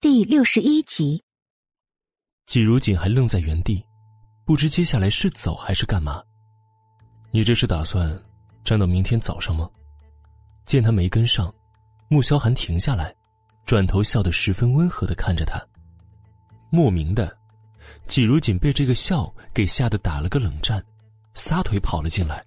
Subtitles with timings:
[0.00, 1.20] 第六十一集，
[2.46, 3.84] 季如锦还愣在原地，
[4.44, 6.22] 不知接下来是走还是干嘛。
[7.32, 8.16] 你这是打算
[8.62, 9.68] 站到明天早上吗？
[10.64, 11.52] 见他没跟上，
[12.08, 13.12] 穆萧寒停下来，
[13.66, 15.60] 转头笑得十分温和的看着他。
[16.70, 17.36] 莫名的，
[18.06, 20.80] 季如锦被这个笑给吓得打了个冷战，
[21.34, 22.46] 撒腿跑了进来。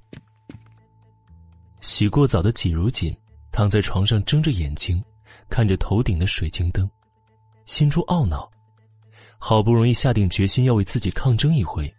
[1.82, 3.14] 洗过澡的季如锦
[3.52, 5.04] 躺在床上，睁着眼睛
[5.50, 6.90] 看着头顶的水晶灯。
[7.72, 8.52] 心中懊恼，
[9.38, 11.90] 好不容易下定决心要为自己抗争一回，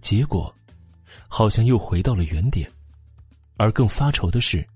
[0.00, 0.52] 结果，
[1.28, 2.66] 好像又回到了原点。
[3.58, 4.66] 而更发愁的是，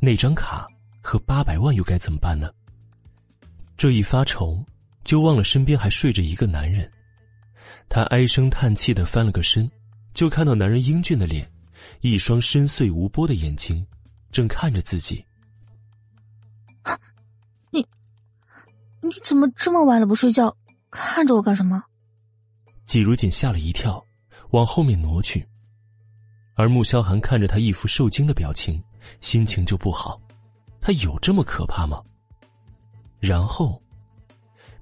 [0.00, 0.66] 那张卡
[1.00, 2.50] 和八百万又该怎么办呢？
[3.76, 4.60] 这一发愁，
[5.04, 6.90] 就忘了身边还睡着一个男人。
[7.88, 9.70] 他唉声叹气的翻了个身，
[10.12, 11.48] 就看到男人英俊的脸，
[12.00, 13.86] 一双深邃无波的眼睛，
[14.32, 15.24] 正看着自己。
[19.06, 20.54] 你怎么这么晚了不睡觉？
[20.90, 21.82] 看着我干什么？
[22.86, 24.04] 季如锦吓了一跳，
[24.50, 25.46] 往后面挪去。
[26.54, 28.82] 而穆萧寒看着他一副受惊的表情，
[29.20, 30.20] 心情就不好。
[30.80, 32.02] 他有这么可怕吗？
[33.18, 33.80] 然后，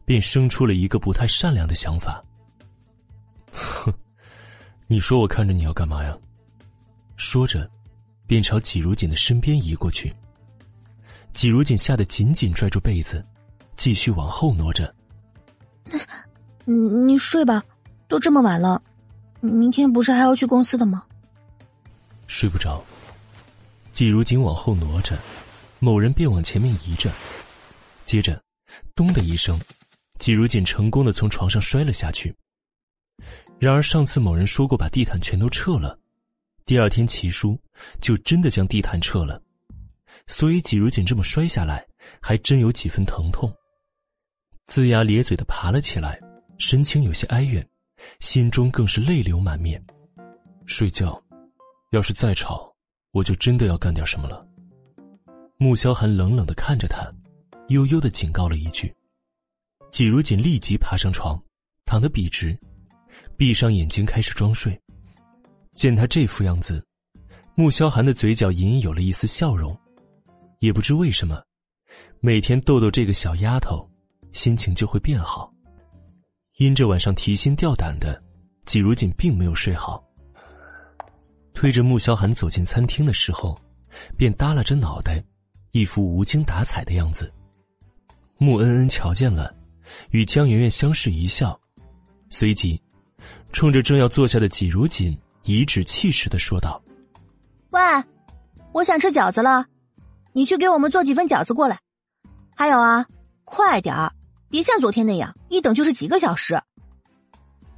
[0.05, 2.23] 便生出了一个不太善良的想法。
[3.53, 3.93] 哼，
[4.87, 6.17] 你说我看着你要干嘛呀？
[7.17, 7.69] 说着，
[8.27, 10.15] 便朝季如锦的身边移过去。
[11.33, 13.25] 季如锦吓得紧紧拽住被子。
[13.77, 14.95] 继续往后挪着。
[16.65, 17.63] 你你睡吧，
[18.09, 18.83] 都这么晚了，
[19.41, 21.05] 明天不是还要去公司的吗？
[22.27, 22.83] 睡不着。
[23.93, 25.17] 季如锦往后挪着，
[25.79, 27.11] 某人便往前面移着，
[28.05, 28.43] 接着，
[28.95, 29.61] 咚的一声，
[30.19, 32.35] 季如锦成功的从床上摔了下去。
[33.59, 35.97] 然而上次某人说过把地毯全都撤了，
[36.65, 37.57] 第二天齐叔
[38.01, 39.41] 就真的将地毯撤了，
[40.27, 41.87] 所以季如锦这么摔下来，
[42.21, 43.55] 还真有几分疼痛。
[44.67, 46.19] 龇牙咧嘴的爬了起来，
[46.59, 47.65] 神情有些哀怨，
[48.21, 49.83] 心中更是泪流满面。
[50.65, 51.23] 睡觉，
[51.91, 52.75] 要是再吵，
[53.13, 54.47] 我就真的要干点什么了。
[55.59, 57.13] 穆萧寒冷冷的看着他，
[57.69, 58.93] 悠悠的警告了一句。
[59.93, 61.41] 季如锦立即爬上床，
[61.85, 62.59] 躺得笔直，
[63.37, 64.79] 闭上眼睛开始装睡。
[65.75, 66.85] 见他这副样子，
[67.55, 69.79] 穆萧寒的嘴角隐隐有了一丝笑容，
[70.61, 71.41] 也不知为什么，
[72.21, 73.89] 每天逗逗这个小丫头。
[74.35, 75.51] 心情就会变好。
[76.59, 78.23] 因着晚上提心吊胆的，
[78.67, 80.05] 季如锦并没有睡好。
[81.55, 83.59] 推着穆萧寒走进餐厅的时候，
[84.17, 85.25] 便耷拉着脑袋，
[85.71, 87.33] 一副无精打采的样子。
[88.37, 89.55] 穆恩恩瞧见了，
[90.11, 91.59] 与江媛媛相视一笑，
[92.29, 92.81] 随即，
[93.53, 96.83] 冲着正要坐下的季如锦颐指气使的说道
[97.71, 97.81] ：“喂，
[98.73, 99.65] 我想吃饺子了，
[100.33, 101.79] 你去给我们做几份饺子过来。
[102.57, 103.07] 还有啊，
[103.45, 104.13] 快点儿。”
[104.55, 106.57] 别像昨天那样，一等就是几个小时。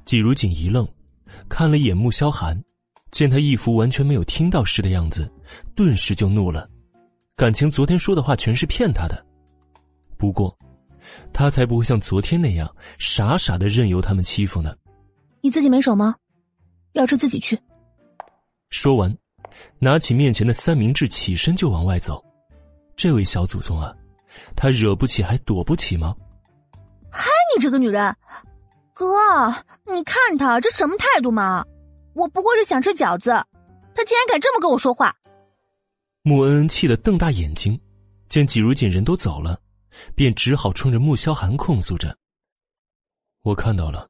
[0.05, 0.87] 季如锦一愣，
[1.49, 2.55] 看了一眼穆萧寒，
[3.09, 5.27] 见他一副完全没有听到似的样子，
[5.75, 6.69] 顿时就怒了。
[7.35, 9.25] 感情昨天说的话全是骗他的。
[10.19, 10.55] 不过，
[11.33, 14.75] 他才不会像昨天那样傻傻的任由他们欺负呢。
[15.41, 16.15] 你自己没手吗？
[16.93, 17.59] 要吃自己去。
[18.69, 19.17] 说完，
[19.79, 22.23] 拿起面前的三明治，起身就往外走。
[22.95, 23.91] 这位小祖宗啊，
[24.55, 26.15] 他惹不起还躲不起吗？
[27.57, 28.15] 这个女人，
[28.93, 29.05] 哥，
[29.85, 31.65] 你看她这什么态度嘛？
[32.13, 33.29] 我不过是想吃饺子，
[33.95, 35.15] 她竟然敢这么跟我说话。
[36.23, 37.79] 穆恩恩气得瞪大眼睛，
[38.27, 39.59] 见季如锦人都走了，
[40.15, 42.17] 便只好冲着穆萧寒控诉着
[43.43, 44.09] ：“我看到了。”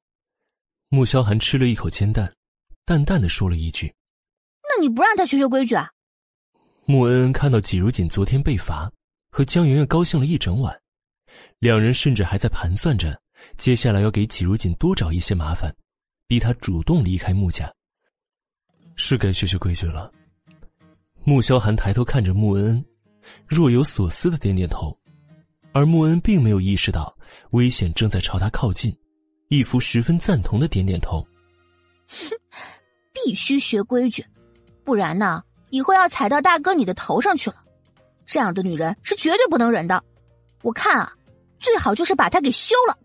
[0.90, 2.32] 穆萧寒吃了一口煎蛋，
[2.86, 3.94] 淡淡的说了一句
[4.64, 5.92] ：“那你不让他学学规矩啊？”
[6.86, 8.90] 穆恩恩看到季如锦昨天被罚，
[9.30, 10.82] 和江媛媛高兴了一整晚。
[11.60, 13.20] 两人甚至还在盘算着，
[13.56, 15.74] 接下来要给季如锦多找一些麻烦，
[16.28, 17.72] 逼他主动离开穆家。
[18.96, 20.12] 是该学学规矩了。
[21.24, 22.84] 穆萧寒抬头看着穆恩，
[23.48, 24.98] 若有所思的点点头，
[25.72, 27.16] 而穆恩并没有意识到
[27.52, 28.96] 危险正在朝他靠近，
[29.50, 31.26] 一副十分赞同的点点头。
[32.08, 32.36] 哼，
[33.14, 34.26] 必须学规矩，
[34.84, 37.64] 不然呢，以后要踩到大哥你的头上去了。
[38.26, 40.04] 这样的女人是绝对不能忍的。
[40.62, 41.14] 我看啊。
[41.60, 42.96] 最好就是把她给休了。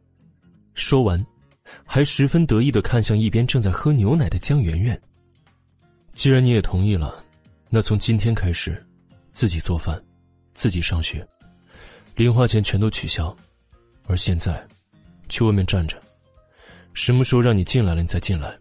[0.74, 1.24] 说完，
[1.84, 5.00] 还十分得意的看向一边正在喝牛奶的江媛媛。
[6.14, 7.24] 既然你也同意了，
[7.68, 8.84] 那从今天开始，
[9.32, 10.02] 自己做饭，
[10.54, 11.26] 自己上学，
[12.16, 13.34] 零花钱全都取消。
[14.06, 14.66] 而现在，
[15.28, 16.00] 去外面站着，
[16.92, 18.58] 什么时候让你进来了，你再进来。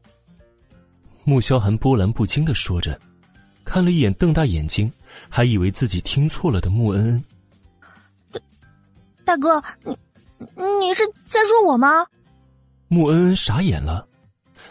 [1.23, 2.99] 穆萧寒波澜不惊的说着，
[3.65, 4.91] 看了一眼瞪大眼睛，
[5.29, 8.41] 还以为自己听错了的穆恩恩。
[9.25, 9.97] 大哥，你
[10.79, 12.05] 你是在说我吗？
[12.87, 14.07] 穆恩恩傻眼了，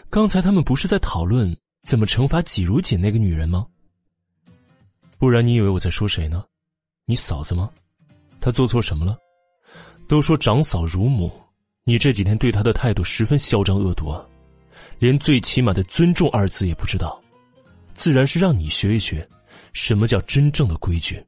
[0.09, 3.65] 刚才他们不是在讨论怎么惩罚季如锦那个女人吗？
[5.17, 6.43] 不然你以为我在说谁呢？
[7.05, 7.69] 你嫂子吗？
[8.39, 9.17] 她做错什么了？
[10.07, 11.31] 都说长嫂如母，
[11.83, 14.25] 你这几天对她的态度十分嚣张恶毒啊，
[14.99, 17.21] 连最起码的尊重二字也不知道，
[17.95, 19.27] 自然是让你学一学，
[19.73, 21.23] 什么叫真正的规矩。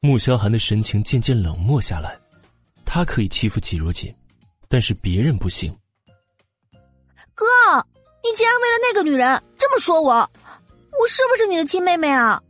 [0.00, 2.18] 穆萧寒的神情渐渐冷漠下来，
[2.84, 4.14] 他可以欺负季如锦，
[4.68, 5.76] 但是别人不行。
[7.34, 7.44] 哥，
[8.22, 12.40] 你竟然为了那个女人这么说我，我是不是你的亲妹妹啊？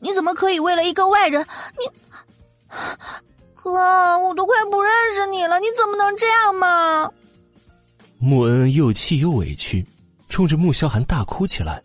[0.00, 1.46] 你怎么可以为了一个外人？
[1.78, 2.68] 你，
[3.54, 3.72] 哥，
[4.18, 7.10] 我都快不认识你了，你怎么能这样嘛？
[8.18, 9.86] 穆恩恩又气又委屈，
[10.28, 11.82] 冲着穆萧寒大哭起来。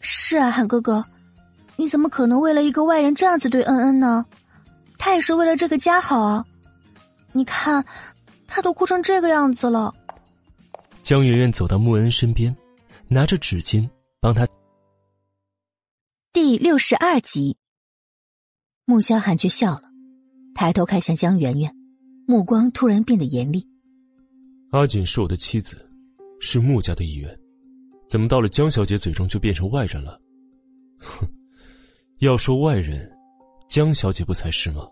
[0.00, 1.04] 是啊，寒哥哥。
[1.76, 4.24] 你怎么可能为了一个外人这样子对恩恩呢？
[4.96, 6.44] 他也是为了这个家好啊！
[7.32, 7.84] 你看，
[8.46, 9.94] 他都哭成这个样子了。
[11.02, 12.54] 江媛媛走到穆恩身边，
[13.06, 13.88] 拿着纸巾
[14.20, 14.46] 帮他。
[16.32, 17.56] 第六十二集，
[18.84, 19.82] 穆萧寒却笑了，
[20.54, 21.74] 抬头看向江媛媛，
[22.26, 23.66] 目光突然变得严厉。
[24.70, 25.88] 阿锦是我的妻子，
[26.40, 27.38] 是穆家的一员，
[28.08, 30.20] 怎么到了江小姐嘴中就变成外人了？
[30.98, 31.26] 哼！
[32.18, 33.10] 要说外人，
[33.68, 34.86] 江小姐不才是吗？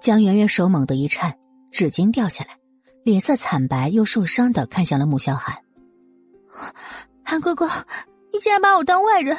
[0.00, 1.36] 江圆圆手猛地一颤，
[1.76, 2.58] 纸巾掉下来，
[3.04, 5.54] 脸色惨白又受伤的看向了穆萧寒。
[7.22, 7.68] 韩哥哥，
[8.32, 9.36] 你竟然把我当外人！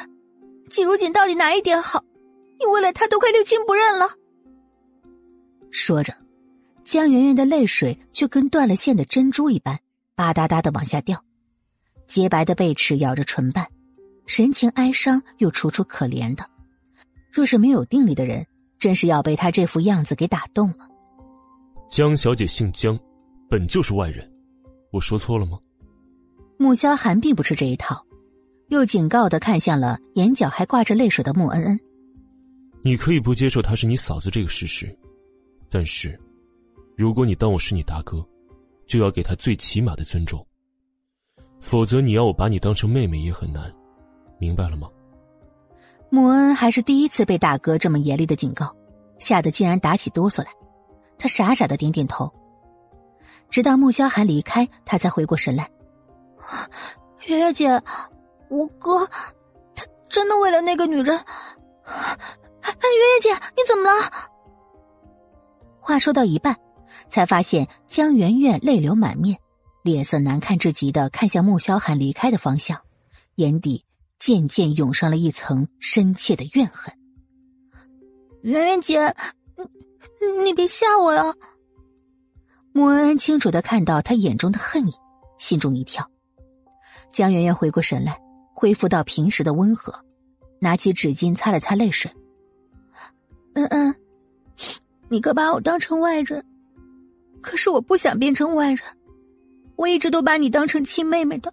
[0.70, 2.04] 季如锦到底哪一点好？
[2.60, 4.10] 你为了他都快六亲不认了。
[5.72, 6.14] 说着，
[6.84, 9.76] 江圆圆的泪水却跟断了线的珍珠一般，
[10.14, 11.20] 吧嗒嗒的往下掉，
[12.06, 13.66] 洁白的贝齿咬着唇瓣，
[14.26, 16.48] 神情哀伤又楚楚可怜的。
[17.32, 18.46] 若是没有定力的人，
[18.78, 20.88] 真是要被他这副样子给打动了。
[21.88, 22.98] 江小姐姓江，
[23.48, 24.30] 本就是外人，
[24.92, 25.58] 我说错了吗？
[26.58, 28.04] 穆萧寒并不吃这一套，
[28.68, 31.80] 又警告的看向了眼角还挂着泪水的穆恩恩。
[32.82, 34.94] 你可以不接受她是你嫂子这个事实，
[35.70, 36.18] 但是，
[36.94, 38.22] 如果你当我是你大哥，
[38.86, 40.46] 就要给她最起码的尊重。
[41.58, 43.74] 否则，你要我把你当成妹妹也很难，
[44.38, 44.88] 明白了吗？
[46.10, 48.76] 穆恩还是第一次被大哥这么严厉的警告，
[49.18, 50.50] 吓得竟然打起哆嗦来。
[51.18, 52.32] 他傻傻的点点头，
[53.50, 55.70] 直到穆萧寒离开，他才回过神来。
[57.26, 57.68] 圆圆姐，
[58.48, 59.06] 我哥，
[59.74, 61.06] 他真的为了那个女人？
[61.06, 61.16] 圆
[62.64, 64.10] 圆姐，你怎么了？
[65.80, 66.56] 话说到一半，
[67.08, 69.38] 才发现江圆圆泪流满面，
[69.82, 72.80] 脸色难看至极的看向穆萧寒离开的方向，
[73.34, 73.84] 眼底。
[74.18, 76.92] 渐渐涌上了一层深切的怨恨。
[78.42, 79.14] 圆圆姐，
[80.44, 81.34] 你别吓我呀！
[82.72, 84.92] 穆恩恩清楚的看到他眼中的恨意，
[85.38, 86.08] 心中一跳。
[87.10, 88.20] 江圆圆回过神来，
[88.54, 89.92] 恢复到平时的温和，
[90.60, 92.10] 拿起纸巾擦了擦泪水。
[93.54, 93.94] 恩恩，
[95.08, 96.44] 你哥把我当成外人，
[97.40, 98.80] 可是我不想变成外人。
[99.76, 101.52] 我一直都把你当成亲妹妹的，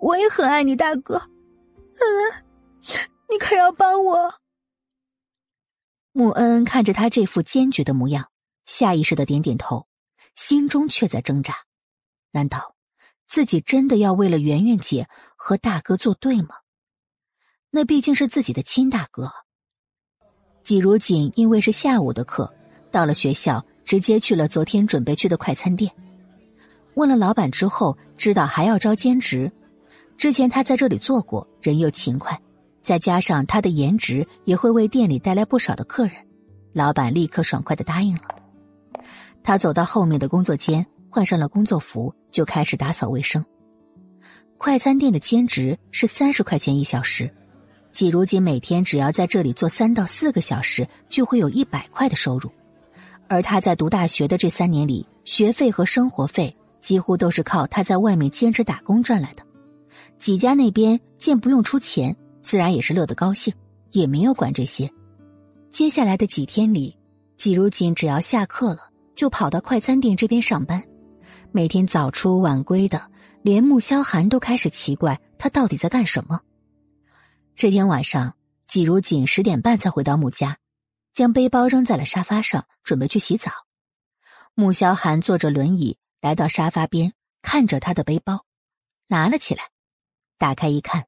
[0.00, 1.14] 我也很爱你大哥。
[1.14, 2.44] 恩恩，
[3.30, 4.32] 你可要帮我！
[6.18, 8.28] 穆恩恩看着他这副坚决的模样，
[8.66, 9.86] 下意识的点点头，
[10.34, 11.54] 心中却在挣扎：
[12.32, 12.74] 难道
[13.28, 15.06] 自己真的要为了圆圆姐
[15.36, 16.56] 和大哥作对吗？
[17.70, 19.30] 那毕竟是自己的亲大哥。
[20.64, 22.52] 季如锦因为是下午的课，
[22.90, 25.88] 到了学校直接去了昨天准备去的快餐店，
[26.94, 29.52] 问了老板之后，知道还要招兼职。
[30.16, 32.36] 之前他在这里做过，人又勤快，
[32.88, 36.14] 再加上他的颜值，也会为店里带来不少的客人。
[36.72, 38.22] 老板立刻爽快的答应了。
[39.42, 43.44] 他走到后面的工作间，换上了工作服，就开始打扫卫生。
[44.56, 47.30] 快餐店的兼职是三十块钱一小时，
[47.92, 52.50] 季如锦每天只要在这里做三到四个小时，就会有一百块的收入。
[53.28, 59.42] 而他在读大学的这三年里，学费和生活费几乎都是靠他在外面兼职打工赚来的。
[60.16, 62.16] 几家那边见不用出钱，
[62.48, 63.52] 自然也是乐得高兴，
[63.90, 64.90] 也没有管这些。
[65.70, 66.96] 接下来的几天里，
[67.36, 70.82] 季如锦只要下课了，就跑到快餐店这边上班，
[71.52, 73.10] 每天早出晚归的，
[73.42, 76.40] 连穆萧寒都开始奇怪他到底在干什么。
[77.54, 78.34] 这天晚上，
[78.66, 80.56] 季如锦十点半才回到穆家，
[81.12, 83.50] 将背包扔在了沙发上，准备去洗澡。
[84.54, 87.12] 穆萧寒坐着轮椅来到沙发边，
[87.42, 88.46] 看着他的背包，
[89.08, 89.64] 拿了起来。
[90.38, 91.04] 打开一看，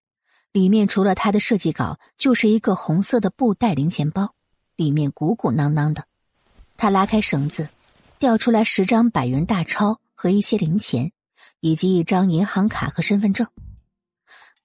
[0.52, 4.35] 里面除了他的设计稿，就是一个红色的布袋零钱包，
[4.75, 6.07] 里面鼓鼓囊囊的。
[6.76, 7.69] 他拉开绳子，
[8.19, 11.12] 调出来十张百元大钞和一些零钱，
[11.61, 13.47] 以及一张银行卡和身份证。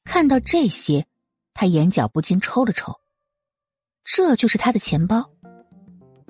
[0.04, 1.06] 看到这些，
[1.54, 3.00] 他眼角不禁抽了抽。
[4.04, 5.30] 这就是他的钱包。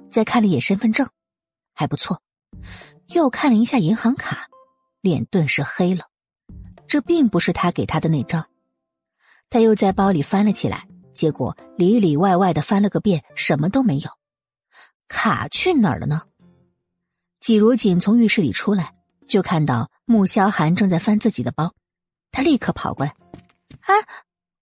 [0.09, 1.09] 再看了一眼身份证，
[1.73, 2.21] 还不错。
[3.07, 4.49] 又看了一下银行卡，
[5.01, 6.05] 脸顿时黑了。
[6.87, 8.45] 这并不是他给他的那张。
[9.49, 14.09] 他又在包里翻了起来，结果里里外外的翻了个遍，什么都没有。
[15.07, 16.21] 卡去哪儿了呢？
[17.39, 18.93] 季如锦从浴室里出来，
[19.27, 21.73] 就看到穆萧寒正在翻自己的包，
[22.31, 23.15] 他立刻跑过来
[23.85, 23.93] ：“哎，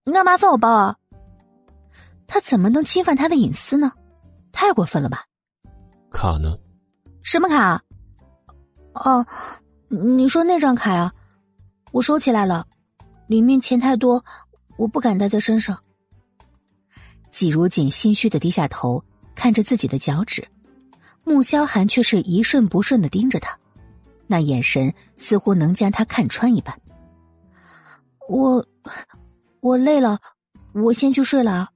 [0.04, 0.98] 你干嘛翻我包啊？
[2.28, 3.94] 他怎么能侵犯他的隐私呢？
[4.52, 5.26] 太过分了吧！”
[6.12, 6.58] 卡呢？
[7.22, 7.82] 什么卡？
[8.94, 9.26] 哦，
[9.88, 11.14] 你说那张卡呀？
[11.92, 12.66] 我收起来了，
[13.28, 14.24] 里面钱太多，
[14.78, 15.78] 我不敢带在身上。
[17.32, 19.04] 季如锦心虚的低下头，
[19.36, 20.48] 看着自己的脚趾，
[21.24, 23.58] 穆萧寒却是一瞬不瞬的盯着他，
[24.28, 26.80] 那眼神似乎能将他看穿一般。
[28.30, 28.66] 我，
[29.62, 30.20] 我累了，
[30.74, 31.70] 我先去睡了。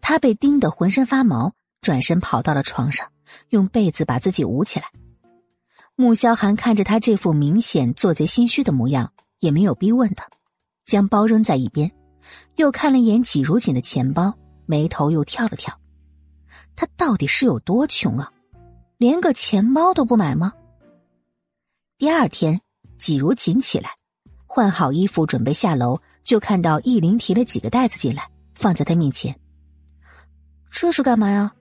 [0.00, 1.52] 他被盯得浑身发毛，
[1.82, 3.06] 转身跑到了床上，
[3.50, 4.86] 用被子把自己捂起来。
[5.96, 10.28] 穆萧寒看着他这副明显做贼心虚的模样，也没有逼问他，
[10.88, 11.92] 将包扔在一边，
[12.56, 15.78] 又看了一眼季如锦的钱包，眉头又跳了跳。
[16.74, 18.32] 他到底是有多穷啊？
[18.96, 20.54] 连个钱包都不买吗？
[21.98, 22.58] 第二天，
[22.96, 23.90] 季如锦起来，
[24.46, 29.38] 换好衣服准备下楼，就看到易林提了几个袋子进来，放在他面前。
[30.70, 31.52] 这是干嘛呀？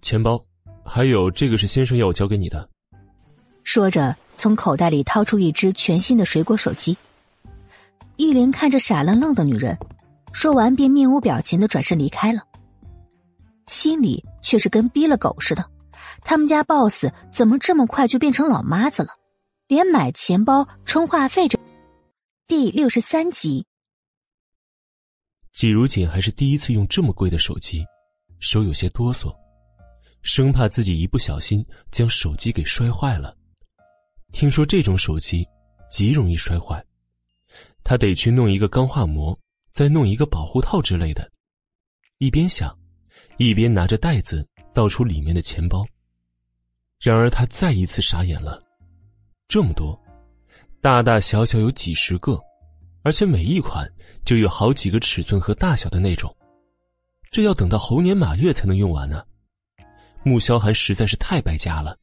[0.00, 0.40] 钱包，
[0.84, 2.68] 还有这个是先生要我交给你的。
[3.64, 6.96] 说着，从口袋里掏出一只全新的水果手机。
[8.22, 9.76] 玉林看着傻愣愣的女人，
[10.32, 12.40] 说完便面无表情的转身离开了，
[13.66, 15.68] 心里却是跟逼了狗似的。
[16.22, 19.08] 他们家 boss 怎么这么快就变成老妈子了？
[19.66, 21.58] 连买钱包、充话费这……
[22.46, 23.66] 第六十三集，
[25.52, 27.84] 季如锦还是第一次用这么贵的手机，
[28.38, 29.34] 手有些哆嗦，
[30.22, 33.36] 生怕自己一不小心将手机给摔坏了。
[34.32, 35.44] 听说这种手机
[35.90, 36.82] 极容易摔坏，
[37.84, 39.38] 他得去弄一个钢化膜，
[39.72, 41.30] 再弄一个保护套之类的。
[42.18, 42.76] 一边想，
[43.38, 45.84] 一边拿着袋子倒出里面的钱包。
[47.00, 48.62] 然而他再一次傻眼了，
[49.48, 50.00] 这么多，
[50.80, 52.38] 大大小小有几十个，
[53.02, 53.90] 而且每一款
[54.24, 56.32] 就有好几个尺寸和大小的那种，
[57.30, 59.24] 这要等到猴年马月才能用完呢。
[60.22, 61.98] 穆萧寒实在是太败家了。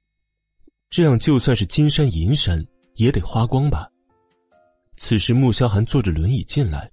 [0.89, 2.61] 这样就算是金山银山
[2.95, 3.89] 也得花光吧。
[4.99, 6.91] 此时穆萧寒坐着轮椅进来，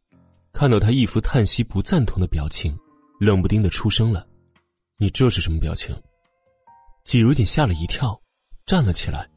[0.52, 2.74] 看到他一副叹息不赞同的表情，
[3.18, 4.24] 冷不丁的出声了
[4.96, 5.94] ：“你这是什么表情？”
[7.04, 8.18] 季如锦吓了一跳，
[8.64, 9.28] 站了起来：“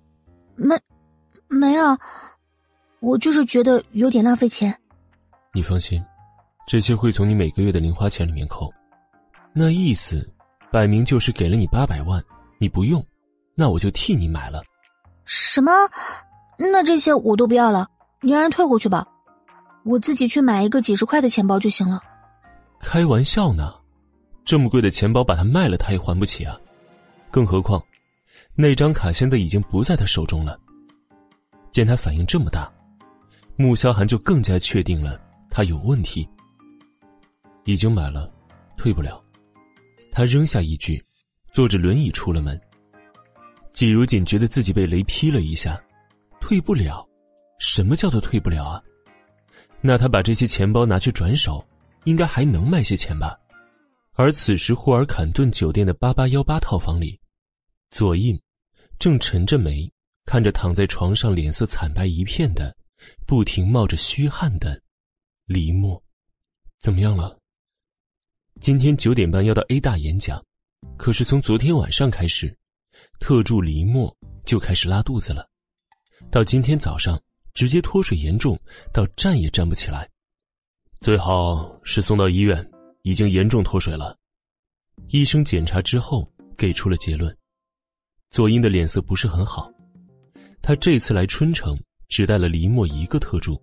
[0.55, 0.79] 没，
[1.47, 1.97] 没有，
[2.99, 4.73] 我就是觉得有点浪费钱。”
[5.51, 6.01] 你放心，
[6.67, 8.71] 这些会从你每个月的零花钱里面扣。
[9.51, 10.31] 那意思，
[10.71, 12.23] 摆明就是给了你八百万，
[12.59, 13.03] 你不用。
[13.55, 14.61] 那我就替你买了，
[15.25, 15.71] 什么？
[16.57, 17.89] 那这些我都不要了，
[18.21, 19.07] 你让人退回去吧，
[19.83, 22.01] 我自己去买一个几十块的钱包就行了。
[22.79, 23.73] 开玩笑呢，
[24.43, 26.59] 这么贵的钱包把它卖了，他也还不起啊。
[27.31, 27.81] 更何况，
[28.55, 30.59] 那张卡现在已经不在他手中了。
[31.71, 32.69] 见他反应这么大，
[33.55, 36.27] 穆萧寒就更加确定了他有问题。
[37.65, 38.29] 已经买了，
[38.75, 39.21] 退不了。
[40.11, 41.01] 他扔下一句，
[41.53, 42.59] 坐着轮椅出了门。
[43.71, 45.81] 季如锦觉得自己被雷劈了一下，
[46.41, 47.07] 退不了，
[47.60, 48.84] 什么叫做退不了啊？
[49.82, 51.66] 那他把这些钱包拿去转手，
[52.06, 53.38] 应该还能卖些钱吧？
[54.13, 57.20] 而此时霍尔坎顿酒店的八八幺八套房里，
[57.92, 58.38] 左印
[58.98, 59.89] 正沉着眉
[60.25, 62.75] 看着躺在床上脸色惨白一片的、
[63.25, 64.82] 不停冒着虚汗的
[65.46, 66.01] 黎墨，
[66.80, 67.38] 怎么样了？
[68.60, 70.44] 今天九点半要到 A 大演讲，
[70.98, 72.56] 可是从昨天晚上开始。
[73.18, 74.13] 特助黎墨
[74.46, 75.48] 就开始拉肚子了，
[76.30, 77.22] 到今天早上
[77.53, 78.60] 直接脱水严重
[78.94, 80.10] 到站也站不起来，
[81.01, 82.65] 最好是送到医院，
[83.03, 84.18] 已经严重脱水了。
[85.10, 87.36] 医生检查之后给出了结论，
[88.32, 89.72] 左英的脸色不是很好，
[90.62, 91.77] 他这次来春城
[92.08, 93.62] 只带了黎墨一个特助，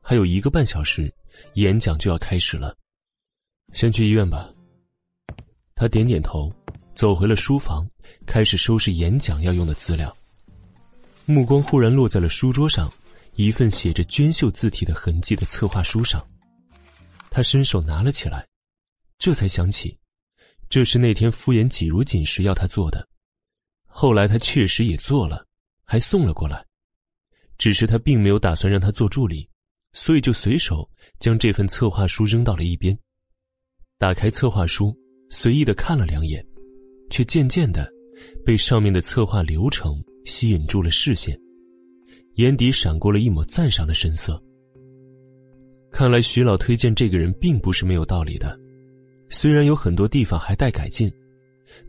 [0.00, 1.12] 还有一个半小时
[1.54, 2.76] 演讲就要开始了，
[3.72, 4.50] 先去医院吧。
[5.74, 6.52] 他点点头。
[6.94, 7.88] 走回了书房，
[8.26, 10.12] 开始收拾演讲要用的资料。
[11.26, 12.92] 目光忽然落在了书桌上
[13.38, 16.20] 一份写着娟秀字体的痕迹的策划书上，
[17.30, 18.44] 他伸手拿了起来，
[19.16, 19.96] 这才想起，
[20.68, 23.08] 这是那天敷衍季如锦时要他做的。
[23.86, 25.46] 后来他确实也做了，
[25.84, 26.66] 还送了过来。
[27.58, 29.48] 只是他并没有打算让他做助理，
[29.92, 30.90] 所以就随手
[31.20, 32.98] 将这份策划书扔到了一边。
[33.98, 34.92] 打开策划书，
[35.30, 36.44] 随意的看了两眼，
[37.08, 37.88] 却渐渐的
[38.44, 41.40] 被上面的策划流程吸引住了视线，
[42.38, 44.40] 眼底闪过了一抹赞赏的神色。
[45.90, 48.56] 看来徐老推荐这个人并不是没有道理的，
[49.28, 51.12] 虽然有很多地方还待改进，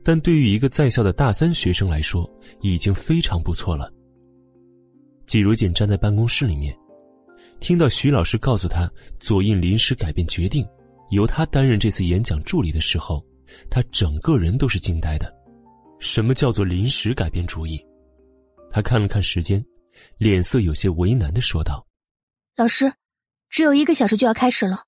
[0.04, 2.28] 但对于一个在校的大三学生来说，
[2.62, 3.94] 已经非常不错了。
[5.28, 6.76] 季如锦站在办公室里面，
[7.60, 10.66] 听到徐老师告诉他左印临时改变决定，
[11.12, 13.24] 由他担任这次演讲助理的时候，
[13.70, 15.32] 他整个人都是惊呆的。
[16.00, 17.80] 什么叫做临时改变主意？
[18.72, 19.64] 他看了看时间，
[20.18, 21.86] 脸色有些为难的说道
[22.56, 22.94] ：“老师，
[23.50, 24.86] 只有一个小时就要开始了，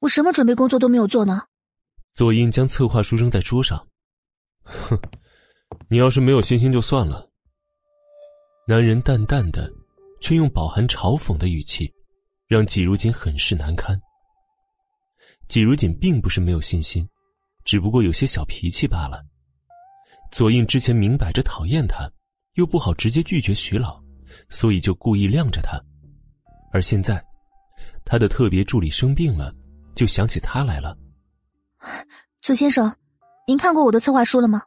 [0.00, 1.42] 我什么准备工作都没有做呢。”
[2.14, 3.86] 左印将策划书扔在桌上，
[4.64, 5.00] 哼，
[5.88, 7.30] 你要是没有信心就算了。
[8.66, 9.72] 男人淡淡的，
[10.20, 11.92] 却用饱含嘲讽的语气，
[12.46, 13.98] 让季如锦很是难堪。
[15.48, 17.08] 季如锦并不是没有信心，
[17.64, 19.24] 只不过有些小脾气罢了。
[20.30, 22.08] 左印之前明摆着讨厌他，
[22.54, 24.00] 又不好直接拒绝徐老，
[24.48, 25.80] 所以就故意晾着他。
[26.72, 27.24] 而现在，
[28.04, 29.54] 他的特别助理生病了，
[29.94, 30.96] 就想起他来了。
[32.42, 32.94] 左先生，
[33.46, 34.62] 您看过我的策划书了吗？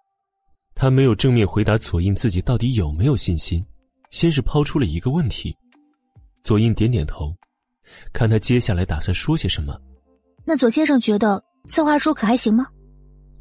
[0.76, 3.66] 他没有正面回答左印自己到底有没有信心。
[4.10, 5.58] 先是抛出了一个问题，
[6.44, 7.36] 左印点点头，
[8.14, 9.76] 看他接下来打算说些什么。
[10.46, 12.68] 那左先生觉得策划书可还行吗？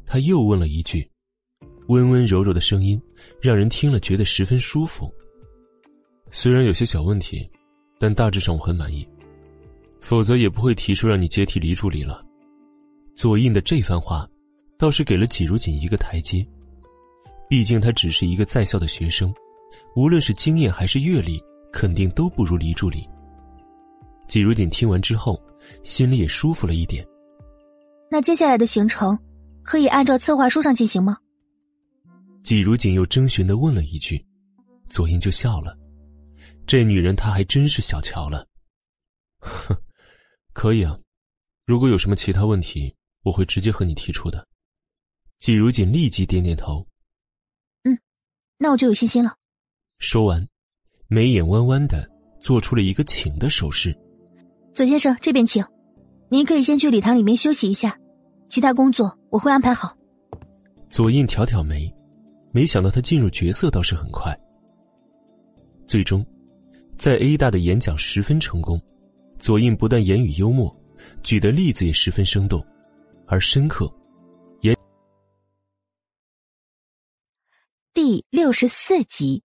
[0.06, 1.06] 他又问了一句，
[1.88, 2.98] 温温柔柔的声音
[3.38, 5.12] 让人听了觉得十分舒服。
[6.34, 7.48] 虽然有些小问题，
[8.00, 9.06] 但大致上我很满意，
[10.00, 12.24] 否则也不会提出让你接替黎助理了。
[13.14, 14.26] 左印的这番话，
[14.78, 16.44] 倒是给了季如锦一个台阶，
[17.50, 19.32] 毕竟他只是一个在校的学生。
[19.94, 21.38] 无论是经验还是阅历，
[21.70, 23.06] 肯定都不如黎助理。
[24.26, 25.38] 季如锦听完之后，
[25.82, 27.06] 心里也舒服了一点。
[28.10, 29.18] 那接下来的行程，
[29.62, 31.18] 可以按照策划书上进行吗？
[32.42, 34.24] 季如锦又征询的问了一句，
[34.88, 35.76] 左英就笑了。
[36.66, 38.46] 这女人她还真是小瞧了。
[39.38, 39.76] 哼，
[40.52, 40.98] 可以啊，
[41.66, 44.46] 如果有什么其他问题，我会直接和你提出的。
[45.40, 46.86] 季如锦立即点点头。
[47.82, 47.98] 嗯，
[48.58, 49.36] 那我就有信心了。
[49.98, 50.46] 说完，
[51.08, 52.08] 眉眼弯弯的
[52.40, 53.96] 做出了一个请的手势。
[54.74, 55.64] 左先生，这边请。
[56.30, 57.98] 您可以先去礼堂里面休息一下，
[58.48, 59.94] 其他工作我会安排好。
[60.88, 61.92] 左印挑挑眉，
[62.52, 64.34] 没想到他进入角色倒是很快。
[65.86, 66.24] 最终，
[67.02, 68.80] 在 A 大的演讲十分成功。
[69.36, 70.72] 左印不但言语幽默，
[71.24, 72.64] 举的例子也十分生动，
[73.26, 73.92] 而深刻。
[74.60, 74.72] 演
[77.92, 79.42] 第六十四集。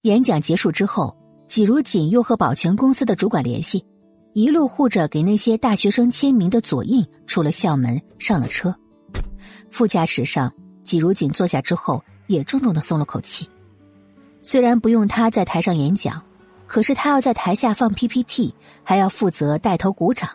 [0.00, 1.14] 演讲结束之后，
[1.46, 3.84] 季如锦又和保全公司的主管联系，
[4.32, 8.74] 一路护着给那些大学生签名的左印出了校门，上了车。
[9.70, 10.50] 副驾驶上，
[10.84, 13.46] 季如锦坐下之后也重重的松了口气。
[14.42, 16.22] 虽然不用他在台上演讲，
[16.66, 20.30] 可是他要在台下放 PPT，还要负责带头鼓掌，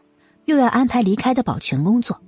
[0.45, 2.21] 又要安排离开的保全工作。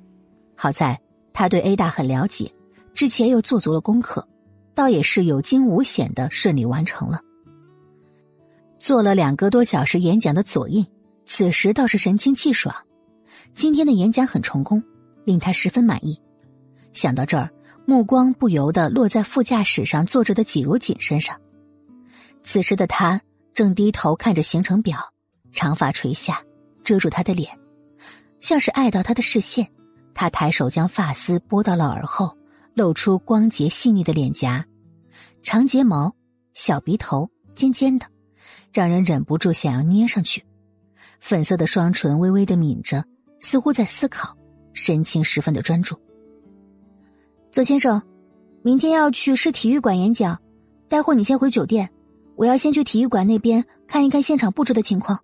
[0.56, 1.00] 好在
[1.34, 2.52] 他对 A 大很了解，
[2.94, 4.28] 之前又做足了功课，
[4.74, 7.22] 倒也是有惊无险的顺利完成了。
[8.80, 10.86] 做了两个多小时演讲的左印，
[11.26, 12.76] 此时倒是神清气爽。
[13.54, 14.84] 今天的演讲很成功，
[15.26, 16.20] 令他十分满意。
[16.94, 17.52] 想到这儿，
[17.86, 21.40] 目光不由得落在副驾驶上坐着的纪如锦身上。
[22.50, 23.20] 此时的他
[23.54, 24.98] 正低头看着行程表，
[25.52, 26.42] 长发垂下，
[26.82, 27.60] 遮住他的脸，
[28.40, 29.70] 像是碍到他的视线。
[30.14, 32.38] 他抬手将发丝拨到了耳后，
[32.74, 34.66] 露出光洁细腻的脸颊，
[35.44, 36.16] 长睫毛，
[36.54, 38.06] 小鼻头，尖尖的。
[38.72, 40.42] 让人忍不住想要捏上去，
[41.20, 43.04] 粉色的双唇微微的抿着，
[43.42, 44.34] 似乎在思考，
[44.72, 46.00] 神情十分的专注。
[47.52, 48.02] 左先生，
[48.64, 50.42] 明天要去市体育馆演讲，
[50.88, 51.90] 待会儿你先回酒店，
[52.38, 55.20] 我要先去体育馆那边看一看现场布置的情况。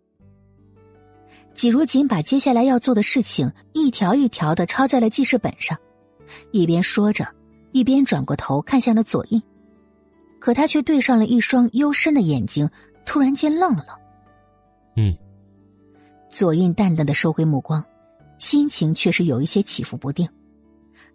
[1.54, 5.78] 季如锦把接下来要做的事情一条一条的抄在了记事本上，
[6.52, 7.26] 一边说着，
[7.72, 9.42] 一边转过头看向了左印，
[10.40, 12.70] 可他却对上了一双幽深的眼睛。
[13.06, 13.98] 突然间愣了愣，
[14.96, 15.18] 嗯。
[16.30, 17.84] 左印淡淡的收回目光，
[18.40, 20.28] 心情却是有一些起伏不定。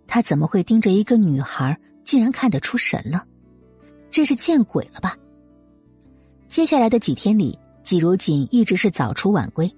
[0.06, 3.24] 他怎么会盯着一个女孩，竟然看得出神了？
[4.10, 5.16] 这是见鬼了吧？
[6.48, 9.70] 接下来的几天里，季如锦一直是早出晚归，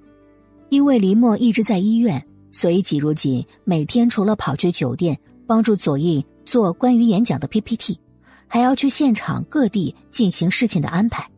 [0.68, 7.98] 因为黎墨一直在医院，所以季如锦每天除了跑去酒店帮助左印做关于演讲的 PPT，
[8.46, 11.28] 还要去现场各地进行事情的安排。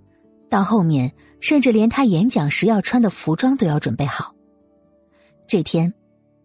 [0.51, 4.35] 到后面，甚至连他演讲时要穿的服装都要准备好。
[5.49, 5.95] 这天，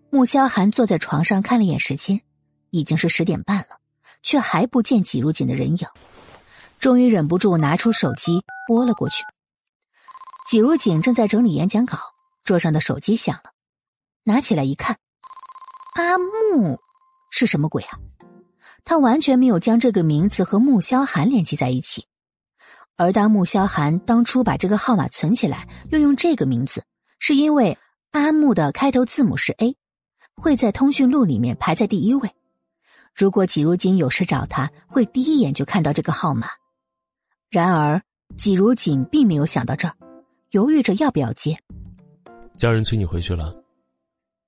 [0.10, 2.22] 穆萧寒坐在床上看了眼时间，
[2.70, 3.82] 已经是十点半了，
[4.24, 5.86] 却还不见季如锦的人影。
[6.80, 9.24] 终于忍不住拿出手机拨了过去。
[10.48, 11.98] 季如锦正在整理演讲稿，
[12.44, 13.52] 桌上的手机响了，
[14.24, 14.98] 拿起来一看，
[15.96, 16.80] 阿木
[17.32, 18.00] 是什么鬼啊？
[18.86, 22.06] 他完全没有将这个名字和穆萧寒联系在一起。
[22.96, 26.86] 而当穆萧寒当初把这个号码存起来，又用这个名字，
[27.20, 27.78] 是因为
[28.12, 29.76] 阿木的开头字母是 A，
[30.36, 32.32] 会在通讯录里面排在第一位。
[33.14, 36.48] 如果季如锦有事找他，会第一眼就看到这个号码。
[37.50, 38.02] 然而
[38.36, 39.94] 季如锦并没有想到这儿。
[40.52, 41.58] 犹豫着要不要接，
[42.56, 43.54] 家人催你回去了。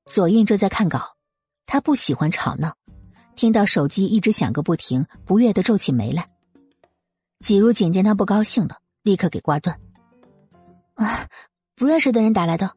[0.05, 1.17] 左印正在看稿，
[1.65, 2.73] 他不喜欢吵闹，
[3.35, 6.29] 听到手机一直响个不停，不悦的皱起眉来。
[7.41, 9.77] 季如锦见他不高兴了，立刻给挂断。
[10.95, 11.27] 啊，
[11.75, 12.71] 不认识的人打来的。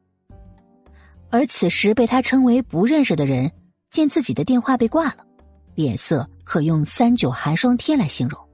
[1.30, 3.50] 而此时被他称为不认识的人，
[3.88, 5.24] 见自己的电话被挂了，
[5.76, 8.48] 脸色可用三九寒霜天来形容。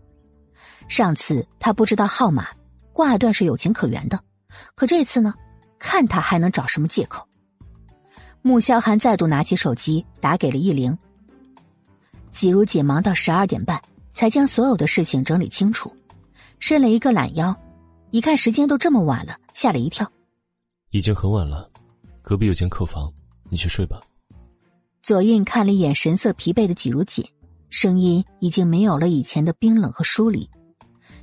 [0.88, 2.48] 上次他不知道号码，
[2.92, 4.18] 挂断是有情可原的。
[4.74, 5.34] 可这次呢？
[5.78, 7.24] 看他还能找什么借口？
[8.42, 10.96] 穆萧寒再度拿起手机打给了易灵。
[12.30, 13.80] 季如锦忙到十二点半，
[14.12, 15.94] 才将所有的事情整理清楚，
[16.58, 17.54] 伸了一个懒腰，
[18.10, 20.10] 一看时间都这么晚了，吓了一跳。
[20.90, 21.70] 已经很晚了，
[22.22, 23.12] 隔壁有间客房，
[23.48, 24.00] 你去睡吧。
[25.02, 27.24] 左印看了一眼神色疲惫的季如锦，
[27.70, 30.48] 声音已经没有了以前的冰冷和疏离，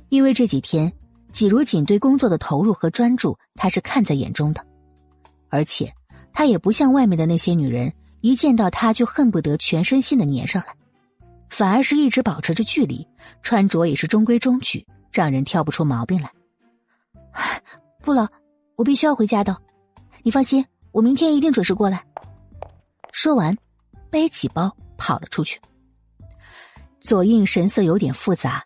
[0.08, 0.92] 因为这几天。
[1.32, 4.66] 季如锦对工作的投入和专注，他是看在眼中的，
[5.50, 5.92] 而且
[6.32, 7.92] 他也不像外面的那些女人，
[8.22, 10.74] 一见到他就恨不得全身心的粘上来，
[11.50, 13.06] 反而是一直保持着距离，
[13.42, 16.32] 穿着也是中规中矩，让人挑不出毛病来。
[18.00, 18.26] 不了，
[18.76, 19.54] 我必须要回家的，
[20.22, 22.02] 你放心，我明天一定准时过来。
[23.12, 23.54] 说完，
[24.08, 25.60] 背起包跑了出去。
[27.02, 28.64] 左印神色有点复杂，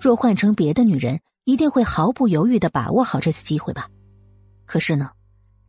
[0.00, 1.20] 若换成别的女人。
[1.48, 3.88] 一定会毫不犹豫的把握好这次机会吧？
[4.64, 5.12] 可是呢，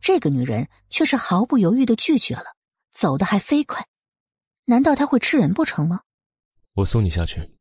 [0.00, 2.46] 这个女人却是毫不犹豫的拒绝了，
[2.90, 3.86] 走的还飞快。
[4.64, 6.00] 难道她会吃人不成吗？
[6.74, 7.52] 我送你下去。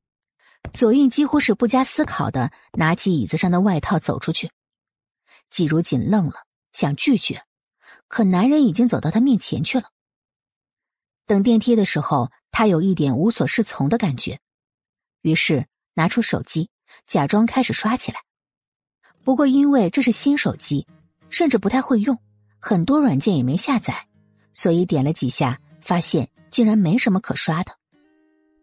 [0.73, 4.49] 左印几乎是不加思考的拿起椅子上的外套走出去。
[5.51, 7.43] 季如锦愣了，想拒绝，
[8.07, 9.91] 可男人已经走到他面前去了。
[11.27, 14.39] 等电梯的时候，他有一点无所适从的感觉，
[15.21, 16.69] 于是拿出手机。
[17.05, 18.19] 假装开始刷起来，
[19.23, 20.85] 不过因为这是新手机，
[21.29, 22.17] 甚至不太会用，
[22.59, 24.07] 很多软件也没下载，
[24.53, 27.71] 所以点了几下，发现竟然没什么可刷的。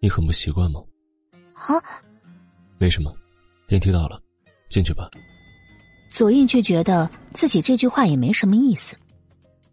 [0.00, 0.82] 你很不习惯吗？
[1.54, 1.80] 啊，
[2.76, 3.16] 没什么，
[3.66, 4.20] 电梯到了，
[4.68, 5.08] 进去吧。
[6.10, 8.94] 左印却觉得自己这句话也没什么意思，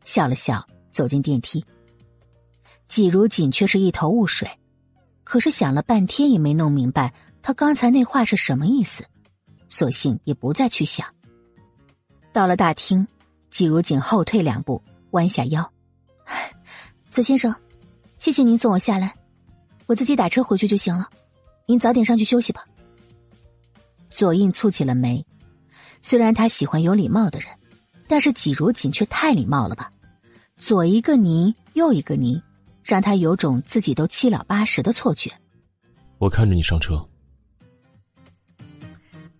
[0.05, 1.63] 笑了笑，走进电梯。
[2.87, 4.49] 季如锦却是一头雾水，
[5.25, 7.13] 可是想了半天也没弄明白。
[7.43, 9.03] 他刚才那话是什么意思？
[9.67, 11.07] 索性也不再去想。
[12.31, 13.05] 到了大厅，
[13.49, 15.69] 季如锦后退两步，弯下腰
[17.09, 17.53] ：“左先生，
[18.17, 19.13] 谢谢您送我下来，
[19.87, 21.09] 我自己打车回去就行了。
[21.65, 22.65] 您早点上去休息吧。”
[24.09, 25.25] 左印蹙起了眉，
[26.01, 27.47] 虽然他喜欢有礼貌的人，
[28.07, 29.91] 但是季如锦却太礼貌了吧？
[30.57, 32.41] 左一个您，右一个您，
[32.83, 35.31] 让他有种自己都七老八十的错觉。
[36.17, 37.03] 我看着你上车。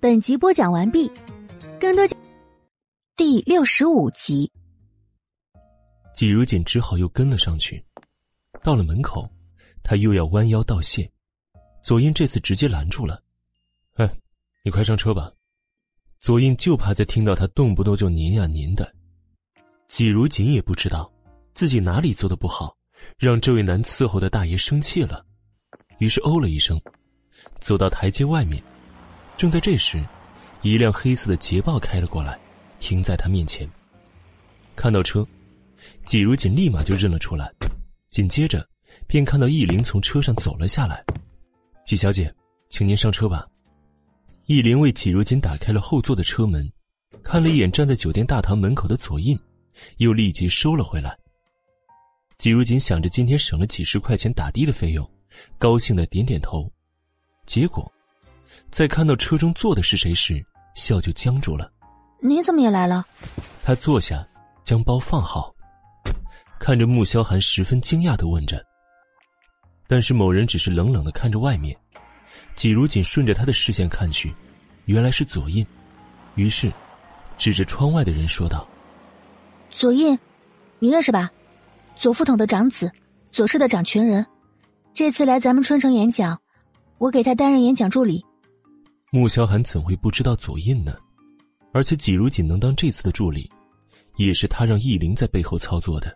[0.02, 1.08] 本集播讲完毕，
[1.80, 2.04] 更多
[3.16, 4.52] 第六十五集。
[6.16, 7.86] 季如锦只好又跟了上去。
[8.64, 9.30] 到了门口，
[9.84, 11.08] 他又要弯腰道谢，
[11.84, 13.22] 左印这次直接拦住了
[13.94, 14.12] ：“哎，
[14.64, 15.32] 你快上车吧。”
[16.20, 18.92] 左印就怕再听到他动不动就您呀您的。
[19.88, 21.14] 季如锦也不知道
[21.54, 22.76] 自己哪里做的不好，
[23.20, 25.24] 让这位难伺候的大爷生气了，
[26.00, 26.82] 于是哦了一声，
[27.60, 28.64] 走到台阶外面。
[29.42, 30.00] 正在这时，
[30.62, 32.40] 一辆黑色的捷豹开了过来，
[32.78, 33.68] 停在他面前。
[34.76, 35.28] 看到车，
[36.06, 37.52] 季如锦立马就认了出来，
[38.12, 38.64] 紧接着
[39.08, 41.04] 便看到易灵从车上走了下来。
[41.84, 42.32] 季小姐，
[42.70, 43.48] 请您上车吧。
[44.46, 46.72] 易灵为季如锦打开了后座的车门，
[47.24, 49.36] 看了一眼站在酒店大堂门口的左印，
[49.98, 51.18] 又立即收了回来。
[52.38, 55.12] 季如锦想着今天省了几十块钱打的的费用，
[55.58, 56.72] 高兴的点点头，
[57.48, 57.92] 结果。
[58.72, 60.44] 在看到车中坐的是谁时，
[60.76, 61.70] 笑就僵住了。
[62.22, 63.06] 你怎么也来了？
[63.64, 64.26] 他坐下，
[64.64, 65.54] 将包放好，
[66.58, 68.66] 看着穆萧寒，十分惊讶的问着
[69.88, 71.78] ：“但是某人只是冷冷的看着外面。
[72.56, 74.34] 季如锦顺着他的视线看去，
[74.86, 75.66] 原来是左印，
[76.36, 76.72] 于是
[77.38, 78.66] 指着窗外的人说道
[79.70, 80.18] ：“左印，
[80.80, 81.30] 你认识吧？
[81.98, 82.90] 左副统的长子，
[83.32, 84.26] 左氏的掌权人，
[84.94, 86.40] 这次来咱们春城演讲，
[87.00, 88.26] 我给他担任演讲助理。”
[89.14, 90.98] 穆萧寒怎会不知道左印呢？
[91.74, 93.52] 而且季如锦能当这次的助理，
[94.16, 96.16] 也是他让易灵在背后操作的。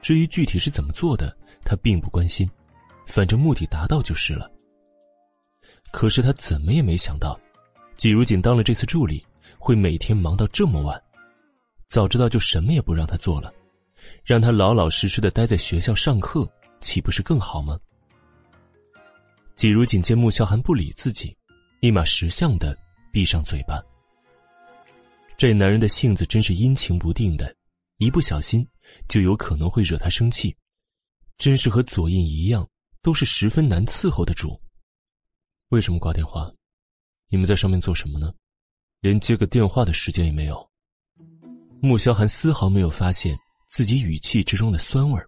[0.00, 2.50] 至于具体是怎么做的，他并不关心，
[3.06, 4.50] 反正目的达到就是了。
[5.92, 7.38] 可是他怎么也没想到，
[7.98, 9.22] 季如锦当了这次助理，
[9.58, 10.98] 会每天忙到这么晚。
[11.90, 13.52] 早知道就什么也不让他做了，
[14.24, 16.50] 让他老老实实的待在学校上课，
[16.80, 17.78] 岂不是更好吗？
[19.54, 21.36] 季如锦见穆萧寒不理自己，
[21.80, 22.76] 立马识相的
[23.12, 23.82] 闭上嘴巴。
[25.36, 27.54] 这男人的性子真是阴晴不定的，
[27.98, 28.66] 一不小心
[29.08, 30.56] 就有可能会惹他生气，
[31.36, 32.66] 真是和左印一样，
[33.02, 34.58] 都是十分难伺候的主。
[35.68, 36.50] 为什么挂电话？
[37.28, 38.32] 你们在上面做什么呢？
[39.00, 40.70] 连接个电话的时间也没有。
[41.82, 43.36] 穆萧寒丝毫没有发现
[43.68, 45.20] 自己语气之中的酸味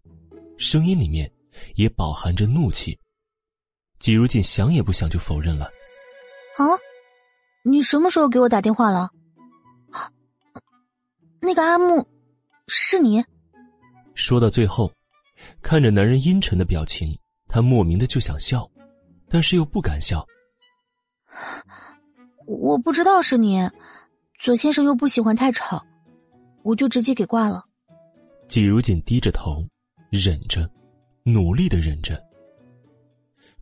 [0.57, 1.31] 声音里面
[1.75, 2.99] 也饱含着怒气。
[3.99, 5.71] 季如锦想也不想就否认了
[6.59, 6.79] ：“啊，
[7.63, 9.11] 你什么时候给我打电话了？
[11.41, 12.07] 那个阿木，
[12.67, 13.25] 是你？”
[14.15, 14.93] 说到最后，
[15.63, 17.17] 看着男人阴沉的表情，
[17.47, 18.69] 他莫名的就想笑。
[19.31, 20.27] 但是又不敢笑。
[22.47, 23.61] 我不知道是你，
[24.39, 25.85] 左先生又不喜欢太吵，
[26.63, 27.63] 我就直接给挂了。
[28.49, 29.63] 季如锦低着头，
[30.09, 30.67] 忍着，
[31.25, 32.19] 努力的忍着。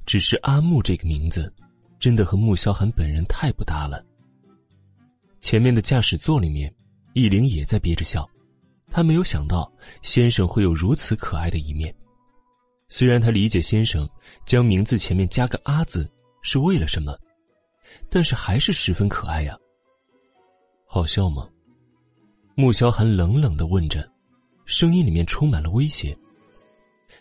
[0.06, 1.52] 只是阿木这个名字，
[1.98, 4.04] 真的和穆萧寒本人太不搭了。
[5.40, 6.72] 前面的驾驶座里面，
[7.14, 8.28] 易灵也在憋着笑，
[8.90, 9.70] 他没有想到
[10.02, 11.94] 先生会有如此可爱的一面。
[12.88, 14.08] 虽然他理解先生
[14.44, 16.08] 将名字前面加个“阿”字
[16.42, 17.16] 是为了什么，
[18.08, 19.56] 但是还是十分可爱呀。
[20.86, 21.48] 好笑吗？
[22.54, 24.08] 穆萧寒冷冷的问着，
[24.64, 26.16] 声音里面充满了威胁。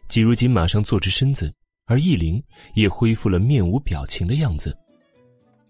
[0.08, 1.52] 季如锦马上坐直身子，
[1.86, 2.44] 而易灵
[2.74, 4.76] 也恢复了面无表情的样子。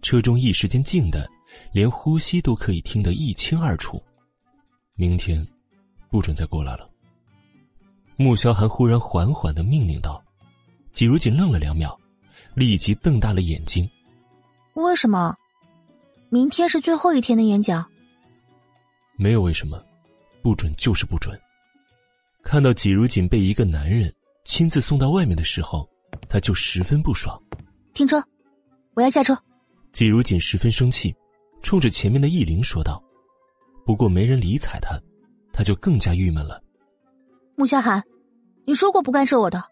[0.02, 1.30] 车中一时间静的，
[1.72, 4.02] 连呼吸都可以听得一清二楚。
[4.96, 5.46] 明天，
[6.10, 6.90] 不准再过来了。
[8.18, 10.24] 穆萧寒忽然缓缓的命令道
[10.94, 12.00] ：“季如锦愣了两秒，
[12.54, 13.90] 立即瞪大了眼睛。
[14.76, 15.36] 为什么？
[16.30, 17.86] 明天是最后一天的演讲。
[19.18, 19.84] 没有为什么，
[20.42, 21.38] 不准就是不准。
[22.44, 24.14] 看到季如锦被一个男人
[24.46, 25.90] 亲自送到外面的时候，
[26.30, 27.42] 他就十分不爽。
[27.94, 28.22] 停车，
[28.94, 29.38] 我要下车。
[29.94, 31.16] 季如锦十分生气，
[31.62, 33.02] 冲着前面的易灵说道。
[33.86, 35.00] 不过没人理睬他，
[35.54, 36.62] 他就更加郁闷了。
[37.56, 38.04] 穆萧寒，
[38.66, 39.64] 你说过不干涉我的，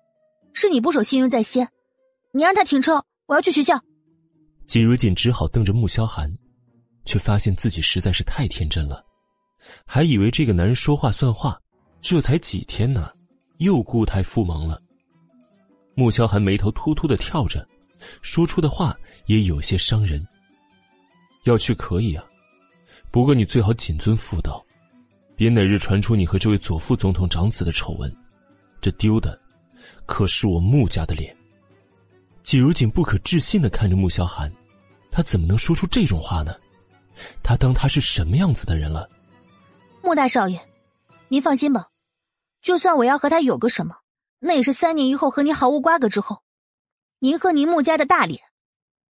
[0.53, 1.67] 是你不守信用在先。
[2.31, 3.79] 你让他停车，我要去学校。
[4.67, 6.31] 季如锦只好瞪着穆萧寒，
[7.05, 9.03] 却发现自己实在是太天真了，
[9.85, 11.59] 还以为这个男人说话算话。
[12.01, 13.09] 这才几天呢，
[13.59, 14.81] 又固态复萌了。
[15.95, 17.67] 穆萧寒眉头突突的跳着，
[18.21, 20.25] 说出的话也有些伤人。
[21.43, 22.23] 要去可以啊，
[23.11, 24.63] 不过你最好谨遵妇道。
[25.35, 28.15] 别哪日传出你和这位左副总统长子的丑闻，
[28.79, 29.37] 这丢的
[30.05, 31.35] 可是我穆家的脸。
[32.43, 34.53] 季如锦不可置信的看着穆萧寒，
[35.11, 36.55] 他怎么能说出这种话呢？
[37.41, 39.09] 他当他是什么样子的人了？
[40.03, 40.59] 穆大少爷，
[41.29, 41.87] 您放心吧，
[42.61, 43.95] 就算我要和他有个什么，
[44.45, 46.43] 那也是三年以后和您毫无瓜葛之后。
[47.19, 48.41] 您和您穆家的大脸，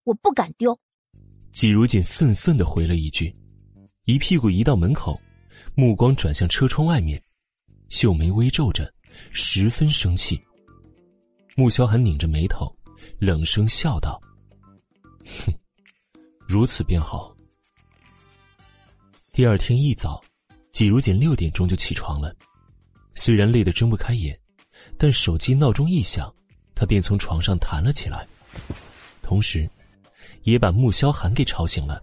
[0.03, 0.79] 我不敢丢。
[1.51, 3.35] 季如锦愤愤的回了一句，
[4.05, 5.19] 一屁股移到门口。
[5.75, 7.19] 目光转向车窗外面，
[7.89, 8.93] 秀眉微皱着，
[9.31, 10.39] 十分生气。
[11.55, 12.71] 穆萧寒拧着眉头，
[13.17, 14.21] 冷声笑道
[15.25, 15.51] ：“哼，
[16.47, 17.35] 如此便好。”
[19.33, 20.21] 第二天一早，
[20.73, 22.35] 季如锦六点钟就起床了。
[23.15, 24.39] 虽然累得睁不开眼，
[24.97, 26.33] 但手机闹钟一响，
[26.75, 28.27] 他便从床上弹了起来，
[29.21, 29.69] 同时，
[30.43, 32.01] 也把穆萧寒给吵醒了。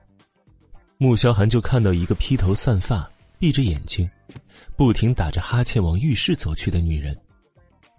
[0.98, 3.10] 穆萧寒就看到一个披头散发。
[3.38, 4.06] 闭着眼睛，
[4.76, 7.18] 不停打着哈欠往浴室走去的女人，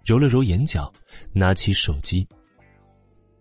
[0.04, 0.88] 揉了揉眼角，
[1.32, 2.24] 拿起手机。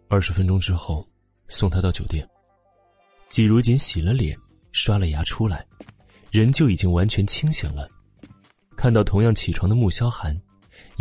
[0.09, 1.07] 二十分钟之后，
[1.47, 2.27] 送她到酒店。
[3.29, 4.35] 季如锦洗了脸，
[4.71, 5.63] 刷了牙出来，
[6.31, 7.87] 人就已经完全清醒了。
[8.75, 10.35] 看到同样起床的穆萧寒，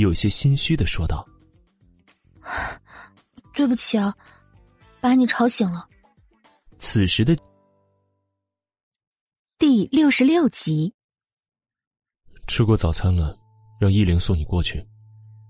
[0.00, 1.26] 有些心虚的说道
[3.54, 4.14] ：“对不起啊，
[5.00, 5.88] 把你吵醒了。”
[6.78, 7.36] 此时的。
[9.58, 10.94] 第六十六集，
[12.46, 13.38] 吃过早餐了，
[13.78, 14.84] 让依灵送你过去。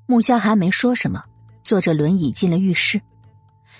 [0.06, 1.24] 穆萧寒没说什么，
[1.64, 3.00] 坐着轮椅进了浴室。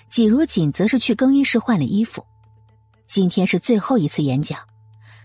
[0.09, 2.25] 季如锦则是去更衣室换了衣服。
[3.09, 4.61] 今天是最后一次演讲，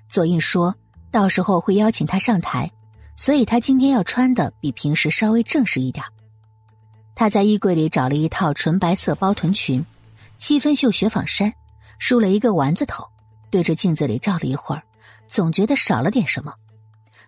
[0.09, 0.75] 左印说
[1.11, 2.71] 到时候会邀请他上台，
[3.15, 6.05] 所以他今天要穿的比平时稍微正式一点。
[7.15, 9.85] 他在衣柜里找了一套纯白色包臀裙，
[10.37, 11.53] 七分袖雪纺衫，
[11.97, 13.07] 梳了一个丸子头，
[13.49, 14.83] 对着镜子里照了一会儿，
[15.27, 16.53] 总觉得少了点什么，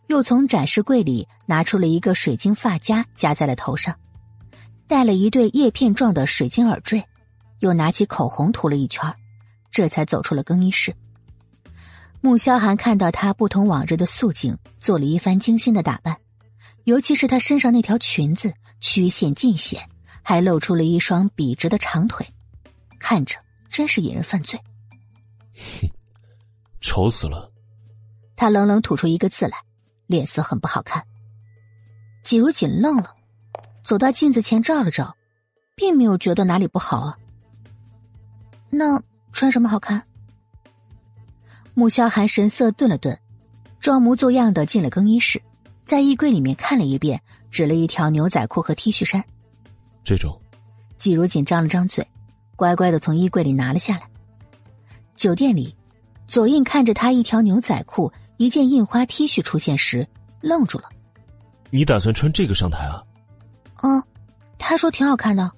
[0.07, 3.95] 又从展示柜里拿出了一个水晶发夹夹在了头上，
[4.87, 7.01] 戴了一对叶片状的水晶耳坠，
[7.59, 9.09] 又拿起口红涂了一圈，
[9.71, 10.93] 这才走出了更衣室。
[12.21, 16.17] 穆萧寒看到她不同往日的素净，做了一番精心的打扮，
[16.83, 18.53] 尤其是她身上那条裙子。
[18.79, 19.89] 曲线尽显，
[20.21, 22.23] 还露出了一双笔直的长腿，
[22.99, 23.35] 看着
[23.69, 24.59] 真是引人犯罪。
[25.55, 25.89] 哼，
[26.79, 27.51] 丑死了！
[28.35, 29.57] 他冷冷吐出一个字来，
[30.05, 31.03] 脸色很不好看。
[32.23, 33.15] 季如锦愣了，
[33.83, 35.17] 走到镜子前照了照，
[35.75, 37.17] 并没有觉得哪里不好啊。
[38.69, 39.01] 那
[39.31, 40.05] 穿什么好看？
[41.77, 43.15] 穆萧寒神色顿了顿，
[43.79, 45.39] 装模作样的进了更衣室，
[45.85, 47.21] 在衣柜里面看了一遍。
[47.51, 49.23] 指了一条牛仔裤和 T 恤衫，
[50.03, 50.41] 这种。
[50.97, 52.05] 季如锦张了张嘴，
[52.55, 54.09] 乖乖的从衣柜里拿了下来。
[55.15, 55.73] 酒店里，
[56.27, 60.05] 左印看着他一条牛仔裤、一件印花 T 恤出现时，
[60.41, 60.89] 愣住了。
[61.69, 63.01] 你打算穿这个上台啊？
[63.83, 64.03] 嗯，
[64.57, 65.49] 他说挺好看的。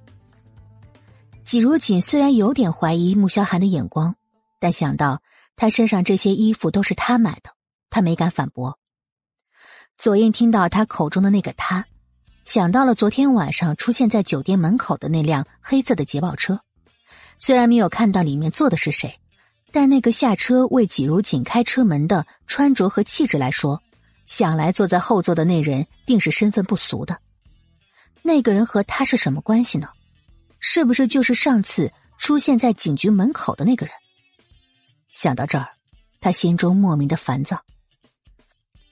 [1.43, 4.15] 季如锦虽然有点怀疑穆萧寒的眼光，
[4.59, 5.19] 但想到
[5.59, 7.51] 他身上这些衣服都是他买的，
[7.89, 8.79] 他没敢反驳。
[9.97, 11.85] 左印听到他口中的那个他，
[12.45, 16.61] 想到了昨天晚上出现在酒店门口的那辆黑色的捷豹车。
[17.39, 19.19] 虽然没有看到里面坐的是谁，
[19.73, 23.81] 但那个下车为季如锦开车门的穿着和气质来说，
[24.27, 27.19] 想来坐在后座的那人定是身份不俗的。
[28.21, 29.89] 那个人和他是什么关系呢？
[30.61, 33.93] 是不是就是上次出现在警局门口的那个人？
[35.11, 35.67] 想到这儿，
[36.19, 37.63] 他心中莫名的烦躁。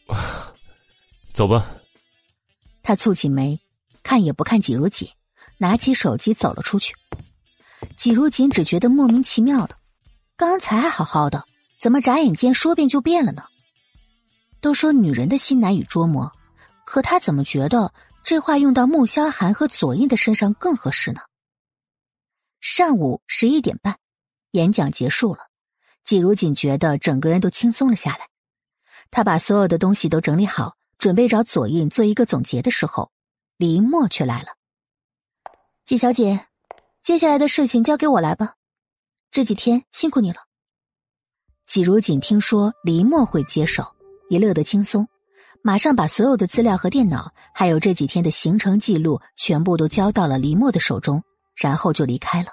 [1.33, 1.65] 走吧。
[2.81, 3.59] 他蹙起眉，
[4.01, 5.09] 看也不看季如锦，
[5.57, 6.95] 拿起手机走了出去。
[7.95, 9.77] 季如锦只觉得莫名其妙的，
[10.35, 11.45] 刚才还好好的，
[11.79, 13.43] 怎么眨眼间说变就变了呢？
[14.59, 16.31] 都说女人的心难以捉摸，
[16.85, 21.21] 可他怎么觉得这话用到穆萧寒和左印的身上更合适呢？
[22.59, 23.99] 上午十一点半，
[24.51, 25.49] 演讲结束了，
[26.07, 28.27] 季如锦觉得整个人都轻松了下来。
[29.11, 30.75] 他把所有的东西都整理好。
[30.97, 33.11] 准备找左印做一个总结的时候，
[33.57, 34.47] 李默却来了。
[35.85, 36.47] 季小姐，
[37.03, 38.55] 接下来的事情交给我来吧。
[39.29, 40.39] 这几天辛苦你了。
[41.67, 43.85] 季如锦听说李墨会接手，
[44.31, 45.07] 也乐得轻松，
[45.61, 51.23] 马上把所有的资料和电脑，还有这几天的行程记录，全部都交到了李墨的手中，
[51.55, 52.49] 然后就离开了。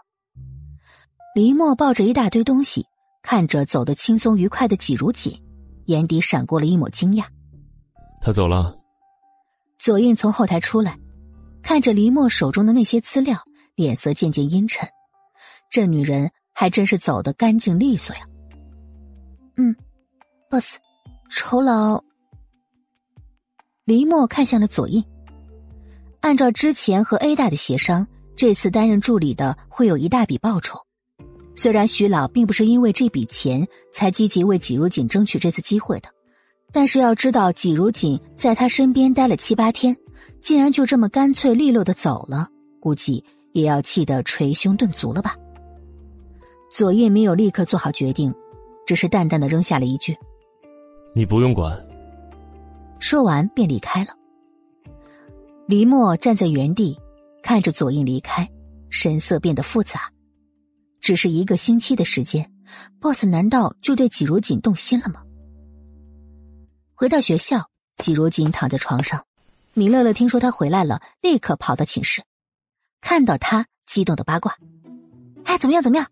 [1.35, 2.87] 李墨抱着一大堆东西，
[3.25, 5.43] 看着走得轻松愉快的季如锦，
[5.87, 7.25] 眼底闪过了一抹惊讶。
[8.21, 8.79] 他走了。
[9.79, 10.99] 左印从后台出来，
[11.63, 13.43] 看着黎墨手中的那些资料，
[13.77, 14.87] 脸色渐渐阴沉。
[15.71, 18.27] 这女人还真是走得干净利索呀。
[19.57, 19.75] 嗯
[20.51, 20.77] ，boss，
[21.31, 22.05] 酬劳。
[23.87, 25.03] 黎墨看向了左印。
[26.21, 28.07] 按照之前和 A 大的协商，
[28.37, 30.84] 这次担任助理的会有一大笔报酬。
[31.55, 36.09] 虽然徐老并不是因为这笔钱才积极为季如锦争取这次机会的。
[36.73, 39.97] 但是要知道，季如锦在他身边待了七八天，
[40.41, 42.49] 竟然就这么干脆利落的走了，
[42.81, 45.37] 估计也要气得捶胸顿足了吧。
[46.71, 48.35] 左印没有立刻做好决定，
[48.85, 50.17] 只是淡淡的扔下了一句
[51.15, 51.79] ：“你不用管。”
[52.99, 54.11] 说完便离开了。
[55.69, 56.99] 黎墨站在原地，
[57.41, 58.51] 看着左印离开，
[58.91, 60.11] 神色变得复杂。
[61.05, 62.51] 只是一个星期的时间
[62.99, 65.23] ，boss 难道就对季如锦动心了吗？
[66.95, 69.23] 回到学校，季如锦躺在床上。
[69.75, 72.23] 米乐乐听说他回来了，立刻跑到寝室，
[73.03, 74.57] 看到他，激动的八卦
[75.45, 75.83] ：“哎，怎么样？
[75.83, 76.07] 怎么样？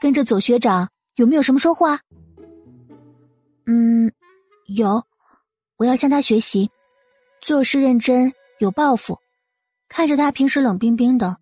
[0.00, 2.00] 跟着左学长有没有什么收获啊
[3.68, 4.10] ？”“嗯，
[4.68, 5.04] 有。
[5.76, 6.70] 我要向他学习，
[7.42, 9.18] 做事认真，有抱负。
[9.86, 11.36] 看着他平时冷冰冰的，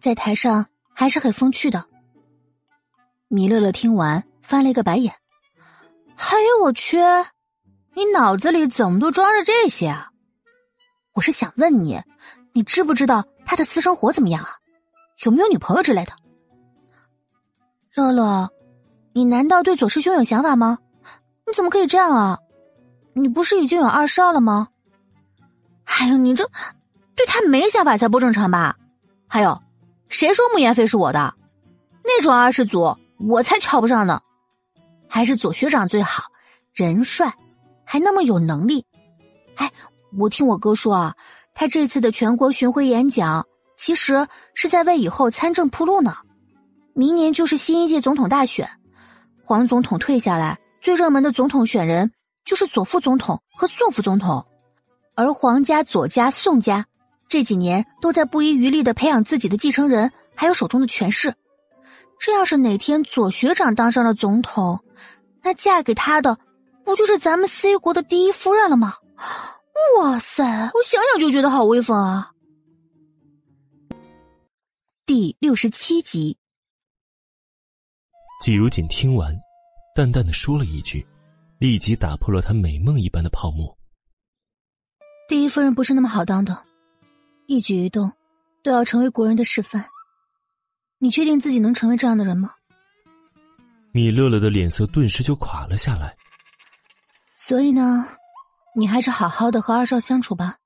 [0.00, 1.82] 在台上还是很风趣的。”
[3.34, 5.14] 米乐乐听完，翻了一个白眼
[6.16, 6.98] ：“哎呦，我去！”
[7.96, 10.10] 你脑子里怎么都装着这些啊？
[11.14, 11.98] 我是想问你，
[12.52, 14.50] 你知不知道他的私生活怎么样啊？
[15.24, 16.12] 有没有女朋友之类的？
[17.94, 18.50] 乐乐，
[19.14, 20.78] 你难道对左师兄有想法吗？
[21.46, 22.38] 你怎么可以这样啊？
[23.14, 24.68] 你不是已经有二少了吗？
[25.84, 26.46] 哎呦，你这
[27.16, 28.76] 对他没想法才不正常吧？
[29.26, 29.58] 还有，
[30.08, 31.34] 谁说穆言飞是我的？
[32.04, 32.94] 那种二世祖
[33.28, 34.20] 我才瞧不上呢，
[35.08, 36.24] 还是左学长最好，
[36.72, 37.32] 人帅，
[37.84, 38.84] 还那么有能力。
[39.54, 39.70] 哎，
[40.18, 41.14] 我听我哥说啊，
[41.54, 43.46] 他这次的全国巡回演讲，
[43.76, 46.16] 其实是在为以后参政铺路呢。
[46.94, 48.68] 明年就是新一届总统大选，
[49.44, 52.10] 黄总统退下来，最热门的总统选人
[52.44, 54.44] 就是左副总统和宋副总统，
[55.14, 56.84] 而黄家、左家、宋家
[57.28, 61.34] 这几年都在不遗余力的培养自己的继承人，还有手中的权势。
[62.24, 64.84] 这要是哪天左学长当上了总统，
[65.42, 66.38] 那嫁给他的
[66.84, 68.94] 不就是咱们 C 国的第一夫人了吗？
[69.98, 72.30] 哇塞，我想想就觉得好威风啊！
[75.04, 76.38] 第六十七集，
[78.40, 79.34] 季如锦听完，
[79.96, 81.04] 淡淡的说了一句，
[81.58, 83.76] 立即打破了他美梦一般的泡沫。
[85.28, 86.64] 第一夫人不是那么好当的，
[87.46, 88.12] 一举一动
[88.62, 89.84] 都要成为国人的示范。
[91.02, 92.54] 你确定自己能成为这样的人吗？
[93.90, 96.16] 米乐乐的脸色顿时就垮了下来。
[97.34, 98.06] 所以呢？
[98.76, 100.58] 你还是好好的和二少相处吧。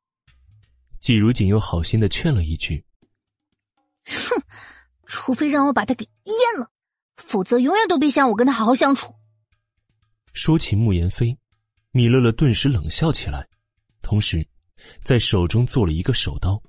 [1.01, 2.85] 季如锦又好心的劝了一句
[4.05, 4.43] ：“哼，
[5.07, 6.71] 除非让我把他给阉了，
[7.17, 9.15] 否则永远都别想我跟他好好相处。”
[10.35, 11.35] 说起慕言飞，
[11.93, 13.49] 米乐乐顿时冷笑起来，
[14.03, 14.47] 同时
[15.03, 16.63] 在手中做了一个手刀。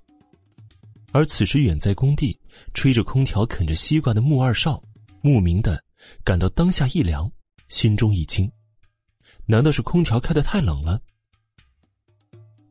[1.11, 2.39] 而此时远在工地
[2.74, 4.82] 吹着空调啃着西瓜的穆二少，
[5.22, 5.84] 莫名的
[6.24, 7.32] 感到当下一凉，
[7.70, 8.51] 心中一惊，
[9.45, 11.01] 难道是空调开的太冷了？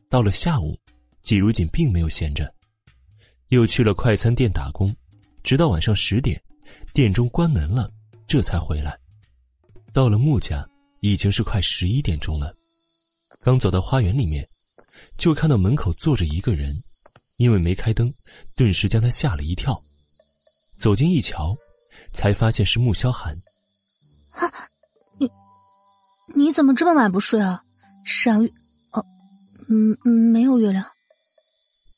[0.08, 0.78] 到了下午，
[1.22, 2.52] 季如锦并没有闲着，
[3.48, 4.94] 又去了快餐店打工，
[5.42, 6.40] 直到晚上十点，
[6.94, 7.90] 店中关门了，
[8.26, 8.96] 这才回来。
[9.92, 10.68] 到了穆家，
[11.00, 12.54] 已经是快十一点钟了。
[13.42, 14.46] 刚走到花园里面，
[15.18, 16.74] 就看到门口坐着一个人，
[17.36, 18.12] 因为没开灯，
[18.56, 19.80] 顿时将他吓了一跳。
[20.78, 21.56] 走近一瞧，
[22.12, 23.34] 才发现是穆萧寒。
[24.32, 24.52] 啊，
[25.18, 25.30] 你
[26.34, 27.62] 你怎么这么晚不睡啊？
[28.04, 28.52] 闪玉。
[29.68, 30.84] 嗯嗯，没有月亮。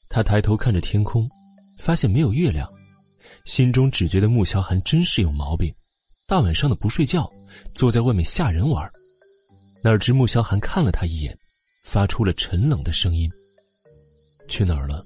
[0.08, 1.28] 他抬头看着天空，
[1.78, 2.66] 发现没有月亮，
[3.44, 5.70] 心中只觉得穆萧寒真是有毛病，
[6.26, 7.30] 大晚上的不睡觉，
[7.74, 8.90] 坐在外面吓人玩。
[9.82, 11.36] 哪知穆萧寒看了他一眼，
[11.84, 13.30] 发出了沉冷的声音
[14.48, 15.04] ：“去哪儿了？”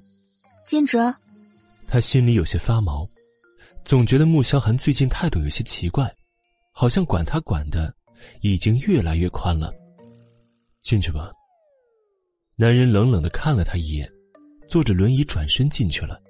[0.65, 0.97] 兼职。
[1.87, 3.07] 他心里有些发毛，
[3.85, 6.13] 总觉得穆萧寒最近态度有些奇怪，
[6.71, 7.93] 好像管他管的
[8.41, 9.73] 已经越来越宽了。
[10.81, 11.31] 进去吧。
[12.55, 14.09] 男人冷冷的看了他一眼，
[14.67, 16.21] 坐着轮椅转身进去了。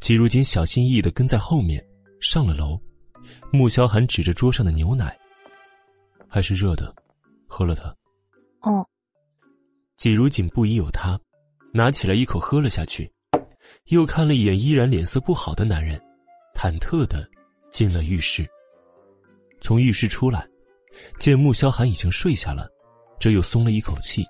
[0.00, 1.84] 季如锦小心翼翼的跟在后面，
[2.20, 2.80] 上了楼。
[3.52, 5.16] 穆萧寒指着桌上的牛奶，
[6.28, 6.94] 还是热的，
[7.48, 7.94] 喝了它。
[8.60, 8.86] 哦。
[9.96, 11.18] 季如锦不疑有他，
[11.72, 13.10] 拿起来一口喝了下去，
[13.86, 16.00] 又看了一眼依然脸色不好的男人，
[16.54, 17.28] 忐忑的
[17.70, 18.46] 进了浴室。
[19.60, 20.46] 从浴室出来，
[21.18, 22.68] 见穆萧寒已经睡下了，
[23.18, 24.24] 这又松了一口气。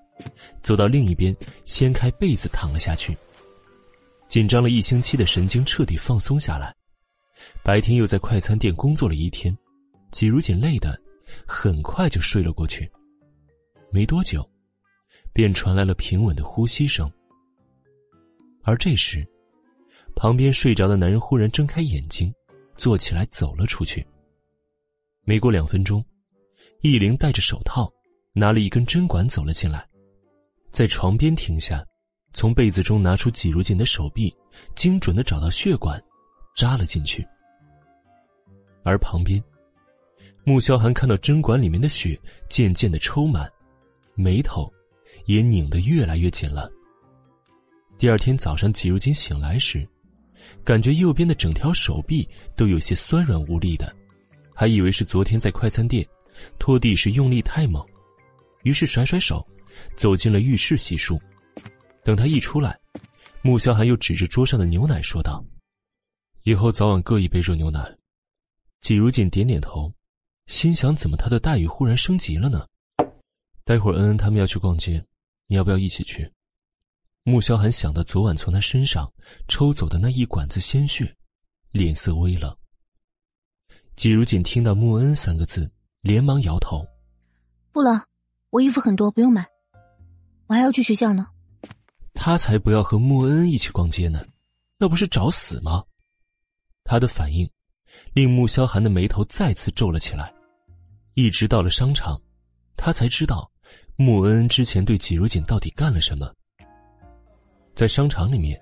[0.62, 3.16] 走到另一边，掀开被子躺了下去。
[4.28, 6.74] 紧张了一星期的神经彻底放松下来。
[7.62, 9.56] 白天又在快餐店工作了一天，
[10.10, 10.98] 季如锦累的
[11.46, 12.90] 很快就睡了过去。
[13.90, 14.48] 没多久，
[15.32, 17.10] 便传来了平稳的呼吸声。
[18.66, 19.24] 而这时，
[20.16, 22.34] 旁边睡着的男人忽然睁开眼睛，
[22.76, 24.04] 坐起来走了出去。
[25.22, 26.04] 没过两分钟，
[26.80, 27.88] 易灵戴着手套，
[28.32, 29.86] 拿了一根针管走了进来。
[30.72, 31.86] 在床边停下，
[32.32, 34.36] 从被子中拿出挤如锦的手臂，
[34.74, 36.02] 精准的找到血管，
[36.56, 37.24] 扎了进去。
[38.82, 39.40] 而旁边，
[40.42, 43.48] 穆萧寒看到针管里面的血渐渐的抽满，
[44.16, 44.68] 眉头
[45.26, 46.68] 也拧得越来越紧了。
[47.98, 49.86] 第二天早上，季如锦醒来时，
[50.62, 53.94] 感觉右边的整条手臂都有些酸软无力的，
[54.54, 56.06] 还以为是昨天在快餐店
[56.58, 57.84] 拖地时用力太猛，
[58.64, 59.46] 于是甩甩手。
[59.94, 61.20] 走进了浴室洗漱，
[62.02, 62.80] 等他一出来，
[63.42, 65.44] 穆萧寒又指着桌上的牛奶说道
[66.44, 67.94] ：“以后早晚各一杯热牛奶。”
[68.80, 69.92] 季如锦点点头，
[70.46, 72.66] 心想：怎么他的待遇忽然升级了呢？
[73.64, 75.04] 待会儿恩恩他们要去逛街，
[75.46, 76.32] 你要不要一起去？
[77.28, 79.12] 穆萧寒想到昨晚从他身上
[79.48, 81.12] 抽走的那一管子鲜血，
[81.72, 82.56] 脸色微冷。
[83.96, 85.68] 季如锦听到“穆恩恩”三个字，
[86.02, 86.86] 连忙摇头
[87.72, 88.06] ：“不了，
[88.50, 89.44] 我衣服很多，不用买。”
[90.46, 91.26] 我还要去学校呢，
[92.14, 94.24] 他才不要和穆恩恩一起逛街呢，
[94.78, 95.82] 那不是找死吗？
[96.84, 97.50] 他的反应
[98.12, 100.32] 令穆萧寒的眉头再次皱了起来。
[101.14, 102.22] 一直到了商场，
[102.76, 103.50] 他才知道
[103.96, 106.32] 穆恩恩之前对季如锦到底干了什么。
[107.76, 108.58] 在商场里面，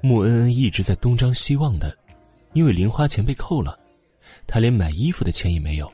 [0.00, 1.96] 穆恩恩一直在东张西望的，
[2.52, 3.78] 因为零花钱被扣了，
[4.44, 5.88] 他连买衣服的钱也没有，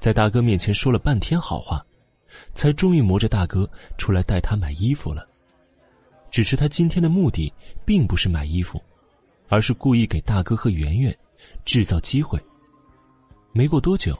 [0.00, 1.84] 在大哥面前说了半天好话，
[2.54, 5.28] 才终于磨着大哥出来带他买衣服了。
[6.30, 7.52] 只是他今天的目的
[7.84, 8.82] 并不是买衣服，
[9.48, 11.14] 而是故意给大哥和圆圆
[11.66, 12.40] 制造机会。
[13.52, 14.18] 没过多久，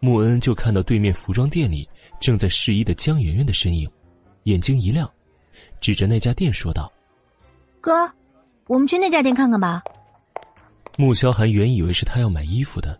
[0.00, 1.86] 穆恩就看到对面服装店里
[2.18, 3.86] 正在试衣的江圆圆的身影，
[4.44, 5.08] 眼睛一亮，
[5.80, 6.90] 指着那家店说道
[7.80, 8.10] ：“哥，
[8.66, 9.82] 我们去那家店看看吧。”
[10.96, 12.98] 穆萧寒原以为是他要买衣服的，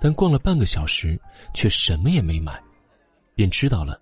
[0.00, 1.20] 但逛了半个小时
[1.54, 2.60] 却什么也没买，
[3.34, 4.00] 便知道了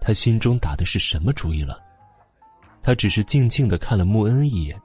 [0.00, 1.80] 他心中打的是什么主意了。
[2.82, 4.80] 他只是静静的看了穆恩恩一眼，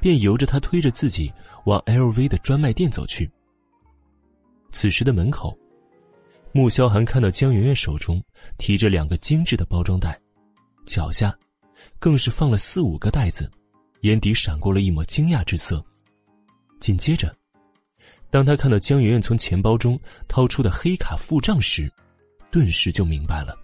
[0.00, 1.30] 便由着他推着自己
[1.64, 3.30] 往 LV 的专卖店走去。
[4.72, 5.54] 此时的门口，
[6.52, 8.22] 穆萧寒看到江媛媛手中
[8.56, 10.18] 提着两个精致的包装袋，
[10.86, 11.36] 脚下
[11.98, 13.50] 更是放了四五个袋子，
[14.02, 15.84] 眼底闪过了一抹惊讶之色。
[16.80, 17.34] 紧接着，
[18.30, 21.90] 当他看到江圆圆从钱包中掏出的黑卡付账时，
[22.50, 23.58] 顿时就明白了。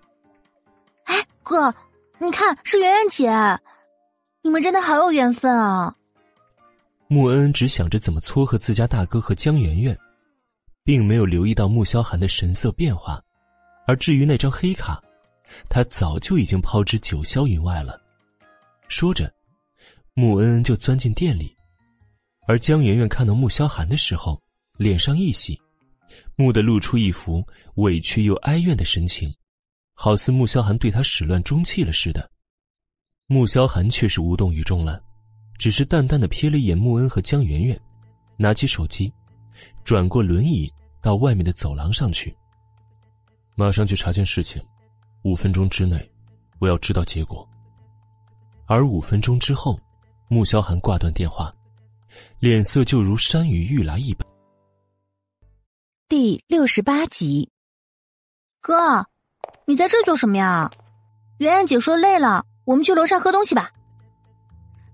[1.04, 1.74] 哎，哥。
[2.20, 3.28] 你看，是圆圆姐，
[4.40, 5.94] 你们真的好有缘分啊！
[7.08, 9.98] 穆恩只想着怎么撮合自家大哥和江圆圆，
[10.84, 13.20] 并没有留意到穆萧寒的神色变化。
[13.86, 15.02] 而至于那张黑卡，
[15.68, 18.00] 他早就已经抛之九霄云外了。
[18.94, 19.28] 说着，
[20.14, 21.52] 穆恩恩就钻进店里，
[22.46, 24.40] 而江圆圆看到穆萧寒的时候，
[24.78, 25.60] 脸上一喜，
[26.36, 29.34] 蓦地露出一副委屈又哀怨的神情。
[29.94, 32.30] 好似穆萧寒对他始乱终弃了似的，
[33.26, 35.02] 穆萧寒却是无动于衷了，
[35.58, 37.76] 只是淡淡的瞥了一眼穆恩和江圆圆，
[38.36, 39.12] 拿起手机，
[39.82, 40.72] 转过轮椅
[41.02, 42.32] 到外面的走廊上去。
[43.56, 44.62] 马上去查件事情，
[45.24, 46.08] 五分钟之内，
[46.60, 47.44] 我要知道结果。
[48.66, 49.78] 而五分钟之后，
[50.28, 51.52] 穆萧寒挂断电话，
[52.38, 54.26] 脸色就如山雨欲来一般。
[56.08, 57.50] 第六十八集，
[58.60, 59.06] 哥。
[59.66, 60.70] 你在这做什么呀？
[61.38, 63.70] 圆圆姐说累了，我们去楼上喝东西吧。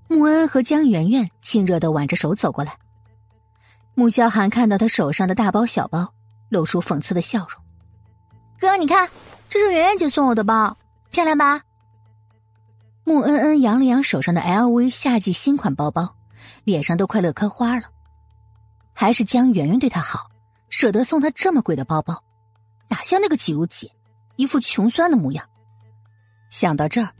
[0.08, 2.76] 穆恩和江圆圆亲热的挽着手走过来。
[3.94, 6.12] 穆萧寒看到他手上的大包小包，
[6.48, 7.60] 露出讽刺的笑容。
[8.58, 9.08] 哥，你看，
[9.48, 10.76] 这是圆圆姐送我的包，
[11.10, 11.60] 漂亮吧？
[13.10, 16.14] 穆恩恩扬了扬手上的 LV 夏季新款包包，
[16.62, 17.88] 脸上都快乐开花了。
[18.92, 20.30] 还是江圆圆对他好，
[20.68, 22.22] 舍得送他这么贵的包包，
[22.88, 23.90] 哪像那个季如姐。
[24.36, 25.44] 一副穷酸的模样。
[26.50, 27.10] 想到这儿，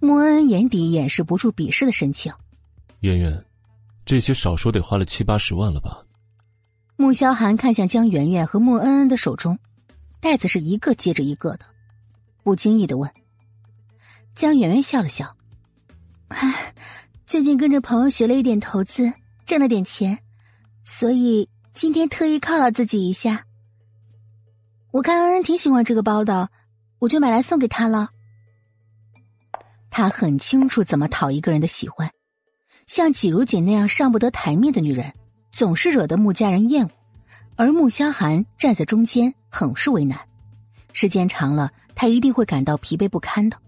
[0.00, 2.32] 穆恩恩眼底掩饰不住鄙视的神情。
[3.00, 3.44] 圆圆，
[4.06, 6.02] 这些少说得花了七八十万了吧？
[6.96, 9.58] 穆萧寒看向江圆圆和穆恩恩的手中，
[10.22, 11.66] 袋子是一个接着一个的，
[12.42, 13.12] 不经意的问。
[14.34, 15.36] 江圆圆笑了笑
[17.24, 19.12] ：“最近跟着朋友学了一点投资，
[19.46, 20.18] 挣了点钱，
[20.84, 23.46] 所以今天特意犒劳自己一下。
[24.90, 26.50] 我看恩恩挺喜欢这个包的。”
[27.00, 28.08] 我就买来送给她了。
[29.90, 32.10] 他很清楚怎么讨一个人的喜欢，
[32.86, 35.12] 像季如锦那样上不得台面的女人，
[35.52, 36.90] 总是惹得穆家人厌恶，
[37.56, 40.18] 而穆萧寒站在中间，很是为难。
[40.94, 43.58] 时间长了，他一定会感到疲惫不堪的。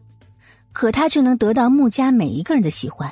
[0.77, 3.11] 可他却能得到穆家每一个人的喜欢，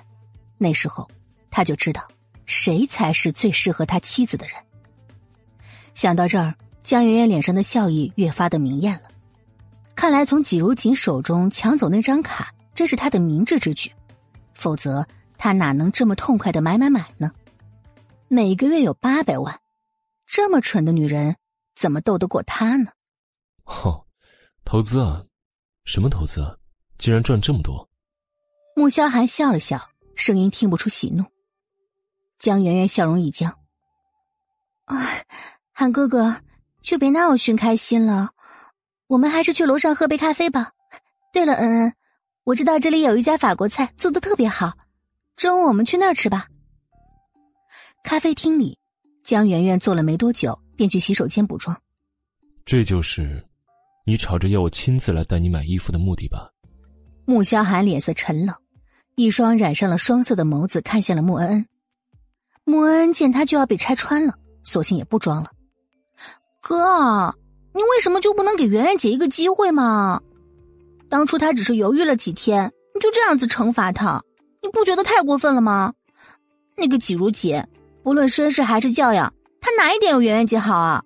[0.59, 1.11] 那时候
[1.51, 2.07] 他就知道
[2.45, 4.55] 谁才是最适合他妻子的人。
[5.95, 9.09] 想到这儿，江媛媛脸上的笑意越发的明艳了。
[9.95, 13.91] 看来，从季如锦手中抢走那张卡，这是他的明智之举，
[14.53, 15.07] 否则
[15.39, 17.33] 他哪能这么痛快的买买买呢？
[18.29, 19.59] 每个月有八百万，
[20.27, 21.37] 这么蠢的女人
[21.75, 22.91] 怎么斗得过他呢？
[23.65, 24.05] 哦，
[24.67, 25.25] 投资啊，
[25.87, 26.43] 什么投资？
[26.43, 26.59] 啊？
[26.99, 27.89] 竟然赚这么多？
[28.77, 31.25] 穆萧寒笑了笑，声音听不出喜怒。
[32.39, 33.51] 江圆圆笑容一僵，
[34.87, 35.07] 啊，
[35.73, 36.43] 韩哥哥，
[36.83, 38.31] 就别拿我寻开心了。
[39.07, 40.73] 我们还是去楼上喝杯咖啡吧。
[41.33, 41.95] 对了，恩恩，
[42.43, 44.73] 我知道这里有一家法国菜做的特别好，
[45.37, 46.49] 中午我们去那儿吃吧。
[48.03, 48.79] 咖啡厅里，
[49.23, 51.81] 江圆圆坐了没多久，便去洗手间补妆。
[52.65, 53.47] 这就是
[54.05, 56.51] 你吵着要我亲自来带你买衣服的目的吧？
[57.25, 58.55] 穆萧寒脸色沉冷，
[59.17, 61.67] 一双染上了双色的眸子看向了穆恩恩。
[62.65, 65.51] 穆恩恩见他就要被拆穿了，索性也不装了。
[66.61, 67.35] 哥。
[67.77, 70.21] 你为什么就不能给圆圆姐一个机会吗？
[71.09, 74.23] 当初她只是犹豫了几天，你就这样子惩罚她，
[74.63, 75.93] 你不觉得太过分了吗？
[76.77, 77.67] 那个季如姐，
[78.05, 81.03] 不论身世还是教养，她哪一点有圆圆姐好啊？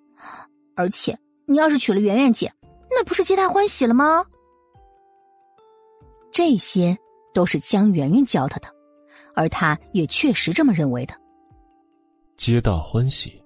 [0.75, 1.17] 而且
[1.47, 2.53] 你要是娶了圆圆姐，
[2.91, 4.23] 那不是皆大欢喜了吗？
[6.39, 6.97] 这些
[7.33, 8.73] 都是江媛媛教他的，
[9.35, 11.13] 而他也确实这么认为的。
[12.37, 13.43] 皆大欢喜，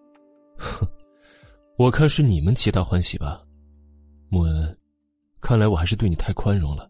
[0.60, 0.88] 哼，
[1.76, 3.42] 我看是你们皆大欢喜吧。
[4.30, 4.78] 穆恩，
[5.42, 6.88] 看来我还是对你太宽容了，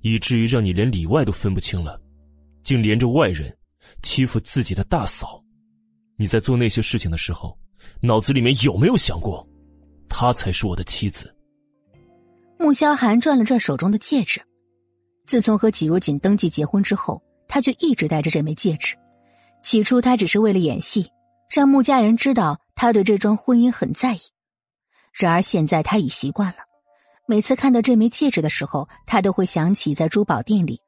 [0.00, 2.00] 以至于让你连里外都分不清了，
[2.64, 3.54] 竟连着外人
[4.02, 5.44] 欺负自己的大嫂。
[6.16, 7.54] 你在做那些事情的时候，
[8.00, 9.46] 脑子里面有没有想过，
[10.08, 11.36] 她才是我的妻子？
[12.58, 14.40] 穆萧寒转了转手中的戒指，
[15.28, 18.96] 自从和纪如锦登记结婚之后，他就一直戴着这枚戒指。
[19.62, 21.12] 起初他只是为了演戏，
[21.50, 24.20] 让穆家人知道他对这桩婚姻很在意。
[25.12, 26.60] 然而现在他已习惯了，
[27.26, 30.80] 每次看到这枚戒指的时候，他都会想起在珠宝店里，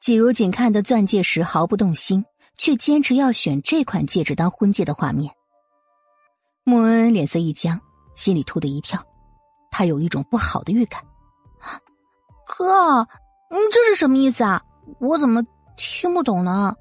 [0.00, 2.24] 季如锦看的钻戒时毫不动心，
[2.58, 5.32] 却坚持要选这款戒指当婚戒的画面。
[6.64, 7.80] 穆恩恩脸色一僵，
[8.16, 9.00] 心里突的一跳，
[9.70, 11.00] 他有一种不好的预感。
[12.44, 13.06] 哥，
[13.50, 14.62] 你这是什么意思啊？
[15.00, 15.42] 我怎么
[15.76, 16.74] 听不懂呢？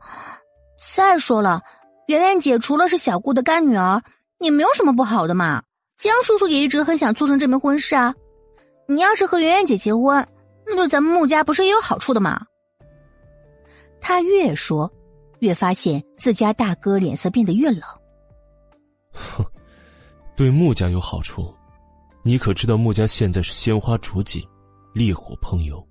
[0.95, 1.61] 再说了，
[2.07, 4.01] 圆圆姐除了是小顾的干女儿，
[4.39, 5.63] 也没有什么不好的嘛。
[5.97, 8.13] 江叔叔也一直很想促成这门婚事啊。
[8.87, 10.27] 你要是和圆圆姐结婚，
[10.65, 12.45] 那对咱们穆家不是也有好处的吗？
[14.01, 14.91] 他越说，
[15.39, 17.81] 越发现自家大哥脸色变得越冷。
[19.13, 19.45] 哼，
[20.35, 21.53] 对穆家有好处，
[22.23, 24.45] 你可知道穆家现在是鲜花着锦？
[24.93, 25.81] 烈火烹油，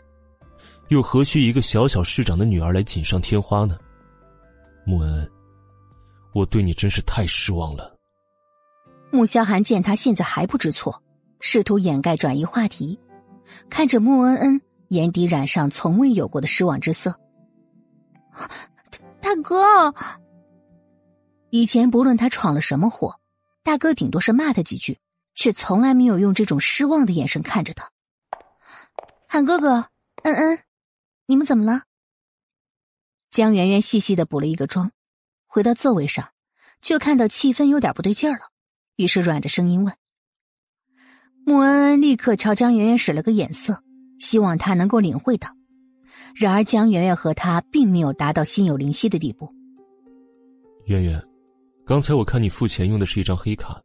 [0.92, 3.78] 又何须一个小小市长的女儿来锦上添花呢？
[4.84, 5.30] 穆恩，
[6.34, 7.96] 我对你真是太失望了。
[9.10, 11.02] 穆萧寒见他现在还不知错，
[11.40, 13.00] 试图掩盖转移话题，
[13.70, 17.18] 看着穆恩恩，眼底染上从未有过的失望之色。
[19.20, 19.94] 大哥，
[21.48, 23.18] 以前不论他闯了什么祸，
[23.62, 24.98] 大哥顶多是骂他几句，
[25.34, 27.88] 却从来没有用这种失望的眼神看着他。
[29.26, 29.86] 喊哥哥，
[30.24, 30.58] 恩恩，
[31.32, 31.84] 你们怎么了？
[33.30, 34.92] 江圆圆细细的补了一个妆，
[35.46, 36.28] 回到座位上，
[36.82, 38.50] 就看到气氛有点不对劲儿了，
[38.96, 39.94] 于是软着声音问。
[41.46, 43.82] 穆恩恩立刻朝江圆圆使了个眼色，
[44.18, 45.48] 希望她能够领会到。
[46.34, 49.50] 然而江圆圆和他并没有达到心有灵犀的地步。
[50.84, 51.18] 圆圆，
[51.86, 53.80] 刚才我看你付钱用的是一张黑卡，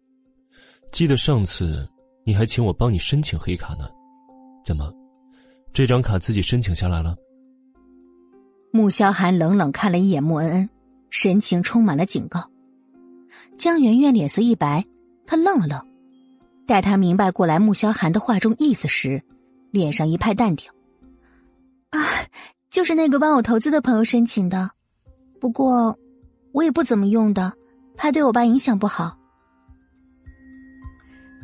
[0.92, 1.90] 记得上次
[2.26, 3.88] 你还请我帮你申请黑卡呢，
[4.66, 4.94] 怎么？
[5.72, 7.16] 这张卡自己申请下来了。
[8.78, 10.70] 穆萧寒冷冷看了一眼穆恩恩，
[11.10, 12.48] 神情充满了警告。
[13.58, 14.86] 江圆圆脸色一白，
[15.26, 15.84] 她愣了愣，
[16.68, 19.24] 待她明白过来穆萧寒的话中意思时，
[19.72, 20.70] 脸上一派淡定。
[21.90, 22.00] 啊，
[22.70, 24.70] 就是那个帮我投资的朋友申请的，
[25.42, 25.98] 不过
[26.52, 27.52] 我也不怎么用的，
[27.96, 29.18] 怕对我爸影响不好。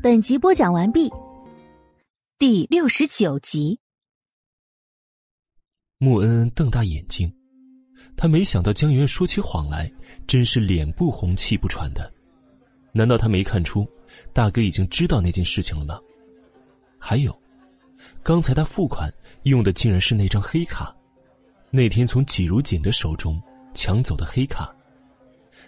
[0.03, 1.11] 本集播讲完毕，
[2.37, 3.79] 第六十九集。
[6.03, 7.31] 穆恩恩瞪大眼睛，
[8.17, 9.89] 他没想到江媛说起谎来
[10.27, 12.11] 真是脸不红气不喘的。
[12.91, 13.87] 难道他没看出
[14.33, 15.97] 大哥已经知道那件事情了吗？
[16.99, 17.33] 还有，
[18.21, 19.09] 刚才他付款
[19.43, 20.93] 用的竟然是那张黑卡，
[21.71, 23.41] 那天从季如锦的手中
[23.73, 24.75] 抢走的黑卡。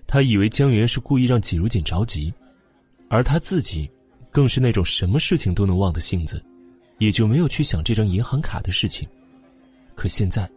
[0.05, 2.33] 他以为江源是故意让季如锦着急，
[3.07, 3.89] 而他自己
[4.31, 6.43] 更是那种什么事情都能忘的性子，
[6.97, 9.07] 也就没有去想这张银行卡的事情。
[9.95, 10.49] 可现在，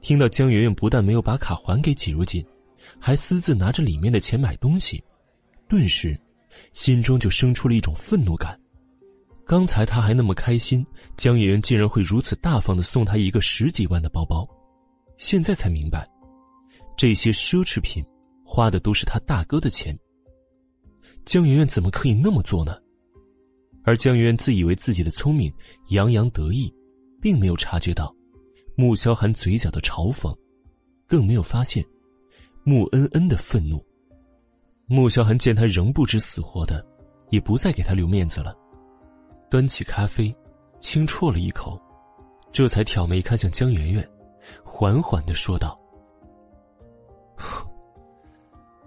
[0.00, 2.44] 听到江媛媛不但没有把卡还给纪如锦，
[2.98, 5.02] 还私自拿着里面的钱买东西，
[5.68, 6.18] 顿时
[6.72, 8.58] 心中就生出了一种愤怒感。
[9.44, 10.86] 刚才他还那么开心，
[11.16, 14.46] 江媛媛竟然会如此大方的送他一个十几万的包包，
[15.16, 16.08] 现在才明白，
[16.96, 18.04] 这些奢侈品
[18.44, 19.98] 花的都是他大哥的钱。
[21.24, 22.76] 江媛媛怎么可以那么做呢？
[23.84, 25.52] 而江媛媛自以为自己的聪明，
[25.88, 26.70] 洋洋得意，
[27.20, 28.14] 并没有察觉到。
[28.80, 30.32] 穆萧寒嘴角的嘲讽，
[31.04, 31.84] 更没有发现
[32.62, 33.84] 穆恩恩的愤怒。
[34.86, 36.86] 穆萧寒见他仍不知死活的，
[37.30, 38.56] 也不再给他留面子了，
[39.50, 40.32] 端起咖啡，
[40.78, 41.76] 轻啜了一口，
[42.52, 44.08] 这才挑眉看向江圆圆，
[44.62, 45.76] 缓缓的说道：“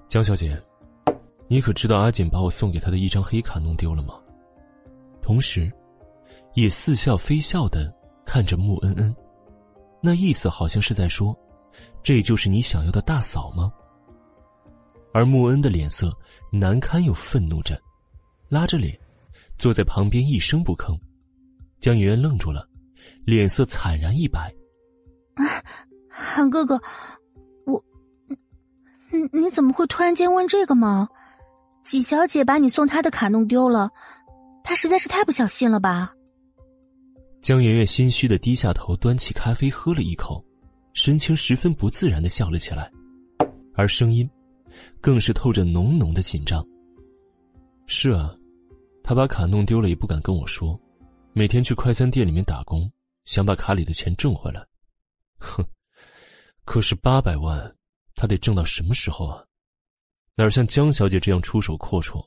[0.07, 0.57] 江小姐，
[1.49, 4.13] 你可知道阿锦把我送给他的一张黑卡弄丢了吗？”
[5.21, 5.69] 同时，
[6.53, 7.93] 也似笑非笑的
[8.25, 9.13] 看着穆恩恩。
[10.01, 11.37] 那意思好像是在说，
[12.01, 13.71] 这就是你想要的大嫂吗？
[15.13, 16.11] 而穆恩的脸色
[16.51, 17.79] 难堪又愤怒着，
[18.49, 18.97] 拉着脸
[19.57, 20.97] 坐在旁边一声不吭。
[21.79, 22.67] 江圆圆愣住了，
[23.25, 24.53] 脸色惨然一白。
[25.35, 25.43] 啊，
[26.09, 26.79] 韩哥哥，
[27.65, 27.83] 我，
[29.11, 31.07] 你你怎么会突然间问这个吗？
[31.83, 33.89] 纪小姐把你送她的卡弄丢了，
[34.63, 36.13] 她实在是太不小心了吧？
[37.41, 40.45] 江圆圆心虚的低下头，端起咖啡喝了一口，
[40.93, 42.91] 神情十分不自然的笑了起来，
[43.73, 44.29] 而声音
[45.01, 46.63] 更是透着浓浓的紧张。
[47.87, 48.35] 是啊，
[49.03, 50.79] 他把卡弄丢了也不敢跟我说，
[51.33, 52.89] 每天去快餐店里面打工，
[53.25, 54.63] 想把卡里的钱挣回来。
[55.39, 55.65] 哼，
[56.63, 57.75] 可是八百万，
[58.13, 59.43] 他得挣到什么时候啊？
[60.35, 62.23] 哪像江小姐这样出手阔绰，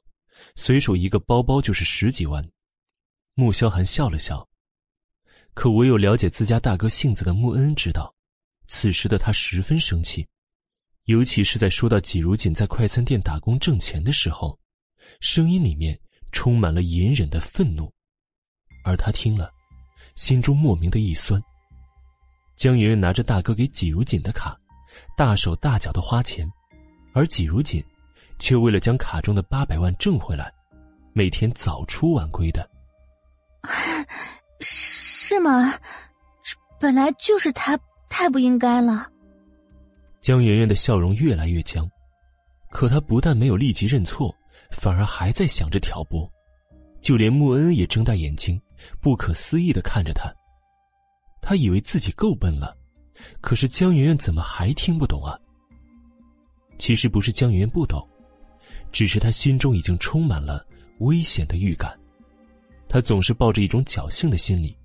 [0.56, 2.44] 随手一个包包就是十几万。
[3.34, 4.46] 穆萧寒笑了笑，
[5.54, 8.12] 可唯有了解自家大哥性子的穆恩恩知道，
[8.68, 10.26] 此时的他十分生气，
[11.04, 14.58] 尤其是在说到季如锦在快餐店打工挣钱的时候，
[15.20, 15.98] 声音里面
[16.32, 17.92] 充满了隐忍的愤怒，
[18.84, 19.50] 而他听了，
[20.16, 21.40] 心中莫名的一酸。
[22.56, 24.56] 江圆圆拿着大哥给季如锦的卡，
[25.16, 26.46] 大手大脚的花钱，
[27.14, 27.82] 而季如锦。
[28.36, 30.52] 却为了将卡中的八百万挣回来，
[31.12, 32.68] 每天早出晚归的，
[34.58, 35.72] 是 是吗？
[36.78, 39.10] 本来就是他太不应该了。
[40.20, 41.90] 江圆圆的笑容越来越僵，
[42.68, 44.34] 可她不但没有立即认错，
[44.70, 46.30] 反而还在想着挑拨，
[47.00, 48.60] 就连穆恩恩也睁大眼睛，
[49.00, 50.30] 不可思议的看着他。
[51.40, 52.76] 他以为自己够笨了，
[53.40, 55.38] 可是江圆圆怎么还听不懂啊？
[56.78, 58.06] 其实不是江圆圆不懂。
[58.92, 60.66] 只是他心中已经充满了
[60.98, 61.98] 危险的预感，
[62.90, 64.76] 他总是抱着一种侥幸的心理。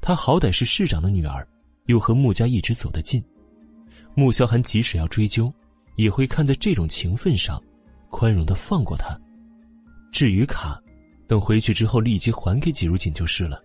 [0.00, 1.46] 他好歹是市长的女儿，
[1.86, 3.22] 又和穆家一直走得近，
[4.14, 5.52] 穆萧寒即使要追究，
[5.96, 7.62] 也会看在这种情分上，
[8.08, 9.18] 宽容的放过他。
[10.10, 10.80] 至于卡，
[11.28, 13.62] 等回去之后立即还给季如锦就是了。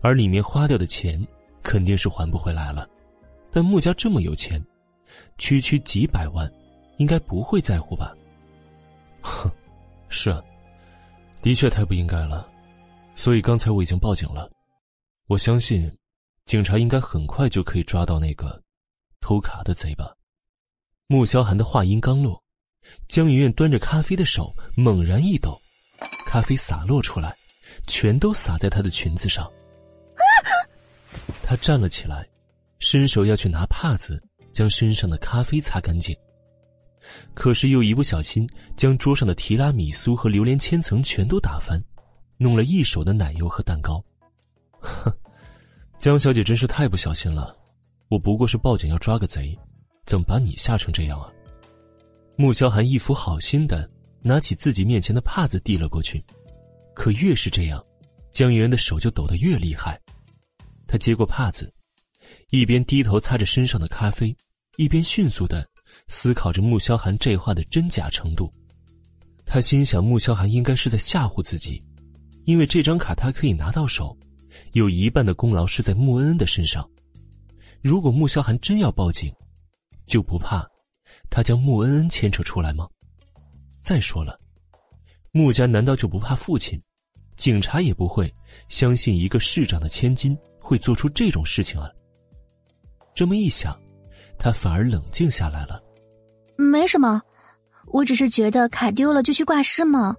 [0.00, 1.24] 而里面花掉的钱，
[1.62, 2.88] 肯定是还不回来了。
[3.52, 4.64] 但穆家这么有钱，
[5.38, 6.50] 区区几百万，
[6.96, 8.14] 应该不会在乎吧？
[9.20, 9.50] 哼，
[10.08, 10.42] 是啊，
[11.42, 12.48] 的确太不应该了，
[13.14, 14.50] 所以刚才我已经报警了。
[15.28, 15.90] 我相信，
[16.44, 18.62] 警察应该很快就可以抓到那个
[19.20, 20.14] 偷卡的贼吧。
[21.08, 22.40] 穆萧寒的话音刚落，
[23.08, 25.60] 江圆圆端着咖啡的手猛然一抖，
[26.26, 27.36] 咖啡洒落出来，
[27.88, 29.50] 全都洒在她的裙子上。
[31.42, 32.24] 她站了起来，
[32.78, 34.22] 伸手要去拿帕子
[34.52, 36.16] 将身上的咖啡擦干净。
[37.34, 41.82] 可是又一不小心，将桌上的提拉米苏和榴莲千层全都打翻，
[42.36, 44.00] 弄了一手的奶油和蛋糕。
[44.86, 45.12] 哼，
[45.98, 47.56] 江小姐真是太不小心了。
[48.08, 49.58] 我不过是报警要抓个贼，
[50.04, 51.28] 怎么把你吓成这样啊？
[52.36, 56.24] 穆萧寒一副好心的拿起自己面前的帕子递了过去，
[56.94, 57.84] 可越是这样，
[58.30, 60.00] 江圆圆的手就抖得越厉害。
[60.86, 61.72] 他接过帕子，
[62.50, 64.34] 一边低头擦着身上的咖啡，
[64.76, 65.66] 一边迅速的。
[66.08, 68.52] 思考着穆萧寒这话的真假程度，
[69.44, 71.82] 他心想穆萧寒应该是在吓唬自己，
[72.44, 74.16] 因为这张卡他可以拿到手，
[74.76, 76.86] 有一半的功劳是在穆恩恩的身上。
[77.80, 79.32] 如果穆萧寒真要报警，
[80.06, 80.68] 就不怕
[81.30, 82.86] 他将穆恩恩牵扯出来吗？
[83.80, 84.38] 再说了，
[85.32, 86.78] 穆家难道就不怕父亲？
[87.38, 88.30] 警察也不会
[88.68, 91.90] 相信一个市长的千金会做出这种事情啊。
[93.14, 93.74] 这么一想，
[94.38, 95.82] 他反而冷静下来了。
[96.58, 97.22] 没什么，
[97.86, 100.14] 我只是觉得卡丢了就去挂失嘛，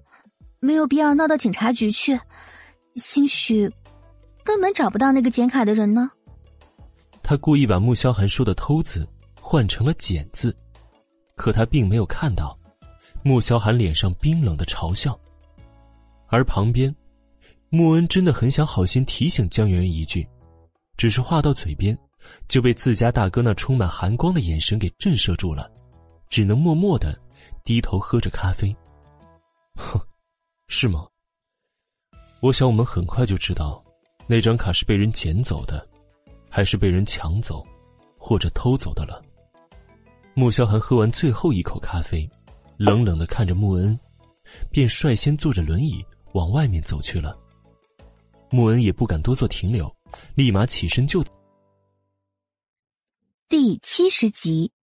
[0.59, 2.19] 没有必要闹到警察局去。
[2.95, 3.71] 兴许
[4.47, 6.09] 根本找不到那个捡卡的人呢。
[7.21, 9.05] 他故意把穆萧寒说的“偷”字
[9.41, 10.55] 换成了“捡”字，
[11.35, 12.57] 可他并没有看到
[13.23, 15.19] 穆萧寒脸上冰冷的嘲笑。
[16.27, 16.95] 而旁边，
[17.67, 20.25] 穆恩真的很想好心提醒江圆圆一句，
[20.95, 21.97] 只是话到嘴边，
[22.47, 25.69] 就被自家大哥那充满寒光的眼神给震慑住了。
[26.29, 27.19] 只能默默的
[27.65, 28.73] 低头喝着咖啡。
[29.75, 29.99] 哼，
[30.69, 31.05] 是吗？
[32.39, 33.83] 我想我们很快就知道，
[34.29, 35.87] 那张卡是被人捡走的，
[36.49, 37.65] 还是被人抢走，
[38.17, 39.23] 或者偷走的了。
[40.33, 42.29] 穆萧寒喝完最后一口咖啡，
[42.75, 43.97] 冷冷的看着穆恩，
[44.69, 47.39] 便率先坐着轮椅往外面走去了。
[48.49, 49.89] 穆恩也不敢多做停留，
[50.35, 51.23] 立马起身就。
[53.47, 54.73] 第七十集。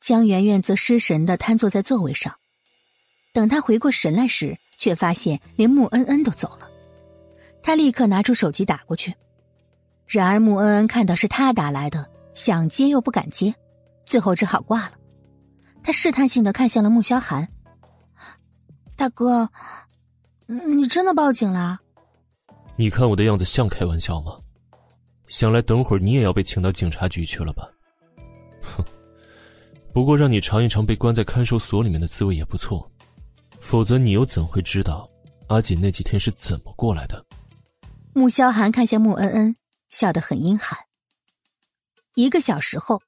[0.00, 2.36] 江圆圆则失神的瘫坐在座位上，
[3.32, 6.71] 等她回过神来时，却发现连穆恩恩都走了。
[7.62, 9.14] 她立刻拿出手机打过去，
[10.06, 13.54] 然而穆恩恩看到是他打来的，想接又不敢接，
[14.04, 14.92] 最后只好挂了。
[15.82, 17.48] 他试探性的看向了穆萧寒
[18.94, 19.48] ：“大哥，
[20.46, 21.80] 你真的报警了？
[22.76, 24.36] 你看我的样子像开玩笑吗？
[25.28, 27.68] 想来等会儿你也要被请到警察局去了吧？”
[28.60, 28.84] 哼。
[29.92, 32.90] 不过，让你尝一尝被关在看守所里面的滋味也不错，
[33.60, 35.08] 否则你又怎会知道
[35.48, 37.22] 阿锦那几天是怎么过来的？
[38.14, 39.56] 穆萧寒看向穆恩恩，
[39.88, 40.78] 笑得很阴寒。
[42.14, 43.00] 一个小时后，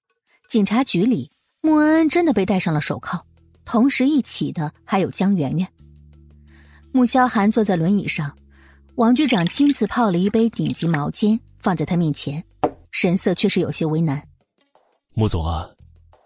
[0.49, 1.31] 警察局里，
[1.61, 3.23] 穆恩恩真的被戴上了手铐，
[3.67, 5.69] 同时一起的还有江圆圆。
[6.91, 8.35] 穆萧寒坐在轮椅上，
[8.95, 12.43] 王局长亲自泡了一杯顶级毛尖放在他面前，
[12.91, 14.27] 神色却是有些为难。
[15.13, 15.69] 穆总啊，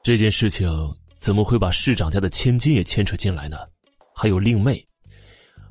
[0.04, 0.70] 这件事情
[1.18, 3.56] 怎么会把市长家的千金也牵扯进来呢？
[4.14, 4.86] 还有令妹，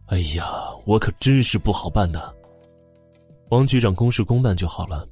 [0.08, 0.46] 哎呀，
[0.86, 2.34] 我可真是不好办呢。
[3.50, 5.08] 王局长公事公办就好了。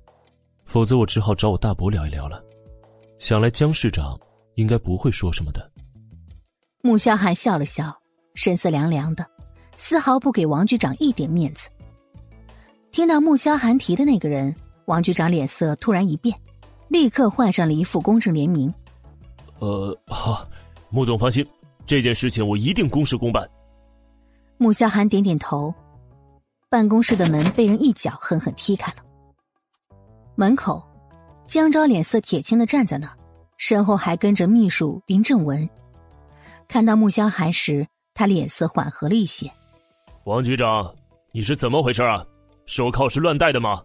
[0.65, 2.43] 否则我只好找我大伯聊一聊了。
[3.19, 4.19] 想来江市长
[4.55, 5.71] 应该不会说什么的。
[6.81, 7.95] 穆萧寒笑了笑，
[8.33, 9.25] 神色凉凉的，
[9.77, 11.69] 丝毫不给王局长一点面子。
[12.91, 14.53] 听到穆萧寒提的那个人，
[14.85, 16.35] 王局长脸色突然一变，
[16.87, 18.73] 立刻换上了一副公正廉明。
[19.59, 20.47] 呃，好，
[20.89, 21.45] 穆总放心，
[21.85, 23.47] 这件事情我一定公事公办。
[24.57, 25.73] 穆萧寒点点头，
[26.69, 28.97] 办公室的门被人一脚狠狠踢开了。
[30.35, 30.83] 门口，
[31.47, 33.15] 江昭脸色铁青的站在那儿，
[33.57, 35.67] 身后还跟着秘书林正文。
[36.67, 39.49] 看到穆萧寒时，他脸色缓和了一些。
[40.25, 40.93] 王局长，
[41.31, 42.25] 你是怎么回事啊？
[42.65, 43.81] 手铐是乱戴的吗？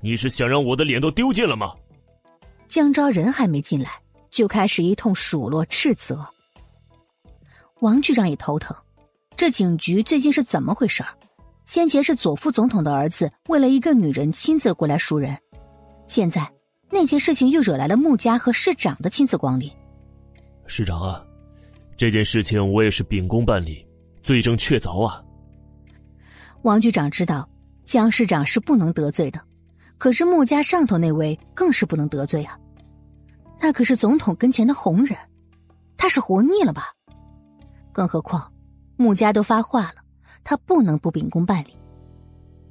[0.00, 1.72] 你是想让我的脸都丢尽了吗？
[2.66, 3.92] 江昭人还没进来，
[4.30, 6.26] 就开始一通数落斥责。
[7.80, 8.76] 王局长也头疼，
[9.36, 11.02] 这警局最近是怎么回事
[11.64, 15.36] 先前是左副总统的儿子为了一个女人亲自过来赎人。
[16.08, 16.50] 现在
[16.90, 19.70] 那件事情又惹来了穆家和市长的亲自光临。
[20.66, 21.24] 市长啊，
[21.96, 23.86] 这件事情我也是秉公办理，
[24.22, 25.22] 罪证确凿啊。
[26.62, 27.48] 王局长知道
[27.84, 29.40] 江市长是不能得罪的，
[29.98, 32.58] 可是穆家上头那位更是不能得罪啊。
[33.60, 35.16] 那可是总统跟前的红人，
[35.96, 36.94] 他是活腻了吧？
[37.92, 38.52] 更何况
[38.96, 39.99] 穆家都发话了，
[40.44, 41.74] 他不能不秉公办理。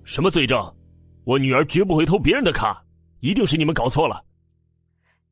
[0.04, 0.76] 什么罪证？
[1.26, 2.84] 我女儿绝不会偷别人的卡。
[3.20, 4.24] 一定是你们搞错了！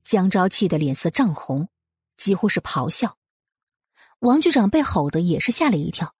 [0.03, 1.69] 江昭气得脸色涨红，
[2.17, 3.15] 几乎是咆哮。
[4.19, 6.13] 王局长被吼的也是吓了一跳，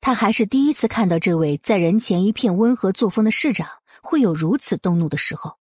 [0.00, 3.68] 他还是第一次看到这位在人前一片温和作风的市长
[4.02, 5.58] 会有如此动怒的时候。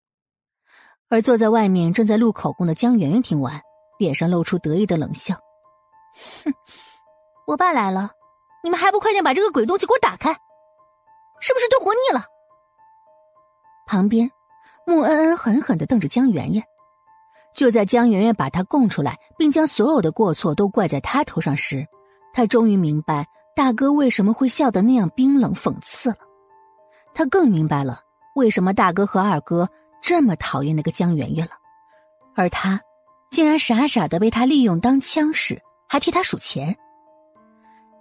[1.08, 3.62] 而坐在外面正在录口供的江圆圆听完，
[3.98, 5.34] 脸上露出得意的冷笑
[6.44, 6.52] ：“哼，
[7.46, 8.10] 我爸来了，
[8.62, 10.32] 你们还不快点把这个鬼东西给我打开？
[11.40, 12.24] 是不是都活腻了？”
[13.86, 14.30] 旁边。
[14.86, 16.64] 穆恩恩狠狠的瞪着江圆圆，
[17.54, 21.86] 就在江圆圆把他供出来，并将所有的过错都怪在他头上时，
[22.32, 26.16] 他终于明白大哥为什么会笑得那样冰冷讽刺了。
[27.12, 28.00] 他更明白了
[28.34, 29.68] 为什么大哥和二哥
[30.00, 31.52] 这么讨厌那个江圆圆了，
[32.34, 32.80] 而他
[33.30, 36.74] 竟然傻傻的被他利用当枪使，还替他数钱。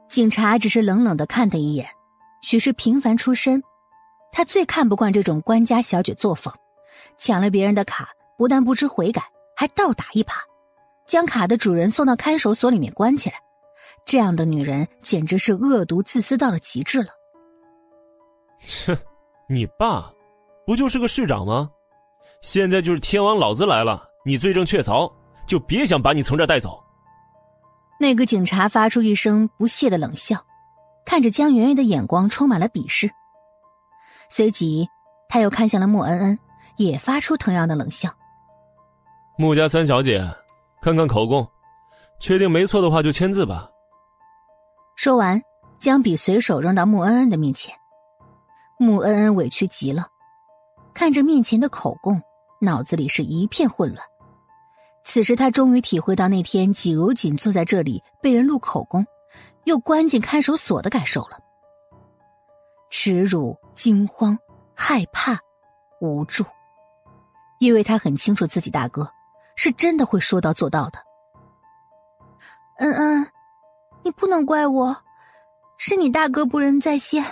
[0.09, 1.87] 警察只是冷冷的看他一眼，
[2.41, 3.61] 许是平凡出身，
[4.31, 6.53] 他最看不惯这种官家小姐作风。
[7.17, 9.21] 抢了别人的卡，不但不知悔改，
[9.55, 10.33] 还倒打一耙，
[11.07, 13.35] 将卡的主人送到看守所里面关起来。
[14.05, 17.09] 这样的女人简直是恶毒自私到了极致了。
[18.63, 18.97] 切，
[19.49, 20.11] 你爸
[20.65, 21.69] 不就是个市长吗？
[22.41, 25.11] 现在就是天王老子来了，你罪证确凿，
[25.45, 26.81] 就别想把你从这儿带走。
[27.99, 30.45] 那个警察发出一声不屑的冷笑，
[31.05, 33.09] 看着江圆圆的眼光充满了鄙视。
[34.29, 34.87] 随即，
[35.29, 36.39] 他又看向了穆恩恩。
[36.77, 38.07] 也发出同样的冷笑。
[39.35, 40.23] 穆家三小姐，
[40.79, 41.43] 看看口供，
[42.19, 43.67] 确定没错的话就签字吧。
[44.95, 45.41] 说完，
[45.79, 47.75] 将笔随手扔到穆恩恩的面前。
[48.77, 50.07] 穆恩恩委屈极了，
[50.93, 52.21] 看着面前的口供，
[52.61, 54.05] 脑子里是一片混乱。
[55.09, 59.07] 此时，他终于体会到那天季如锦坐在这里被人录口供，
[59.63, 61.39] 又关进看守所的感受了：
[62.89, 64.37] 耻辱、惊慌、
[64.75, 65.39] 害怕、
[66.01, 66.43] 无助。
[67.59, 69.09] 因为他很清楚自己大哥
[69.55, 70.99] 是真的会说到做到的。
[72.79, 73.27] 恩恩，
[74.03, 74.93] 你不能怪我，
[75.77, 77.23] 是你大哥不仁在先。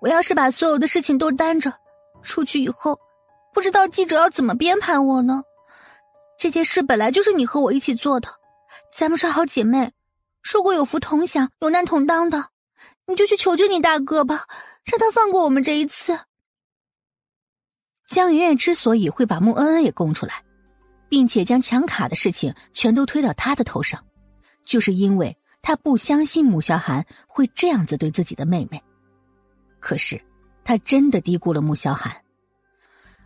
[0.00, 1.72] 我要是把所有的事情都担着，
[2.22, 2.98] 出去以后，
[3.54, 5.44] 不知道记者要怎么编排我呢？
[6.40, 8.30] 这件事本来就是你和我一起做的，
[8.90, 9.92] 咱们是好姐妹，
[10.42, 12.48] 说过有福同享，有难同当的。
[13.06, 14.46] 你就去求求你大哥吧，
[14.86, 16.18] 让他放过我们这一次。
[18.08, 20.42] 江圆圆之所以会把穆恩恩也供出来，
[21.10, 24.02] 并且将抢卡的事情全都推到他的头上，
[24.64, 28.82] 就是因为他不相信穆萧寒会这样子对自己的妹妹。
[29.78, 30.18] 可是，
[30.64, 32.10] 他真的低估了穆萧寒，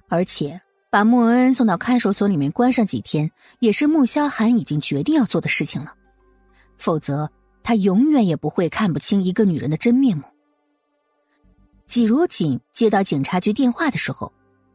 [0.08, 0.60] 而且
[0.94, 3.28] 把穆恩送到看守所里面关上几天，
[3.58, 5.92] 也是穆萧寒已经决定要做的事情了。
[6.78, 7.28] 否则，
[7.64, 10.22] 他永远也不会看不清一个女人的真面目。
[11.88, 14.32] 季如锦接到警察局电话的时候。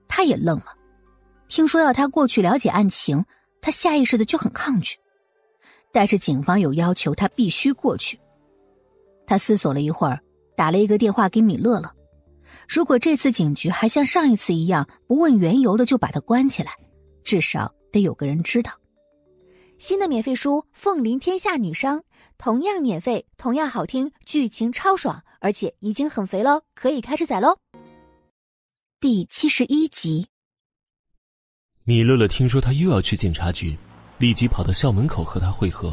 [0.09, 0.75] 他也愣了，
[1.47, 3.23] 听说要他过去了解案情，
[3.61, 4.97] 他下意识的就很抗拒。
[5.93, 8.19] 但是警方有要求，他必须过去。
[9.25, 10.19] 他思索了一会儿，
[10.57, 11.89] 打了一个电话给米乐乐。
[12.69, 16.71] 如果这次警局还像上一次一样不问缘由的就把他关起来，
[17.23, 18.71] 至少得有个人知道。
[19.79, 21.97] 新的免费书《凤临天下女商》，
[22.37, 27.57] 同样免费，同样好听，剧情超爽，而且已经很肥喽，可以开始宰喽。
[28.99, 30.27] 第七十一集，
[31.85, 33.75] 米乐乐听说他又要去警察局。
[34.19, 35.91] 立即跑到校门口和他会合，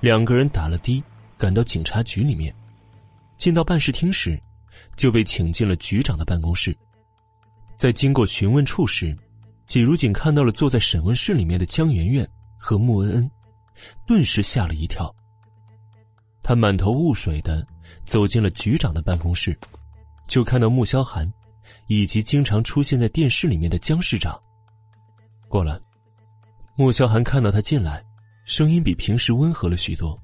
[0.00, 1.02] 两个人打了的，
[1.38, 2.54] 赶到警察局里面。
[3.38, 4.38] 进到办事厅时，
[4.98, 6.76] 就被请进了局长的办公室。
[7.78, 9.16] 在经过询问处时，
[9.66, 12.28] 季如锦看到了坐在审问室里面的江媛媛
[12.58, 13.30] 和穆恩恩，
[14.06, 15.14] 顿时吓了一跳。
[16.42, 17.66] 他满头雾水的
[18.04, 19.56] 走进了局长的办公室，
[20.26, 21.30] 就看到穆萧寒，
[21.86, 24.38] 以及经常出现在电视里面的江市长
[25.46, 25.78] 过来。
[26.74, 28.04] 穆萧寒看到他进来，
[28.44, 30.20] 声音比平时温和了许多。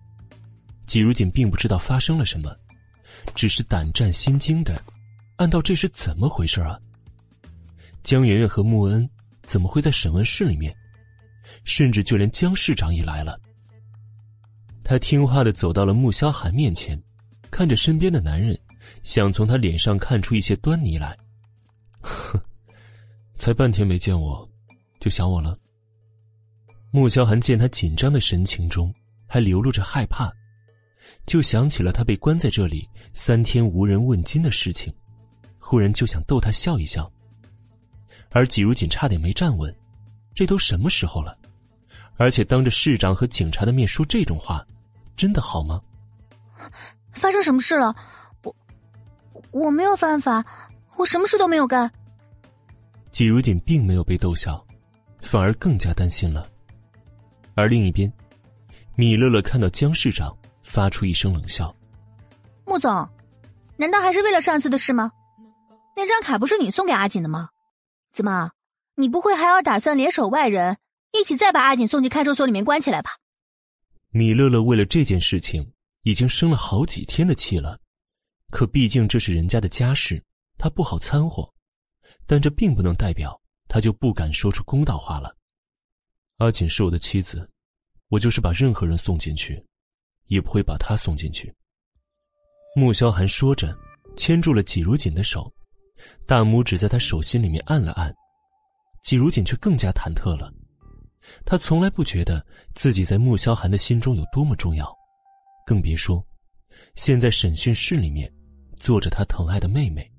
[0.87, 2.55] 季如锦并不知道发生了什么，
[3.35, 4.81] 只是胆战心惊的，
[5.37, 6.79] 暗道这是怎么回事啊？
[8.03, 9.09] 江媛媛和穆恩
[9.47, 10.75] 怎么会在审问室里面？
[11.64, 13.41] 甚至就连江市长也来了。
[14.83, 17.01] 他听话的走到了穆萧寒面前，
[17.51, 18.59] 看着身边的男人，
[19.03, 21.16] 想从他脸上看出一些端倪来。
[22.03, 22.39] 哼，
[23.35, 24.47] 才半天没见我，
[25.01, 25.57] 就想我了。
[26.91, 28.93] 穆萧寒见他紧张的神情中
[29.27, 30.31] 还流露着害怕，
[31.27, 34.93] 就想起了他被关在这里三天无人问津的事情，
[35.59, 37.11] 忽然就想逗他笑一笑。
[38.31, 39.75] 而季如锦差点没站稳，
[40.35, 41.37] 这都什么时候了，
[42.16, 44.64] 而且当着市长和警察的面说这种话，
[45.16, 45.81] 真的好吗？
[47.12, 47.95] 发生什么事了？
[48.43, 48.57] 我
[49.53, 50.45] 我没有犯法，
[50.97, 51.91] 我什么事都没有干。
[53.12, 54.64] 季如锦并没有被逗笑，
[55.20, 56.49] 反而更加担心了。
[57.55, 58.12] 而另一边，
[58.97, 61.74] 米乐乐看到江市长，发出一声冷笑
[62.66, 63.08] ：“穆总，
[63.76, 65.12] 难道还是为了上次的事吗？
[65.96, 67.50] 那张卡不是你送给阿锦的吗？
[68.12, 68.50] 怎么，
[68.96, 70.78] 你不会还要打算联手外人，
[71.12, 73.10] 一起再把阿锦送进看守所里面关起来吧？”
[74.10, 77.78] 米乐乐为了这件事情已经生了好几天的气了，
[78.50, 80.24] 可毕竟这是人家的家事，
[80.56, 81.52] 他不好掺和，
[82.26, 85.36] 但这并不能代表他就不敢说出公道话了。
[86.38, 87.50] 阿锦是我的妻子，
[88.08, 89.64] 我就是把任何人送进去，
[90.27, 91.53] 也不会把她送进去。
[92.77, 93.77] 穆萧寒说着，
[94.16, 95.53] 牵住了季如锦的手，
[96.27, 98.14] 大拇指在他手心里面按了按。
[99.03, 100.53] 季如锦却更加忐忑了，
[101.45, 102.45] 他从来不觉得
[102.75, 104.93] 自己在穆萧寒的心中有多么重要，
[105.66, 106.25] 更别说
[106.95, 108.33] 现在审讯室里面
[108.77, 110.11] 坐着他疼爱的妹妹。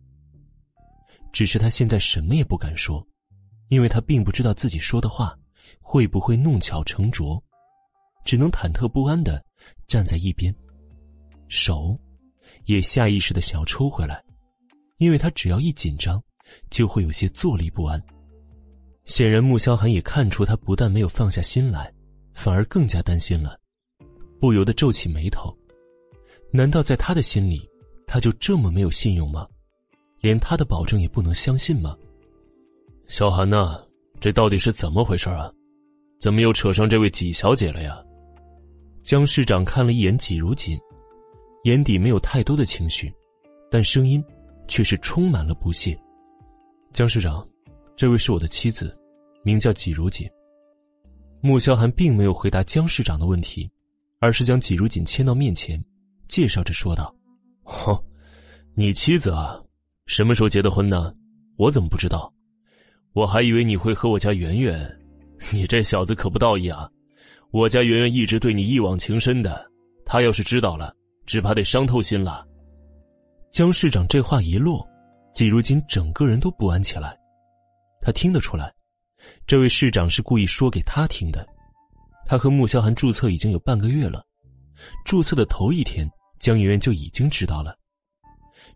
[1.33, 3.05] 只是他现在什么也不敢说，
[3.67, 5.37] 因为他并不知道自己说的话。
[5.81, 7.43] 会不会弄巧成拙？
[8.25, 9.41] 只能忐忑不安的
[9.87, 10.53] 站在一边，
[11.47, 11.97] 手
[12.65, 14.21] 也下意识的想要抽回来，
[14.97, 16.21] 因为他只要一紧张，
[16.71, 18.01] 就会有些坐立不安。
[19.05, 21.93] 显然，穆萧寒也看出他不但没有放下心来，
[22.33, 23.57] 反而更加担心了，
[24.39, 25.55] 不由得皱起眉头。
[26.51, 27.69] 难道在他的心里，
[28.07, 29.47] 他就这么没有信用吗？
[30.19, 31.95] 连他的保证也不能相信吗？
[33.07, 33.79] 小寒呐，
[34.19, 35.51] 这到底是怎么回事啊？
[36.19, 38.01] 怎么又扯上这位纪小姐了呀？
[39.05, 40.75] 江市长看了一眼纪如锦，
[41.65, 43.13] 眼底没有太多的情绪，
[43.69, 44.21] 但声音
[44.67, 45.95] 却是充满了不屑。
[46.91, 47.47] 江市长，
[47.95, 48.97] 这位是我的妻子，
[49.43, 50.27] 名叫纪如锦。
[51.39, 53.69] 穆萧寒并没有回答江市长的问题，
[54.19, 55.79] 而是将纪如锦牵到面前，
[56.27, 57.15] 介绍着说道
[57.85, 58.03] ：“哦，
[58.73, 59.61] 你妻子啊，
[60.07, 61.13] 什么时候结的婚呢？
[61.57, 62.33] 我怎么不知道？
[63.13, 64.99] 我还以为你会和我家圆圆。”
[65.53, 66.89] 你这小子可不道义啊！
[67.55, 69.65] 我家圆圆一直对你一往情深的，
[70.05, 70.93] 他要是知道了，
[71.25, 72.45] 只怕得伤透心了。
[73.49, 74.85] 江市长这话一落，
[75.33, 77.17] 季如今整个人都不安起来。
[78.01, 78.69] 他听得出来，
[79.47, 81.47] 这位市长是故意说给他听的。
[82.25, 84.21] 他和穆萧寒注册已经有半个月了，
[85.05, 86.05] 注册的头一天，
[86.39, 87.73] 江圆圆就已经知道了。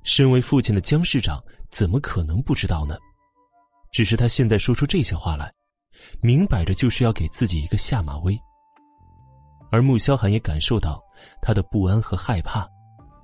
[0.06, 2.98] 身为父亲的江市长怎么可能不知道呢？
[3.92, 5.54] 只是他现在说出这些话来。
[6.22, 8.40] 明摆着就是要给自己一个下马威，
[9.72, 11.04] 而穆萧寒也感受到
[11.42, 12.68] 他的不安和害怕，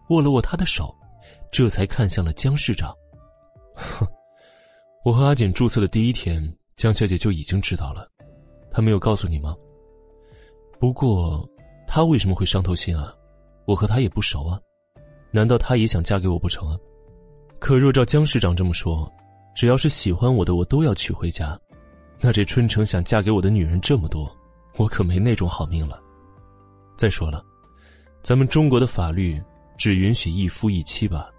[0.10, 0.94] 握了握他的手，
[1.52, 2.94] 这才看向了江市长。
[3.76, 4.08] 哼，
[5.04, 6.42] 我和阿锦注册的第一天，
[6.76, 8.08] 江小姐就已经知道了，
[8.72, 9.56] 她没有告诉你吗？
[10.80, 11.48] 不过，
[11.88, 13.14] 她为什么会伤透心啊？
[13.66, 14.60] 我和她也不熟啊，
[15.32, 16.78] 难道她也想嫁给我不成啊？
[17.60, 19.12] 可若照江市长这么说，
[19.56, 21.60] 只要是喜欢我的，我都要娶回家。
[22.20, 24.30] 那这春城想嫁给我的女人这么多，
[24.78, 26.00] 我可没那种好命了。
[26.98, 27.44] 再说了，
[28.24, 29.42] 咱们中国的法律
[29.78, 31.30] 只允许一夫一妻吧？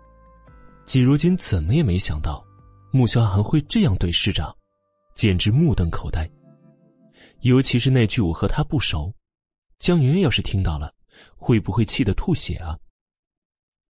[0.85, 2.45] 季如锦怎么也没想到，
[2.93, 4.55] 穆萧寒会这样对师长，
[5.15, 6.29] 简直目瞪口呆。
[7.41, 9.13] 尤其是那句“我和他不熟”，
[9.81, 10.93] 江云要是听到了，
[11.35, 12.79] 会不会气得吐血啊？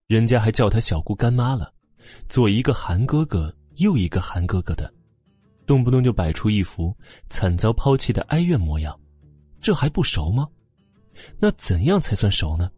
[0.07, 1.73] 人家还叫他小姑干妈了，
[2.29, 4.93] 左一个韩哥哥，右一个韩哥哥的，
[5.65, 6.95] 动不动就摆出一副
[7.29, 8.97] 惨遭抛弃的哀怨模样，
[9.59, 10.47] 这还不熟吗？
[11.39, 12.69] 那怎样才算熟呢？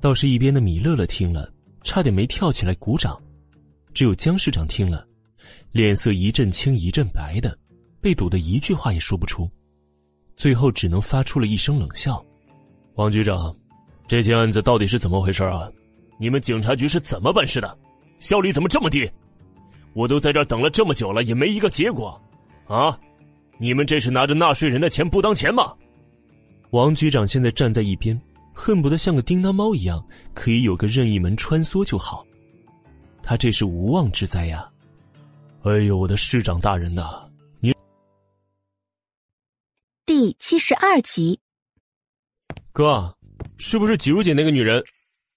[0.00, 3.20] 倒是一边的米乐乐听了，差点没跳起来鼓掌。
[3.94, 5.06] 只有江市长听了，
[5.70, 7.56] 脸色一阵青一阵白的，
[8.00, 9.48] 被堵得一句话也说不出，
[10.36, 12.24] 最后只能发出了一声冷笑
[12.96, 13.54] ：“王局长，
[14.08, 15.70] 这件案子到底是怎么回事啊？
[16.18, 17.78] 你们警察局是怎么办事的？
[18.18, 19.08] 效率怎么这么低？
[19.92, 22.20] 我都在这儿等了这么久了，也没一个结果，
[22.66, 22.98] 啊？
[23.58, 25.72] 你们这是拿着纳税人的钱不当钱吗？”
[26.72, 28.18] 王局长现在站在一边，
[28.54, 30.02] 恨不得像个叮当猫一样，
[30.32, 32.26] 可以有个任意门穿梭就好。
[33.22, 34.66] 他这是无妄之灾呀！
[35.64, 37.28] 哎呦，我的市长大人呐，
[37.60, 37.74] 你
[40.06, 41.38] 第七十二集，
[42.72, 43.14] 哥，
[43.58, 44.82] 是不是季如姐那个女人？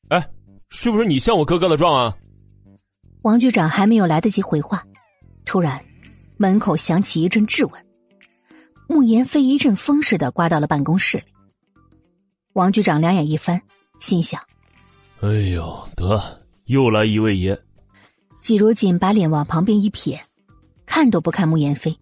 [0.08, 0.30] 哎，
[0.70, 2.18] 是不是你向我哥哥的状啊？
[3.24, 4.88] 王局长还没有来得及回话，
[5.44, 5.84] 突然
[6.38, 7.85] 门口响起一阵质问，
[8.88, 11.24] 穆言飞一阵风似的刮到了办公室里。
[12.54, 13.62] 王局长两眼一翻，
[14.00, 14.42] 心想：
[15.22, 17.60] 哎呦，得又来一位爷。
[18.40, 20.24] 季如锦把脸往旁边一撇，
[20.86, 21.98] 看都不看慕言飞。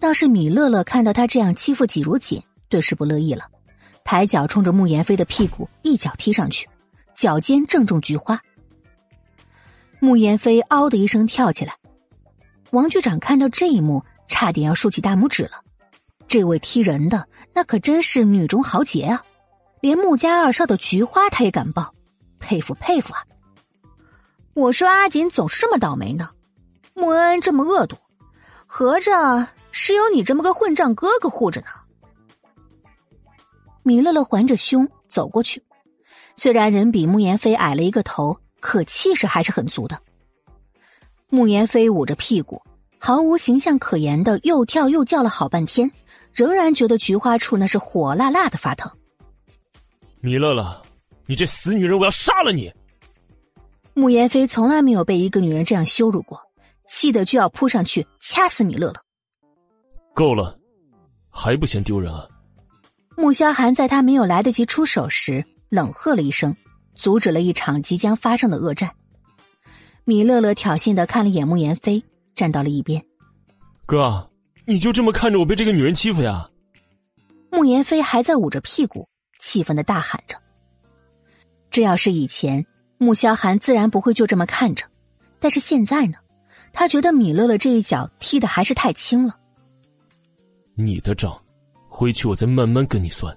[0.00, 3.44] 倒是米乐乐看到他这样欺负季如锦，顿时不乐意了，
[4.02, 6.68] 抬脚冲着慕言飞的屁股一脚踢上去，
[7.14, 8.40] 脚尖正中菊花。
[10.00, 11.76] 慕言飞“嗷”的一声跳起来。
[12.72, 15.62] 王局长看到这一幕，差点要竖起大拇指了。
[16.32, 19.22] 这位踢人的，那可真是女中豪杰啊！
[19.82, 21.92] 连穆家二少的菊花他也敢抱，
[22.38, 23.22] 佩服佩服啊！
[24.54, 26.30] 我说阿锦总是这么倒霉呢，
[26.94, 27.98] 穆恩恩这么恶毒，
[28.66, 31.66] 合着是有你这么个混账哥哥护着呢。
[33.82, 35.62] 米乐乐环着胸走过去，
[36.34, 40.00] 虽然人比穆言飞矮了一个头，可气势还是很足的。
[41.28, 42.62] 穆言飞捂着屁股，
[42.98, 45.92] 毫无形象可言的又跳又叫了好半天，
[46.32, 48.90] 仍然觉得菊花处那是火辣辣的发疼。
[50.20, 50.82] 米乐乐，
[51.26, 52.72] 你这死女人，我要杀了你！
[53.94, 56.40] 穆言飞从来没有被一个女人这样羞辱过，
[56.86, 59.00] 气得就要扑上去掐死米乐乐。
[60.14, 60.58] 够了，
[61.28, 62.26] 还不嫌丢人啊？
[63.16, 66.56] 穆萧寒在他没有来得及出手时，冷喝了一声，
[66.94, 68.90] 阻止了一场即将发生的恶战。
[70.04, 72.02] 米乐乐挑衅的看了眼穆言飞，
[72.34, 73.04] 站到了一边。
[73.84, 74.30] 哥，
[74.72, 76.48] 你就这么看着我被这个女人欺负呀？
[77.50, 79.06] 慕言飞还在捂着屁股，
[79.38, 80.34] 气愤的大喊着
[81.70, 82.64] ：“这要是以前……”
[82.96, 84.86] 穆萧寒自然不会就这么看着，
[85.38, 86.16] 但是现在呢，
[86.72, 89.36] 他觉得米乐乐这一脚踢的还是太轻了。
[90.74, 91.38] 你的账，
[91.88, 93.36] 回去我再慢慢跟你算。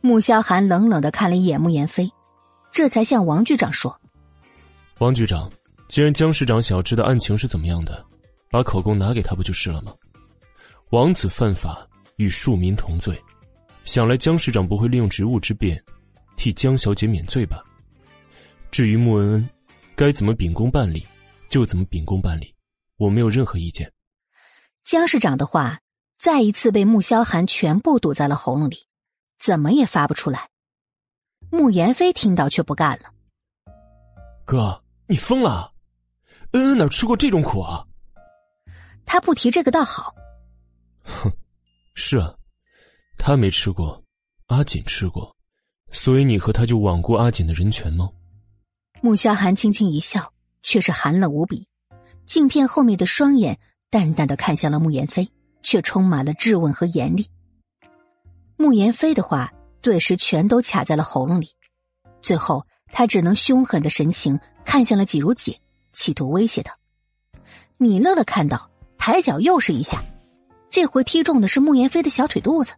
[0.00, 2.08] 穆萧寒冷冷的看了一眼穆言飞，
[2.70, 3.98] 这才向王局长说
[5.00, 5.50] ：“王局长，
[5.88, 8.04] 既然江市长想要知道案情是怎么样的，
[8.48, 9.92] 把口供拿给他不就是了吗？
[10.90, 11.86] 王子犯法
[12.16, 13.16] 与庶民同罪，
[13.84, 15.80] 想来江市长不会利用职务之便，
[16.36, 17.62] 替江小姐免罪吧？”
[18.72, 19.50] 至于穆恩恩，
[19.94, 21.06] 该怎么秉公办理，
[21.48, 22.52] 就怎么秉公办理，
[22.96, 23.92] 我没有任何意见。
[24.82, 25.78] 江市长的话
[26.18, 28.88] 再一次被穆萧寒全部堵在了喉咙里，
[29.38, 30.48] 怎么也发不出来。
[31.50, 33.12] 穆言飞听到却不干了
[34.44, 35.72] ：“哥，你疯了？
[36.50, 37.86] 恩恩哪吃过这种苦啊？”
[39.06, 40.12] 他不提这个倒好。
[41.10, 41.32] 哼，
[41.94, 42.34] 是啊，
[43.18, 44.02] 他没吃过，
[44.46, 45.36] 阿锦吃过，
[45.90, 48.10] 所以你和他就罔顾阿锦的人权吗？
[49.02, 50.32] 穆萧寒轻轻一笑，
[50.62, 51.66] 却是寒冷无比，
[52.26, 53.58] 镜片后面的双眼
[53.90, 55.28] 淡淡的看向了穆言飞，
[55.62, 57.26] 却充满了质问和严厉。
[58.56, 61.48] 穆言飞的话顿时全都卡在了喉咙里，
[62.20, 65.58] 最后他只能凶狠的神情看向了季如锦，
[65.92, 66.76] 企图威胁他。
[67.78, 70.04] 米乐乐看到，抬脚又是一下，
[70.70, 72.74] 这回踢中的是穆言飞的小腿肚子。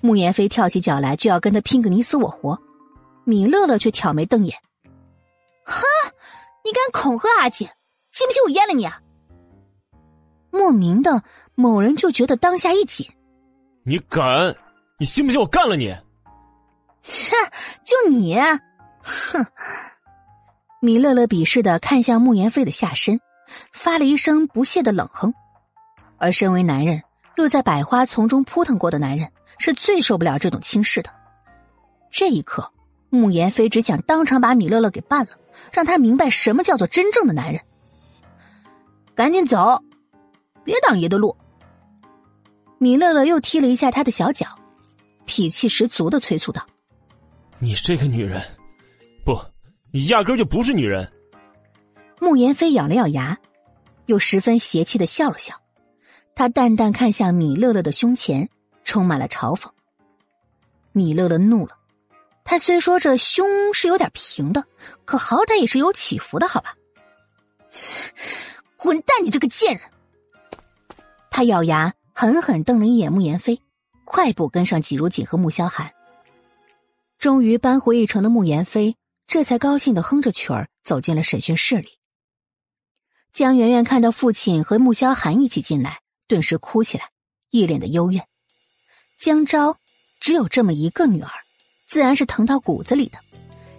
[0.00, 2.58] 穆言飞跳起脚来就要跟他拼个你死我活，
[3.24, 4.56] 米乐乐却挑眉瞪眼。
[5.64, 5.82] 哼，
[6.64, 7.70] 你敢恐吓阿姐，
[8.10, 9.00] 信不信我阉了你啊？
[10.50, 11.22] 莫名的，
[11.54, 13.08] 某人就觉得当下一紧。
[13.84, 14.54] 你敢？
[14.98, 15.96] 你信不信我干了你？
[17.02, 17.34] 切，
[17.84, 18.36] 就你！
[19.02, 19.44] 哼！
[20.80, 23.18] 米乐乐鄙视的看向穆言飞的下身，
[23.72, 25.32] 发了一声不屑的冷哼。
[26.22, 27.02] 而身为男人，
[27.36, 29.28] 又在百花丛中扑腾过的男人，
[29.58, 31.10] 是最受不了这种轻视的。
[32.12, 32.70] 这一刻，
[33.10, 35.32] 慕言飞只想当场把米乐乐给办了，
[35.72, 37.60] 让他明白什么叫做真正的男人。
[39.16, 39.82] 赶紧走，
[40.62, 41.36] 别挡爷的路。
[42.78, 44.46] 米乐乐又踢了一下他的小脚，
[45.24, 46.64] 脾气十足的催促道
[47.58, 48.40] ：“你这个女人，
[49.24, 49.36] 不，
[49.90, 51.12] 你压根就不是女人。”
[52.20, 53.36] 慕言飞咬了咬牙，
[54.06, 55.60] 又十分邪气的笑了笑。
[56.34, 58.48] 他淡淡看向米乐乐的胸前，
[58.84, 59.70] 充满了嘲讽。
[60.92, 61.78] 米乐乐怒了，
[62.44, 64.64] 他虽说这胸是有点平的，
[65.04, 66.76] 可好歹也是有起伏的，好吧？
[68.76, 69.90] 滚蛋，你这个贱人！
[71.30, 73.62] 他咬牙，狠狠瞪了一眼慕言飞，
[74.04, 75.92] 快步跟上季如锦和穆萧寒。
[77.18, 78.96] 终于扳回一城的慕言飞，
[79.26, 81.88] 这才高兴的哼着曲儿走进了审讯室里。
[83.32, 86.01] 江媛媛看到父亲和穆萧寒一起进来，
[86.32, 87.10] 顿时哭起来，
[87.50, 88.26] 一脸的幽怨。
[89.18, 89.76] 江昭
[90.18, 91.28] 只有这么一个女儿，
[91.84, 93.18] 自然是疼到骨子里的。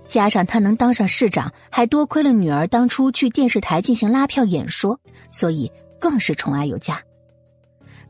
[0.06, 5.00] 加上他能当上市长，还多亏了女儿当初去电视台进行拉票演说，
[5.32, 7.02] 所以更是宠爱有加。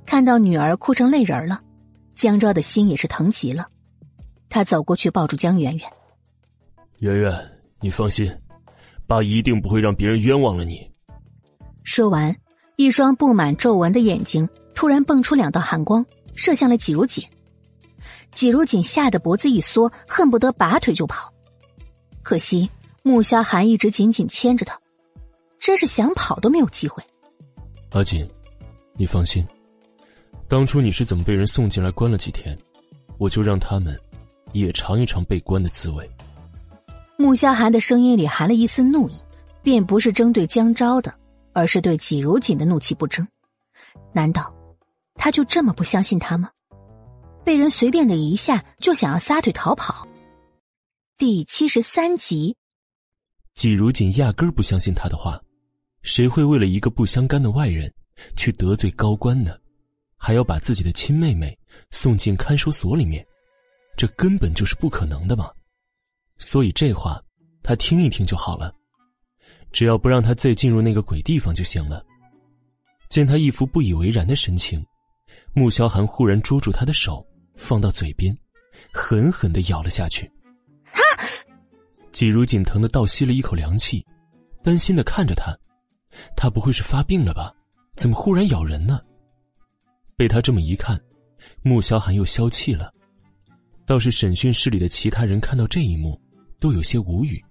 [0.05, 1.61] 看到女儿哭成泪人了，
[2.13, 3.65] 江昭的心也是疼极了。
[4.49, 5.89] 他走过去抱住江媛媛
[6.99, 7.33] ：“媛媛，
[7.79, 8.29] 你放心，
[9.07, 10.91] 爸一定不会让别人冤枉了你。”
[11.85, 12.35] 说完，
[12.75, 16.05] 一双布满皱纹的眼睛突然蹦出两道寒光，
[16.35, 17.23] 射向了季如锦。
[18.31, 21.31] 季如锦吓得脖子一缩，恨不得拔腿就跑。
[22.23, 22.69] 可惜
[23.03, 24.79] 穆萧寒一直紧紧牵着他，
[25.59, 27.03] 真是想跑都没有机会。
[27.91, 28.27] 阿锦，
[28.97, 29.45] 你放心，
[30.47, 32.57] 当初你是怎么被人送进来关了几天，
[33.19, 33.95] 我就让他们
[34.51, 36.09] 也尝一尝被关的滋味。
[37.17, 39.13] 穆萧寒的声音里含了一丝怒意，
[39.61, 41.13] 便不是针对江昭的。
[41.53, 43.27] 而是对季如锦的怒气不争，
[44.11, 44.53] 难道
[45.15, 46.49] 他就这么不相信他吗？
[47.45, 50.07] 被人随便的一下就想要撒腿逃跑？
[51.17, 52.55] 第七十三集，
[53.53, 55.39] 季如锦压根儿不相信他的话，
[56.01, 57.93] 谁会为了一个不相干的外人
[58.35, 59.55] 去得罪高官呢？
[60.17, 61.57] 还要把自己的亲妹妹
[61.91, 63.25] 送进看守所里面，
[63.97, 65.51] 这根本就是不可能的嘛！
[66.37, 67.21] 所以这话
[67.61, 68.73] 他听一听就好了。
[69.73, 72.05] 只要不让他再进入那个鬼地方就行了。
[73.09, 74.83] 见他一副不以为然的神情，
[75.51, 77.25] 穆萧寒忽然捉住他的手，
[77.55, 78.35] 放到嘴边，
[78.93, 80.25] 狠狠的咬了下去。
[80.85, 81.01] 啊！
[82.11, 84.05] 季如锦疼的倒吸了一口凉气，
[84.63, 85.55] 担心的看着他，
[86.35, 87.53] 他不会是发病了吧？
[87.95, 89.01] 怎么忽然咬人呢？
[90.15, 90.99] 被他这么一看，
[91.63, 92.93] 穆萧寒又消气了。
[93.85, 96.19] 倒是审讯室里的其他人看到这一幕，
[96.59, 97.43] 都有些无语。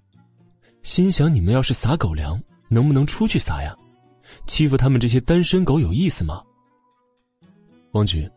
[0.82, 3.76] 心想：你们要是撒狗粮，能不能出去撒呀？
[4.46, 6.42] 欺负他们这些单身狗有意思吗？
[7.92, 8.28] 王局，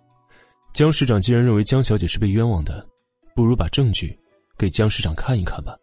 [0.74, 2.86] 江市长既然认为江小姐是被冤枉的，
[3.34, 4.18] 不如把证据
[4.58, 5.76] 给江市长看一看吧。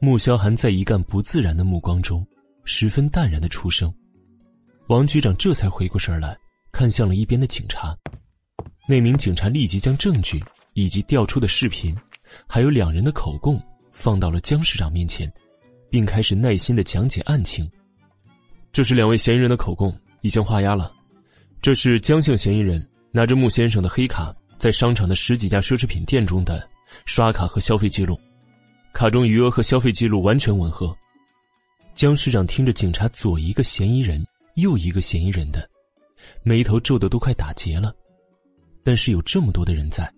[0.00, 2.26] 穆萧寒在一干不自然的目光中，
[2.64, 3.92] 十分淡然的出声。
[4.88, 6.36] 王局长这才回过神来，
[6.72, 7.96] 看向了一边的警察。
[8.88, 10.42] 那名警察立即将证据
[10.74, 11.96] 以及调出的视频，
[12.46, 13.62] 还有两人的口供
[13.92, 15.32] 放到了江市长面前。
[15.94, 17.70] 并开始耐心的讲解案情。
[18.72, 20.92] 这是两位嫌疑人的口供，已经画押了。
[21.62, 26.68] 这是江姓嫌疑人拿着穆先生的黑卡，在商场的十几家奢侈品店中的
[27.06, 28.18] 刷卡和消费记录，
[28.92, 30.92] 卡中余额和消费记录完全吻合。
[31.94, 34.26] 江市长听着警察左一个嫌疑人，
[34.56, 35.70] 右一个嫌疑人的，
[36.42, 37.94] 眉头皱得都快打结了。
[38.82, 40.12] 但是有这么多的人在，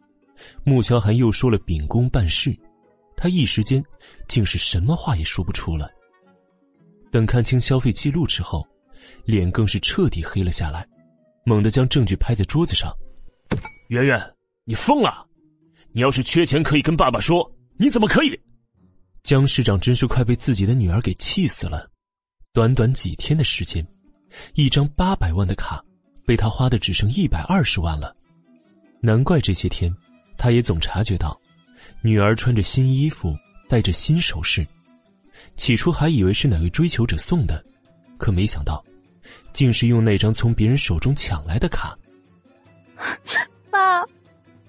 [0.64, 2.56] 穆萧寒又说了秉公办事。
[3.16, 3.82] 他一时间
[4.28, 5.90] 竟是什么话也说不出了。
[7.10, 8.66] 等看清消费记录之后，
[9.24, 10.86] 脸更是彻底黑了下来，
[11.44, 12.92] 猛地将证据拍在桌子上
[13.88, 14.34] ：“圆圆，
[14.64, 15.26] 你疯了！
[15.92, 18.38] 你要是缺钱可以跟爸爸说，你怎么可以？”
[19.24, 21.88] 江市长真是快被自己的女儿给气死了。
[22.52, 23.86] 短短几天的时间，
[24.54, 25.82] 一张八百万的卡
[26.26, 28.14] 被他花的只剩一百二十万了。
[29.00, 29.94] 难怪这些天，
[30.36, 31.38] 他也总察觉到。
[32.02, 33.36] 女儿穿着新衣服，
[33.68, 34.66] 戴着新首饰，
[35.56, 37.64] 起初还以为是哪位追求者送的，
[38.18, 38.84] 可没想到，
[39.52, 41.96] 竟是用那张从别人手中抢来的卡。
[43.70, 44.02] 爸，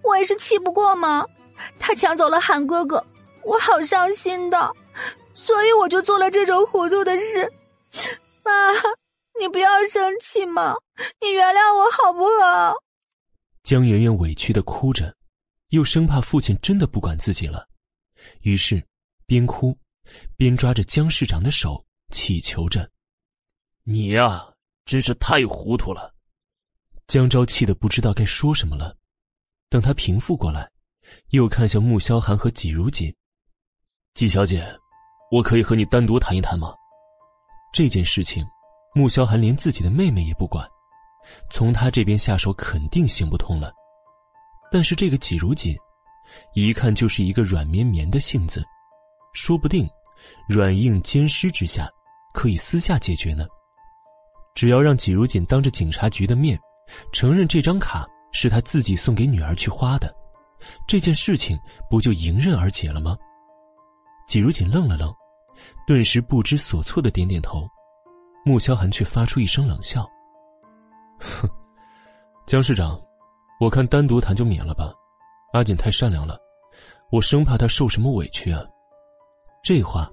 [0.04, 1.26] 我也是气不过嘛，
[1.80, 3.06] 他抢走了韩哥哥，
[3.44, 4.74] 我好伤心的，
[5.34, 7.54] 所以我就做了这种糊涂的事。
[8.42, 8.52] 爸，
[9.40, 10.76] 你不要生气嘛，
[11.22, 12.76] 你原谅我好不好？
[13.64, 15.14] 江媛媛委屈的哭着。
[15.70, 17.68] 又生怕父亲真的不管自己了，
[18.42, 18.82] 于是
[19.26, 19.78] 边哭
[20.36, 22.90] 边抓着江市长的手，乞求着
[23.84, 24.54] ：“你呀，
[24.86, 26.16] 真是太糊涂了！
[27.08, 28.96] 江昭气得不知道该说什么了。
[29.70, 30.72] 等他平复过来，
[31.32, 33.14] 又看向穆萧寒和季如锦
[34.16, 34.66] ：“季小姐，
[35.32, 36.74] 我可以和你单独谈一谈吗？”
[37.74, 38.46] 这件事情，
[38.96, 40.66] 穆萧寒连自己的妹妹也不管，
[41.50, 43.74] 从他这边下手肯定行不通了。
[44.72, 45.76] 但是这个季如锦，
[46.54, 48.64] 一看就是一个软绵绵的性子，
[49.34, 49.88] 说不定
[50.48, 51.90] 软硬兼施之下，
[52.34, 53.46] 可以私下解决呢。
[54.54, 56.60] 只要让季如锦当着警察局的面，
[57.12, 60.14] 承认这张卡是他自己送给女儿去花的，
[60.88, 61.58] 这件事情
[61.90, 63.18] 不就迎刃而解了吗？
[64.28, 65.14] 季如锦愣了愣。
[65.88, 67.68] 顿时不知所措的点点头，
[68.44, 70.08] 穆萧寒却发出一声冷笑
[71.18, 71.50] ：“哼，
[72.46, 73.02] 江市长，
[73.60, 74.94] 我看单独谈就免了吧。
[75.54, 76.40] 阿锦太善良了，
[77.12, 78.64] 我生怕他受什么委屈啊。”
[79.64, 80.10] 这话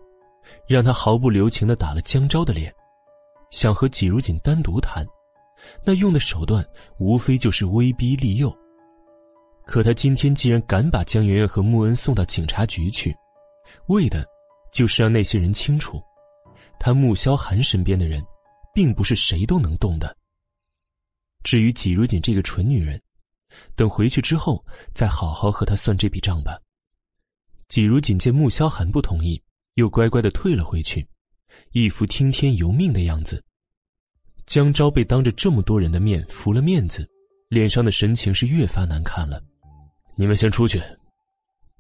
[0.67, 2.75] 让他毫不留情的打了江昭的脸，
[3.51, 5.07] 想和季如锦单独谈，
[5.85, 6.65] 那用的手段
[6.99, 8.55] 无非就是威逼利诱。
[9.67, 13.15] 可他今天既然敢把江媛媛和穆恩送到警察局去，
[13.87, 14.25] 为的。
[14.73, 16.03] 就是让那些人清楚，
[16.81, 18.21] 他穆萧寒身边的人，
[18.75, 20.17] 并不是谁都能动的。
[21.45, 23.01] 至于季如锦这个蠢女人，
[23.75, 24.65] 等回去之后
[24.95, 26.59] 再好好和他算这笔账吧。
[27.69, 29.43] 季如锦见穆萧寒不同意，
[29.75, 31.07] 又乖乖的退了回去，
[31.73, 33.43] 一副听天由命的样子。
[34.47, 37.09] 江昭被当着这么多人的面服了面子，
[37.49, 39.43] 脸上的神情是越发难看了。
[40.17, 40.83] 你们先出去。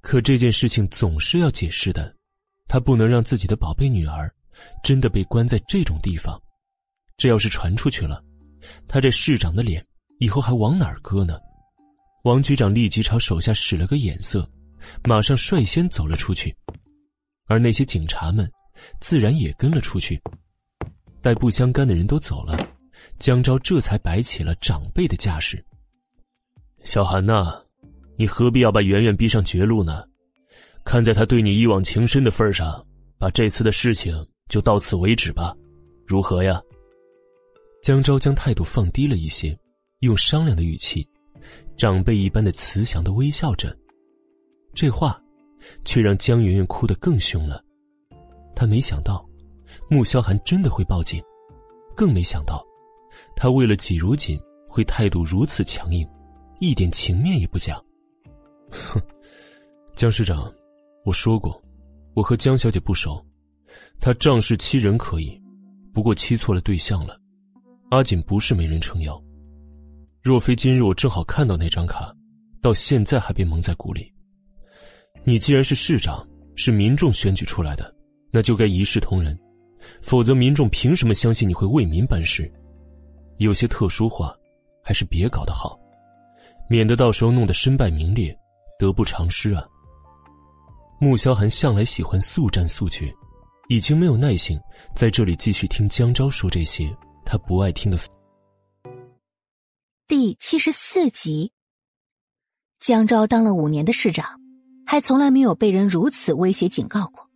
[0.00, 2.14] 可这件事情总是要解释的。
[2.66, 4.34] 他不能让自己的宝贝女儿
[4.82, 6.40] 真的被关在这种地方，
[7.18, 8.24] 这要是传出去了，
[8.88, 9.84] 他这市长的脸
[10.18, 11.38] 以后还往哪儿搁呢？
[12.24, 14.48] 王局长立即朝手下使了个眼色，
[15.04, 16.54] 马上率先走了出去，
[17.48, 18.50] 而那些警察们
[18.98, 20.18] 自然也跟了出去。
[21.20, 22.56] 待不相干的人都走了，
[23.18, 25.62] 江昭这才摆起了长辈的架势
[26.82, 27.62] ：“小韩呐，
[28.16, 30.02] 你何必要把圆圆逼上绝路呢？”
[30.82, 32.82] 看在他对你一往情深的份上，
[33.18, 35.54] 把这次的事情就到此为止吧，
[36.06, 36.58] 如何呀？
[37.82, 39.54] 江昭将态度放低了一些，
[40.00, 41.06] 用商量的语气，
[41.76, 43.76] 长辈一般的慈祥的微笑着。
[44.72, 45.20] 这话，
[45.84, 47.64] 却让江媛媛哭得更凶了。
[48.54, 49.24] 他没想到，
[49.88, 51.22] 穆萧寒真的会报警，
[51.96, 52.64] 更没想到，
[53.36, 54.38] 他为了季如锦
[54.68, 56.08] 会态度如此强硬，
[56.60, 57.82] 一点情面也不讲。
[58.70, 59.00] 哼，
[59.94, 60.52] 江市长。
[61.04, 61.62] 我说过，
[62.14, 63.22] 我和江小姐不熟，
[64.00, 65.38] 她仗势欺人可以，
[65.92, 67.20] 不过欺错了对象了。
[67.90, 69.22] 阿锦不是没人撑腰，
[70.24, 72.10] 若非今日我正好看到那张卡，
[72.62, 74.10] 到现在还被蒙在鼓里。
[75.22, 76.26] 你既然是市长，
[76.56, 77.94] 是民众选举出来的，
[78.30, 79.38] 那就该一视同仁，
[80.00, 82.50] 否则民众凭什么相信你会为民办事？
[83.36, 84.34] 有些特殊话，
[84.82, 85.78] 还是别搞得好，
[86.70, 88.34] 免得到时候弄得身败名裂，
[88.78, 89.62] 得不偿失啊。
[90.98, 93.14] 穆萧寒向来喜欢速战速决，
[93.68, 94.58] 已经没有耐性
[94.94, 96.90] 在这里继续听江昭说这些
[97.26, 97.98] 他不爱听的。
[100.06, 101.50] 第七十四集，
[102.78, 104.38] 江昭当了五年的市长，
[104.84, 107.30] 还从来没有被人如此威胁警告过。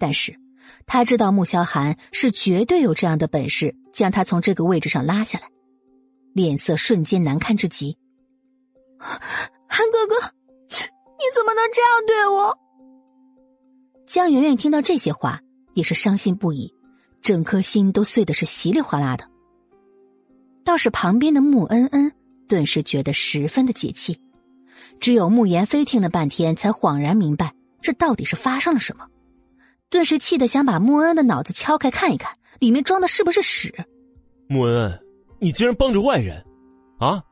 [0.00, 0.36] 但是，
[0.84, 5.48] 他知道穆萧寒是绝对有这样的本事，将他从这个位置上拉下来，
[6.32, 7.96] 脸色瞬间难看至极。
[8.98, 10.16] 韩哥哥，
[10.70, 12.58] 你怎么能这样对我？
[14.08, 15.40] 江媛媛听到这些话，
[15.74, 16.74] 也是伤心不已，
[17.20, 19.30] 整颗心都碎的是稀里哗啦的。
[20.64, 22.12] 倒是旁边的穆恩恩
[22.48, 24.18] 顿时觉得十分的解气，
[25.00, 29.06] 只有穆言飞听了半天，才恍然明白这到底是发生了什么，
[29.90, 33.74] 顿时气得想把穆恩恩的脑子敲开看一看，里面装的是不是屎。
[34.48, 35.00] 穆恩恩，
[35.40, 36.44] 你竟然帮着外人，
[36.98, 37.22] 啊！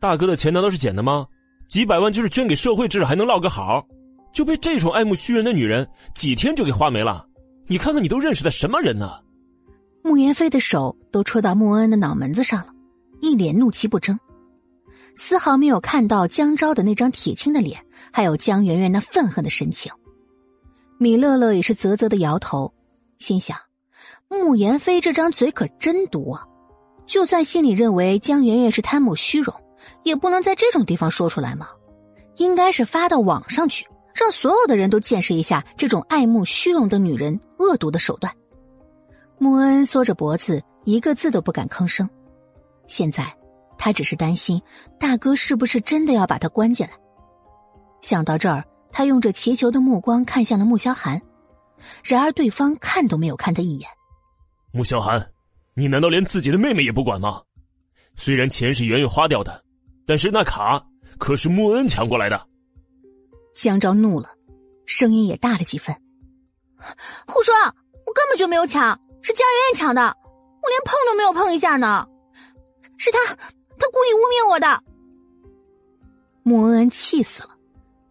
[0.00, 1.26] 大哥的钱难道是捡的吗？
[1.68, 3.84] 几百万就是捐给社会，这还能落个好？
[4.32, 7.26] 就被这种爱慕虚荣的女人几天就给花没了，
[7.66, 9.20] 你看看你都认识的什么人呢？
[10.02, 12.72] 穆言飞的手都戳到穆恩恩的脑门子上了，
[13.20, 14.18] 一脸怒气不争，
[15.14, 19.92] 丝毫没有看到江昭的那张铁青的脸，还有江媛媛那愤恨的神情。
[20.98, 22.72] 米乐乐也是啧啧的摇头，
[23.18, 23.56] 心想：
[24.28, 26.44] 穆言飞这张嘴可真毒啊！
[27.06, 29.54] 就算心里认为江媛媛是贪慕虚荣，
[30.02, 31.68] 也不能在这种地方说出来吗？
[32.36, 33.86] 应该是发到网上去。
[34.14, 38.34] 让所有的人都见识一下这种爱慕虚荣的女人恶毒的手段。
[39.38, 42.08] 穆恩缩着脖子，一个字都不敢吭声。
[42.88, 43.32] 现在，
[43.78, 44.60] 他只是担心
[44.98, 46.92] 大哥是不是真的要把他关进来。
[48.02, 51.20] 想到这儿，他用着祈求的目光看向了穆萧寒，
[52.02, 53.88] 然而对方看都没有看他一眼。
[54.72, 55.30] 穆萧寒，
[55.74, 57.42] 你难道连自己的妹妹也不管吗？
[58.16, 59.62] 虽然钱是圆圆花掉的，
[60.06, 60.84] 但是那卡
[61.18, 62.48] 可是穆恩抢过来的。
[63.54, 64.28] 江昭怒了，
[64.86, 65.94] 声音也大了几分。
[67.26, 67.54] 胡说！
[68.06, 72.08] 我根本就没有抢，是江圆圆抢的，我连碰都没有碰一下呢。
[72.98, 74.84] 是他，他故意污蔑我的。
[76.42, 77.56] 穆恩恩气死了。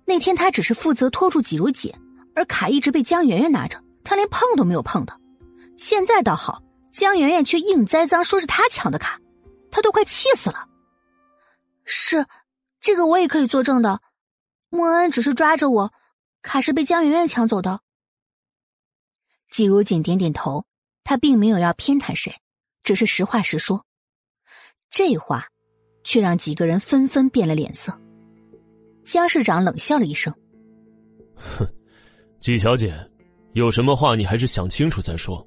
[0.05, 1.93] 那天他只是负责拖住季如锦，
[2.33, 5.19] 而卡一直被江圆圆拿着，他连碰都没有碰的。
[5.77, 9.19] 现在倒好，江圆圆却硬栽赃说是他抢的卡，
[9.69, 10.69] 他都快气死了。
[11.83, 12.25] 是，
[12.79, 13.99] 这个我也可以作证的。
[14.69, 15.93] 穆恩恩只是抓着我，
[16.41, 17.81] 卡是被江圆圆抢走的。
[19.49, 20.65] 季如锦点点头，
[21.03, 22.39] 他并没有要偏袒谁，
[22.83, 23.85] 只是实话实说。
[24.89, 25.45] 这话，
[26.03, 27.93] 却让几个人纷纷变了脸色。
[29.03, 30.33] 江市长冷笑了一声
[31.35, 31.65] ：“哼，
[32.39, 32.93] 季小姐，
[33.53, 35.45] 有什么话你还是想清楚再说。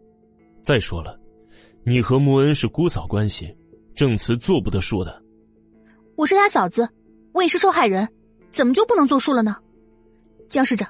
[0.62, 1.18] 再说了，
[1.84, 3.54] 你和穆恩是姑嫂关系，
[3.94, 5.22] 证词做不得数的。
[6.16, 6.88] 我是他嫂子，
[7.32, 8.08] 我也是受害人，
[8.50, 9.56] 怎么就不能作数了呢？
[10.48, 10.88] 江市长，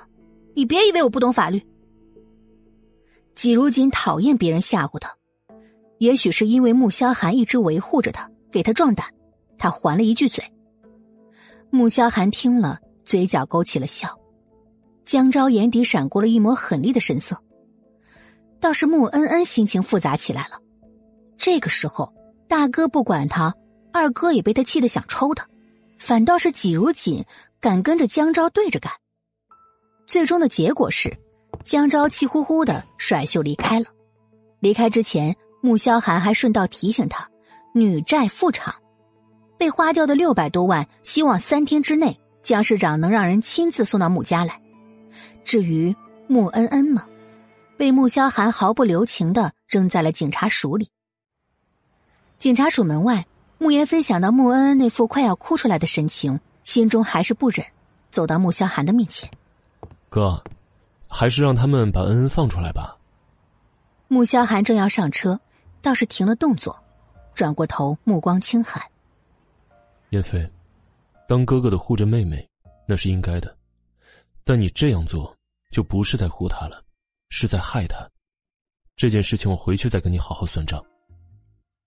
[0.55, 1.61] 你别以为我不懂法律。”
[3.35, 5.17] 季如锦讨厌别人吓唬他，
[5.99, 8.31] 也许是因为穆萧寒一直维护着他。
[8.51, 9.07] 给他壮胆，
[9.59, 10.45] 他还了一句嘴。
[11.71, 14.19] 穆萧寒听了，嘴角勾起了笑。
[15.05, 17.41] 江昭眼底闪过了一抹狠厉的神色。
[18.61, 20.61] 倒是穆恩恩心情复杂起来了。
[21.39, 22.13] 这个时候，
[22.47, 23.55] 大哥不管他，
[23.93, 25.49] 二哥也被他气得想抽他，
[25.99, 27.25] 反倒是季如锦
[27.61, 28.93] 敢跟着江昭对着干。
[30.07, 31.17] 最终的结果是，
[31.65, 33.87] 江昭气呼呼的甩袖离开了。
[34.59, 37.30] 离开之前，穆萧寒还顺道提醒他。
[37.73, 38.75] 女债复偿，
[39.57, 44.61] 被花掉的六百多万，希望三天之内江市长能让人亲自送到穆家来。
[45.45, 45.95] 至于
[46.27, 47.07] 穆恩恩嘛，
[47.77, 50.89] 被穆萧寒毫不留情的扔在了警察署里。
[52.39, 53.27] 警察署门外，
[53.59, 57.65] 穆言飞想到穆恩恩那副快要哭出来的神情，心中还是不忍，
[58.11, 59.31] 走到穆萧寒的面前
[60.11, 60.43] ：“哥，
[61.07, 62.97] 还是让他们把恩恩放出来吧。”
[64.09, 65.39] 穆萧寒正要上车，
[65.81, 66.77] 倒是停了动作。
[67.41, 68.83] 转过头，目光轻寒。
[70.11, 70.47] 燕飞，
[71.27, 72.47] 当哥哥的护着妹妹，
[72.87, 73.57] 那是应该的，
[74.45, 75.35] 但你这样做，
[75.71, 76.85] 就不是在护她了，
[77.31, 78.07] 是在害她。
[78.95, 80.85] 这件事情，我回去再跟你好好算账。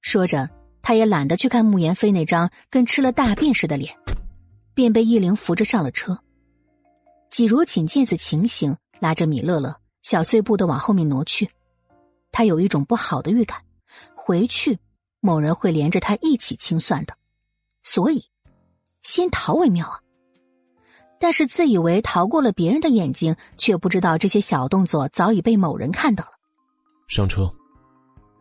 [0.02, 0.50] 说着，
[0.82, 3.96] 他也懒得去看穆言飞那张跟吃了大便似的脸，
[4.74, 6.18] 便被易灵扶着上了车。
[7.30, 11.48] 季如锦见此情形，拉着米乐乐小碎步的往后面挪去。
[12.32, 13.62] 他有一种不好的预感，
[14.16, 14.80] 回去。
[15.26, 17.16] 某人会连着他一起清算的，
[17.82, 18.26] 所以
[19.04, 20.02] 先逃为妙啊！
[21.18, 26.32] 但是自以为逃过了别人的眼睛，却不知道这些小动作早已被某人看到了。
[27.08, 27.50] 上车。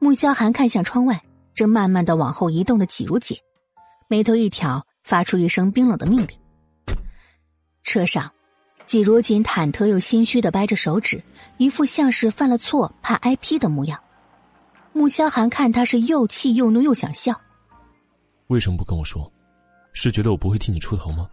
[0.00, 1.22] 穆萧寒看向窗外，
[1.54, 3.38] 正慢慢的往后移动的季如锦，
[4.08, 6.96] 眉头一挑，发出一声冰冷的命令。
[7.84, 8.28] 车上，
[8.86, 11.22] 季如锦忐忑又心虚的掰着手指，
[11.58, 14.02] 一副像是犯了错怕挨批的模样。
[14.92, 17.40] 穆萧寒看他是又气又怒又想笑，
[18.48, 19.30] 为什么不跟我说？
[19.94, 21.28] 是觉得我不会替你出头吗？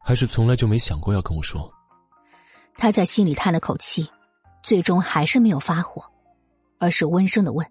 [0.00, 1.72] 还是从来就没想过要跟我说？
[2.76, 4.08] 他在心里叹了口气，
[4.62, 6.04] 最终还是没有发火，
[6.78, 7.66] 而是温声的问：“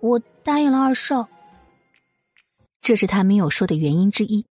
[0.00, 1.28] 我答应了二少。”
[2.80, 4.46] 这是他没有说的原因之一，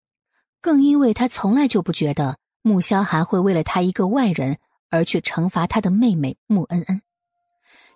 [0.61, 4.59] 更因为他从来就不觉得穆萧寒会为了他一个外人
[4.91, 7.01] 而去惩罚他的妹妹穆恩恩，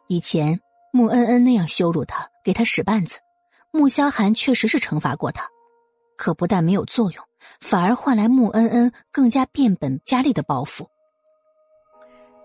[0.09, 0.61] 以前。
[0.97, 3.19] 穆恩恩那样羞辱他，给他使绊子，
[3.73, 5.45] 穆萧寒确实是惩罚过他，
[6.17, 7.25] 可不但没有作用，
[7.61, 10.89] 反而换来穆恩恩更加变本加厉的报复。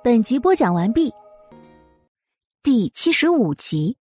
[0.04, 1.14] 本集播讲完毕，
[2.64, 3.96] 第七十五集。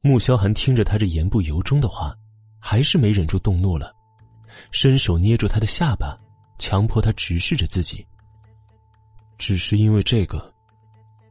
[0.00, 2.12] 穆萧寒听着他这言不由衷的话，
[2.58, 3.94] 还是没忍住动怒了，
[4.72, 6.18] 伸手捏住他的下巴，
[6.58, 8.04] 强迫他直视着自己。
[9.38, 10.52] 只是因为这个，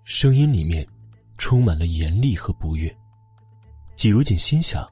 [0.06, 0.88] 声音里面。
[1.38, 2.95] 充满了严厉和不悦。
[3.95, 4.88] 季如锦心想，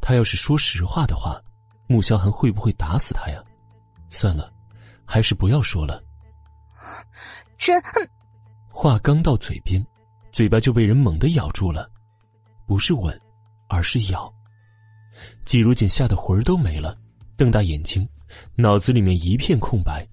[0.00, 1.40] 他要是说实话的话，
[1.86, 3.42] 穆萧寒会不会打死他呀？
[4.08, 4.52] 算了，
[5.04, 6.02] 还是不要说了。
[7.58, 7.80] 真……
[8.68, 9.84] 话刚到嘴边，
[10.32, 11.90] 嘴巴就被人猛地咬住了，
[12.66, 13.20] 不是吻，
[13.68, 14.32] 而是咬。
[15.44, 16.96] 季如锦吓得魂儿都没了，
[17.36, 18.08] 瞪大眼睛，
[18.54, 20.06] 脑子里面一片空白，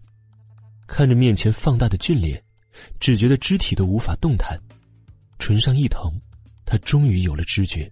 [0.85, 2.43] 看着面前放大的俊脸，
[2.99, 4.59] 只觉得肢体都无法动弹。
[5.39, 6.11] 唇上一疼，
[6.65, 7.91] 他终于有了知觉，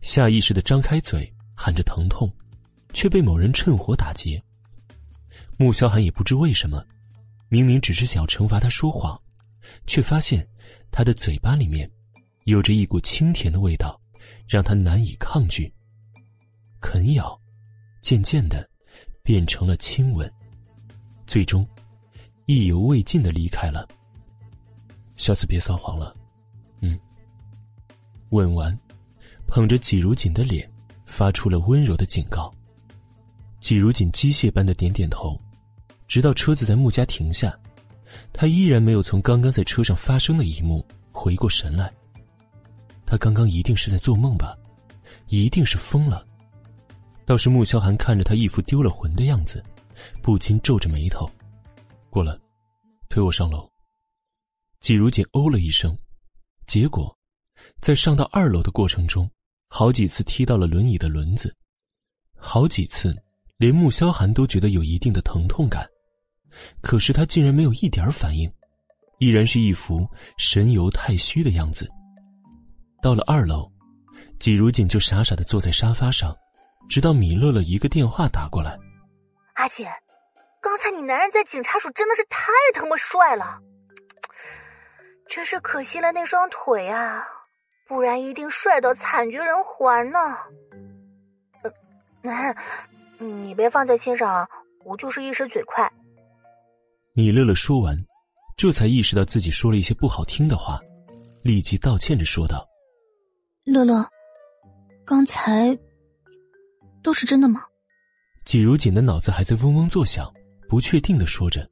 [0.00, 2.30] 下意识的张开嘴喊着疼痛，
[2.92, 4.42] 却被某人趁火打劫。
[5.56, 6.84] 穆萧寒也不知为什么，
[7.48, 9.20] 明明只是想要惩罚他说谎，
[9.86, 10.46] 却发现
[10.90, 11.90] 他的嘴巴里面
[12.44, 14.00] 有着一股清甜的味道，
[14.46, 15.72] 让他难以抗拒。
[16.80, 17.40] 啃咬，
[18.02, 18.68] 渐渐的，
[19.22, 20.30] 变成了亲吻，
[21.26, 21.66] 最终，
[22.46, 23.88] 意犹未尽的离开了。
[25.16, 26.14] 下次别撒谎了，
[28.34, 28.76] 吻完，
[29.46, 30.68] 捧着季如锦的脸，
[31.06, 32.52] 发出了温柔的警告。
[33.60, 35.40] 季如锦机械般的点点头，
[36.08, 37.56] 直到车子在穆家停下，
[38.32, 41.94] 他依然没有从刚刚在车上发生的一幕回过神来。
[43.06, 44.58] 他刚刚一定是在做梦吧，
[45.28, 46.26] 一定是疯了。
[47.24, 49.64] 倒是穆萧寒看着他一副丢了魂的样子，
[50.20, 51.30] 不禁皱着眉头。
[52.10, 52.36] 过来，
[53.08, 53.70] 推我上楼。
[54.80, 55.96] 季如锦哦了一声，
[56.66, 57.16] 结果，
[57.80, 59.30] 在上到二楼的过程中，
[59.68, 61.54] 好几次踢到了轮椅的轮子，
[62.36, 63.14] 好几次，
[63.56, 65.86] 连穆萧寒都觉得有一定的疼痛感，
[66.80, 68.50] 可是他竟然没有一点反应，
[69.18, 70.08] 依然是一副
[70.38, 71.88] 神游太虚的样子。
[73.02, 73.70] 到了二楼，
[74.38, 76.34] 季如锦就傻傻的坐在沙发上。
[76.86, 78.78] 直到米乐乐一个电话打过来，
[79.54, 79.88] 阿姐，
[80.60, 83.58] 刚才你男人在警察署真的是太他妈帅了，
[85.26, 87.24] 真是可惜了那双腿啊，
[87.86, 90.36] 不然一定帅到惨绝人寰呢。
[92.22, 92.54] 呃，
[93.18, 94.48] 你别放在心上，
[94.84, 95.90] 我就是一时嘴快。
[97.12, 97.96] 米乐乐说完，
[98.56, 100.80] 这才意识到自己说了一些不好听的话，
[101.42, 102.66] 立即道歉着说道
[103.64, 104.04] ：“乐乐，
[105.04, 105.78] 刚才。”
[107.04, 107.60] 都是真的吗？
[108.46, 110.32] 季如锦的脑子还在嗡嗡作响，
[110.68, 111.68] 不确定的说着：“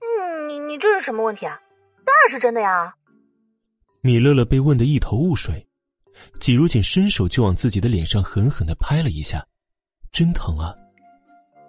[0.00, 1.60] 嗯，你你这是什么问题啊？
[2.06, 2.94] 当然是真的呀！”
[4.02, 5.66] 米乐乐被问得一头雾水，
[6.38, 9.46] 季如锦伸手就往自己的脸上狠狠的拍了一下，
[10.10, 10.74] 真疼啊！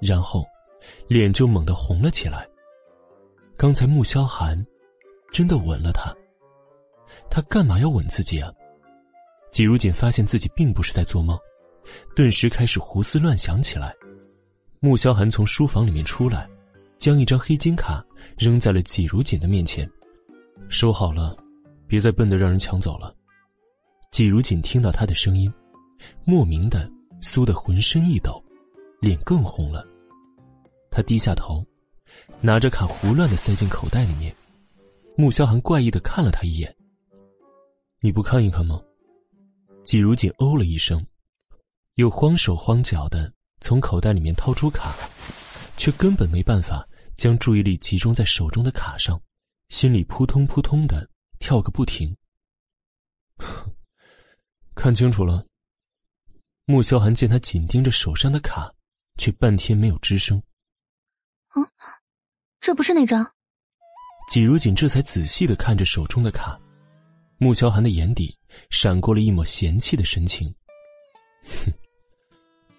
[0.02, 0.46] 然后，
[1.08, 2.48] 脸就猛地红了起来。
[3.58, 4.66] 刚才穆萧寒
[5.32, 6.16] 真的吻了他，
[7.30, 8.52] 他干嘛要吻自己啊？
[9.52, 11.38] 季如锦发现自己并不是在做梦。
[12.16, 13.94] 顿时开始胡思乱想起来。
[14.80, 16.50] 穆萧寒从书房里面出来，
[16.98, 18.04] 将一张黑金卡
[18.38, 19.90] 扔在了季如锦的面前，
[20.70, 21.36] 收好了，
[21.92, 23.14] 别再笨的让人抢走了。
[24.12, 25.54] 季如锦听到他的声音，
[26.24, 26.90] 莫名的
[27.22, 28.42] 酥的浑身一抖，
[29.02, 29.86] 脸更红了。
[30.90, 31.66] 他低下头，
[32.40, 34.34] 拿着卡胡乱的塞进口袋里面。
[35.18, 36.74] 穆萧寒怪异的看了他一眼
[38.00, 38.82] ：“你不看一看吗？”
[39.84, 41.06] 季如锦哦了一声。
[41.96, 44.96] 又慌手慌脚的从口袋里面掏出卡，
[45.76, 49.22] 却根本没办法将注意力集中在手中的卡上，
[49.68, 51.06] 心里扑通扑通的
[51.42, 52.16] 跳个不停。
[54.76, 55.46] 看清楚了。
[56.66, 58.72] 穆萧寒见他紧盯着手上的卡，
[59.18, 60.42] 却半天没有吱声。
[61.56, 61.68] 嗯，
[62.62, 63.30] 这不是那张。
[64.30, 66.58] 季如锦这才仔细的看着手中的卡，
[67.40, 68.38] 穆萧寒的眼底
[68.70, 70.48] 闪过了一抹嫌弃的神情。
[71.44, 71.74] 哼。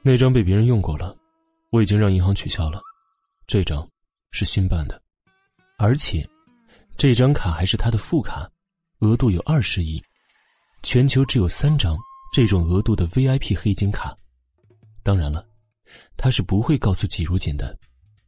[0.04, 1.14] 那张被别人用过了，
[1.70, 2.80] 我已经让银行取消了。
[3.46, 3.86] 这张
[4.30, 5.02] 是新办的，
[5.76, 6.26] 而且
[6.96, 8.50] 这张卡还是他的副卡，
[9.02, 10.00] 额度有二十亿，
[10.84, 11.98] 全球只有三张
[12.32, 14.16] 这种额度的 VIP 黑金卡。
[15.02, 15.44] 当然了，
[16.16, 17.76] 他是不会告诉季如锦的，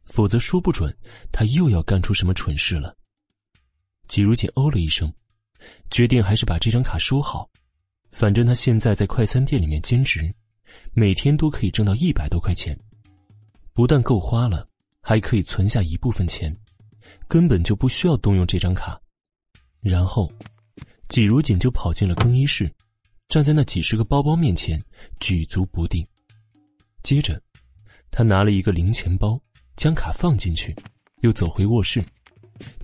[0.03, 0.93] 否则说不准
[1.31, 2.93] 他又要干出什么蠢事了。
[4.09, 5.11] 季如锦哦了一声，
[5.89, 7.49] 决定还是把这张卡收好，
[8.11, 10.29] 反正他现在在快餐店里面兼职。
[10.93, 12.77] 每天都可以挣到一百多块钱，
[13.71, 14.67] 不但够花了，
[14.99, 16.53] 还可以存下一部分钱，
[17.29, 18.99] 根本就不需要动用这张卡。
[19.79, 20.29] 然后，
[21.09, 22.71] 季如锦就跑进了更衣室，
[23.27, 24.83] 站在那几十个包包面前
[25.19, 26.05] 举足不定。
[27.03, 27.41] 接着，
[28.11, 29.39] 他拿了一个零钱包，
[29.75, 30.75] 将卡放进去，
[31.21, 32.03] 又走回卧室，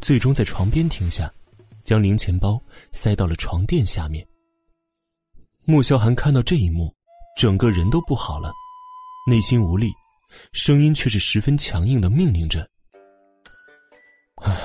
[0.01, 1.31] 最终在床边停下，
[1.83, 2.61] 将零钱包
[2.91, 4.25] 塞到了床垫下面。
[5.65, 6.93] 穆萧寒看到这一幕。
[7.37, 8.51] 整个人都不好了，
[9.25, 9.89] 内心无力，
[10.51, 12.69] 声音却是十分强硬的命令着
[14.43, 14.61] ：“唉，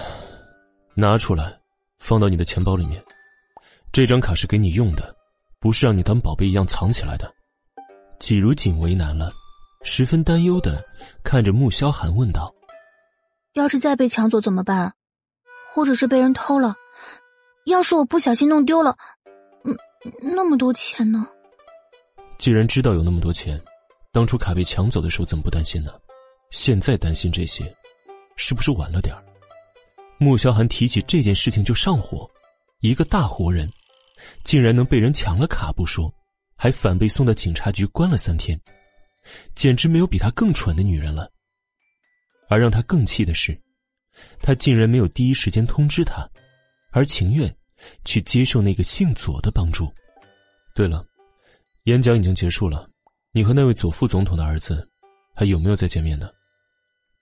[0.96, 1.56] 拿出来，
[1.98, 3.02] 放到你的钱包里面。
[3.97, 5.16] 这张卡是给你用的，
[5.59, 7.32] 不是让你当宝贝一样藏起来的。”
[8.20, 9.32] 季如锦为难了，
[9.85, 10.85] 十分担忧的
[11.24, 12.55] 看着穆萧寒问道
[13.56, 14.93] ：“要是再被抢走怎么办？
[15.73, 16.77] 或者是被人偷了？
[17.64, 18.94] 要是我不小心弄丢了，
[19.64, 19.74] 嗯，
[20.20, 21.27] 那么多钱呢？”
[22.36, 23.59] 既然知道有那么多钱，
[24.12, 25.90] 当初卡被抢走的时候怎么不担心呢？
[26.51, 27.64] 现在担心这些，
[28.36, 29.24] 是不是晚了点儿？
[30.18, 32.31] 穆萧寒提起这件事情就上火，
[32.81, 33.66] 一个大活人，
[34.44, 36.12] 竟然能被人抢了卡不说，
[36.57, 38.61] 还反被送到警察局关了三天，
[39.55, 41.31] 简直没有比他更蠢的女人了。
[42.48, 43.59] 而让他更气的是，
[44.40, 46.28] 他竟然没有第一时间通知他，
[46.93, 47.55] 而情愿
[48.05, 49.93] 去接受那个姓左的帮助。
[50.74, 51.05] 对了。
[51.85, 52.90] 演讲已经结束了，
[53.31, 54.90] 你和那位左副总统的儿子
[55.36, 56.28] 还有没有再见面呢？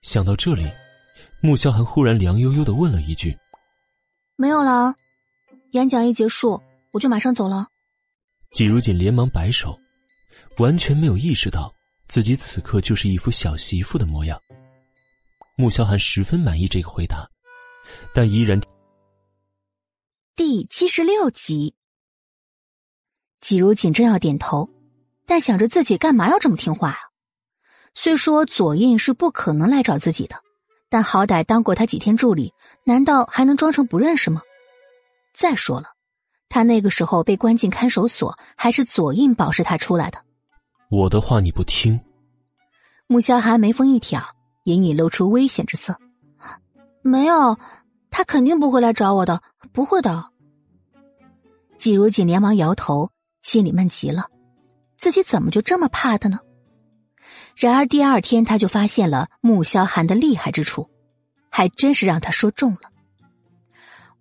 [0.01, 0.67] 想到这里，
[1.39, 3.37] 穆萧寒忽然凉悠悠的问了一句
[4.35, 4.95] ：“没有了，
[5.73, 6.59] 演讲一结束
[6.95, 7.67] 我就马上走了。”
[8.51, 9.77] 季如锦连忙摆手，
[10.57, 11.73] 完全没有意识到
[12.07, 14.39] 自己此刻就是一副小媳妇的模样。
[15.57, 17.29] 穆萧寒十分满意这个回答，
[18.13, 18.59] 但依然。
[20.35, 21.75] 第七十六集，
[23.39, 24.69] 季如锦正要点头，
[25.25, 26.99] 但想着自己干嘛要这么听话啊？
[27.93, 30.35] 虽说左印是不可能来找自己的，
[30.89, 32.53] 但好歹当过他几天助理，
[32.85, 34.41] 难道还能装成不认识吗？
[35.33, 35.94] 再说了，
[36.55, 40.17] 他那个时候被关进看守所，还是左印保释他出来的。
[40.89, 41.99] 我的话你不听。
[43.07, 44.23] 穆萧寒眉峰一挑，
[44.63, 45.99] 隐隐露出危险之色。
[47.01, 47.59] 没有。
[48.09, 49.41] 他肯定不会来找我的，
[49.73, 50.29] 不会的。
[51.77, 53.11] 季如锦连忙摇头，
[53.41, 54.29] 心里闷极了，
[54.97, 56.39] 自己怎么就这么怕他呢？
[57.57, 60.89] 然而第二天他就发现了穆萧寒的厉害之处，
[61.49, 62.89] 还真是让他说中了。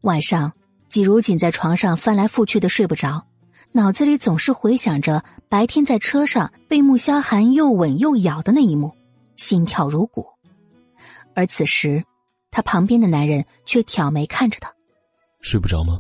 [0.01, 0.53] 晚上，
[0.95, 3.27] 季如锦在床上翻来覆去的睡不着，
[3.73, 8.93] 脑子里总是回想着白天在车上被穆萧寒又吻又咬的那一幕，
[9.35, 10.25] 心跳如鼓。
[11.35, 12.05] 而此时。
[12.53, 14.73] 他旁边的男人却挑眉看着他，
[15.41, 15.99] 睡不着吗？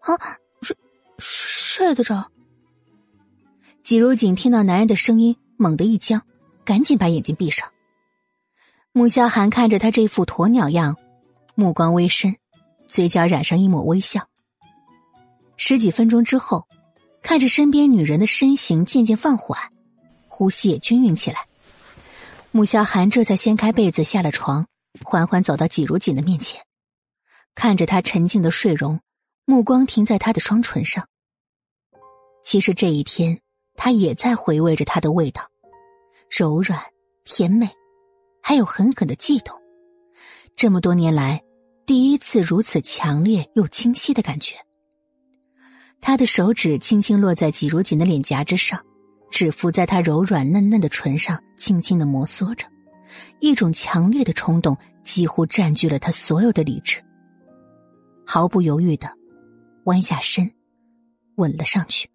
[0.00, 0.16] 啊，
[0.62, 0.74] 睡
[1.18, 2.30] 睡得着。
[3.82, 6.22] 季如锦听到男人的声音，猛地一僵，
[6.64, 7.68] 赶紧把眼睛闭上。
[8.92, 10.96] 穆萧寒看着他这副鸵鸟样，
[11.54, 12.34] 目光微深，
[12.94, 14.28] 嘴角染上一抹微笑。
[15.56, 16.68] 十几分钟之后，
[17.24, 19.58] 看着身边女人的身形渐渐放缓，
[20.28, 21.48] 呼吸也均匀起来，
[22.52, 24.68] 穆萧寒这才掀开被子下了床。
[25.02, 26.62] 缓缓走到季如锦的面前，
[27.56, 29.00] 看着他沉静的睡容，
[29.44, 31.04] 目光停在他的双唇上。
[32.44, 33.40] 其实这一天，
[33.74, 35.42] 他也在回味着他的味道，
[36.30, 36.80] 柔软、
[37.24, 37.68] 甜美，
[38.40, 39.60] 还有狠狠的悸动。
[40.54, 41.42] 这么多年来，
[41.86, 44.56] 第一次如此强烈又清晰的感觉。
[46.00, 48.82] 他的手指轻轻落在季如锦的脸颊之上，
[49.30, 52.66] 指腹在他柔软嫩嫩的唇上轻轻的摩挲着。
[53.40, 57.02] 一种强烈的冲动几乎占据了他所有的理智，
[58.26, 59.10] 毫不犹豫的
[59.84, 60.50] 弯下身，
[61.36, 62.08] 吻了上去。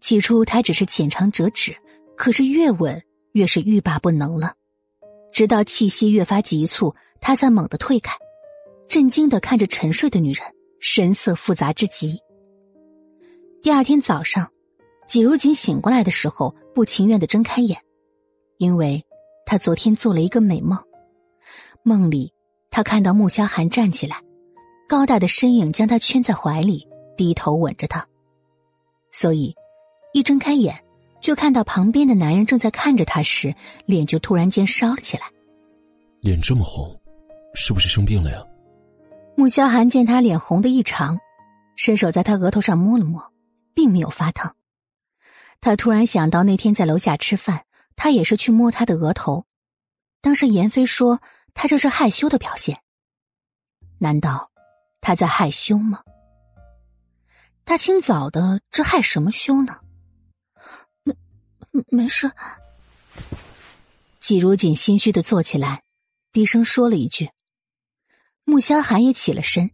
[0.00, 1.76] 起初他只是浅尝辄止，
[2.16, 3.02] 可是越吻
[3.32, 4.54] 越是欲罢不能了，
[5.32, 8.16] 直到气息越发急促，他才猛地退开，
[8.88, 10.42] 震惊的看着沉睡的女人，
[10.80, 12.18] 神色复杂之极。
[13.62, 14.50] 第二天早上，
[15.06, 17.78] 季如锦醒过来的时候，不情愿的睁开眼，
[18.56, 19.04] 因为。
[19.50, 20.78] 他昨天做了一个美梦，
[21.82, 22.34] 梦里
[22.68, 24.20] 他看到穆萧寒站起来，
[24.86, 26.86] 高大的身影将他圈在怀里，
[27.16, 28.06] 低头吻着他。
[29.10, 29.54] 所以，
[30.12, 30.84] 一睁开眼
[31.22, 33.54] 就看到旁边的男人正在看着他时，
[33.86, 35.24] 脸就突然间烧了起来。
[36.20, 36.94] 脸这么红，
[37.54, 38.44] 是不是生病了呀？
[39.38, 41.20] 穆萧寒见他脸红的异常，
[41.76, 43.32] 伸手在他额头上摸了摸，
[43.72, 44.56] 并没有发烫。
[45.60, 47.64] 他突然想到那天在楼下吃饭。
[47.94, 49.46] 他也是去摸他的额头，
[50.20, 51.20] 当时严飞说
[51.52, 52.80] 他这是害羞的表现。
[53.98, 54.50] 难道
[55.00, 56.02] 他在害羞吗？
[57.64, 59.80] 大清早的，这害什么羞呢？
[61.04, 61.14] 没，
[61.90, 62.30] 没事。
[64.20, 65.82] 季如锦心虚的坐起来，
[66.32, 67.30] 低声说了一句。
[68.48, 69.70] 穆萧寒也起了身，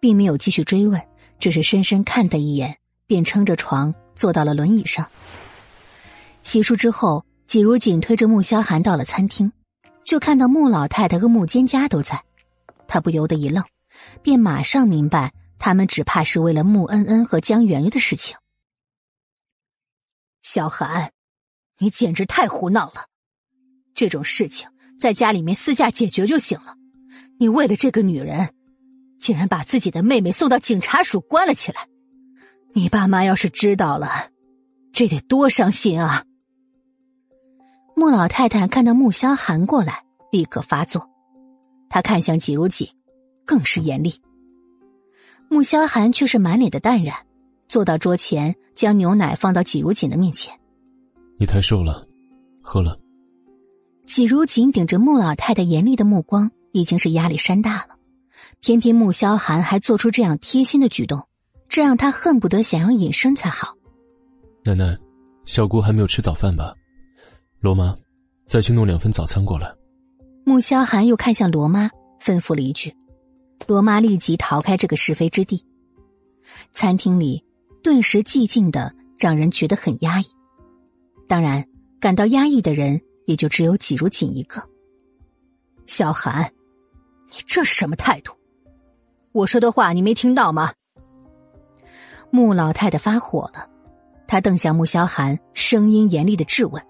[0.00, 1.00] 并没有继续追问，
[1.38, 2.76] 只是深深看他一眼，
[3.06, 5.08] 便撑着床坐到了轮椅上。
[6.42, 7.24] 洗漱之后。
[7.46, 9.50] 季如锦推着穆萧寒到了餐厅，
[10.04, 12.22] 就看到穆老太太和穆坚家都在，
[12.86, 13.64] 他不由得一愣，
[14.22, 18.36] 便马上明白他们只怕是为了穆恩恩和江圆圆的事情。
[20.42, 21.10] 萧寒，
[21.78, 23.06] 你简直太胡闹了！
[23.96, 26.76] 这种事情在家里面私下解决就行了，
[27.40, 28.50] 你为了这个女人，
[29.18, 31.88] 竟然把自己的妹妹送到警察署关了起来，
[32.74, 34.28] 你爸妈要是知道了，
[34.92, 36.22] 这得多伤心啊！
[37.96, 41.08] 穆老太太看到穆萧寒过来，立刻发作。
[41.88, 42.86] 她看向季如锦，
[43.46, 44.12] 更是严厉。
[45.48, 47.16] 穆萧寒却是满脸的淡然，
[47.70, 50.54] 坐到桌前，将牛奶放到季如锦的面前。
[51.38, 52.06] 你太瘦了，
[52.60, 53.00] 喝了。
[54.04, 57.96] 季如锦顶着穆老太太严厉的目光，已经是压力山大了。
[58.60, 61.26] 偏偏穆萧寒还做出这样贴心的举动，
[61.68, 63.74] 这让他恨不得想要隐身才好。
[64.64, 64.98] 奶奶，
[65.46, 66.74] 小姑还没有吃早饭吧？
[67.60, 67.96] 罗妈，
[68.46, 69.72] 再去弄两份早餐过来。
[70.44, 71.88] 穆萧寒又看向罗妈，
[72.20, 72.94] 吩咐了一句。
[73.66, 75.64] 罗妈立即逃开这个是非之地。
[76.72, 77.44] 餐厅里
[77.82, 80.24] 顿时寂静的，让人觉得很压抑。
[81.28, 81.64] 当然，
[82.00, 84.62] 感到压抑的人也就只有季如锦一个。
[85.86, 86.50] 小韩，
[87.30, 88.32] 你这是什么态度？
[89.32, 90.72] 我说的话你没听到吗？
[92.30, 93.68] 穆老太太发火了，
[94.26, 96.82] 她瞪向穆萧寒，声音严厉的质问。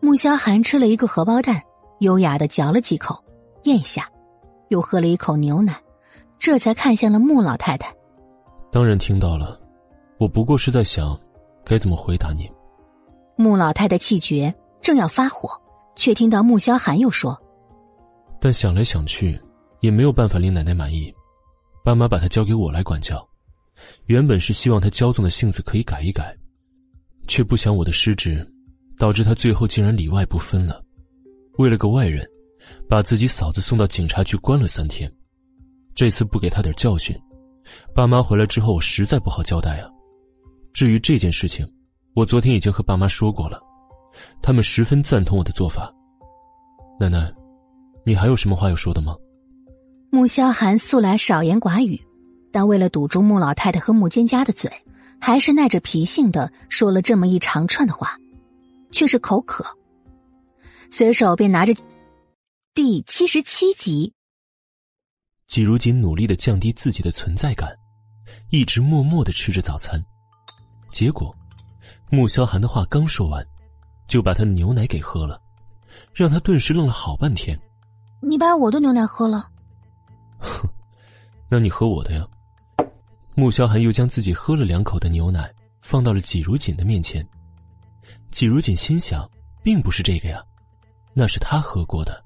[0.00, 1.62] 穆萧寒吃了一个荷包蛋，
[2.00, 3.22] 优雅的嚼了几口，
[3.64, 4.08] 咽下，
[4.68, 5.80] 又喝了一口牛奶，
[6.38, 7.94] 这才看向了穆老太太。
[8.70, 9.60] 当然听到了，
[10.18, 11.18] 我不过是在想，
[11.64, 12.50] 该怎么回答你。
[13.36, 15.50] 穆老太太气绝，正要发火，
[15.96, 17.36] 却听到穆萧寒又说
[18.42, 19.40] ：“但想来想去，
[19.82, 21.14] 也没有办法令奶奶满意。
[21.84, 23.24] 爸妈把她交给我来管教。”
[24.06, 26.36] 原本是希望他骄纵的性子可以改一改，
[27.26, 28.46] 却不想我的失职，
[28.96, 30.80] 导致他最后竟然里外不分了。
[31.58, 32.24] 为了个外人，
[32.88, 35.12] 把自己嫂子送到警察局关了三天。
[35.94, 37.16] 这次不给他点教训，
[37.92, 39.90] 爸妈回来之后我实在不好交代啊。
[40.72, 41.66] 至于这件事情，
[42.14, 43.60] 我昨天已经和爸妈说过了，
[44.40, 45.92] 他们十分赞同我的做法。
[47.00, 47.32] 奶奶，
[48.04, 49.16] 你还有什么话要说的吗？
[50.10, 52.00] 穆萧寒素来少言寡语。
[52.54, 54.70] 但为了堵住穆老太太和穆坚家的嘴，
[55.18, 58.14] 还是耐着脾性的说了这么一长串的话，
[58.90, 59.64] 却是口渴，
[60.90, 61.72] 随手便拿着
[62.74, 64.12] 第七十七集。
[65.46, 67.74] 季如锦努力的降低自己的存在感，
[68.50, 69.98] 一直默默的吃着早餐，
[70.90, 71.34] 结果，
[72.10, 73.42] 穆萧寒的话刚说完，
[74.06, 75.40] 就把他的牛奶给喝了，
[76.12, 77.58] 让他顿时愣了好半天。
[78.24, 79.50] 你把我的牛奶喝了？
[80.38, 80.68] 哼，
[81.50, 82.26] 那你喝我的呀。
[83.34, 87.26] 穆萧寒又将自己喝了两口的牛奶放到了季如锦的面前。
[88.30, 89.28] 季如锦心想，
[89.62, 90.42] 并不是这个呀，
[91.12, 92.22] 那是他喝过的，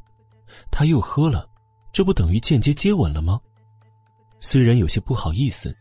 [0.70, 1.48] 他又喝了，
[1.92, 3.40] 这不等于间接接吻了吗？
[4.38, 5.74] 虽然有些不好意思，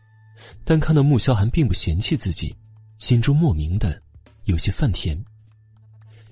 [0.64, 2.56] 但看到穆萧寒并不嫌弃自己，
[2.98, 4.00] 心中莫名的
[4.44, 5.22] 有些犯甜。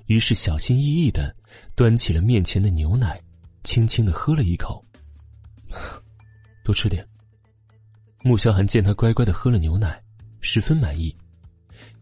[0.07, 1.35] 于是小心翼翼的
[1.75, 3.21] 端起了面前的牛奶，
[3.65, 4.85] 轻轻的喝了一口，
[6.65, 7.05] 多吃点。
[8.23, 10.01] 穆萧寒见他乖乖的喝了牛奶，
[10.41, 11.15] 十分满意，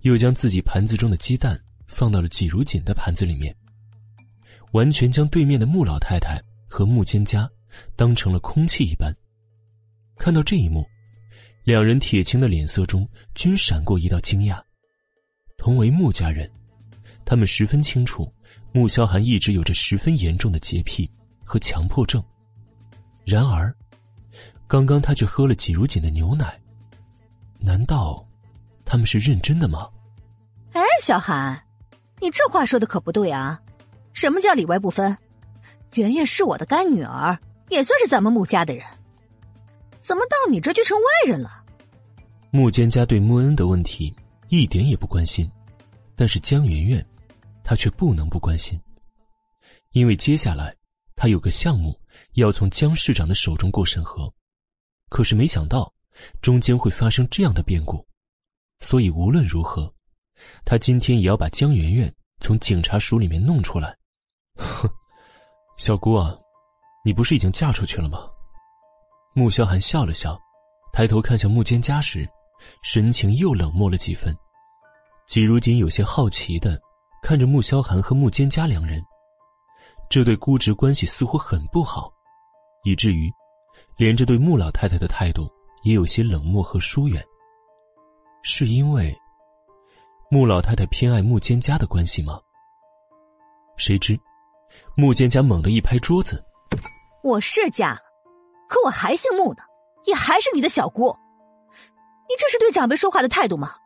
[0.03, 3.57] 又将自己盘子中的鸡蛋放到了季如锦的盘子里面，
[4.73, 7.49] 完全将对面的穆老太太和穆坚家
[7.97, 9.13] 当成了空气一般。
[10.19, 10.87] 看到这一幕，
[11.65, 14.63] 两人铁青的脸色中均闪过一道惊讶。
[15.59, 16.51] 同为穆家人，
[17.25, 18.33] 他们十分清楚
[18.73, 21.11] 穆萧寒一直有着十分严重的洁癖
[21.53, 22.25] 和强迫症，
[23.27, 23.71] 然而。
[24.67, 26.59] 刚刚他却喝了季如锦的牛奶，
[27.59, 28.27] 难道
[28.87, 29.87] 他们是认真的吗？
[30.73, 31.63] 哎，小韩，
[32.21, 33.61] 你这话说的可不对啊！
[34.15, 35.15] 什么叫里外不分？
[35.93, 37.39] 圆圆是我的干女儿，
[37.69, 38.83] 也算是咱们穆家的人，
[40.01, 41.63] 怎么到你这就成外人了？
[42.51, 44.11] 穆坚家对穆恩的问题
[44.49, 45.47] 一点也不关心，
[46.17, 47.07] 但是江圆圆，
[47.63, 48.81] 他却不能不关心，
[49.91, 50.75] 因为接下来
[51.23, 51.97] 他有个项目
[52.33, 54.29] 要从江市长的手中过审核。
[55.09, 55.95] 可是没想到，
[56.41, 58.05] 中间会发生这样的变故，
[58.81, 59.95] 所以无论如何，
[60.65, 63.97] 他今天也要把江媛媛从警察署里面弄出来。
[64.57, 64.91] 哼，
[65.79, 66.37] 小姑啊，
[67.05, 68.29] 你不是已经嫁出去了吗？
[69.33, 70.37] 穆萧寒笑了笑，
[70.93, 72.29] 抬头看向穆坚家时，
[72.83, 74.37] 神情又冷漠了几分。
[75.29, 76.77] 季如锦有些好奇的
[77.23, 79.01] 看着穆萧寒和穆坚家两人，
[80.13, 82.13] 这对姑侄关系似乎很不好，
[82.85, 83.33] 以至于。
[83.97, 85.51] 连着对穆老太太的态度
[85.85, 87.25] 也有些冷漠和疏远，
[88.43, 89.19] 是因为
[90.31, 92.39] 穆老太太偏爱穆坚家的关系吗？
[93.79, 94.19] 谁知，
[94.99, 96.45] 穆坚家猛地一拍桌子
[97.25, 98.01] ：“我是嫁了，
[98.69, 99.63] 可我还姓穆呢，
[100.05, 101.17] 也还是你的小姑。
[102.29, 103.77] 你这是对长辈说话的态度吗？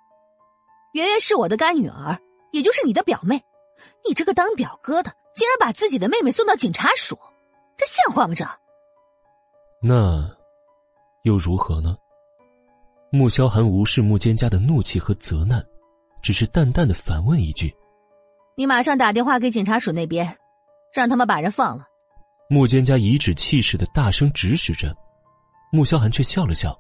[0.94, 2.20] 圆圆是我的干女儿，
[2.51, 3.40] 也就是你的表妹，
[4.09, 7.16] 你这个当表哥的竟然把自己的妹妹送到警察署，
[7.76, 8.34] 这像话吗？
[8.34, 8.44] 这？”
[9.80, 10.28] 那，
[11.22, 11.96] 又如何呢？
[13.12, 15.64] 穆萧寒无视穆坚家的怒气和责难，
[16.22, 17.72] 只是淡淡的反问一句
[18.56, 20.36] ：“你马上打电话给警察署那边，
[20.92, 21.86] 让他们把人放了。”
[22.48, 24.96] 穆坚家颐指气使的大声指使着，
[25.70, 26.76] 穆萧寒却笑了笑，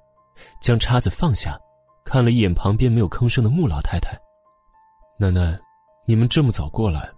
[0.60, 1.58] 将叉子放下，
[2.04, 4.18] 看了一眼旁边没有吭声的穆老太太
[5.18, 5.58] ：“奶奶，
[6.06, 7.10] 你们这么早过来，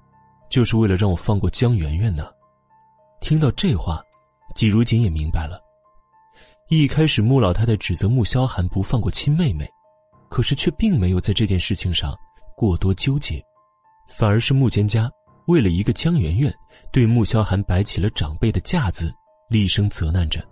[0.49, 2.31] 就是为了让我放过江媛媛呢？”
[3.21, 4.03] 听到这话，
[4.55, 5.61] 季如锦也明白了。
[6.69, 9.69] 一开始，穆老太太指责穆萧寒不放过亲妹妹，
[10.29, 12.15] 可是却并没有在这件事情上
[12.57, 13.43] 过多纠结，
[14.09, 15.11] 反而是穆坚家
[15.47, 16.55] 为了一个江媛媛，
[16.93, 19.13] 对穆萧寒摆起了长辈的架子，
[19.49, 20.47] 厉声责难着。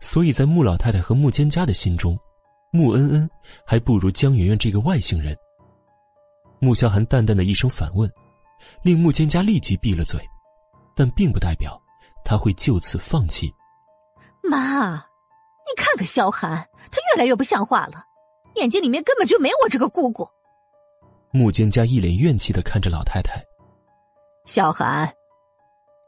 [0.00, 2.18] 所以在穆老太太和穆坚家的心中，
[2.70, 3.28] 穆恩恩
[3.66, 5.36] 还不如江媛媛这个外姓人。
[6.58, 8.10] 穆萧寒淡淡的一声反问，
[8.82, 10.20] 令穆蒹家立即闭了嘴，
[10.94, 11.80] 但并不代表
[12.24, 13.52] 他会就此放弃。
[14.42, 18.04] 妈，你看看萧寒，他越来越不像话了，
[18.56, 20.28] 眼睛里面根本就没我这个姑姑。
[21.32, 23.40] 穆蒹家一脸怨气的看着老太太，
[24.46, 25.12] 萧寒，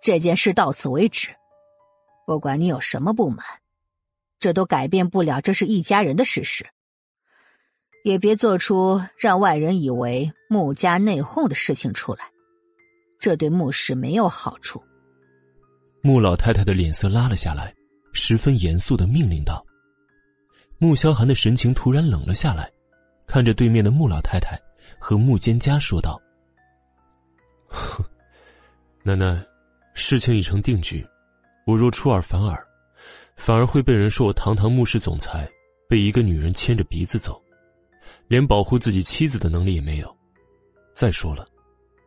[0.02, 1.28] 这件事到此为止。
[2.26, 3.44] 不管你有什么不满，
[4.40, 6.66] 这都改变不了这是一家人的事实。
[8.04, 12.31] 也别做出让外人以为穆家内讧的事情出来，
[13.22, 14.82] 这对穆氏没有好处。
[16.02, 17.72] 穆老太太的脸色拉了下来，
[18.12, 19.64] 十分严肃的命令道
[20.76, 22.68] ：“穆萧寒的神情突然冷了下来，
[23.24, 24.60] 看着对面的穆老太太
[24.98, 26.20] 和穆蒹葭说道
[29.04, 29.40] ：‘奶奶，
[29.94, 31.06] 事情已成定局。’”
[31.64, 32.60] 我若出尔反尔，
[33.36, 35.48] 反而会被人说我堂堂穆氏总裁
[35.88, 37.40] 被一个女人牵着鼻子走，
[38.26, 40.16] 连保护自己妻子的能力也没有。
[40.92, 41.46] 再说了，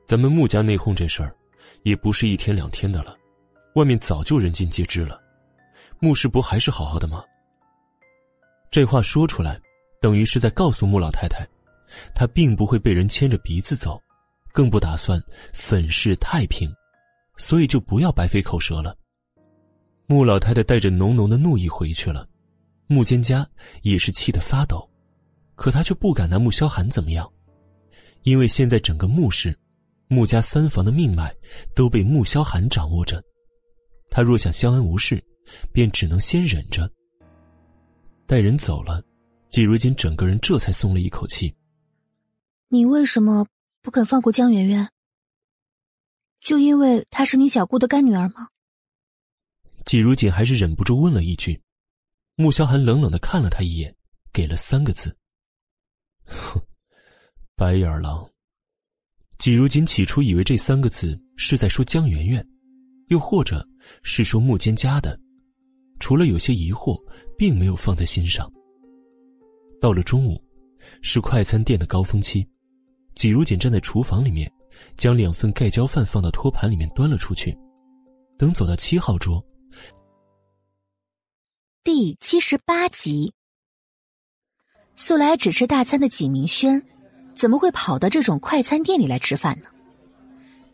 [0.07, 1.35] 咱们穆家内讧这事儿，
[1.83, 3.17] 也不是一天两天的了，
[3.73, 5.19] 外面早就人尽皆知了。
[5.99, 7.23] 穆氏不还是好好的吗？
[8.69, 9.59] 这话说出来，
[9.99, 11.47] 等于是在告诉穆老太太，
[12.13, 13.99] 她并不会被人牵着鼻子走，
[14.51, 15.21] 更不打算
[15.51, 16.71] 粉饰太平，
[17.37, 18.95] 所以就不要白费口舌了。
[20.05, 22.27] 穆老太太带着浓浓的怒意回去了，
[22.85, 23.43] 穆蒹葭
[23.81, 24.87] 也是气得发抖，
[25.55, 27.27] 可她却不敢拿穆萧寒怎么样，
[28.21, 29.57] 因为现在整个穆氏，
[30.07, 31.35] 穆家三房的命脉
[31.73, 33.23] 都被穆萧寒掌握着，
[34.09, 35.23] 他若想相安无事，
[35.73, 36.89] 便只能先忍着。
[38.27, 39.03] 待人走了，
[39.49, 41.55] 季如锦整个人这才松了一口气。
[42.67, 43.45] 你为什么
[43.81, 44.89] 不肯放过江媛媛？
[46.39, 48.49] 就因为她是你小姑的干女儿吗？
[49.85, 51.61] 季如锦还是忍不住问了一句，
[52.35, 53.95] 穆萧寒冷冷的看了他一眼，
[54.31, 55.15] 给了三个字
[56.25, 56.61] ：“哼，
[57.55, 58.29] 白眼狼。”
[59.37, 62.45] 季如锦起初以为这三个字是在说江媛媛，
[63.07, 63.67] 又或者
[64.01, 65.19] 是说木间家的，
[65.99, 66.97] 除了有些疑惑，
[67.37, 68.51] 并没有放在心上。
[69.81, 70.41] 到了中午，
[71.01, 72.47] 是快餐店的高峰期，
[73.13, 74.51] 季如锦站在厨房里面，
[74.97, 77.55] 将两份盖浇饭放到托盘里面端了出去，
[78.37, 79.45] 等走到七号桌。
[81.83, 83.31] 第七十八集，
[84.95, 86.83] 素来只吃大餐的纪明轩，
[87.35, 89.67] 怎么会跑到这种快餐店里来吃饭呢？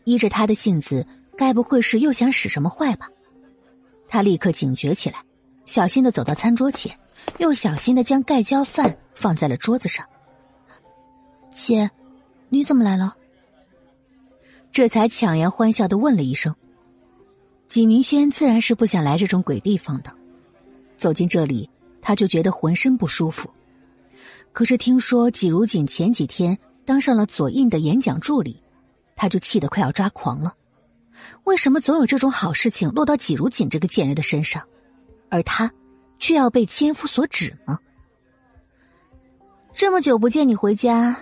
[0.04, 1.06] 依着他的性子，
[1.36, 3.10] 该不会是又想使什么坏吧？
[4.08, 5.22] 他立刻警觉起来，
[5.66, 6.96] 小心的走到餐桌前，
[7.38, 10.06] 又小心的将盖浇饭放在了桌子上。
[11.50, 11.90] 姐，
[12.48, 13.16] 你怎么来了？
[14.70, 16.54] 这才强颜欢笑的问了一声。
[17.68, 20.14] 纪明轩自然是不想来这种鬼地方的。
[20.96, 21.68] 走进这里，
[22.00, 23.50] 他就觉得浑身不舒服。
[24.52, 28.62] 可是听说纪如锦前几天当上了左印的演讲助理，
[29.16, 30.54] 他就气得快要抓狂了。
[31.44, 34.62] 为什么总有这种好事情落到纪如锦这个贱人的身上，
[35.28, 35.72] 而他
[36.18, 37.78] 却要被千夫所指呢？
[39.74, 41.16] 这么久不见你回家，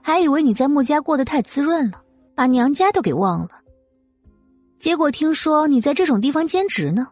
[0.00, 2.02] 还以为你在穆家过得太滋润了，
[2.34, 3.50] 把娘家都给忘了。
[4.78, 7.08] 结果听说你在这种地方兼职呢，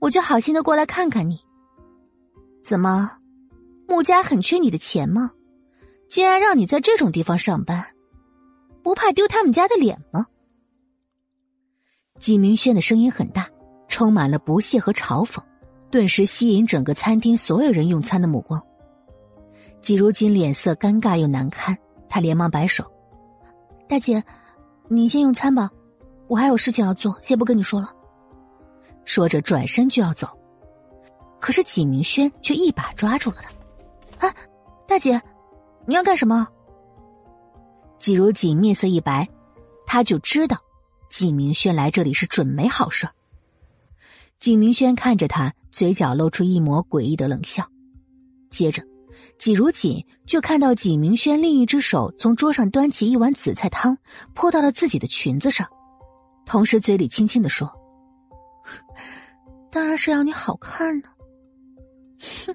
[0.00, 1.38] 我就好心的过来看看你。
[2.64, 3.10] 怎么，
[3.88, 5.30] 穆家很缺你的钱吗？
[6.08, 7.84] 竟然让你在这种地方上班，
[8.82, 10.26] 不怕丢他们家的脸吗？
[12.18, 13.48] 纪明轩的声音很大，
[13.88, 15.42] 充满了不屑和嘲讽，
[15.90, 18.60] 顿时吸引整个餐厅所有人用餐的目光。
[19.80, 21.76] 季如锦脸色尴尬又难堪，
[22.08, 22.84] 他连忙摆手
[23.88, 24.22] ：“大姐，
[24.88, 25.70] 你先用餐吧，
[26.28, 27.92] 我还有事情要做，先不跟你说了。”
[29.04, 30.28] 说着转身就要走。
[31.38, 33.50] 可是纪明轩却一把抓住了他，
[34.18, 34.34] 啊，
[34.86, 35.20] 大姐，
[35.86, 36.48] 你要干什么？
[37.98, 39.28] 季如锦面色一白，
[39.86, 40.58] 他就知道
[41.08, 43.08] 季明轩来这里是准没好事。
[44.38, 47.66] 季明轩看着他，嘴角露出一抹诡异的冷笑，
[48.50, 48.82] 接着，
[49.38, 53.96] 季如锦就看到季明轩另一只手从桌上端起一碗紫菜汤，
[54.34, 55.66] 泼到了自己的裙子上，
[56.44, 57.72] 同时嘴里轻轻的说
[59.72, 61.08] ：“当然是要你好看呢。”
[62.46, 62.54] 哼！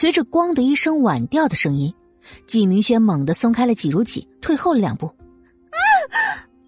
[0.00, 1.92] 随着“咣”的一声碗掉的声音，
[2.46, 5.06] 纪明轩猛地松开了纪如锦，退后了两步。
[5.08, 5.18] 啊！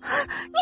[0.03, 0.59] 你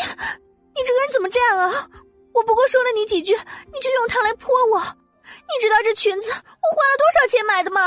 [0.74, 1.88] 你这个人怎么这样啊？
[2.34, 4.78] 我不过说了你几句，你就用它来泼我。
[4.82, 7.80] 你知道这裙子我花了多少钱买的吗？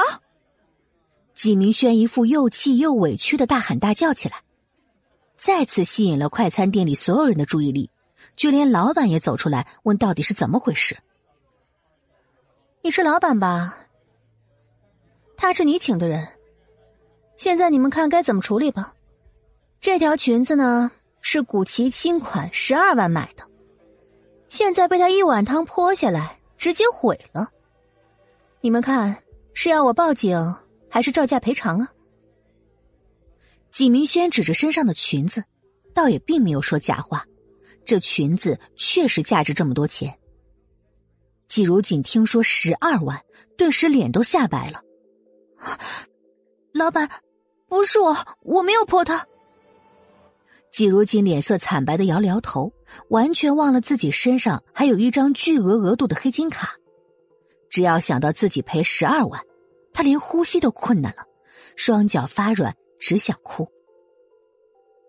[1.36, 4.42] 纪明轩一副又气又委屈的大喊大叫起来，
[5.38, 7.92] 再次吸引了快餐店里所有人的注意力，
[8.36, 10.98] 就连老板也走出来问到底是怎么回事。
[12.82, 13.78] 你是老板吧？
[15.42, 16.28] 他是你请的人，
[17.36, 18.94] 现在你们看该怎么处理吧。
[19.80, 23.44] 这条裙子呢，是古奇新款，十二万买的，
[24.50, 27.50] 现在被他一碗汤泼下来，直接毁了。
[28.62, 29.24] 你们看，
[29.56, 30.38] 是要我报警，
[30.88, 31.92] 还是照价赔偿啊？
[33.72, 35.44] 纪明轩指着身上的裙子，
[35.92, 37.26] 倒也并没有说假话，
[37.84, 40.16] 这裙子确实价值这么多钱。
[41.48, 43.20] 季如锦听说十二万，
[43.58, 44.84] 顿时脸都吓白了。
[46.74, 47.10] 老板，
[47.68, 49.28] 不是我，我没有泼他。
[50.72, 52.72] 季如锦脸色惨白的摇了摇头，
[53.10, 56.76] 完全忘了自己身上还有一张巨额额度的黑金卡。
[57.70, 59.42] 只要想到自己赔十二万，
[59.94, 61.26] 他连呼吸都困难了，
[61.76, 63.68] 双脚发软，只想哭。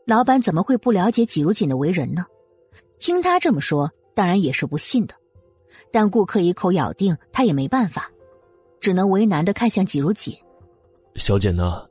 [0.04, 2.26] 老板怎么会不了解季如锦的为人呢？
[2.98, 5.14] 听他这么说，当然也是不信的。
[5.92, 8.11] 但顾客一口咬定，他也没办法，
[8.82, 10.36] 只能为难的看向季如锦。
[11.14, 11.88] 小姐呢？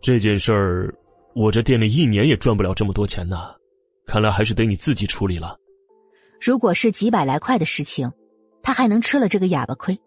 [0.00, 0.94] 这件事儿。
[1.34, 3.54] 我这店里一年也赚不了这么多钱呢，
[4.04, 5.56] 看来还是得你自己处理了。
[6.38, 8.12] 如果是几百来块的事情，
[8.62, 9.98] 他还能吃了这个哑巴亏，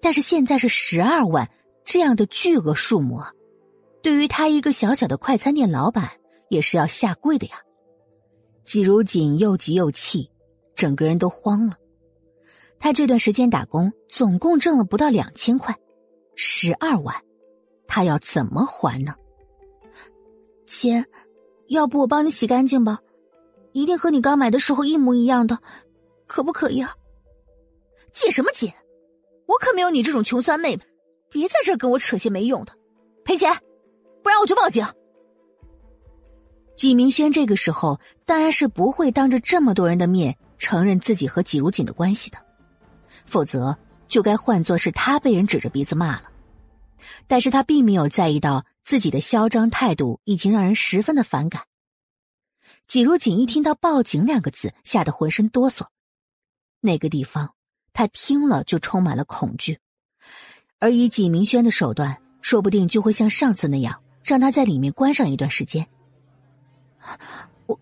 [0.00, 1.46] 但是现在是十二万
[1.84, 3.30] 这样的巨额数目啊，
[4.02, 6.10] 对于他一个小小的快餐店老板
[6.48, 7.56] 也是要下跪的呀。
[8.64, 10.30] 季如锦又急又气，
[10.74, 11.76] 整个人都慌了。
[12.82, 15.72] 他这段时间打工总共挣了不到两千块，
[16.34, 17.14] 十二万，
[17.86, 19.14] 他要怎么还呢？
[20.66, 21.06] 钱，
[21.68, 22.98] 要不我帮你洗干净吧，
[23.70, 25.56] 一定和你刚买的时候一模一样的，
[26.26, 26.92] 可不可以啊？
[28.12, 28.74] 借什么借？
[29.46, 30.82] 我可没有你这种穷酸妹妹，
[31.30, 32.72] 别在这跟我扯些没用的，
[33.24, 33.56] 赔钱，
[34.24, 34.84] 不然我就报警。
[36.74, 42.38] 纪明轩这个时候当然是不会当着这么多人的面承认自己和纪如锦的关系的，
[43.24, 43.76] 否则
[44.08, 46.30] 就该换作是他被人指着鼻子骂了。
[47.26, 48.64] 但是他并没有在意到。
[48.84, 51.62] 自己的嚣张态度已经让人十分的反感。
[52.88, 55.86] 季如锦一听到“报警”两个字，吓得浑身哆嗦。
[56.80, 57.54] 那个地方，
[57.92, 59.78] 他听了就充满了恐惧。
[60.80, 65.86] 而以纪明轩的手段，说不定就会像上次那样，让他在里面关上一段时间。
[67.66, 67.78] 我，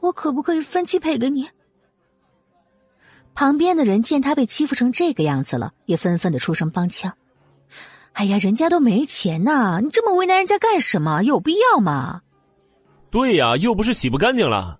[0.00, 1.48] 我可不可以分期赔给你？
[3.34, 7.16] 旁边的人见他被欺负成这个样子了，也纷纷的出声帮腔。
[8.12, 11.22] 哎呀，人家都没钱呐，你这么为难人家干什么？
[11.22, 12.20] 有必要吗？
[13.10, 14.78] 对呀，又不是洗不干净了。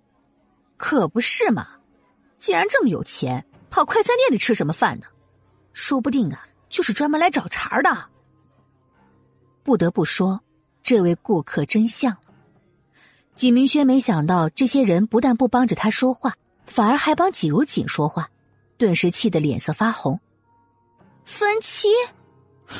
[0.77, 1.67] 可不是嘛！
[2.37, 5.05] 既然这么有钱，跑快餐店里吃什么饭呢？
[5.73, 8.05] 说不定啊，就是专门来找茬的。
[9.63, 10.41] 不得不说，
[10.83, 12.17] 这位顾客真像。
[13.33, 16.35] 纪明轩没想到，这些人不但不帮着他说话，
[16.67, 18.29] 反而还帮纪如锦说话，
[18.83, 20.19] 顿时气得脸色发红。
[21.23, 21.87] 分期。
[22.65, 22.75] 哼，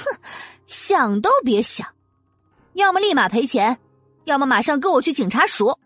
[0.67, 1.88] 想都别想！
[2.73, 3.80] 要么立马赔钱，
[4.25, 5.80] 要么马上跟我去警察署。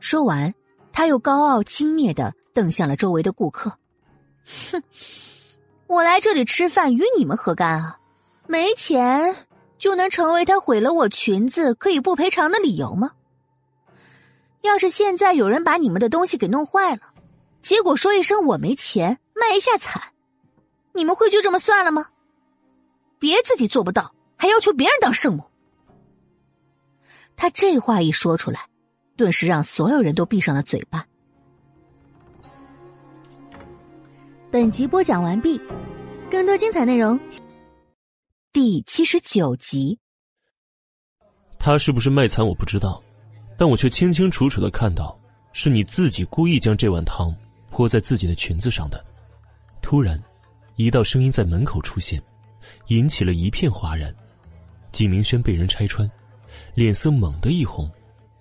[0.00, 0.52] 说完，
[0.92, 3.78] 他又高傲轻蔑的瞪向了周围的顾客。
[4.72, 4.82] 哼，
[5.86, 8.00] 我来这里吃饭与你们何干啊？
[8.48, 9.46] 没钱
[9.78, 13.12] 就能成为他毁了我裙子可以不赔偿的理由吗？
[14.62, 17.11] 要是现在有人把你们的东西给弄坏了，
[17.62, 20.02] 结果说一声我没钱，卖一下惨，
[20.92, 22.08] 你们会就这么算了吗？
[23.18, 25.44] 别自己做不到，还要求别人当圣母。
[27.36, 28.68] 他这话一说出来，
[29.16, 31.06] 顿时让所有人都闭上了嘴巴。
[34.50, 35.60] 本集播讲完毕，
[36.30, 37.18] 更多精彩内容，
[38.52, 39.98] 第七十九集。
[41.58, 43.00] 他是不是卖惨我不知道，
[43.56, 45.16] 但我却清清楚楚的看到，
[45.52, 47.34] 是你自己故意将这碗汤
[47.72, 49.02] 泼在自己的裙子上的。
[49.80, 50.22] 突然，
[50.76, 52.22] 一道声音在门口出现。
[52.88, 54.14] 引起了一片哗然，
[54.92, 56.08] 纪明轩被人拆穿，
[56.74, 57.90] 脸色猛地一红，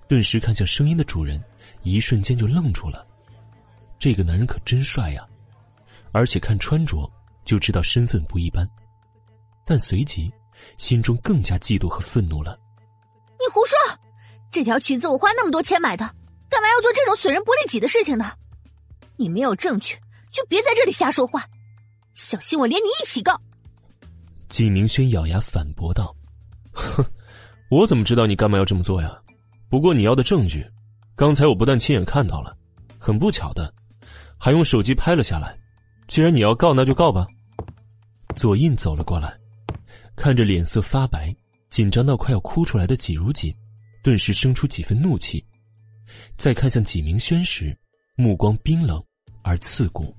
[0.08, 1.44] 顿时看向声音的主人，
[1.82, 3.06] 一瞬间就愣住了。
[3.98, 5.26] 这个男人可真帅呀，
[6.12, 7.10] 而且看穿着
[7.44, 8.68] 就知道身份不一般。
[9.66, 10.32] 但随即，
[10.78, 12.60] 心中更加嫉妒和愤怒了。
[13.40, 13.76] 你胡说！
[14.52, 16.06] 这条裙子我花那么多钱买的，
[16.50, 18.34] 干嘛要做这种损人不利己的事情呢？
[19.22, 19.96] 你没有证据，
[20.32, 21.48] 就别在这里瞎说话，
[22.16, 23.40] 小心我连你一起告。
[24.50, 26.14] 纪明轩咬牙反驳道
[26.74, 27.06] ：“哼，
[27.70, 29.16] 我怎么知道你干嘛要这么做呀？
[29.70, 30.68] 不过你要的证据，
[31.16, 32.58] 刚才我不但亲眼看到了，
[32.98, 33.72] 很不巧的，
[34.40, 35.56] 还用手机拍了下来。
[36.08, 37.28] 既然你要告，那就告吧。”
[38.36, 39.38] 左印走了过来，
[40.16, 41.32] 看着脸色发白、
[41.70, 43.54] 紧张到快要哭出来的纪如锦，
[44.04, 45.46] 顿时生出几分怒气。
[46.36, 47.78] 再看向纪明轩时，
[48.16, 49.02] 目光冰冷
[49.42, 50.16] 而刺骨。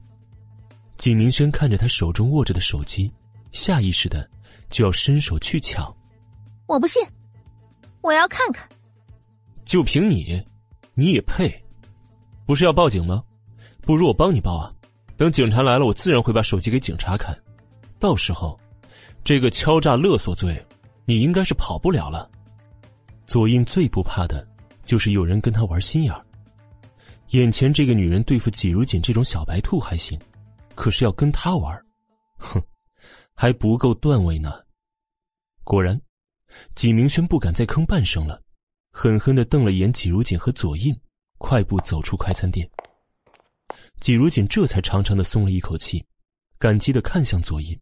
[0.96, 3.12] 景明轩看着他手中握着的手机。
[3.50, 4.26] 下意识的，
[4.70, 5.94] 就要伸手去抢。
[6.66, 7.02] 我不信，
[8.00, 8.66] 我要看看。
[9.64, 10.42] 就凭你，
[10.94, 11.52] 你也配？
[12.46, 13.22] 不是要报警吗？
[13.82, 14.72] 不如我帮你报啊！
[15.18, 17.38] 等警察来了，我自然会把手机给警察看。
[17.98, 18.58] 到时候，
[19.22, 20.64] 这个敲诈勒索罪，
[21.04, 22.30] 你应该是跑不了了。
[23.26, 24.48] 左印最不怕的，
[24.86, 26.24] 就是有人跟他玩心眼儿。
[27.32, 30.20] 眼前这个女人对付季如锦这种小白兔还行，
[30.74, 31.82] 可是要跟她玩，
[32.36, 32.62] 哼，
[33.34, 34.62] 还不够段位呢。
[35.64, 35.98] 果然，
[36.74, 38.42] 纪明轩不敢再吭半声了，
[38.90, 40.94] 狠狠的瞪了眼季如锦和左印，
[41.38, 42.70] 快步走出快餐店。
[43.98, 46.04] 季如锦这才长长的松了一口气，
[46.58, 47.80] 感激的看向左印：“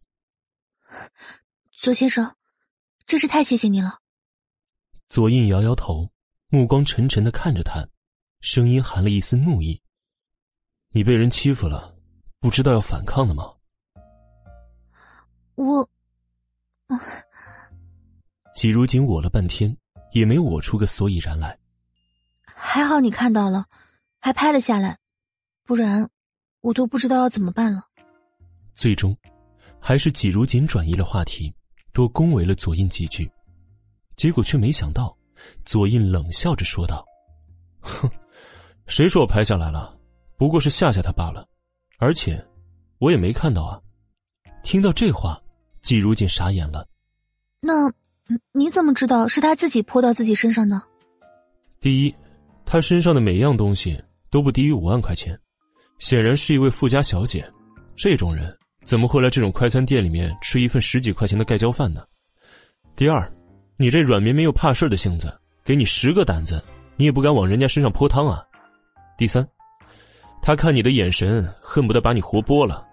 [1.77, 2.37] 左先生，
[3.05, 3.99] 真是太谢谢你了。”
[5.09, 6.09] 左印摇摇头，
[6.47, 7.85] 目光沉沉的看着他，
[8.41, 9.79] 声音含了一丝怒意
[10.89, 11.95] ：“你被人欺负了，
[12.39, 13.53] 不知道要反抗的吗？”
[15.55, 15.87] 我，
[16.87, 16.99] 啊
[18.55, 19.75] 季如锦我了半天，
[20.11, 21.57] 也没我出个所以然来。
[22.43, 23.65] 还好你看到了，
[24.19, 24.97] 还拍了下来。
[25.63, 26.09] 不然，
[26.61, 27.83] 我都不知道要怎么办了。
[28.75, 29.15] 最终，
[29.79, 31.53] 还是季如锦转移了话题，
[31.93, 33.31] 多恭维了左印几句，
[34.15, 35.15] 结果却没想到，
[35.63, 37.05] 左印冷笑着说道
[37.81, 38.09] ：“哼，
[38.91, 39.97] 谁说我拍下来了？
[40.37, 41.47] 不过是吓吓他罢了，
[41.97, 42.45] 而且，
[42.99, 43.79] 我也没看到啊。”
[44.63, 45.41] 听到这话，
[45.81, 46.85] 季如锦傻眼了。
[47.61, 47.89] 那
[48.51, 50.81] 你怎么知道是他自己泼到自己身上的？
[51.79, 52.13] 第一，
[52.65, 53.97] 他身上的每样东西
[54.29, 55.39] 都不低于五万块钱。
[55.99, 57.49] 显然是一位富家小姐，
[57.95, 58.53] 这种人
[58.83, 62.03] 怎么会来这种快餐店里面吃一份十几块钱的盖浇饭呢？
[62.97, 63.31] 第二，
[63.77, 66.61] 你这软绵绵又怕事的性子，给你十个胆子，
[66.97, 68.45] 你也不敢往人家身上泼汤啊！
[69.21, 69.47] 第三，
[70.41, 72.83] 他看你的眼神，恨不得把你活剥了，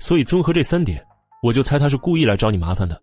[0.00, 1.00] 所以综合这三点，
[1.44, 3.00] 我就猜他是故意来找你麻烦的。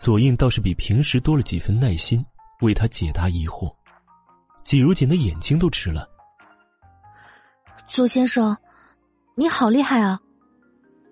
[0.00, 2.26] 左印倒是比平时多了几分耐心，
[2.60, 3.72] 为他解答疑惑。
[4.64, 6.08] 季如锦的眼睛都直了。
[7.86, 8.56] 左先生，
[9.36, 10.20] 你好厉害啊！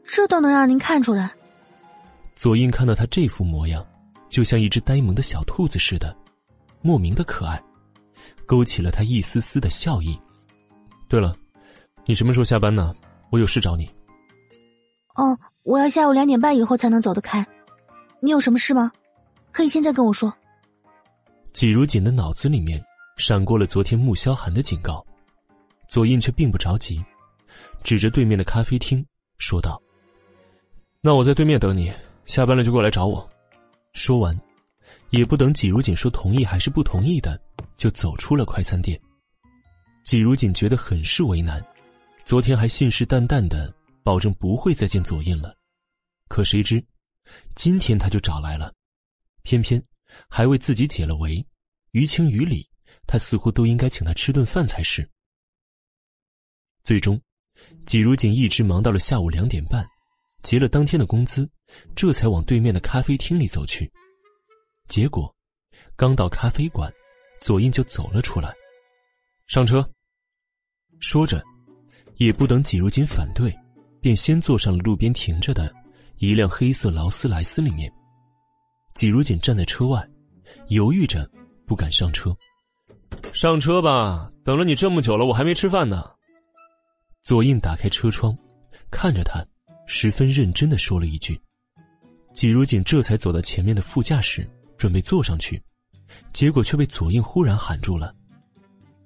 [0.02, 1.30] 这都能让您看出来。
[2.34, 3.86] 左印看到他这副模样，
[4.28, 6.16] 就像一只呆萌的小兔子似的，
[6.82, 7.62] 莫名的可爱，
[8.44, 10.18] 勾起了他一丝丝的笑意。
[11.14, 11.32] 对了，
[12.06, 12.92] 你什么时候下班呢？
[13.30, 13.88] 我有事找你。
[15.14, 17.46] 哦，我要下午两点半以后才能走得开。
[18.18, 18.90] 你有什么事吗？
[19.52, 20.36] 可以现在跟我说。
[21.52, 22.84] 季如锦的脑子里面
[23.16, 25.06] 闪过了昨天穆萧寒的警告。
[25.86, 27.00] 左印却并不着急，
[27.84, 29.06] 指着对面的咖啡厅
[29.38, 29.80] 说道
[31.00, 31.92] ：“那我在对面等你，
[32.24, 33.24] 下班了就过来找我。”
[33.94, 34.36] 说完，
[35.10, 37.40] 也不等季如锦说同意还是不同意的，
[37.76, 39.00] 就走出了快餐店。
[40.04, 41.64] 季如锦觉得很是为难，
[42.26, 45.56] 昨天还信誓旦旦的保证不会再见左印了，
[46.28, 46.84] 可谁知，
[47.54, 48.72] 今天他就找来了，
[49.42, 49.82] 偏偏
[50.28, 51.44] 还为自己解了围，
[51.92, 52.68] 于情于理，
[53.06, 55.08] 他似乎都应该请他吃顿饭才是。
[56.84, 57.18] 最终，
[57.86, 59.86] 季如锦一直忙到了下午两点半，
[60.42, 61.50] 结了当天的工资，
[61.96, 63.90] 这才往对面的咖啡厅里走去。
[64.86, 65.34] 结果，
[65.96, 66.92] 刚到咖啡馆，
[67.40, 68.54] 左印就走了出来，
[69.46, 69.88] 上车。
[71.00, 71.42] 说着，
[72.16, 73.54] 也不等季如锦反对，
[74.00, 75.72] 便先坐上了路边停着的
[76.18, 77.92] 一辆黑色劳斯莱斯里面。
[78.94, 80.08] 季如锦站在车外，
[80.68, 81.28] 犹豫着，
[81.66, 82.34] 不敢上车。
[83.32, 86.04] 上车吧，等了你这么久了，我还没吃饭呢。
[87.22, 88.36] 左印打开车窗，
[88.90, 89.44] 看着他，
[89.86, 91.38] 十分认真的说了一句。
[92.32, 95.62] 季如锦这才走到前面的副驾驶，准备坐上去，
[96.32, 98.14] 结果却被左印忽然喊住了：“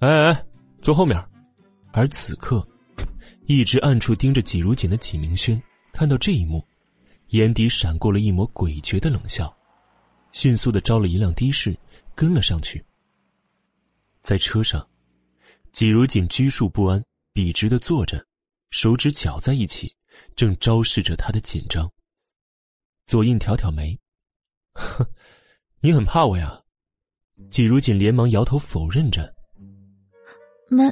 [0.01, 0.47] 哎哎，
[0.81, 1.23] 坐后面！”
[1.93, 2.67] 而此刻，
[3.47, 5.61] 一直暗处盯着季如锦的纪明轩
[5.93, 6.65] 看到这一幕，
[7.29, 9.53] 眼底闪过了一抹诡谲的冷笑，
[10.33, 11.77] 迅速的招了一辆的士，
[12.15, 12.85] 跟了上去。
[14.23, 14.87] 在车上，
[15.73, 17.03] 季如锦拘束不安。
[17.33, 18.27] 笔直的坐着，
[18.71, 19.95] 手指绞在一起，
[20.35, 21.89] 正昭示着他的紧张。
[23.07, 23.97] 左印挑挑眉
[24.75, 25.07] ：“哼，
[25.81, 26.61] 你很怕我呀？”
[27.49, 29.33] 季如锦连忙摇头否认着
[30.69, 30.85] ：“没，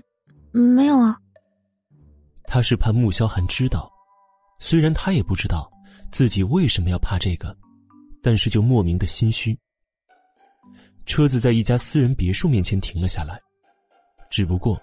[0.53, 1.17] 没有啊。”
[2.45, 3.91] 他是怕穆萧寒知道，
[4.59, 5.71] 虽然他也不知道
[6.11, 7.57] 自己为什么要怕这个，
[8.23, 9.59] 但是就莫名的心虚。
[11.05, 13.41] 车子在一家私人别墅面前停了下来，
[14.31, 14.81] 只不过，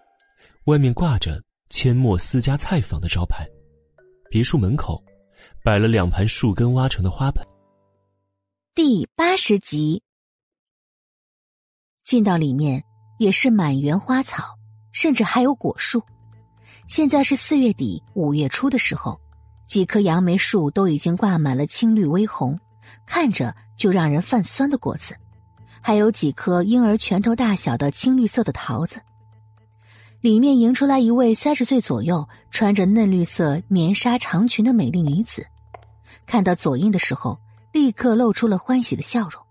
[0.65, 1.41] 外面挂着。
[1.69, 3.49] 阡陌私家菜坊的招牌，
[4.29, 5.03] 别墅门口
[5.63, 7.43] 摆了两盘树根挖成的花盆。
[8.75, 10.03] 第八十集，
[12.03, 12.83] 进到里面
[13.17, 14.43] 也是满园花草，
[14.93, 16.01] 甚至还有果树。
[16.87, 19.19] 现在是四月底五月初的时候，
[19.67, 22.57] 几棵杨梅树都已经挂满了青绿微红，
[23.05, 25.17] 看着就让人泛酸的果子，
[25.81, 29.01] 还有几颗婴儿拳头大小的青绿色的桃子。
[30.21, 35.45] 里面迎出来一位三十岁左右、穿着嫩绿色棉纱长裙的美丽女子，
[36.25, 37.39] 看到左印的时候，
[37.73, 39.43] 立刻露出了欢喜的笑容。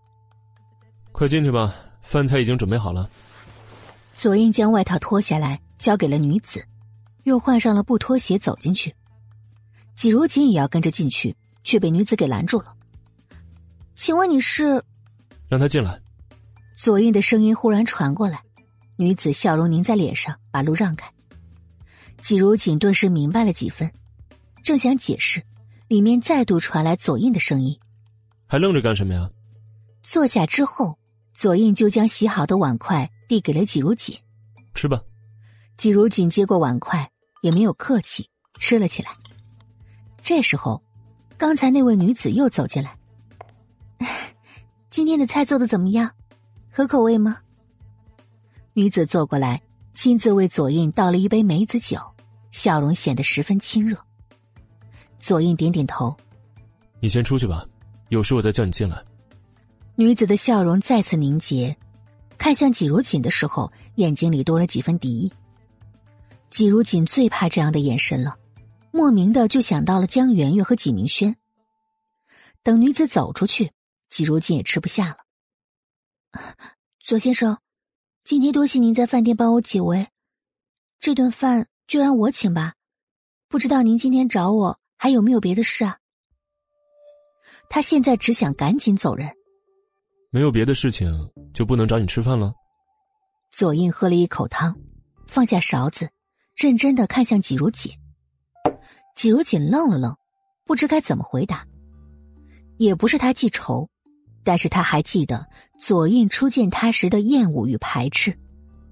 [1.12, 3.10] 快进去吧，饭菜已经准备好了。
[4.22, 6.64] 左印将外套脱下来交给了女子，
[7.24, 8.94] 又换上了布拖鞋走进去。
[9.96, 11.34] 季如锦也要跟着进去，
[11.64, 12.72] 却被女子给拦住了。
[13.96, 14.80] 请问你是？
[15.48, 16.00] 让他进来。
[16.76, 18.44] 左印的声音忽然传过来。
[18.94, 21.12] 女子笑容凝在脸上，把路让开。
[22.20, 23.90] 季如锦顿时明白了几分，
[24.62, 25.42] 正想解释，
[25.88, 27.76] 里面再度传来左印的声音
[28.46, 29.28] ：“还愣着干什么呀？”
[30.00, 30.96] 坐下之后，
[31.34, 34.14] 左印就将洗好的碗筷递给了季如锦
[34.76, 35.02] ：“吃吧。”
[35.78, 37.10] 季如锦接过碗筷，
[37.40, 38.28] 也没有客气，
[38.58, 39.10] 吃了起来。
[40.20, 40.82] 这时候，
[41.38, 42.94] 刚才那位女子又走进来
[44.90, 46.10] ：“今天的菜做的怎么样？
[46.70, 47.38] 合口味吗？”
[48.74, 49.62] 女子坐过来，
[49.94, 51.98] 亲自为左印倒了一杯梅子酒，
[52.50, 53.96] 笑容显得十分亲热。
[55.18, 56.14] 左印点点头
[57.00, 57.66] ：“你先出去吧，
[58.10, 59.02] 有事我再叫你进来。”
[59.96, 61.74] 女子的笑容再次凝结，
[62.42, 65.32] 看向季如锦的时候，眼睛里多了几分敌意。
[66.50, 68.36] 季如锦最怕这样的眼神了，
[68.90, 71.36] 莫名的就想到了江圆圆和季明轩。
[72.64, 73.70] 等女子走出去，
[74.08, 75.18] 季如锦也吃不下了。
[76.98, 77.56] 左先生。
[78.24, 80.08] 今天多谢您在饭店帮我解围，
[80.98, 82.74] 这顿饭就让我请吧。
[83.48, 85.98] 不知道您今天找我还有没有别的事啊？
[87.70, 89.32] 他现在只想赶紧走人。
[90.34, 92.54] 没有别的事情就不能找你吃饭了？
[93.50, 94.74] 左印喝了一口汤，
[95.28, 96.08] 放下勺子，
[96.56, 97.92] 认真的看向季如锦。
[99.14, 100.16] 季如锦愣了愣，
[100.64, 101.66] 不知该怎么回答。
[102.78, 103.88] 也不是他记仇。
[104.44, 105.46] 但是他还记得
[105.78, 108.36] 左印初见他时的厌恶与排斥，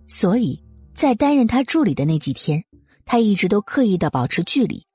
[0.07, 0.62] 所以
[0.95, 2.62] 在担任他助理的那几天，
[3.05, 4.87] 他一直都刻意的保持距离，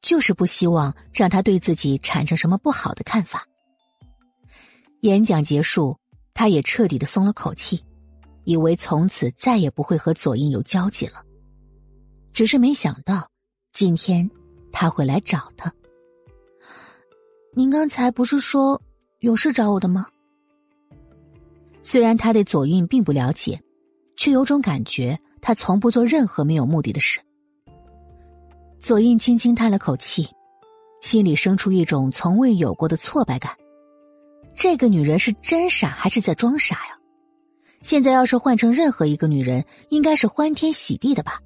[0.00, 3.46] 就是不希望让他对自己产生什么不好的看法。
[5.02, 5.96] 演讲结束，
[6.32, 7.84] 他也彻底的松了口气，
[8.44, 11.24] 以为从此再也不会和左印有交集了。
[12.32, 13.28] 只是没想到，
[13.72, 14.30] 今天
[14.70, 15.72] 他会来找他。
[17.52, 18.80] 您刚才不是说？
[19.18, 20.06] 有事找我的吗？
[21.82, 23.60] 虽然他对左印并不了解，
[24.16, 27.20] 却有种感觉，他从不做任何没有目的的事。
[28.78, 30.28] 左印轻轻叹了口气，
[31.00, 33.52] 心里生出一种从未有过的挫败感。
[34.54, 36.98] 这个女人是真傻还是在装傻呀？
[37.82, 41.40] 现在要是换成任何一个女人，应该是欢天喜地的吧？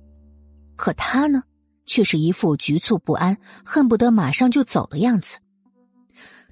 [0.76, 1.42] 可她呢，
[1.86, 5.38] 却是一副局促不安、恨不得马上就走的样子。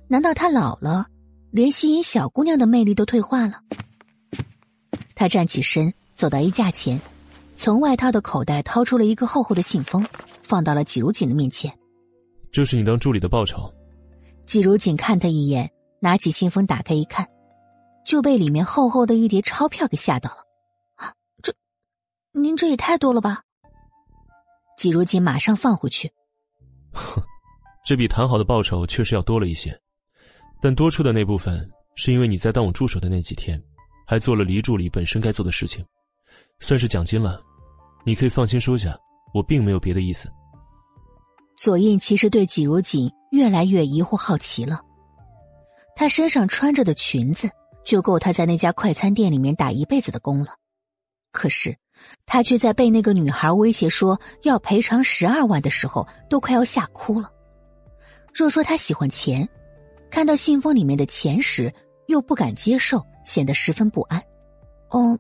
[0.08, 1.06] 难道她老了？
[1.50, 3.60] 连吸引小姑娘的魅力都退化了。
[5.14, 7.00] 他站起身，走到衣架前，
[7.56, 10.04] 从外套的口袋掏出了一个厚厚的信封，
[10.42, 11.72] 放到了季如锦的面前。
[12.50, 13.72] 这是你当助理的报酬。
[14.46, 15.70] 季如锦看他一眼，
[16.04, 17.26] 拿起信封打开一看，
[18.04, 20.44] 就被里面厚厚的一叠钞票给吓到了。
[20.96, 21.10] 啊，
[21.42, 21.50] 这，
[22.32, 23.40] 您这也太多了吧！
[24.76, 26.12] 季如锦马上放回去。
[26.92, 27.22] 哼，
[27.86, 29.74] 这比谈好的报酬确实要多了一些。
[30.60, 33.58] 但多出的那部分，是因为你在当我助手的那几天，
[34.06, 35.82] 还做了黎助理本身该做的事情，
[36.60, 37.42] 算是奖金了。
[38.04, 38.94] 你可以放心收下，
[39.32, 40.30] 我并没有别的意思。
[41.56, 44.82] 左印其实对季如锦越来越疑惑好奇了。
[45.96, 47.50] 她身上穿着的裙子，
[47.84, 50.54] 就够他在那家快餐店里面打一辈子的工了。
[51.32, 51.76] 可是，
[52.26, 57.30] 他却在被那个女孩威胁说要赔偿十二万的时候，都快要吓哭了。
[58.32, 59.48] 若说他喜欢钱，
[60.10, 61.72] 看到信封里面的钱时，
[62.08, 64.22] 又不敢接受，显得十分不安。
[64.90, 65.18] 哦，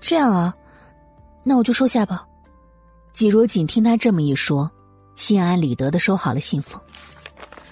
[0.00, 0.54] 这样啊，
[1.44, 2.26] 那我就收下吧。
[3.12, 4.70] 季如锦听他这么一说，
[5.16, 6.80] 心安理得的收好了信封。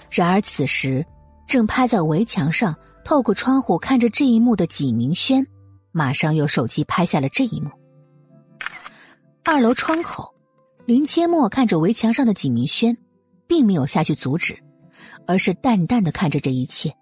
[0.09, 1.05] 然而此时，
[1.47, 5.45] 正趴在围墙上透过窗户看着这一幕的纪明轩，
[5.91, 7.69] 马上用手机拍下了这一幕。
[9.43, 10.33] 二楼窗口，
[10.85, 12.97] 林千陌看着围墙上的纪明轩，
[13.47, 14.57] 并没有下去阻止。
[15.27, 16.95] 而是淡淡的看着这一切，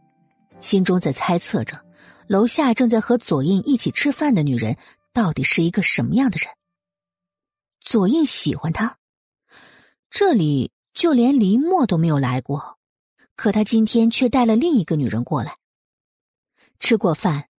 [0.62, 1.84] 心中在猜测着，
[2.28, 4.78] 楼下正在和左印一起吃饭的女人
[5.12, 6.48] 到底是一个什么样的人。
[7.82, 8.98] 左印喜欢他，
[10.10, 12.78] 这里就连林墨都没有来过，
[13.36, 15.56] 可他今天却带了另一个女人过来。
[16.80, 17.50] 吃过饭，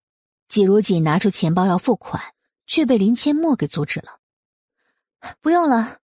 [0.49, 2.35] 季如锦拿出钱包要付款，
[2.67, 4.21] 却被林千陌给阻止了。
[5.41, 6.01] 不用了，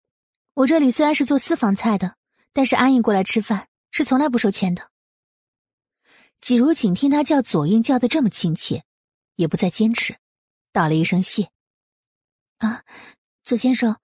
[0.55, 2.17] 我这里虽然是做私房菜的，
[2.53, 3.69] 但是阿印过来吃饭。
[3.97, 4.91] 是从来不收钱的。
[6.41, 8.85] 季如锦听他叫左印叫的这么亲切，
[9.37, 10.19] 也不再坚持，
[10.73, 11.49] 道了一声谢。
[12.59, 12.83] 啊，
[13.45, 14.01] 左先生，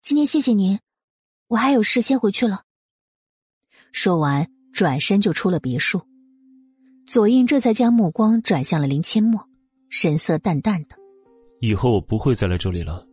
[0.00, 0.80] 今天谢谢您，
[1.48, 2.64] 我还有事先回去了。
[3.92, 6.02] 说完，转身就出了别墅。
[7.06, 9.48] 左印这才将目光转向了林阡陌，
[9.88, 10.96] 神色淡淡的
[11.60, 13.06] ：“以后我不会再来这里了。”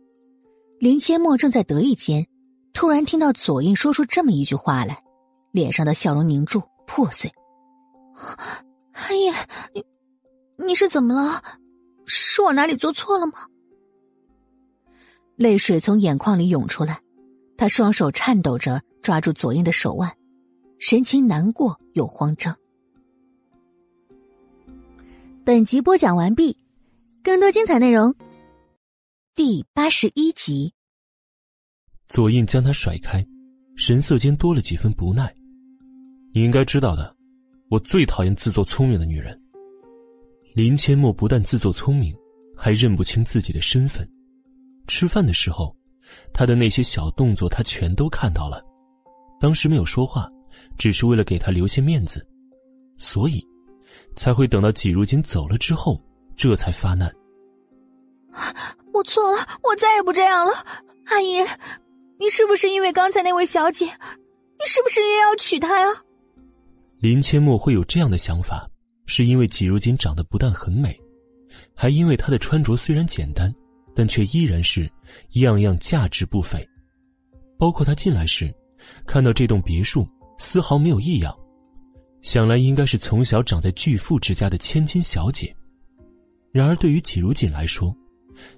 [0.78, 2.26] 林阡陌正在得意间，
[2.74, 5.02] 突然听到左印说出这么一句话来，
[5.52, 7.32] 脸上的笑容凝住破碎。
[8.92, 9.30] 阿姨，
[9.72, 11.42] 你你是怎么了？
[12.04, 13.32] 是我哪里做错了吗？
[15.36, 17.00] 泪水从眼眶里涌出来，
[17.56, 20.14] 他双手颤抖着抓住左印的手腕，
[20.86, 22.54] 神情难过又慌张。
[25.42, 26.58] 本集播讲完毕，
[27.22, 28.14] 更多精彩内容，
[29.34, 30.74] 第八十一集。
[32.10, 33.26] 左印将他甩开，
[33.76, 35.34] 神色间多了几分不耐。
[36.34, 37.16] 你应该知道的，
[37.70, 39.40] 我最讨厌自作聪明的女人。
[40.54, 42.14] 林阡陌不但自作聪明，
[42.54, 44.06] 还认不清自己的身份。
[44.86, 45.74] 吃饭的时候，
[46.34, 48.62] 他的那些小动作他全都看到了，
[49.40, 50.30] 当时没有说话，
[50.76, 52.26] 只是为了给他留些面子，
[52.98, 53.44] 所以。
[54.16, 56.00] 才会等到季如锦走了之后，
[56.36, 57.12] 这才发难。
[58.92, 60.52] 我错了，我再也不这样了。
[61.06, 61.42] 阿姨，
[62.20, 63.84] 你是不是因为刚才那位小姐？
[63.86, 65.86] 你是不是也要娶她呀？
[67.00, 68.70] 林阡陌会有这样的想法，
[69.04, 70.96] 是因为季如锦长得不但很美，
[71.74, 73.52] 还因为她的穿着虽然简单，
[73.96, 74.88] 但却依然是
[75.32, 76.64] 样样价值不菲。
[77.58, 78.54] 包括她进来时，
[79.06, 80.06] 看到这栋别墅，
[80.38, 81.36] 丝毫没有异样。
[82.22, 85.54] 想来应该是从小长在巨富之家的千金小姐，
[86.52, 87.94] 然而对于季如锦来说，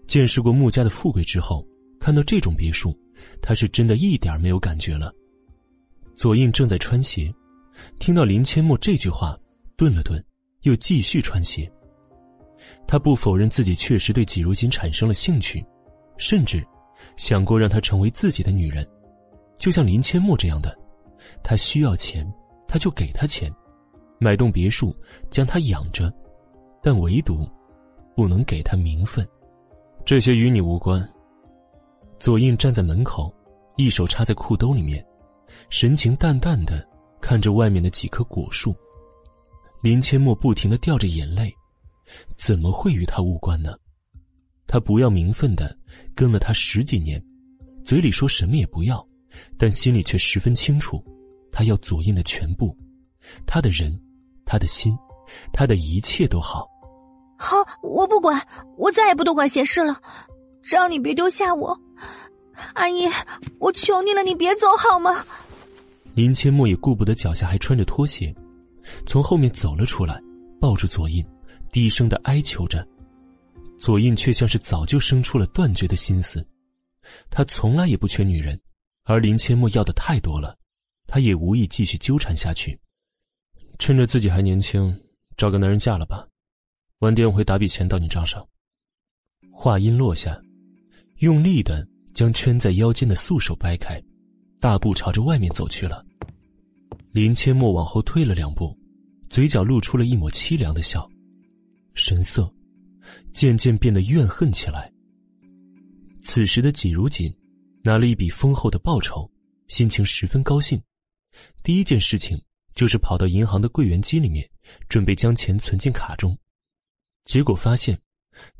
[0.06, 1.66] 见识过穆家的富贵之后，
[1.98, 2.96] 看到这种别墅，
[3.42, 5.12] 他是真的一点没有感觉了。
[6.14, 7.34] 左印正在穿鞋，
[7.98, 9.36] 听到林阡陌这句话，
[9.76, 10.24] 顿了顿，
[10.62, 11.70] 又继续穿鞋。
[12.86, 15.64] 他不否认自己确实对季如锦产生了兴趣，
[16.18, 16.64] 甚至
[17.16, 18.86] 想过让她成为自己的女人，
[19.58, 20.76] 就像林阡陌这样的，
[21.46, 22.26] 他需要钱。
[22.68, 23.50] 他就给他钱，
[24.18, 24.92] 买栋别墅
[25.30, 26.12] 将他养着，
[26.82, 27.48] 但唯独
[28.16, 29.26] 不能给他名分，
[30.04, 31.08] 这些与你无关。
[32.18, 33.32] 左印站在门口，
[33.76, 35.02] 一手插在裤兜里面，
[35.70, 36.86] 神情淡淡的
[37.20, 38.74] 看着外面的几棵果树。
[39.80, 41.54] 林阡陌不停的掉着眼泪，
[42.36, 43.76] 怎么会与他无关呢？
[44.66, 45.74] 他不要名分的
[46.16, 47.24] 跟了他十几年，
[47.84, 49.06] 嘴里说什么也不要，
[49.56, 51.00] 但心里却十分清楚。
[51.56, 52.76] 他要左印的全部，
[53.46, 53.98] 他的人，
[54.44, 54.94] 他的心，
[55.54, 56.68] 他的一切都好。
[57.38, 58.46] 好，我不管，
[58.76, 59.98] 我再也不多管闲事了。
[60.62, 61.74] 只要你别丢下我，
[62.74, 63.08] 阿姨，
[63.58, 65.24] 我求你了，你别走好吗？
[66.14, 68.36] 林阡陌也顾不得脚下还穿着拖鞋，
[69.06, 70.22] 从后面走了出来，
[70.60, 71.24] 抱住左印，
[71.72, 72.86] 低声的哀求着。
[73.78, 76.46] 左印却像是早就生出了断绝的心思，
[77.30, 78.60] 他从来也不缺女人，
[79.04, 80.54] 而林阡陌要的太多了。
[81.06, 82.78] 他也无意继续纠缠下去，
[83.78, 84.94] 趁着自己还年轻，
[85.36, 86.26] 找个男人嫁了吧，
[86.98, 88.46] 晚点我会打笔钱到你账上。
[89.52, 90.40] 话音落下，
[91.18, 94.02] 用力的将圈在腰间的素手掰开，
[94.60, 96.04] 大步朝着外面走去了。
[97.12, 98.76] 林阡陌往后退了两步，
[99.30, 101.08] 嘴角露出了一抹凄凉的笑，
[101.94, 102.52] 神色
[103.32, 104.92] 渐渐变得怨恨起来。
[106.20, 107.34] 此时的季如锦
[107.82, 109.30] 拿了一笔丰厚的报酬，
[109.68, 110.78] 心情十分高兴。
[111.62, 112.40] 第一件事情
[112.74, 114.48] 就是跑到银行的柜员机里面，
[114.88, 116.36] 准备将钱存进卡中，
[117.24, 117.98] 结果发现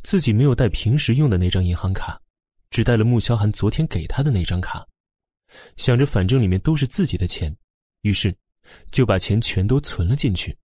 [0.02, 2.20] 自己没有带平时用的那张银行卡，
[2.70, 4.86] 只带了穆萧寒昨天给他的那张卡。
[5.76, 7.56] 想着反正里面都是自己的钱，
[8.02, 8.34] 于是
[8.90, 10.56] 就把钱全都存了进去。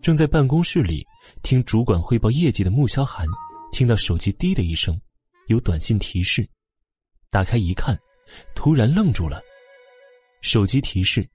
[0.00, 1.04] 正在办公室里
[1.42, 3.26] 听主管汇报业绩的穆萧寒，
[3.72, 4.98] 听到手机滴的一声，
[5.48, 6.48] 有短信提示，
[7.28, 7.98] 打开一看，
[8.54, 9.42] 突然愣住了。
[10.46, 11.28] 手机提示：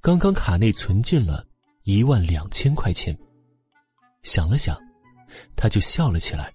[0.00, 1.46] 刚刚卡内存进了
[1.84, 3.16] 一万两千块钱。
[4.24, 4.76] 想了想，
[5.54, 6.52] 他就笑了起来。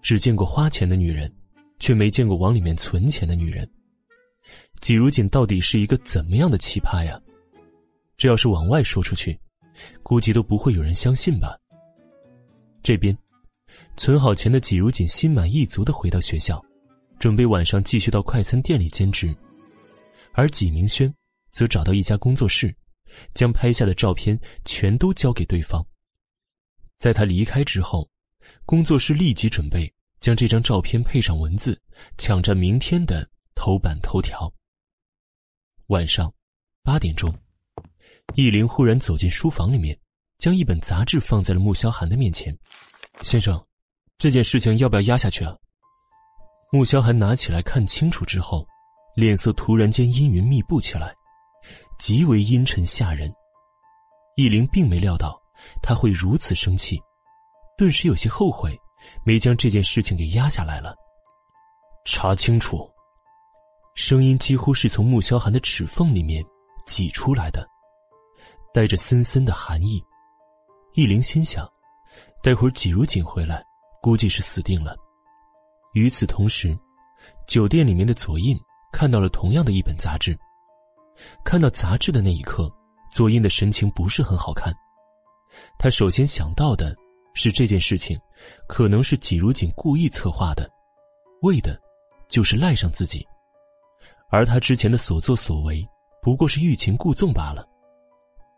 [0.00, 1.30] 只见过花钱的女人，
[1.80, 3.68] 却没见过往里面存钱的女人。
[4.80, 7.20] 季如锦到底是一个怎么样的奇葩呀？
[8.16, 9.36] 这要是往外说出去，
[10.04, 11.58] 估计都不会有人相信吧。
[12.84, 13.18] 这边，
[13.96, 16.64] 存好钱的季如锦心满意足的回到学校，
[17.18, 19.36] 准备晚上继续到快餐店里兼职。
[20.32, 21.12] 而纪明轩
[21.52, 22.74] 则找到一家工作室，
[23.34, 25.84] 将拍下的照片全都交给对方。
[26.98, 28.08] 在他离开之后，
[28.64, 31.80] 工作室立即准备将这张照片配上文字，
[32.18, 34.52] 抢占明天的头版头条。
[35.86, 36.32] 晚上
[36.82, 37.34] 八点钟，
[38.34, 39.98] 易林忽然走进书房里面，
[40.38, 42.56] 将一本杂志放在了穆萧寒的面前。
[43.22, 43.60] 先生，
[44.18, 45.56] 这件事情要不要压下去啊？
[46.70, 48.66] 穆萧寒拿起来看清楚之后，
[49.14, 51.14] 脸色突然间阴云密布起来，
[51.98, 53.32] 极为阴沉吓人。
[54.36, 55.40] 易灵并没料到
[55.82, 56.98] 他会如此生气，
[57.76, 58.78] 顿时有些后悔，
[59.24, 60.94] 没将这件事情给压下来了。
[62.04, 62.88] 查清楚。
[63.96, 66.42] 声音几乎是从穆萧寒的齿缝里面
[66.86, 67.68] 挤出来的，
[68.72, 70.02] 带着森森的寒意。
[70.94, 71.68] 易灵心想，
[72.42, 73.62] 待会儿季如锦回来，
[74.00, 74.96] 估计是死定了。
[75.92, 76.78] 与此同时，
[77.46, 78.58] 酒店里面的左印
[78.92, 80.38] 看到了同样的一本杂志。
[81.44, 82.70] 看到杂志的那一刻，
[83.12, 84.72] 左印的神情不是很好看。
[85.78, 86.96] 他首先想到的
[87.34, 88.18] 是这件事情，
[88.66, 90.70] 可能是季如锦故意策划的，
[91.42, 91.78] 为的，
[92.28, 93.26] 就是赖上自己。
[94.30, 95.86] 而他之前的所作所为，
[96.22, 97.66] 不过是欲擒故纵罢了。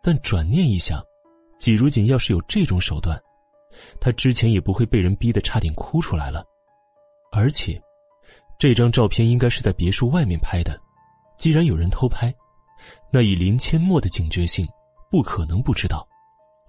[0.03, 1.03] 但转念一想，
[1.59, 3.19] 季如锦要是有这种手段，
[4.01, 6.45] 他之前也不会被人逼得差点哭出来了。
[7.33, 7.81] 而且，
[8.63, 10.81] 这张照片应该是在别墅外面拍的。
[11.37, 12.33] 既然有人偷拍，
[13.13, 14.65] 那以林千陌的警觉性，
[15.11, 16.07] 不可能不知道。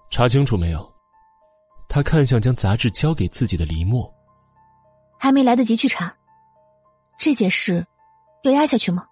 [0.10, 0.92] 查清楚没有？
[1.88, 4.12] 他看向将杂志交给自己的黎墨，
[5.20, 6.12] 还没来得及去查。
[7.20, 7.86] 这件事。
[8.42, 9.06] 要压下去吗？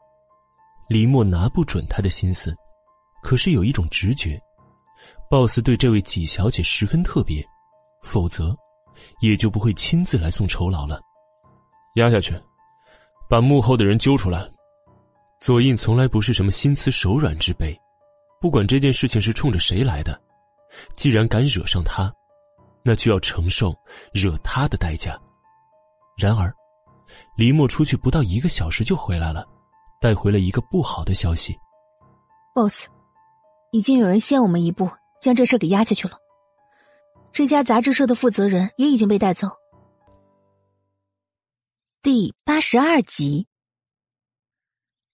[0.89, 2.51] 黎墨拿不准他的心思，
[3.21, 4.41] 可是有一种直觉
[5.29, 7.47] ，boss 对这位纪小姐十分特别，
[8.01, 8.57] 否则
[9.19, 10.99] 也就不会亲自来送酬劳了。
[11.93, 12.33] 压下去，
[13.31, 14.45] 把幕后的人揪出来。
[15.39, 17.73] 左印从来不是什么心慈手软之辈，
[18.41, 20.21] 不管这件事情是冲着谁来的，
[20.97, 22.13] 既然敢惹上他，
[22.83, 23.73] 那就要承受
[24.11, 25.17] 惹他的代价。
[26.17, 26.53] 然而。
[27.35, 29.45] 李默出去不到一个小时就回来了，
[29.99, 31.57] 带回了一个不好的消息。
[32.53, 32.87] boss，
[33.71, 34.89] 已经有人先我们一步
[35.21, 36.17] 将这事给压下去了。
[37.33, 39.49] 这家杂志社的负责人也已经被带走。
[42.03, 43.45] 第八十二集，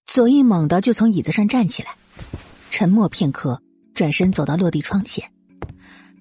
[0.06, 1.94] 左翼猛地就从椅子上站起来，
[2.70, 3.62] 沉默片刻，
[3.92, 5.30] 转身走到落地窗前，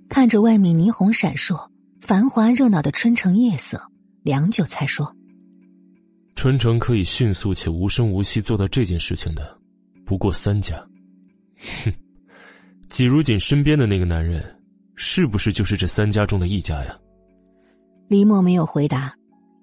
[0.10, 1.70] 看着外面霓虹闪烁、
[2.02, 3.82] 繁华热闹的春城夜色，
[4.24, 5.16] 良久才说。
[6.36, 9.58] 春城可以迅速且无声无息做到这件事情的，
[10.06, 10.76] 不过三家。
[11.86, 11.94] 哼，
[12.90, 14.44] 季如锦身边的那个男人，
[14.96, 17.00] 是不是就是这三家中的一家呀？
[18.10, 19.16] 李默没有回答，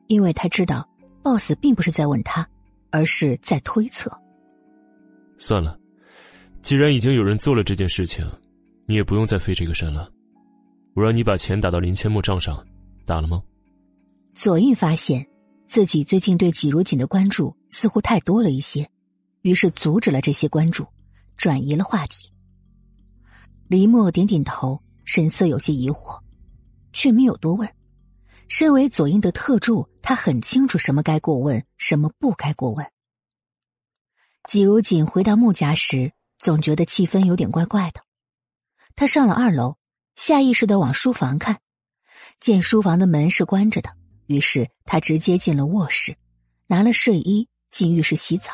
[0.06, 0.89] 因为他知道
[1.24, 2.48] ，boss 并不是在问他，
[2.90, 4.16] 而是在推测。
[5.38, 5.76] 算了，
[6.62, 8.24] 既然已经有人做了这件事情，
[8.86, 10.09] 你也不用再费这个神了。
[10.94, 12.64] 我让你把钱打到林千木账上，
[13.05, 13.42] 打了吗？
[14.36, 15.26] 左印发现。
[15.66, 18.88] 自己最近对季如锦的关注似乎太多了一些，
[19.40, 20.86] 于是阻止了这些关注，
[21.36, 22.30] 转移了话题。
[23.66, 26.20] 黎墨点点头，神色有些疑惑，
[26.92, 27.68] 却没有多问。
[28.48, 32.86] 身为左英的特助，他很清楚什么该过问，什么不该过问。
[34.48, 38.02] 季如锦回到木家时，总觉得气氛有点怪怪的。
[38.94, 39.76] 他上了二楼，
[40.14, 41.60] 下意识的往书房看，
[42.38, 43.90] 见书房的门是关着的。
[44.26, 46.16] 于是他直接进了卧室，
[46.66, 48.52] 拿了睡衣进浴室洗澡。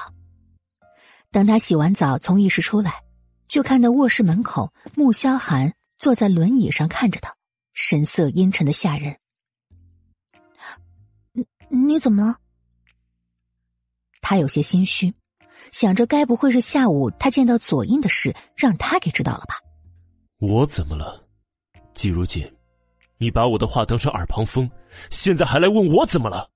[1.30, 3.02] 等他洗完澡从浴室出来，
[3.46, 7.36] 就看到卧室门口穆萧寒坐在轮椅上看着他，
[7.72, 9.19] 神色阴沉的吓人。
[11.70, 12.36] 你你怎么了？
[14.20, 15.14] 他有些心虚，
[15.72, 19.55] 想着该不会是下午他见到左英的事让他给知道了吧？
[20.38, 21.24] 我怎么了，
[21.94, 22.44] 季如锦？
[23.18, 24.68] 你把我的话当成耳旁风，
[25.10, 26.51] 现在还来问我怎么了？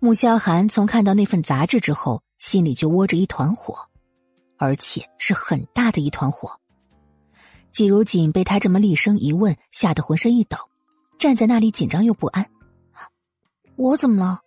[0.00, 3.74] 穆萧寒从看到那份杂志之后，心里就窝着一团火，
[4.56, 6.58] 而且是很大的一团火。
[7.70, 10.56] 季如锦被他这么厉声一问，吓得浑身一抖，
[11.18, 12.48] 站在那里紧张又不安。
[13.78, 14.40] 我怎么了？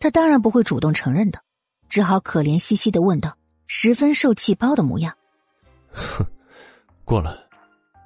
[0.00, 1.38] 他当然不会主动承认的，
[1.90, 3.36] 只好可怜兮兮的问道，
[3.66, 5.14] 十分受气包的模样。
[5.92, 6.24] 哼，
[7.04, 7.30] 过来，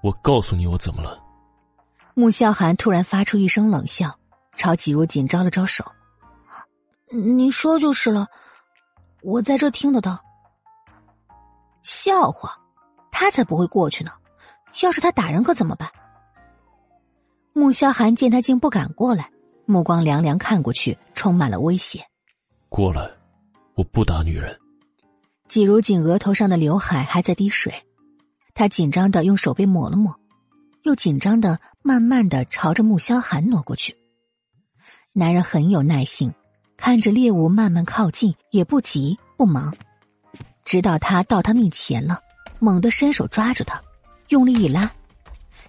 [0.02, 1.22] 我告诉你我怎么了。
[2.14, 4.18] 穆萧寒突然发出一声冷笑，
[4.56, 5.84] 朝季如锦招了招手
[7.08, 8.26] ：“你说就是了，
[9.22, 10.18] 我在这听得到。”
[11.84, 12.58] 笑话，
[13.12, 14.10] 他才不会过去呢！
[14.82, 15.88] 要是他打人可怎么办？
[17.52, 19.30] 穆萧寒见他竟不敢过来，
[19.66, 22.00] 目光凉凉看过去，充满了威胁
[22.70, 23.10] ：“过来，
[23.74, 24.56] 我不打女人。”
[25.48, 27.74] 季如锦额头上的刘海还在滴水，
[28.54, 30.18] 他紧张的用手背抹了抹。
[30.82, 33.96] 又紧张的，慢慢的朝着穆萧寒挪过去。
[35.12, 36.32] 男人很有耐性，
[36.76, 39.74] 看着猎物慢慢靠近，也不急不忙，
[40.64, 42.20] 直到他到他面前了，
[42.60, 43.82] 猛地伸手抓住他，
[44.28, 44.88] 用力一拉，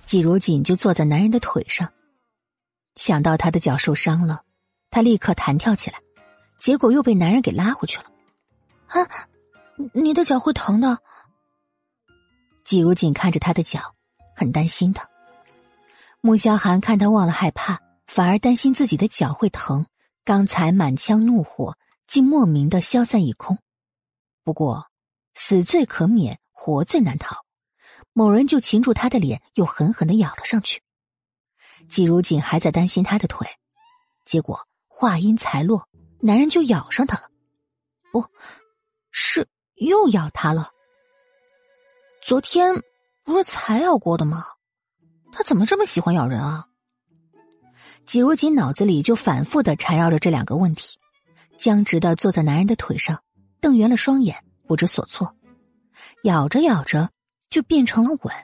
[0.06, 1.92] 季如锦就坐在男人的腿上。
[2.98, 4.42] 想到他的脚受伤了，
[4.90, 6.02] 他立刻弹跳起来，
[6.60, 8.12] 结果又被男人给拉回去了。
[8.88, 9.08] 啊，
[9.94, 10.98] 你的脚会疼的。
[12.64, 13.96] 季如锦看着他的脚，
[14.36, 15.10] 很担心的。
[16.22, 19.86] 穆萧寒看他忘了害怕，反而担心自己的脚会疼，
[20.26, 23.60] 刚才满腔怒火竟莫名的消散一空。
[24.44, 24.88] 不过，
[25.36, 27.46] 死罪可免，活罪难逃。
[28.12, 30.82] 某人就擒住他的脸，又狠狠的咬了上去。
[31.90, 33.48] 季如锦还在担心他的腿，
[34.26, 35.88] 结果话音才落，
[36.20, 37.30] 男人就咬上他了。
[38.12, 38.26] 不
[39.12, 40.72] 是又咬他了？
[42.22, 42.84] 昨天
[43.24, 44.44] 不是才咬过的吗？
[45.32, 46.66] 他怎么这么喜欢咬人啊？
[48.06, 50.98] 季如锦脑子里就反复的缠绕着这两个问题，
[51.58, 53.22] 僵直的坐在男人的腿上，
[53.60, 55.36] 瞪圆了双眼，不知所措。
[56.24, 57.10] 咬着咬着。
[57.50, 58.36] 就变成了吻，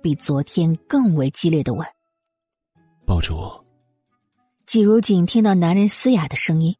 [0.00, 1.84] 比昨天更为激烈的吻。
[3.04, 3.64] 抱着我。
[4.66, 6.74] 季如锦听到男人嘶哑的声音，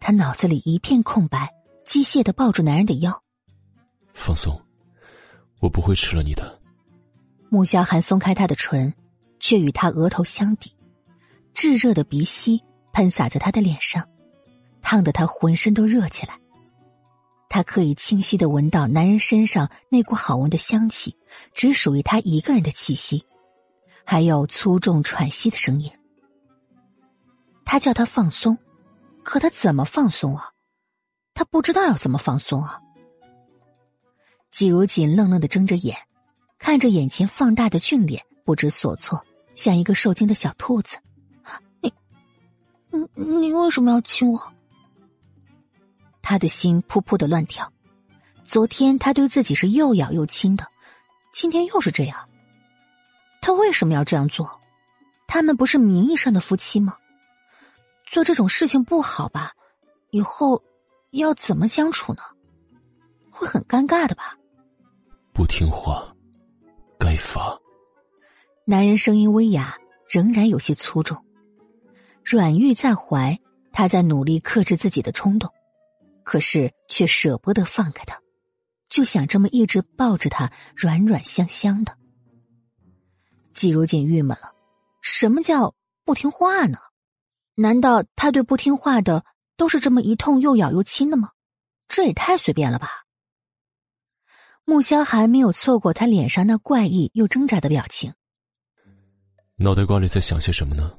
[0.00, 1.52] 他脑子里一片空白，
[1.84, 3.22] 机械的抱住男人的腰。
[4.12, 4.60] 放松，
[5.60, 6.60] 我不会吃了你的。
[7.48, 8.94] 穆萧寒松开他的唇，
[9.40, 10.72] 却与他额头相抵，
[11.54, 12.62] 炙热的鼻息
[12.92, 14.08] 喷洒在他的脸上，
[14.80, 16.38] 烫得他浑身都热起来。
[17.48, 21.14] 他可以清晰的闻到男人身上那股好闻的香气，
[21.52, 23.22] 只属于他一个人的气息，
[24.04, 25.90] 还有粗重喘息的声音。
[27.64, 28.58] 他叫他放松，
[29.22, 30.50] 可他怎么放松啊？
[31.34, 32.80] 他不知道要怎么放松啊。
[34.50, 35.96] 季如锦愣愣的睁着眼，
[36.58, 39.24] 看着眼前放大的俊脸，不知所措，
[39.54, 40.98] 像一个受惊的小兔子。
[41.80, 41.90] 你，
[42.90, 44.52] 你，你为什么要亲我？
[46.20, 47.72] 他的心扑扑的乱跳，
[48.44, 50.66] 昨天他对自己是又咬又亲的，
[51.32, 52.28] 今天又是这样。
[53.42, 54.58] 他为什么要这样做？
[55.26, 56.94] 他们不是名义上的夫妻吗？
[58.06, 59.52] 做这种事情不好吧？
[60.10, 60.62] 以后
[61.10, 62.22] 要怎么相处呢？
[63.30, 64.36] 会很尴尬的吧？
[65.32, 66.14] 不听话，
[66.98, 67.58] 该罚。
[68.64, 69.76] 男人声音微哑，
[70.08, 71.24] 仍然有些粗重。
[72.22, 73.40] 软玉在怀，
[73.72, 75.50] 他在努力克制自己的冲动。
[76.22, 78.16] 可是却舍不得放开他，
[78.88, 81.96] 就想这么一直抱着他，软软香香的。
[83.52, 84.54] 季如锦郁闷了，
[85.00, 85.74] 什么叫
[86.04, 86.78] 不听话呢？
[87.54, 89.24] 难道他对不听话的
[89.56, 91.30] 都是这么一通又咬又亲的吗？
[91.88, 93.04] 这也太随便了吧！
[94.64, 98.14] 穆萧寒没有错过他脸上那怪异又挣扎的表情。
[99.56, 100.98] 脑袋瓜里在想些什么呢？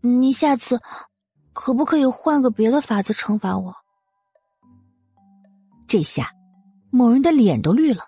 [0.00, 0.80] 你下次。
[1.54, 3.74] 可不可以换个别的法子惩罚我？
[5.88, 6.30] 这下，
[6.92, 8.04] 某人的脸都绿了。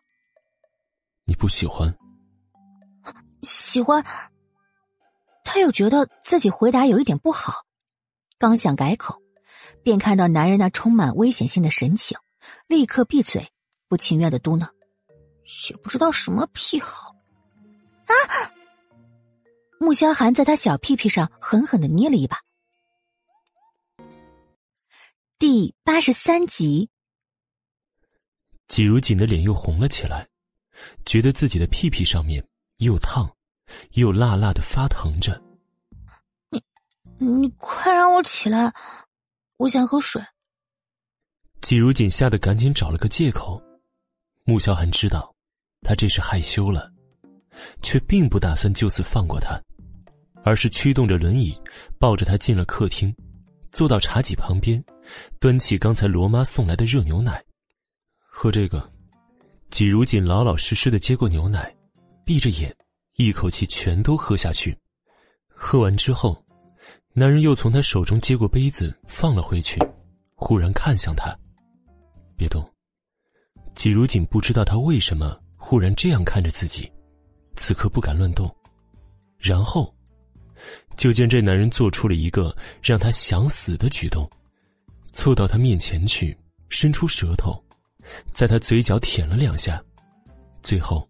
[1.27, 1.93] 你不喜欢？
[3.43, 4.05] 喜欢。
[5.45, 7.65] 他又觉得自己回答有一点不好，
[8.39, 9.21] 刚想改口，
[9.83, 12.19] 便看到男人那充满危险性的神情，
[12.69, 13.53] 立刻闭嘴，
[13.89, 14.69] 不情愿的嘟囔
[15.71, 17.17] ：“也不知道什么癖好。”
[18.07, 18.15] 啊！
[19.79, 22.39] 穆萧寒在他小屁屁上狠狠的捏了一把。
[25.39, 26.91] 第八十三集，
[28.69, 30.29] 季如锦的脸又红了起来，
[31.07, 32.47] 觉得自己的屁屁上面
[32.81, 33.31] 又烫
[33.93, 35.41] 又辣辣的发疼着。
[36.51, 36.63] 你，
[37.19, 38.73] 你快让我起来，
[39.57, 40.23] 我想喝水。
[41.61, 43.63] 季如锦吓得赶紧找了个借口。
[44.45, 45.35] 穆萧寒知道
[45.83, 46.91] 他这是害羞了，
[47.83, 49.61] 却并不打算就此放过他，
[50.43, 51.55] 而是驱动着轮椅
[51.99, 53.15] 抱着他进了客厅，
[53.73, 54.83] 坐到茶几旁边。
[55.39, 57.45] 端起刚才罗妈送来的热牛奶，
[58.19, 58.91] 喝这个。
[59.71, 61.75] 季如锦老老实实的接过牛奶，
[62.25, 62.75] 闭着眼，
[63.17, 64.77] 一口气全都喝下去。
[65.49, 66.43] 喝完之后，
[67.13, 69.81] 男人又从他手中接过杯子，放了回去，
[70.35, 71.37] 忽然看向他
[72.37, 72.67] ：“别动。”
[73.75, 76.91] 季如锦不知道他为什么忽然这样看着自己，
[77.57, 78.49] 此刻不敢乱动。
[79.39, 79.95] 然后，
[80.97, 84.29] 就见这男人做出了一个让他想死的举动。
[85.13, 86.37] 凑到他面前去，
[86.69, 87.61] 伸出舌头，
[88.33, 89.83] 在他嘴角舔了两下，
[90.63, 91.09] 最后，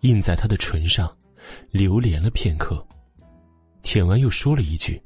[0.00, 1.14] 印在他的唇上，
[1.70, 2.86] 流连了片刻。
[3.82, 5.02] 舔完又说了一句：“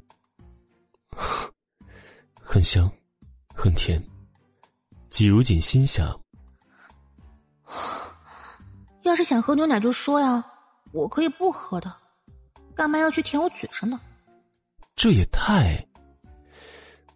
[2.41, 2.91] 很香，
[3.55, 4.03] 很甜。”
[5.09, 6.21] 季如锦心想：
[9.03, 10.45] “要是想喝牛奶就说呀，
[10.93, 11.95] 我可以不喝的，
[12.75, 14.01] 干嘛要去舔我嘴上呢？”
[14.97, 15.85] 这也太……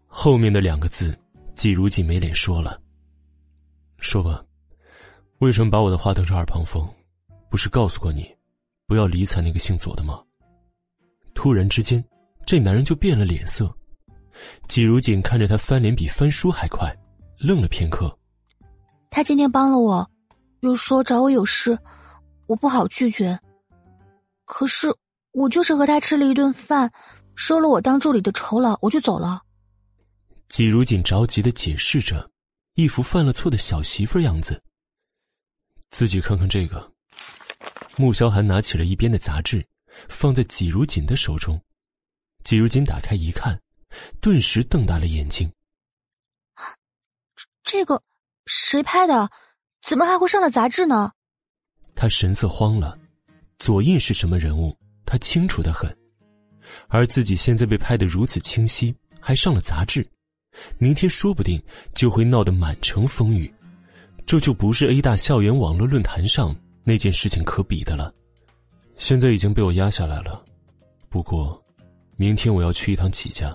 [0.07, 1.17] 后面的两个字，
[1.55, 2.81] 季如锦没脸说了。
[3.99, 4.45] 说吧，
[5.39, 6.89] 为什么把我的话当成耳旁风？
[7.51, 8.35] 不是告诉过你，
[8.87, 10.23] 不要理睬那个姓左的吗？
[11.35, 12.05] 突然之间，
[12.45, 13.73] 这男人就变了脸色。
[14.69, 16.95] 季如锦看着他翻脸比翻书还快，
[17.39, 18.17] 愣了片刻。
[19.11, 20.09] 他今天帮了我，
[20.61, 21.79] 又说找我有事，
[22.47, 23.39] 我不好拒绝。
[24.45, 24.95] 可是
[25.33, 26.93] 我就是和他吃了一顿饭，
[27.35, 29.43] 收了我当助理的酬劳，我就走了。
[30.49, 32.31] 季如锦着急的解释着，
[32.75, 34.63] 一副犯了错的小媳妇样子。
[35.91, 36.93] 自己看看这个。
[37.97, 39.65] 穆萧寒拿起了一边的杂志。
[40.09, 41.61] 放在季如锦的手中，
[42.45, 43.61] 季如锦打开一看，
[44.21, 45.51] 顿时瞪大了眼睛。
[47.65, 48.01] 这个
[48.47, 49.29] 谁拍的？
[49.83, 51.11] 怎么还会上了杂志呢？
[51.97, 52.97] 他神色慌了，
[53.59, 54.73] 左印是什么人物，
[55.05, 55.93] 他清楚的很，
[56.87, 60.09] 而自己现在被拍得如此清晰，还上了杂志，
[60.79, 61.61] 明天说不定
[61.93, 63.53] 就会闹得满城风雨，
[64.25, 66.55] 这就不是 A 大校园网络论坛上
[66.89, 68.11] 那件事情可比的了。
[68.97, 70.43] 现在已经被我压下来了，
[71.11, 71.63] 不过，
[72.17, 73.55] 明天我要去一趟纪家。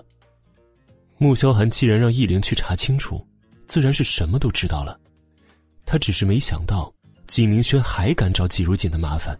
[1.18, 3.26] 穆萧寒既然让易灵去查清楚，
[3.66, 5.00] 自然是什么都知道了。
[5.84, 6.94] 他只是没想到
[7.26, 9.36] 纪明轩还敢找纪如锦的麻烦，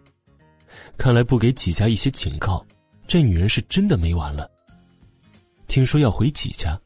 [0.97, 2.65] 看来不给纪家一些警告，
[3.07, 4.51] 这女人是真的没完了。
[5.67, 6.77] 听说要回纪家，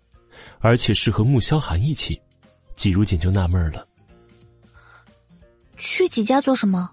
[0.60, 2.22] 而且是和穆萧寒一起，
[2.76, 3.88] 纪如锦就纳闷了。
[5.76, 6.92] 去纪家做什么？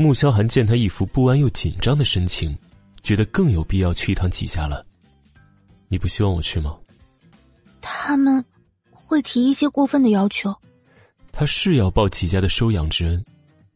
[0.00, 2.56] 穆萧寒见他一副不安又紧张的神情，
[3.02, 4.82] 觉得更有必要去一趟纪家了。
[5.88, 6.74] 你不希望我去吗？
[7.82, 8.42] 他们
[8.90, 10.56] 会提一些过分的要求。
[11.32, 13.22] 他是要报纪家的收养之恩，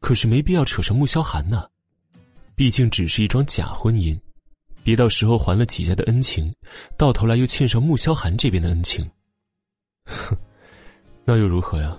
[0.01, 1.69] 可是没必要扯上穆萧寒呢。
[2.55, 4.19] 毕竟只是一桩假婚姻，
[4.83, 6.51] 别到时候还了纪家的恩情，
[6.97, 9.07] 到头来又欠上穆萧寒这边的恩情。
[10.07, 10.35] 哼，
[11.23, 11.95] 那又如何呀？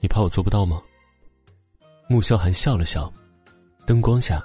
[0.00, 0.82] 你怕我做不到吗？
[2.06, 3.10] 穆萧寒笑了笑。
[3.84, 4.42] 灯光下，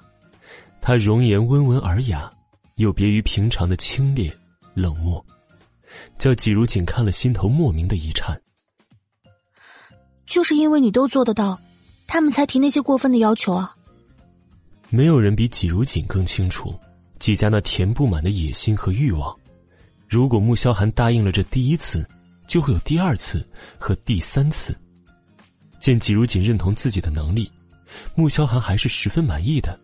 [0.81, 2.31] 他容颜温文尔雅，
[2.75, 4.31] 有别于平常的清冽
[4.73, 5.23] 冷漠，
[6.17, 8.39] 叫季如锦看了心头莫名的一颤。
[10.25, 11.59] 就是因为你都做得到，
[12.07, 13.75] 他们才提那些过分的要求啊！
[14.89, 16.73] 没有人比季如锦更清楚
[17.19, 19.35] 季家那填不满的野心和欲望。
[20.07, 22.07] 如果穆萧寒答应了这第一次，
[22.47, 23.45] 就会有第二次
[23.77, 24.75] 和第三次。
[25.79, 27.51] 见季如锦认同自己的能力。
[28.15, 29.79] 穆萧寒还是十分满意的，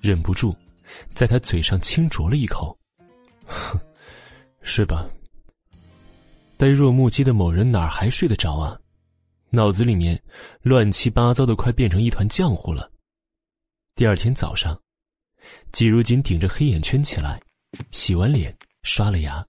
[0.00, 0.54] 忍不住
[1.14, 2.76] 在他嘴上轻啄了一口。
[3.46, 3.78] 哼，
[4.62, 5.08] 睡吧。
[6.56, 8.78] 呆若木鸡的某人哪还睡得着啊？
[9.50, 10.20] 脑子里面
[10.62, 12.90] 乱七八糟的，快变成一团浆糊了。
[13.94, 14.80] 第二天早上，
[15.72, 17.40] 季如锦顶着黑眼圈起来，
[17.90, 19.44] 洗完脸，刷了牙，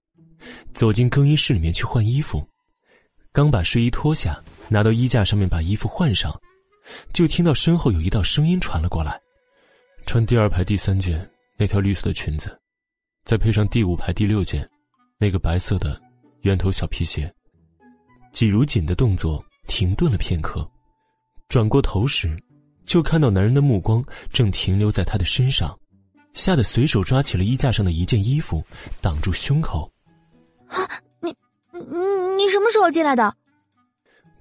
[0.73, 2.45] 走进更衣室里面去换衣服。
[3.31, 6.33] 刚把睡衣脱下，拿到衣架上面把衣服换上。
[7.13, 9.19] 就听到身后有一道声音传了过来
[10.05, 12.59] ：“穿第二排第三件那条绿色的裙子，
[13.25, 14.69] 再配上第五排第六件
[15.17, 16.01] 那个白色的
[16.41, 17.33] 圆头小皮鞋。”
[18.33, 20.67] 季如锦的动作停顿了片刻，
[21.47, 22.35] 转过头时，
[22.85, 25.77] 就看到男人的目光正停留在她的身上，
[26.33, 28.65] 吓得随手抓起了衣架上的一件衣服
[29.01, 29.87] 挡住胸口。
[30.67, 30.77] “啊，
[31.21, 31.29] 你，
[31.71, 31.79] 你，
[32.37, 33.35] 你什么时候进来的？”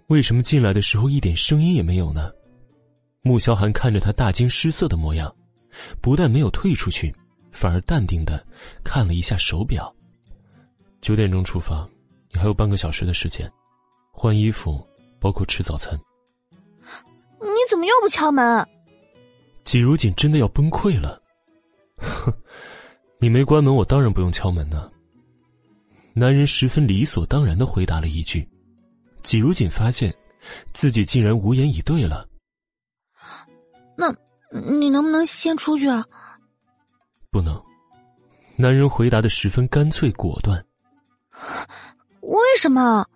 [0.08, 2.31] 为什么进来的时候一点声音也没有呢？
[3.23, 5.33] 穆萧寒看着他大惊失色的模样，
[6.01, 7.15] 不但没有退出去，
[7.52, 8.44] 反而淡定的
[8.83, 9.94] 看了一下手表。
[11.01, 11.89] 九点钟出发，
[12.33, 13.51] 你还有半个小时的时间，
[14.10, 14.84] 换衣服，
[15.20, 15.99] 包括吃早餐。
[17.41, 18.67] 你怎么又不敲门？
[19.65, 21.23] 季如锦真的要崩溃了。
[21.99, 22.33] 哼，
[23.18, 24.91] 你没关门，我当然不用敲门呢。
[26.12, 28.47] 男人十分理所当然的回答了一句。
[29.23, 30.12] 季如锦发现，
[30.73, 32.28] 自己竟然无言以对了。
[33.97, 34.15] 那，
[34.79, 36.05] 你能不能先出去啊？
[37.31, 37.62] 不能。
[38.57, 40.65] 男人回答的十分干脆果断。
[42.21, 43.07] 为什么？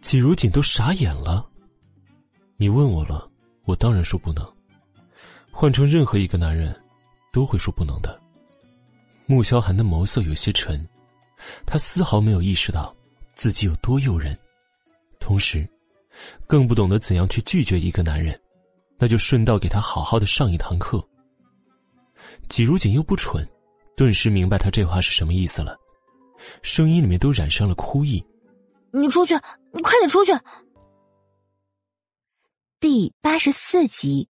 [0.00, 1.46] 季如锦都傻眼了。
[2.56, 3.28] 你问我了，
[3.64, 4.46] 我当然说不能。
[5.50, 6.74] 换成任何一个男人，
[7.32, 8.18] 都会说不能的。
[9.26, 10.88] 穆萧寒的眸色有些沉，
[11.66, 12.94] 他丝毫没有意识到
[13.34, 14.38] 自己有多诱人。
[15.18, 15.68] 同时，
[16.46, 18.39] 更不懂得怎样去拒绝一个男人，
[19.00, 21.02] 那就顺道给他好好的上一堂课。
[22.48, 23.48] 季如锦又不蠢，
[23.96, 25.76] 顿时明白他这话是什么意思了，
[26.62, 28.22] 声音里面都染上了哭意
[28.92, 29.34] ：“你出去，
[29.72, 30.32] 你快点出去！”
[32.78, 34.28] 第八十四集，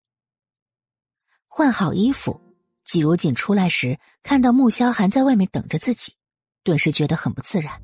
[1.47, 2.39] 换好衣服，
[2.83, 6.13] 季如锦出来时看到穆萧寒在外面等着自己，
[6.63, 7.81] 顿时觉得很不自然。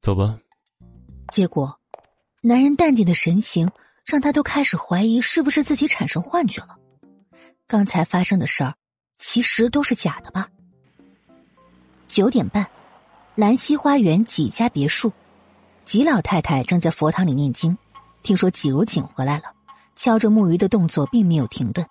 [0.00, 0.38] 走吧。
[1.32, 1.78] 结果。
[2.44, 3.70] 男人淡定的神情
[4.12, 6.76] 让他都开始怀疑是不是自己产生幻觉了。
[7.66, 8.74] 刚才发生的事儿，
[9.18, 10.50] 其实都是假的吧？
[12.08, 12.66] 九点半，
[13.36, 15.10] 兰溪花园几家别墅，
[15.86, 17.78] 吉老太太正在佛堂里念经，
[18.22, 19.44] 听说纪如锦回来了，
[19.96, 21.86] 敲着木鱼的动作并没有停顿。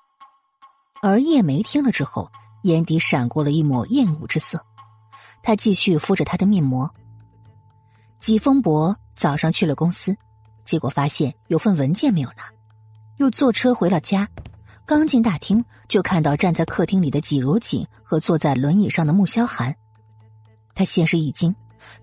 [1.01, 2.29] 而叶梅听了之后，
[2.61, 4.63] 眼底闪过了一抹厌恶之色，
[5.41, 6.87] 她继续敷着她的面膜。
[8.19, 10.15] 季风伯早上去了公司，
[10.63, 12.43] 结果发现有份文件没有拿，
[13.17, 14.27] 又坐车回了家。
[14.85, 19.73] 刚进大厅，就看到站在客厅里的纪如锦和坐在轮椅上的穆萧寒。
[20.73, 21.55] 他先是一惊，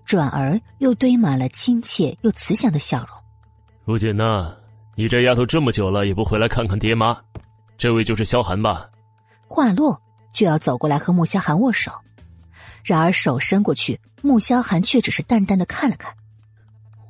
[0.05, 3.09] 转而又堆满了亲切又慈祥的笑容。
[3.83, 4.55] 如锦呐，
[4.95, 7.17] 你这丫头这么久了也不回来看看爹妈，
[7.77, 8.89] 这位就是萧寒吧？
[9.47, 10.01] 话落，
[10.33, 11.91] 就要走过来和穆萧寒握手，
[12.83, 13.99] 然而手伸过去。
[14.21, 16.13] 穆萧寒却只是淡淡的看了看。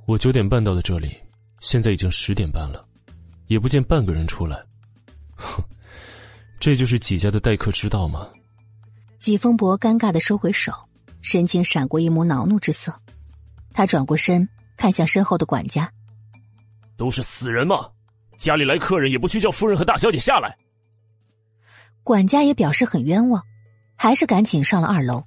[0.05, 1.17] 我九点半到的这里，
[1.59, 2.85] 现在已经十点半了，
[3.47, 4.57] 也不见半个人出来。
[5.35, 5.63] 哼，
[6.59, 8.27] 这就是纪家的待客之道吗？
[9.19, 10.71] 纪风伯尴尬的收回手，
[11.21, 12.93] 神情闪过一抹恼怒之色。
[13.73, 14.47] 他转过身，
[14.77, 15.91] 看向身后的管家
[16.97, 17.89] ：“都是死人吗？
[18.37, 20.57] 家里来客人也不去叫夫人和大小姐下来。”
[22.03, 23.43] 管家也表示很冤枉，
[23.95, 25.23] 还是赶紧上了二楼。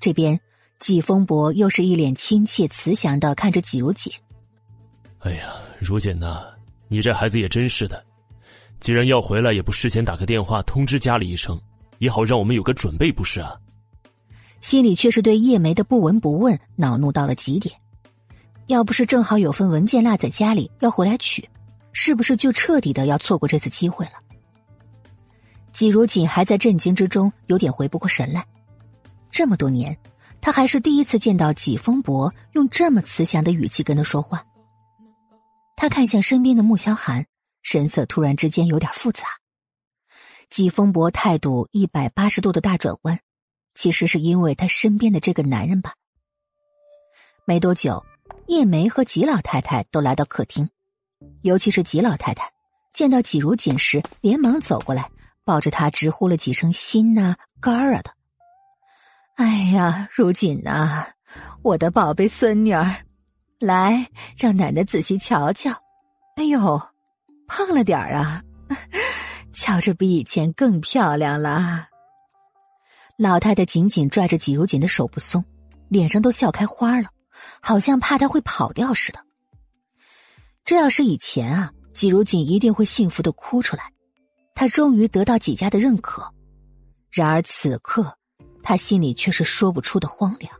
[0.00, 0.40] 这边。
[0.78, 4.12] 季风伯又是一脸亲切慈祥的看着季如锦。
[5.20, 6.44] 哎呀，如锦呐，
[6.88, 8.04] 你这孩子也真是的，
[8.78, 11.60] 既然要回来，也不事先打个电话通知家里一声，
[11.98, 13.56] 也好让我们有个准备，不是啊？
[14.60, 17.74] 心里却是对叶梅的不闻不问恼怒到了极点。
[18.66, 21.48] 要不是正好有份文件落在家里，要回来取，
[21.92, 24.12] 是不是就彻底的要错过这次机会了？
[25.72, 28.44] 季如锦还在震惊之中，有点回不过神来。
[29.30, 29.96] 这么多年。
[30.38, 34.40] 他还是第一次见到纪风伯用这么慈祥的语气跟他说话。
[35.76, 37.26] 他看向身边的穆萧寒，
[37.62, 39.28] 神色突然之间有点复杂。
[40.48, 43.20] 季风伯态度一百八十度的大转弯，
[43.74, 45.94] 其实是因为他身边的这个男人吧。
[47.44, 48.04] 没多久，
[48.46, 50.68] 叶梅和纪老太太都来到客厅，
[51.42, 52.50] 尤其是纪老太太
[52.92, 55.10] 见到季如锦时，连忙走过来，
[55.44, 58.10] 抱着他直呼了几声“心呐，肝儿啊”的。
[59.34, 61.06] 哎呀，如锦呐，
[61.62, 63.04] 我的宝贝孙女儿，
[63.60, 65.72] 来让奶奶仔细瞧瞧。
[66.36, 66.80] 哎呦，
[67.46, 68.42] 胖了点儿啊，
[69.52, 71.88] 瞧着比以前更漂亮了。
[73.16, 75.44] 老太太紧紧拽着季如锦的手不松，
[75.88, 77.08] 脸上都笑开花了，
[77.60, 79.20] 好像怕他会跑掉似的。
[80.64, 83.92] 这要是以前啊，季如锦一定会幸福的哭出来，
[84.54, 86.32] 他终于得到季家的认可。
[87.10, 88.16] 然而此刻。
[88.68, 90.52] 他心里却是说不出的荒凉，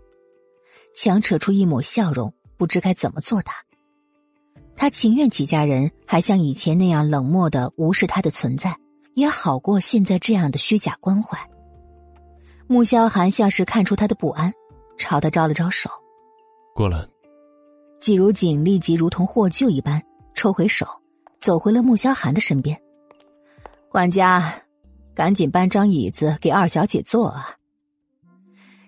[0.94, 3.52] 强扯出一抹笑容，不知该怎么作答。
[4.76, 8.76] 他情愿几家人还像以前那样冷漠的无视他的存在，
[9.14, 11.38] 也好过现在这样的虚假关怀。
[12.66, 14.52] 穆萧寒像是看出他的不安，
[14.98, 15.88] 朝他招了招手
[16.74, 17.06] ：“过来。”
[18.00, 20.02] 季如锦立即如同获救一般
[20.34, 20.86] 抽回手，
[21.40, 22.78] 走回了穆萧寒的身边。
[23.88, 24.52] 管家，
[25.14, 27.56] 赶紧搬张椅子给二小姐坐啊！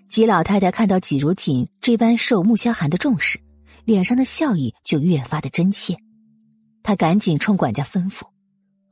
[0.07, 3.39] 季老太太看到季如锦这般受穆萧寒的重视，
[3.89, 5.97] 脸上的笑意就越发的真切。
[6.83, 8.21] 他赶紧冲管家吩咐：“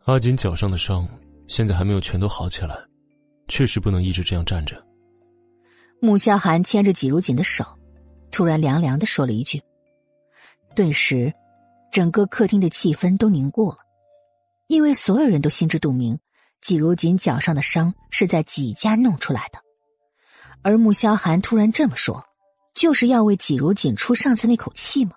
[0.05, 1.07] 阿锦脚上的伤
[1.47, 2.75] 现在还没有全都好起来，
[3.47, 4.83] 确实不能一直这样站着。”
[6.01, 7.63] 穆萧寒牵着季如锦的手，
[8.31, 9.61] 突然凉凉的说了一句。
[10.75, 11.31] 顿时，
[11.91, 13.77] 整个客厅的气氛都凝固了，
[14.65, 16.17] 因为所有人都心知肚明，
[16.59, 19.59] 季如锦脚上的伤是在季家弄出来的。
[20.63, 22.25] 而穆萧寒突然这么说，
[22.77, 25.13] 就是要为纪如锦出上次那口气吗？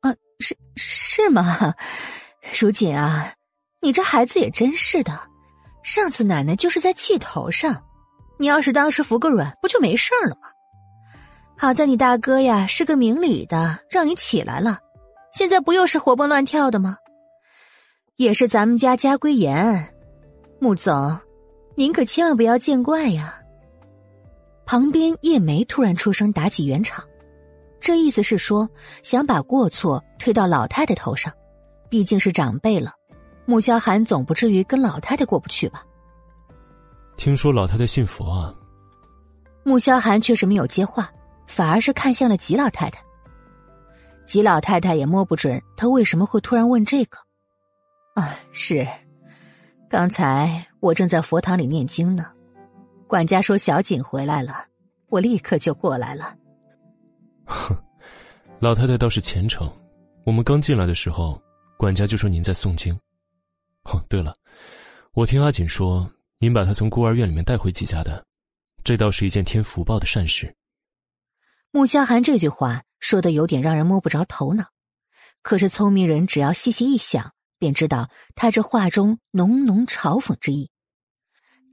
[0.00, 1.74] 啊，是是吗？
[2.58, 3.30] 如锦啊，
[3.82, 5.12] 你这孩子也真是的，
[5.84, 7.84] 上次奶奶就是在气头上，
[8.38, 10.48] 你要是当时服个软，不就没事了吗？
[11.58, 14.78] 好在你大哥呀是个明理的，让你起来了，
[15.34, 16.96] 现在不又是活蹦乱跳的吗？
[18.16, 19.94] 也是咱们家家规严，
[20.60, 21.20] 穆总，
[21.74, 23.42] 您可千万不要见怪呀。
[24.66, 27.04] 旁边叶梅突然出声打起圆场，
[27.80, 28.68] 这意思是说
[29.02, 31.32] 想把过错推到老太太头上，
[31.88, 32.92] 毕竟是长辈了，
[33.44, 35.84] 穆萧寒总不至于跟老太太过不去吧？
[37.16, 38.52] 听说老太太信佛啊？
[39.62, 41.10] 穆萧寒确实没有接话，
[41.46, 43.00] 反而是看向了吉老太太。
[44.26, 47.18] 吉老太太也摸不准他为什么会突然问这个。
[48.16, 48.84] 啊，是，
[49.88, 52.32] 刚才我正在佛堂里念经呢。
[53.06, 54.66] 管家说：“小景回来了，
[55.08, 56.36] 我立刻就过来了。”
[57.46, 57.76] 哼，
[58.58, 59.70] 老太太倒是虔诚。
[60.24, 61.40] 我们刚进来的时候，
[61.78, 62.92] 管家就说您在诵经。
[63.84, 64.36] 哦，对了，
[65.12, 68.24] 我听阿锦说，您把他从孤儿院里面带回季家的，
[68.82, 70.52] 这倒是一件添福报的善事。
[71.70, 74.64] 穆萧寒这句话说的有点让人摸不着头脑，
[75.42, 80.70] 可是聪明人只要细细一想，便知道他这话中浓浓嘲讽之意。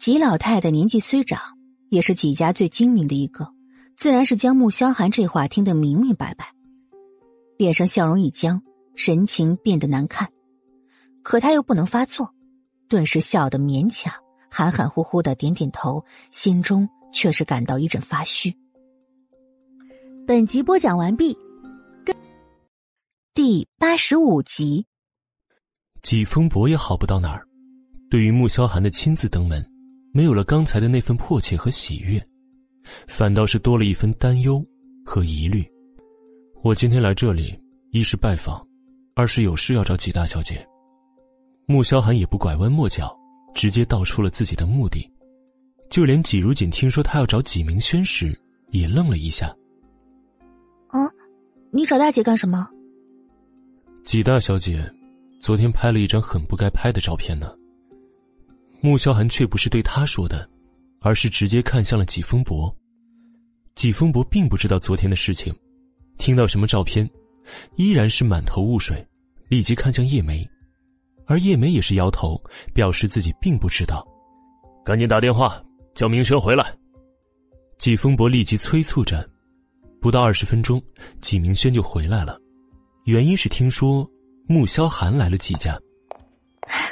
[0.04, 1.40] 季老太太年纪虽长，
[1.88, 3.48] 也是几家最精明的一个，
[3.96, 6.54] 自然是将穆萧寒这话听得明明白白，
[7.58, 8.62] 脸上笑容一僵，
[8.96, 10.30] 神情变得难看。
[11.22, 12.36] 可他又不能发作，
[12.90, 14.14] 顿时笑得勉强，
[14.52, 18.54] 含含糊糊的点点头，心中却是感到一阵发虚。
[20.28, 21.38] 本集播讲完毕，
[23.34, 24.86] 第八十五集。
[26.02, 27.48] 季风伯也好不到哪儿，
[28.10, 29.66] 对于穆萧寒的亲自登门，
[30.16, 32.24] 没有了刚才的那份迫切和喜悦，
[33.08, 34.64] 反倒是多了一份担忧
[35.04, 35.66] 和疑虑。
[36.62, 37.60] 我今天来这里，
[37.90, 38.64] 一是拜访，
[39.16, 40.64] 二是有事要找季大小姐。
[41.66, 43.12] 穆萧寒也不拐弯抹角，
[43.56, 45.04] 直接道出了自己的目的。
[45.90, 49.48] 就连纪如锦听说他要找纪明轩时，也愣了一下。
[50.90, 51.10] 啊，
[51.72, 52.70] 你找大姐干什么？
[54.04, 54.88] 纪大小姐，
[55.40, 57.52] 昨天拍了一张很不该拍的照片呢。
[58.86, 60.46] 穆萧寒却不是对他说的，
[61.00, 62.70] 而是直接看向了季风伯。
[63.76, 65.56] 季风伯并不知道昨天的事情，
[66.18, 67.10] 听到什么照片，
[67.78, 69.02] 依然是满头雾水，
[69.48, 70.46] 立即看向叶梅，
[71.26, 72.38] 而叶梅也是摇头，
[72.74, 74.06] 表示自己并不知道。
[74.84, 75.64] 赶紧打电话
[75.96, 76.70] 叫明轩回来。
[77.78, 79.26] 季风伯立即催促着。
[80.02, 80.84] 不到二十分钟，
[81.22, 82.38] 季明轩就回来了，
[83.06, 84.06] 原因是听说
[84.46, 85.80] 穆萧寒来了季家。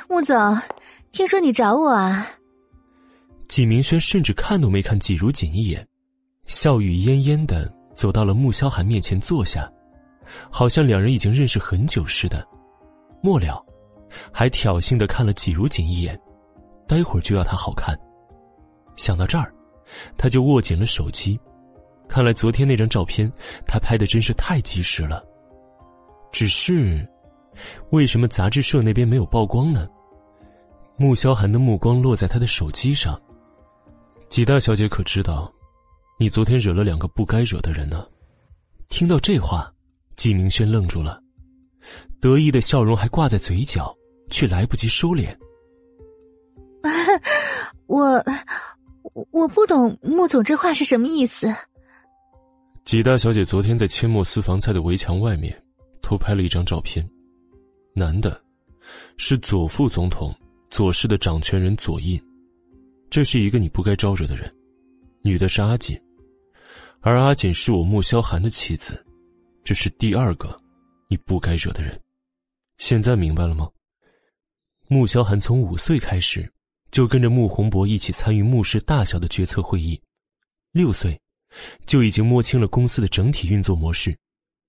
[0.08, 0.36] 穆总，
[1.12, 2.26] 听说你找我啊？
[3.50, 5.86] 纪明轩甚至看都没看季如锦一眼，
[6.46, 9.70] 笑语嫣嫣的走到了穆萧寒面前坐下，
[10.50, 12.48] 好像两人已经认识很久似的。
[13.22, 13.62] 末了，
[14.32, 16.18] 还挑衅的看了季如锦一眼，
[16.88, 17.94] 待会儿就要他好看。
[18.96, 19.54] 想到这儿，
[20.18, 21.38] 他就握紧了手机。
[22.08, 23.30] 看来昨天那张照片，
[23.68, 25.22] 他拍的真是太及时了。
[26.32, 27.06] 只是，
[27.92, 29.86] 为什么杂志社那边没有曝光呢？
[30.98, 33.20] 穆萧寒的目光落在他的手机上。
[34.30, 35.52] 纪大小姐可知道，
[36.18, 38.08] 你昨天惹了两个不该惹的人呢？
[38.88, 39.74] 听到这话，
[40.16, 41.22] 季明轩愣住了，
[42.20, 43.96] 得意的笑容还挂在嘴角，
[44.30, 45.36] 却来不及收敛。
[47.88, 48.24] 我，
[49.32, 51.54] 我不懂穆总这话是什么意思。
[52.86, 55.62] 纪大小姐昨天在阡陌私房菜的围墙外面
[56.02, 57.08] 偷拍了一张照片，
[57.94, 58.42] 男的，
[59.18, 60.34] 是左副总统
[60.72, 62.20] 左氏的掌权人左印，
[63.10, 64.50] 这是一个你不该招惹的人；
[65.22, 66.00] 女的是阿锦，
[67.02, 69.06] 而阿锦是我穆萧寒的妻子，
[69.64, 70.58] 这是第二个
[71.10, 72.00] 你不该惹的人。
[72.78, 73.70] 现在明白了吗？
[74.88, 76.52] 穆萧寒从五岁开始
[76.90, 80.02] 就跟着穆宏博一起参与穆氏大小的决策会议，
[80.72, 81.20] 六岁。
[81.86, 84.18] 就已经摸清了公司的整体运作模式，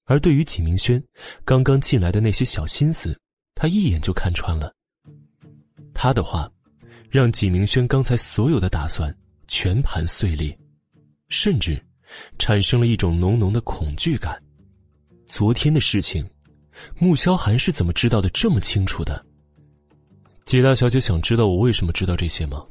[0.06, 1.00] 而对于纪明轩
[1.44, 3.16] 刚刚进来的那些小心思，
[3.54, 4.74] 他一眼就看穿了。
[5.94, 6.50] 他的话，
[7.10, 9.14] 让纪明轩刚才所有的打算
[9.48, 10.56] 全盘碎裂，
[11.28, 11.82] 甚至
[12.38, 14.42] 产生了一种浓浓的恐惧感。
[15.26, 16.28] 昨天的事情，
[16.98, 19.24] 穆萧寒是怎么知道的这么清楚的？
[20.44, 22.64] 纪大小姐想知道我为什么知道这些吗？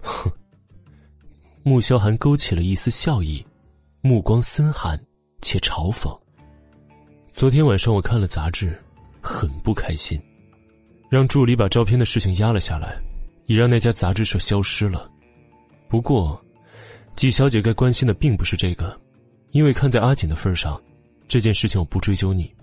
[0.00, 0.30] 哼。
[1.62, 3.46] 穆萧寒勾起了一丝笑意，
[4.00, 4.98] 目光森寒
[5.42, 6.18] 且嘲讽。
[7.32, 8.76] 昨天晚上我看了杂志，
[9.20, 10.20] 很不开心，
[11.10, 12.96] 让助理把照片的事情压了下来，
[13.46, 15.10] 也让那家杂志社消失了。
[15.88, 16.40] 不过，
[17.16, 18.98] 季小姐该关心的并不是这个，
[19.50, 20.80] 因为看在阿锦的份上，
[21.26, 22.54] 这件事情我不追究你，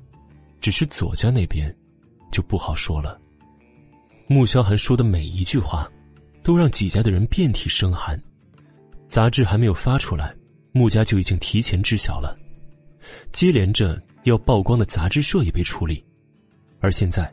[0.61, 1.75] 只是左家那边，
[2.31, 3.19] 就不好说了。
[4.27, 5.85] 穆萧寒说的每一句话，
[6.41, 8.17] 都让季家的人遍体生寒。
[9.09, 10.33] 杂志还没有发出来，
[10.71, 12.37] 穆家就已经提前知晓了。
[13.33, 16.01] 接连着要曝光的杂志社也被处理，
[16.79, 17.29] 而现在，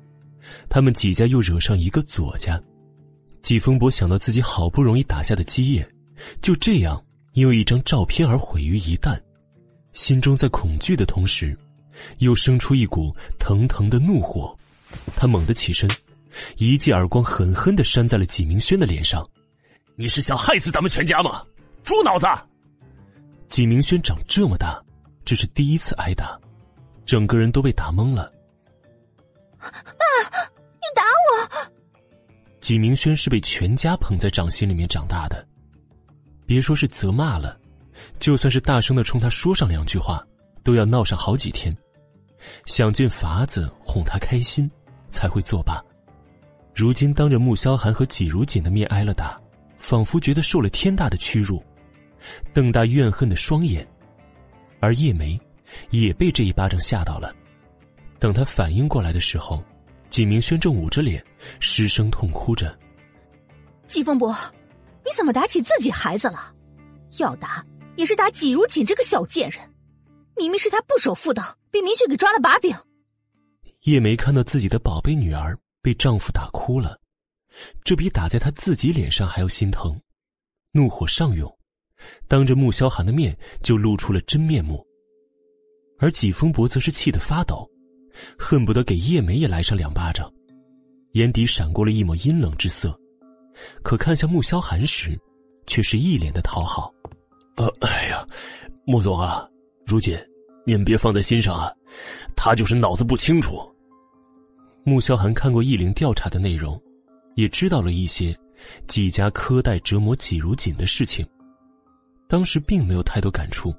[0.68, 2.60] 他们几家又惹上一个左家。
[3.42, 5.86] 季风伯想到自己好不容易打下的基业，
[6.40, 7.02] 就这样
[7.32, 9.20] 因为一张照片而毁于一旦，
[9.92, 11.56] 心中在恐惧的同时，
[12.18, 14.56] 又生出一股腾腾的怒火。
[15.14, 15.90] 他猛地起身，
[16.56, 19.28] 一记耳光狠狠的扇在了纪明轩的脸上
[19.96, 21.42] ：“你是想害死咱们全家吗？”
[21.84, 22.26] 猪脑子！
[23.48, 24.82] 纪明轩长这么大，
[25.24, 26.40] 这是第一次挨打，
[27.04, 28.32] 整个人都被打懵了。
[29.58, 30.53] 爸，你
[30.94, 31.72] 打我！
[32.60, 35.46] 纪明轩是被全家捧在掌心里面长大的，
[36.46, 37.58] 别说是责骂了，
[38.18, 40.24] 就算是大声的冲他说上两句话，
[40.62, 41.76] 都要闹上好几天，
[42.66, 44.70] 想尽法子哄他开心，
[45.10, 45.82] 才会作罢。
[46.74, 49.38] 如今当着穆萧寒和纪如锦的面挨了打，
[49.76, 51.62] 仿佛觉得受了天大的屈辱，
[52.52, 53.86] 瞪大怨恨的双眼。
[54.80, 55.40] 而叶梅
[55.90, 57.34] 也被这一巴掌吓到了。
[58.18, 59.62] 等他反应过来的时候，
[60.14, 61.20] 纪明轩正捂着脸
[61.58, 62.78] 失声痛哭着。
[63.88, 64.32] 季风伯，
[65.04, 66.54] 你怎么打起自己孩子了？
[67.18, 69.60] 要打也是打纪如锦这个小贱人，
[70.36, 72.72] 明明是他不守妇道，被明轩给抓了把柄。
[73.86, 76.96] 叶梅看到自己的宝贝女儿被丈夫打哭了，
[77.82, 80.00] 这比打在她自己脸上还要心疼，
[80.70, 81.52] 怒火上涌，
[82.28, 84.86] 当着穆萧寒的面就露出了真面目。
[85.98, 87.68] 而纪风伯则是气得发抖，
[88.38, 90.32] 恨不得给叶梅也来上两巴掌，
[91.12, 92.98] 眼底闪过了一抹阴冷之色。
[93.82, 95.16] 可看向穆萧寒时，
[95.66, 96.92] 却是一脸的讨好。
[97.56, 98.26] 呃，哎呀，
[98.84, 99.48] 穆总啊，
[99.86, 100.18] 如锦，
[100.66, 101.72] 您别放在心上啊，
[102.34, 103.60] 他就是脑子不清楚。
[104.82, 106.80] 穆萧寒看过易灵调查的内容，
[107.36, 108.36] 也知道了一些
[108.88, 111.24] 几家苛待折磨季如锦的事情。
[112.28, 113.72] 当时并没有太多感触，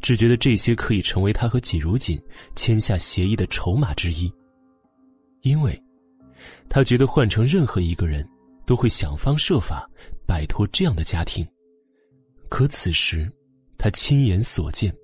[0.00, 2.20] 只觉得这些可以成为他和纪如锦
[2.56, 4.32] 签下协议的筹码之一。
[5.42, 5.80] 因为，
[6.68, 8.26] 他觉得换成任何一个人。
[8.66, 9.90] 都会想方设法
[10.24, 11.44] 摆脱这样的家庭，
[12.48, 13.28] 可此时
[13.76, 14.94] 他亲眼所见，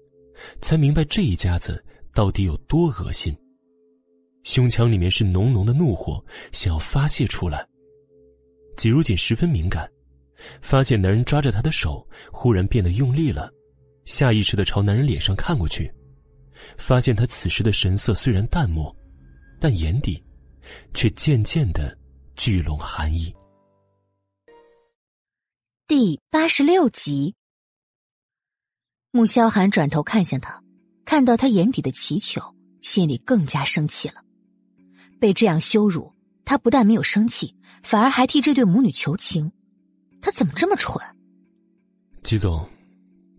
[0.63, 3.37] 才明白这一家子到底有多恶心。
[4.45, 7.67] 胸腔里面是浓浓的怒火，想要发泄出来。
[8.77, 9.91] 季如锦十分敏感，
[10.61, 13.53] 发现男人抓着她的手忽然变得用力了，
[14.07, 15.93] 下意识的朝男人脸上看过去，
[16.79, 18.95] 发现他此时的神色虽然淡漠，
[19.61, 20.25] 但眼底
[20.95, 21.97] 却渐渐的
[22.37, 23.35] 聚拢寒意。
[25.89, 27.35] 第八十六集，
[29.11, 30.63] 穆萧寒转头看向他，
[31.05, 34.25] 看到他眼底的祈求，心里更加生气了。
[35.19, 39.51] 被这样羞辱，他不但没有生气，反而还替这对母女求情。
[40.21, 41.05] 他怎么这么蠢？
[42.23, 42.69] 季总，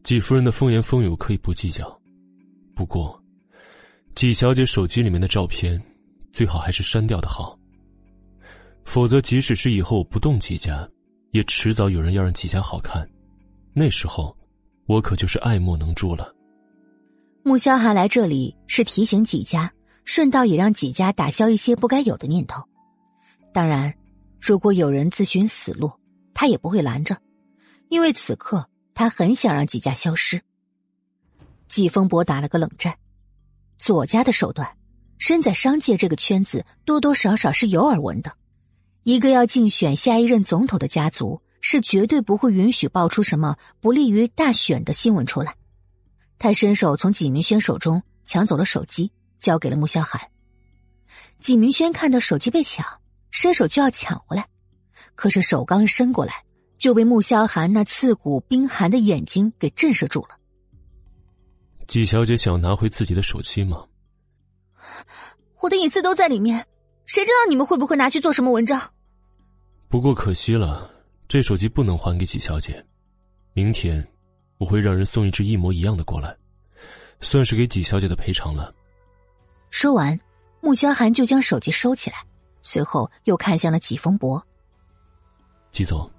[0.07, 1.85] 季夫人的风言风语我可以不计较，
[2.73, 3.21] 不过，
[4.15, 5.77] 季小姐手机里面的照片，
[6.31, 7.59] 最好还是删掉的好。
[8.85, 10.89] 否则，即使是以后我不动季家。
[11.31, 13.05] 也迟早有人要让纪家好看，
[13.73, 14.33] 那时候，
[14.85, 16.33] 我可就是爱莫能助了。
[17.43, 19.69] 穆萧寒来这里是提醒几家，
[20.05, 22.63] 顺道也让几家打消一些不该有的念头。
[23.51, 23.93] 当然，
[24.39, 25.91] 如果有人自寻死路，
[26.33, 27.13] 他也不会拦着，
[27.89, 28.65] 因为此刻
[28.97, 30.41] 他很想让几家消失。
[31.67, 32.97] 季风伯打了个冷战，
[33.77, 34.75] 左家的手段，
[35.19, 38.35] 身在商界这个圈子，多多少少是有耳闻的。
[39.03, 45.55] 一个要竞选下一任总统的家族，是绝对不会允许爆出什么不利于大选的新闻出来。
[46.39, 50.19] 他伸手从纪明轩手中抢走了手机，交给了穆萧寒。
[51.39, 52.83] 纪明轩看到手机被抢，
[53.29, 54.47] 伸手就要抢回来，
[55.13, 56.43] 可是手刚伸过来，
[56.77, 60.37] 就被穆萧寒那刺骨冰寒的眼睛给震慑住了。
[61.87, 63.85] 季小姐想要拿回自己的手机吗？
[65.61, 66.65] 我的隐私都在里面，
[67.05, 68.91] 谁知道你们会不会拿去做什么文章？
[69.87, 70.91] 不过可惜了，
[71.27, 72.85] 这手机不能还给季小姐。
[73.53, 74.05] 明天
[74.57, 76.35] 我会让人送一只一模一样的过来，
[77.21, 78.73] 算是给季小姐的赔偿了。
[79.71, 80.17] 说完，
[80.61, 82.17] 穆萧寒就将手机收起来，
[82.61, 84.45] 随后又看向了季风博。
[85.71, 86.09] 季总，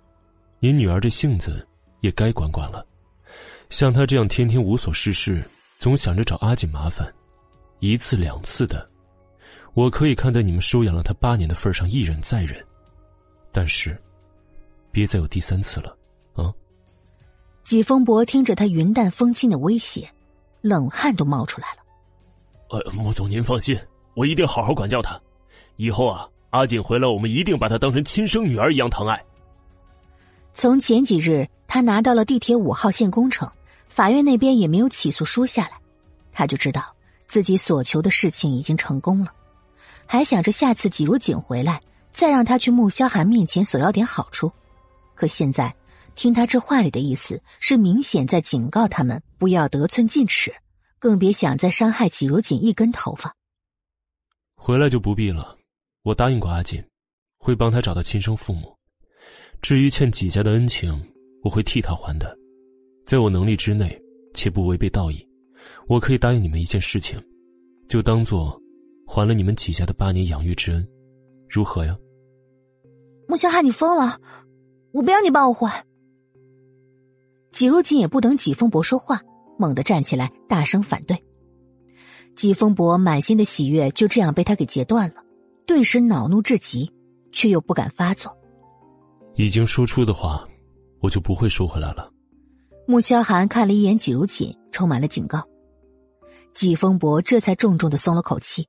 [0.61, 1.67] 您女儿这性子
[2.01, 2.85] 也该管管了。
[3.70, 7.12] 像她这样天天无所事事，总想着找阿锦麻烦，
[7.81, 8.89] 一次两次的，
[9.75, 12.65] 我可以看在你们收养了她八年的份上，一忍再忍。
[13.53, 13.97] 但是，
[14.91, 15.97] 别再有第三次了，
[16.35, 16.53] 啊！
[17.65, 20.09] 季风伯听着他云淡风轻的威胁，
[20.61, 21.83] 冷汗都冒出来了。
[22.70, 23.78] 呃，穆总您放心，
[24.15, 25.20] 我一定好好管教她。
[25.77, 29.23] 以后啊，阿锦回来，我们一定把她当成亲生女儿一样疼爱。
[30.61, 33.49] 从前几日他拿到了地铁五号线工程，
[33.89, 35.78] 法院那边也没有起诉书下来，
[36.33, 36.97] 他就知道
[37.28, 39.33] 自己所求的事情已经成功了，
[40.05, 41.81] 还想着下次季如锦回来。
[42.11, 44.51] 再让他去穆萧寒面前索要点好处，
[45.15, 45.73] 可现在
[46.17, 50.53] 听他这话里的意思是明显在警告他们不要得寸进尺，
[50.99, 53.33] 更别想再伤害纪如锦一根头发。
[54.57, 55.57] 回来就不必了，
[56.03, 56.85] 我答应过阿锦，
[57.39, 58.77] 会帮他找到亲生父母。
[59.61, 60.99] 至于欠纪家的恩情，
[61.43, 62.37] 我会替他还的，
[63.05, 64.01] 在我能力之内
[64.33, 65.27] 且不违背道义，
[65.89, 67.20] 我可以答应你们一件事情，
[67.89, 68.59] 就当做
[69.07, 70.89] 还了你们纪家的八年养育之恩。
[71.49, 71.97] 如何呀？
[73.27, 74.19] 穆萧寒，你疯了！
[74.93, 75.85] 我不要你帮我还。
[77.51, 79.20] 季如锦也不等季风伯说话，
[79.59, 81.23] 猛地站起来，大声反对。
[82.37, 85.25] 季风伯满心的喜悦就这样被他给截断了，
[85.67, 86.91] 顿时恼怒至极，
[87.33, 88.38] 却又不敢发作。
[89.39, 90.44] 已经说出的话，
[91.00, 92.12] 我就不会收回来了。
[92.89, 95.47] 穆萧寒看了一眼季如锦，充满了警告。
[96.55, 98.68] 季风伯这才重重的松了口气。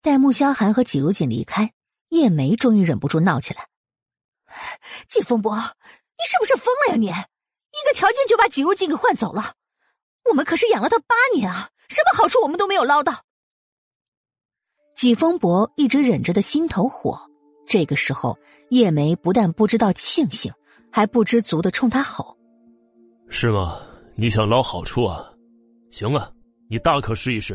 [0.00, 1.72] 待穆萧寒和季如锦离开，
[2.10, 3.66] 叶梅终于忍不住闹起来
[5.10, 7.26] ：“季风伯，你是不是疯了呀？
[7.72, 9.54] 你一个条件就把季如锦给换走了？
[10.30, 13.24] 我们可是养了他八年啊，什么好处我们都没有捞到。”
[14.94, 17.28] 季风伯一直忍着的心头火，
[17.66, 18.38] 这个时候
[18.72, 20.50] 叶梅不但不知道庆幸，
[20.90, 22.38] 还不知足的冲他吼
[23.28, 23.78] ：“是吗？
[24.14, 25.30] 你想捞好处啊？
[25.90, 26.32] 行啊！”
[26.70, 27.54] 你大可试一试，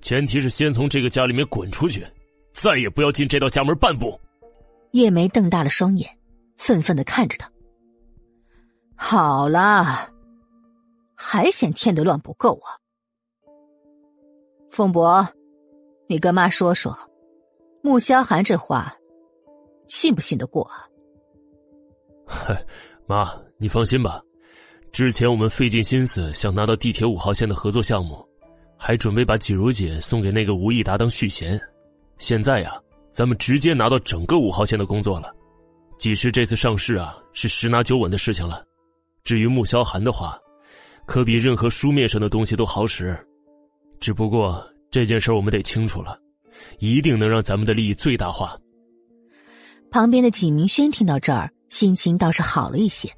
[0.00, 2.06] 前提是先从这个家里面滚出去，
[2.52, 4.16] 再也不要进这道家门半步。
[4.92, 6.08] 叶梅瞪大了双眼，
[6.56, 7.50] 愤愤的看着他。
[8.94, 10.08] 好了，
[11.16, 12.78] 还嫌添的乱不够啊？
[14.70, 15.28] 凤伯，
[16.06, 16.96] 你跟妈说说，
[17.82, 18.94] 穆萧寒这话，
[19.88, 20.86] 信不信得过啊？
[22.26, 22.64] 嗨，
[23.06, 24.22] 妈，你放心吧，
[24.92, 28.26] 之前我们费尽心思想拿到地铁五号线的合作项目。
[28.80, 31.60] 还准备把季如锦送给那个吴益达当续弦，
[32.16, 32.80] 现在呀，
[33.12, 35.34] 咱们直接拿到整个五号线的工作了。
[35.98, 38.64] 季氏这次上市啊，是十拿九稳的事情了。
[39.24, 40.38] 至于穆萧寒的话，
[41.06, 43.18] 可比任何书面上的东西都好使。
[43.98, 46.16] 只不过这件事我们得清楚了，
[46.78, 48.56] 一定能让咱们的利益最大化。
[49.90, 53.10] 旁边的纪明轩听到这儿，心情倒是好了一些，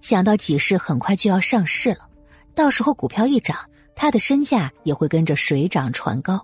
[0.00, 2.08] 想到几氏很快就要上市了，
[2.54, 3.56] 到时候股票一涨。
[3.96, 6.40] 他的身价也会跟着水涨船高，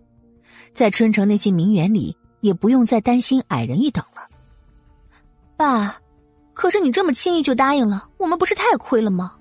[0.75, 4.29] 在春城那些名媛里，也不用再担心矮人一等了。
[5.57, 5.97] 爸，
[6.53, 9.37] 可是你这么轻易就答应了，我们不是太亏了吗？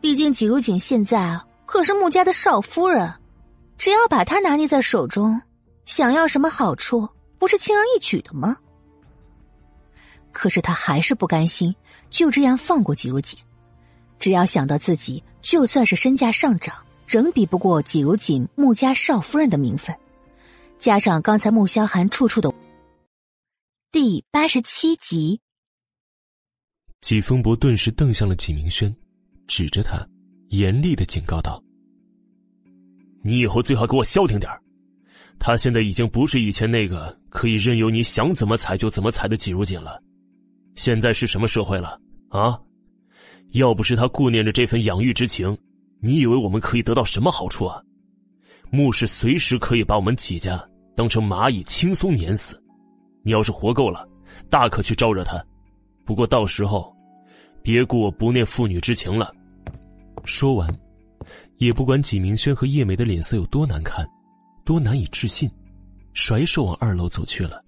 [0.00, 3.12] 毕竟季如锦现在啊可是穆家的少夫人，
[3.76, 5.38] 只要把她拿捏在手中，
[5.84, 7.06] 想要什么好处，
[7.38, 8.56] 不是轻而易举的吗？
[10.38, 11.74] 可是他还是不甘心
[12.10, 13.36] 就这样放过季如锦，
[14.20, 16.76] 只要想到自己就算是身价上涨。
[17.08, 19.96] 仍比不过季如锦穆家少夫人的名分，
[20.78, 22.52] 加上刚才穆萧寒处处的。
[23.90, 25.40] 第八十七集，
[27.00, 28.94] 季风伯顿时瞪向了季明轩，
[29.46, 30.06] 指着他，
[30.50, 31.60] 严厉的警告道
[33.24, 34.52] ：“你以后最好给我消停点
[35.38, 39.98] 他现在已经不是以前那个可以任由你想怎么踩就怎么踩的季如锦了，
[40.78, 42.56] 现在是什么社会了啊？
[43.50, 45.56] 要不是他顾念着这份养育之情。”
[46.00, 47.82] 你以为我们可以得到什么好处啊？
[48.70, 52.62] 穆氏随时可以把我们几家当成蚂蚁，轻松碾死。
[53.24, 54.08] 你要是活够了，
[54.48, 55.44] 大可去招惹他。
[56.04, 56.94] 不过到时候，
[57.60, 59.34] 别顾我不念父女之情了。
[60.24, 60.72] 说完，
[61.56, 64.08] 也不管纪明轩和叶梅的脸色有多难看，
[64.64, 65.50] 多难以置信，
[66.14, 67.60] 甩手往二楼走去了。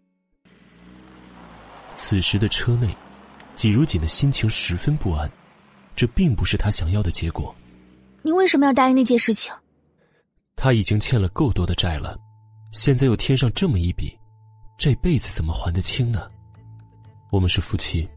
[2.02, 2.96] 此时的车内，
[3.54, 5.30] 季如锦的心情十分不安，
[5.94, 7.54] 这并不是他想要的结果。
[8.22, 9.52] 你为什么要答应那件事情？
[10.56, 12.18] 他已经欠了够多的债了，
[12.72, 14.18] 现在又添上这么一笔，
[14.78, 16.30] 这辈子怎么还得清呢？
[17.30, 18.08] 我们是夫妻，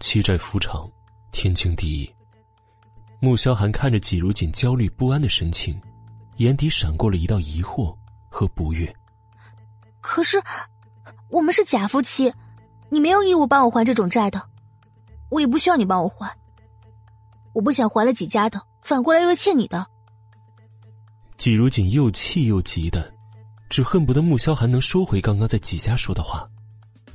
[0.00, 0.90] 妻债夫偿，
[1.30, 2.10] 天经地义。
[3.20, 5.78] 穆萧寒看着季如锦焦虑不安的神情，
[6.36, 7.94] 眼底闪过了一道疑惑
[8.30, 8.90] 和不悦。
[10.00, 10.42] 可是，
[11.28, 12.32] 我们是假夫妻，
[12.90, 14.42] 你没有义务帮我还这种债的，
[15.30, 16.36] 我也不需要你帮我还。
[17.54, 18.62] 我不想还了几家的。
[18.88, 19.86] 反过来又欠你的。
[21.36, 23.12] 季如锦又气又急的，
[23.68, 26.48] 只恨不得穆萧寒能收回刚刚在季家说的话，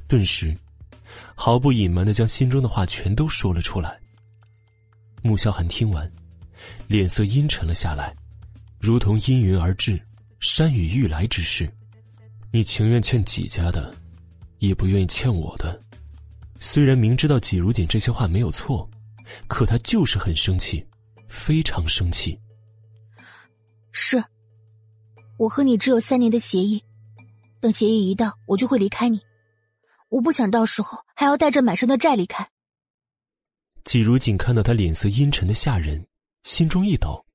[0.08, 0.56] 顿时，
[1.34, 4.00] 毫不隐瞒的将心中的话全都说了出来。
[5.24, 6.08] 穆萧寒听完，
[6.86, 8.16] 脸色阴沉了下来，
[8.80, 10.00] 如同阴云而至，
[10.40, 11.68] 山雨欲来之势。
[12.52, 13.92] 你情愿欠季家的，
[14.68, 15.82] 也不愿意欠我的。
[16.60, 18.90] 虽然明知道季如锦这些话没有错，
[19.48, 20.86] 可他就是很生气。
[21.30, 22.40] 非常生气。
[23.92, 24.24] 是，
[25.40, 26.84] 我和你只有三年的协议，
[27.60, 29.20] 等协议一到，我就会离开你。
[30.10, 32.48] 我不想到时候还要带着满身的债离开。
[33.84, 36.06] 季如锦看到他脸色阴沉的吓人，
[36.44, 37.26] 心中一抖，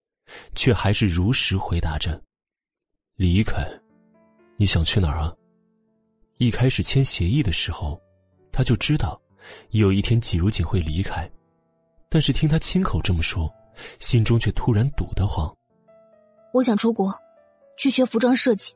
[0.54, 2.22] 却还是如实回答着
[3.16, 3.66] ：“离开？
[4.56, 5.34] 你想去哪儿啊？”
[6.38, 8.00] 一开始签协议的时候，
[8.50, 9.20] 他就知道
[9.70, 11.30] 有一天季如锦会离开，
[12.08, 13.52] 但是听他亲口这么说。
[14.00, 15.48] 心中却突然堵得慌。
[16.52, 17.14] 我想出国，
[17.76, 18.74] 去学服装设计。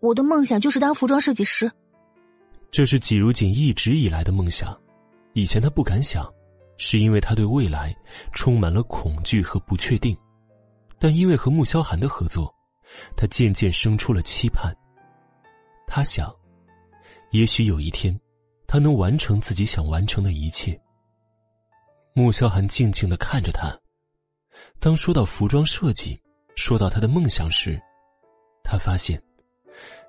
[0.00, 1.70] 我的梦想就是当服装设计师。
[2.72, 4.76] 这是季如锦一直以来的梦想，
[5.34, 6.28] 以前他不敢想，
[6.78, 7.96] 是因为他对未来
[8.32, 10.16] 充满了恐惧和不确定。
[10.98, 12.52] 但因为和穆萧寒的合作，
[13.16, 14.76] 他渐渐生出了期盼。
[15.86, 16.34] 他想，
[17.30, 18.18] 也许有一天，
[18.66, 20.78] 他能完成自己想完成的一切。
[22.12, 23.74] 穆萧寒静静的看着他。
[24.78, 26.20] 当说到服装设计，
[26.54, 27.80] 说到他的梦想时，
[28.64, 29.22] 他发现，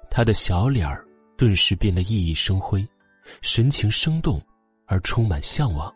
[0.09, 1.05] 他的小脸儿
[1.37, 2.85] 顿时变得熠熠生辉，
[3.41, 4.41] 神情生动
[4.85, 5.93] 而充满向往，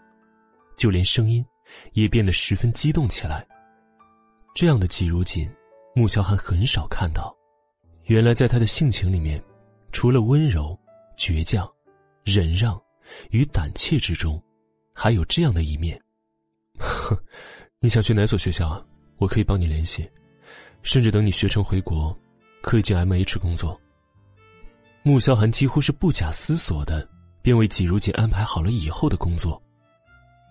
[0.77, 1.45] 就连声音
[1.93, 3.45] 也变得十分激动起来。
[4.53, 5.49] 这样的季如锦，
[5.95, 7.35] 穆萧寒很少看到。
[8.05, 9.41] 原来，在他的性情里面，
[9.91, 10.77] 除了温柔、
[11.17, 11.69] 倔强、
[12.23, 12.81] 忍让
[13.29, 14.41] 与胆怯之中，
[14.93, 16.01] 还有这样的一面。
[16.79, 17.15] 哼，
[17.79, 18.83] 你想去哪所学校啊？
[19.17, 20.09] 我可以帮你联系，
[20.81, 22.17] 甚至等你学成回国，
[22.63, 23.79] 可以进 M H 工作。
[25.03, 27.07] 穆萧寒几乎是不假思索的，
[27.41, 29.61] 便为季如锦安排好了以后的工作。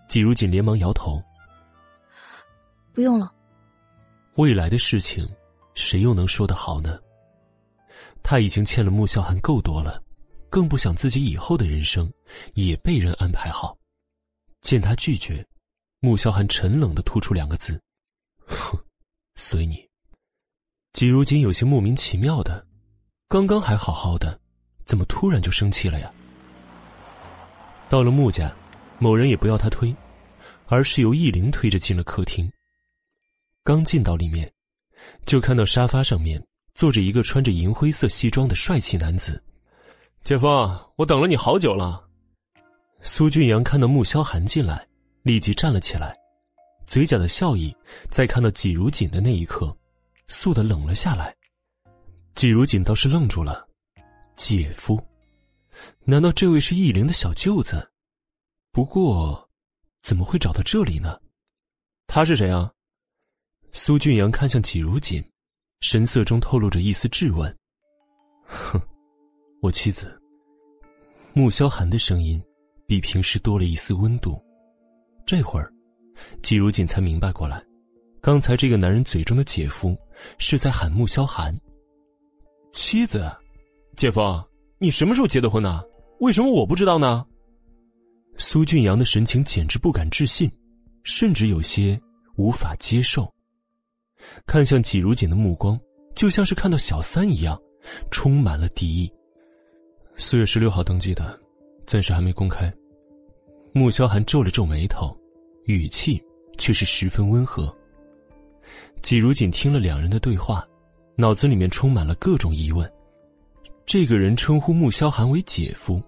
[0.09, 1.23] 季如锦连忙摇头
[2.93, 3.33] ：“不用了。”
[4.37, 5.29] 未来的事情，
[5.75, 6.99] 谁又能说得好呢？
[8.23, 10.03] 他已经欠了穆萧寒够多了，
[10.49, 12.13] 更不想自己以后的人生
[12.55, 13.77] 也被人安排好。
[14.61, 15.47] 见他拒绝，
[16.01, 17.81] 穆萧寒沉冷的吐出两个字
[18.47, 18.79] ：“哼，
[19.35, 19.89] 随你。”
[20.93, 22.67] 季如锦有些莫名其妙的，
[23.29, 24.39] 刚刚还好好的，
[24.85, 26.13] 怎么突然就生气了呀？
[27.89, 28.55] 到了穆家，
[28.99, 29.95] 某人也不要他推，
[30.67, 32.51] 而是由易灵推着进了客厅。
[33.65, 34.53] 刚进到里面，
[35.27, 36.45] 就看到沙发上面。
[36.75, 39.43] 坐着一个穿着银灰色西装的帅气男子，
[40.23, 40.47] 姐夫，
[40.97, 42.09] 我等了你好久了。
[43.03, 44.87] 苏俊阳看到穆萧寒进来，
[45.23, 46.15] 立即站了起来，
[46.87, 47.75] 嘴角的笑意
[48.11, 49.77] 在看到季如锦的那一刻，
[50.29, 51.35] 肃的冷了下来。
[52.35, 53.67] 季如锦倒是愣住了，
[54.37, 55.03] 姐夫，
[56.05, 57.91] 难道这位是易灵的小舅子？
[58.71, 59.49] 不过，
[60.03, 61.21] 怎么会找到这里呢？
[62.07, 62.73] 他是谁啊？
[63.73, 65.23] 苏俊阳看向季如锦。
[65.81, 67.55] 神色中透露着一丝质问。
[68.45, 68.81] 哼，
[69.61, 70.21] 我妻子。
[71.33, 72.43] 穆萧寒的声音
[72.87, 74.41] 比平时多了一丝温度。
[75.25, 75.73] 这会儿，
[76.43, 77.65] 季如锦才明白过来，
[78.21, 79.97] 刚才这个男人嘴中的姐夫
[80.39, 81.57] 是在喊穆萧寒。
[82.73, 83.31] 妻子，
[83.97, 84.21] 姐夫，
[84.79, 85.83] 你什么时候结的婚呢？
[86.21, 87.25] 为什么我不知道呢？
[88.37, 90.51] 苏俊阳的神情简直不敢置信，
[91.05, 91.99] 甚至有些
[92.37, 93.33] 无法接受。
[94.47, 95.79] 看向季如锦的目光，
[96.15, 97.61] 就像是看到小三一样，
[98.11, 99.13] 充满了敌意。
[100.17, 101.39] 四月十六号登记的，
[101.87, 102.73] 暂时还没公开。
[103.73, 105.17] 穆萧寒皱了皱眉头，
[105.65, 106.23] 语气
[106.59, 107.75] 却是十分温和。
[109.03, 110.67] 季如锦听了两人的对话，
[111.17, 112.91] 脑子里面充满了各种疑问：
[113.87, 116.03] 这个人称呼穆萧寒为姐夫，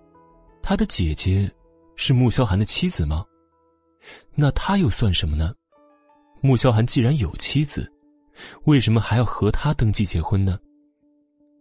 [0.62, 1.50] 他的姐姐
[1.96, 3.24] 是穆萧寒的妻子吗？
[4.34, 5.54] 那他又算什么呢？
[6.40, 7.91] 穆萧寒既然有妻子，
[8.64, 10.58] 为什么还要和他登记结婚呢？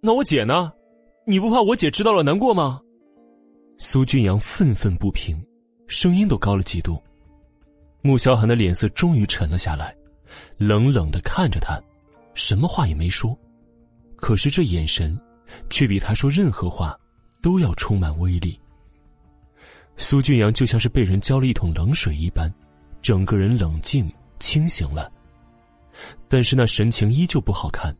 [0.02, 0.72] 那我姐呢？
[1.26, 2.82] 你不怕我姐知道了难过吗？
[3.78, 5.40] 苏俊阳愤愤不平，
[5.88, 7.02] 声音都高了几度。
[8.02, 9.96] 穆萧寒的脸色终于沉了下来，
[10.58, 11.80] 冷冷的看着他，
[12.34, 13.38] 什么话也没说，
[14.16, 15.20] 可是这眼神，
[15.70, 16.98] 却比他说任何话
[17.42, 18.60] 都要充满威力。
[19.98, 22.52] 苏俊阳就像是被人浇了一桶冷水一般，
[23.04, 25.12] 整个人冷静清醒了。
[26.32, 27.94] 但是那神情依旧不好看，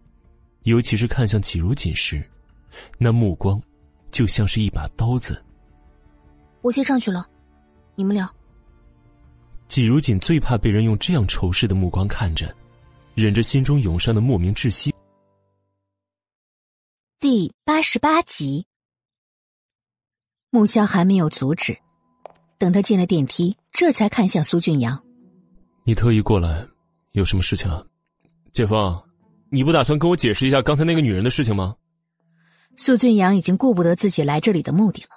[0.64, 2.26] 尤其是看向季如锦时，
[2.98, 3.62] 那目光
[4.10, 5.44] 就像是一把刀子。
[6.62, 7.28] 我先上去了，
[7.94, 8.34] 你们聊。
[9.68, 12.56] 季如锦最怕被人用这样仇视的目光看着，
[13.16, 14.94] 忍着心中涌上的莫名窒息。
[17.20, 18.66] 第八十八集，
[20.52, 21.78] 穆萧还没有阻止，
[22.58, 25.04] 等他进了电梯，这才看向苏俊阳
[25.84, 26.66] ：“你特意过来，
[27.12, 27.84] 有什么事情啊？”
[28.54, 28.76] 姐夫，
[29.50, 31.76] 你不打算跟我解释一下刚才那个女人的事情吗？
[32.76, 35.10] 苏俊阳已经顾不得自己来这里的目的了，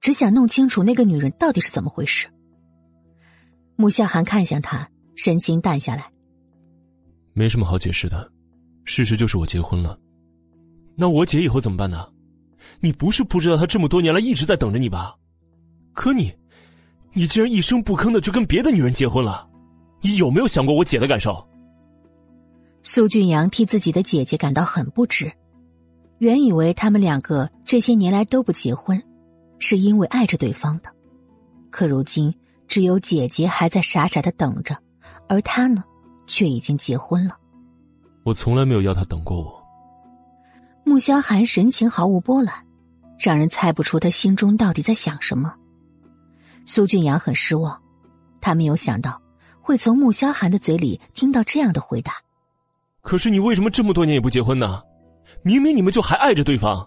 [0.00, 2.26] 只想弄清楚那个女人到底是怎么回事。
[3.76, 6.10] 穆夏寒看向他，神情淡下来。
[7.32, 8.30] 没什么好解释的，
[8.84, 9.98] 事实就是我结婚了。
[10.96, 12.06] 那我姐以后怎么办呢？
[12.80, 15.14] 你不是不知道她这么多年来一直在等着你吧？
[15.94, 16.32] 可你，
[17.14, 19.48] 你竟然一声不吭的就跟别的女人结婚了，
[20.02, 21.46] 你有没有想过我姐的感受？
[22.86, 25.32] 苏俊阳替自己的姐姐感到很不值，
[26.18, 29.02] 原以为他们两个这些年来都不结婚，
[29.58, 30.90] 是因为爱着对方的，
[31.70, 32.32] 可如今
[32.68, 34.76] 只有姐姐还在傻傻的等着，
[35.30, 35.82] 而他呢，
[36.26, 37.38] 却已经结婚了。
[38.22, 39.64] 我从来没有要他等过我。
[40.84, 42.54] 穆萧寒神情毫无波澜，
[43.18, 45.54] 让人猜不出他心中到底在想什么。
[46.66, 47.80] 苏俊阳很失望，
[48.42, 49.18] 他没有想到
[49.62, 52.12] 会从穆萧寒的嘴里听到这样的回答。
[53.04, 54.82] 可是你为什么这么多年也不结婚呢？
[55.42, 56.84] 明明你们就还爱着对方。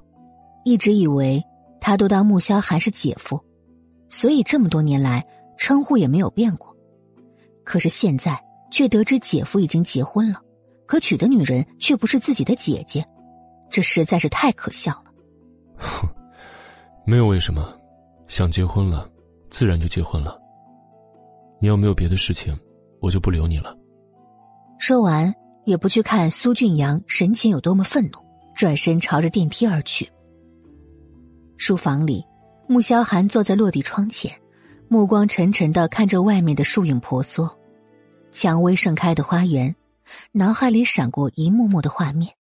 [0.65, 1.41] 一直以为
[1.79, 1.95] 他。
[1.95, 3.39] 都当穆萧寒是姐夫，
[4.09, 5.25] 所以这么多年来
[5.57, 6.75] 称呼也没有变过。
[7.63, 8.37] 可是现在
[8.71, 10.41] 却得知姐夫已经结婚了，
[10.85, 13.05] 可娶的女人却不是自己的姐姐，
[13.69, 15.05] 这实在是太可笑了。
[15.77, 16.07] 哼，
[17.05, 17.73] 没有为什么，
[18.27, 19.09] 想结婚了，
[19.49, 20.37] 自然就结婚了。
[21.61, 22.57] 你要没有别的事情，
[22.99, 23.75] 我就不留你了。
[24.77, 25.33] 说完，
[25.67, 30.09] 也不去看苏俊阳神情有多么愤怒，转身朝着电梯而去。
[31.57, 32.23] 书房里，
[32.69, 34.33] 穆萧寒坐在落地窗前，
[34.87, 37.59] 目光沉沉的看着外面的树影婆娑，
[38.31, 39.75] 蔷薇盛开的花园，
[40.31, 42.33] 脑海里闪过一幕幕的画面。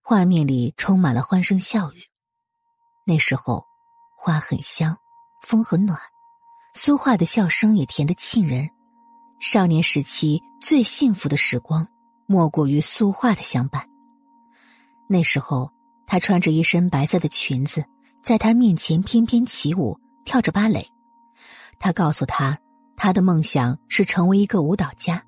[0.00, 2.00] 画面里充满了欢声笑语。
[3.06, 3.62] 那时候，
[4.16, 4.96] 花很香，
[5.42, 6.00] 风很暖，
[6.74, 8.70] 苏画的笑声也甜得沁人。
[9.40, 11.86] 少年时期最幸福的时光，
[12.26, 13.86] 莫过于苏画的相伴。
[15.08, 15.70] 那时候，
[16.06, 17.84] 她穿着一身白色的裙子，
[18.22, 20.86] 在他面前翩翩起舞，跳着芭蕾。
[21.78, 22.58] 他告诉他，
[22.96, 25.22] 他的梦想是成为一个舞蹈家，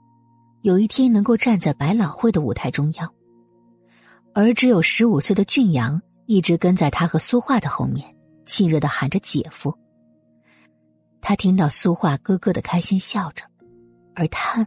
[0.62, 3.12] 有一天能够站在百老汇的舞台中央。
[4.32, 9.76] 而只有十五岁的俊阳一直跟在他和苏画的后面，亲热的喊着姐夫。
[11.20, 13.44] 他听到苏画咯咯的开心笑着，
[14.16, 14.66] 而他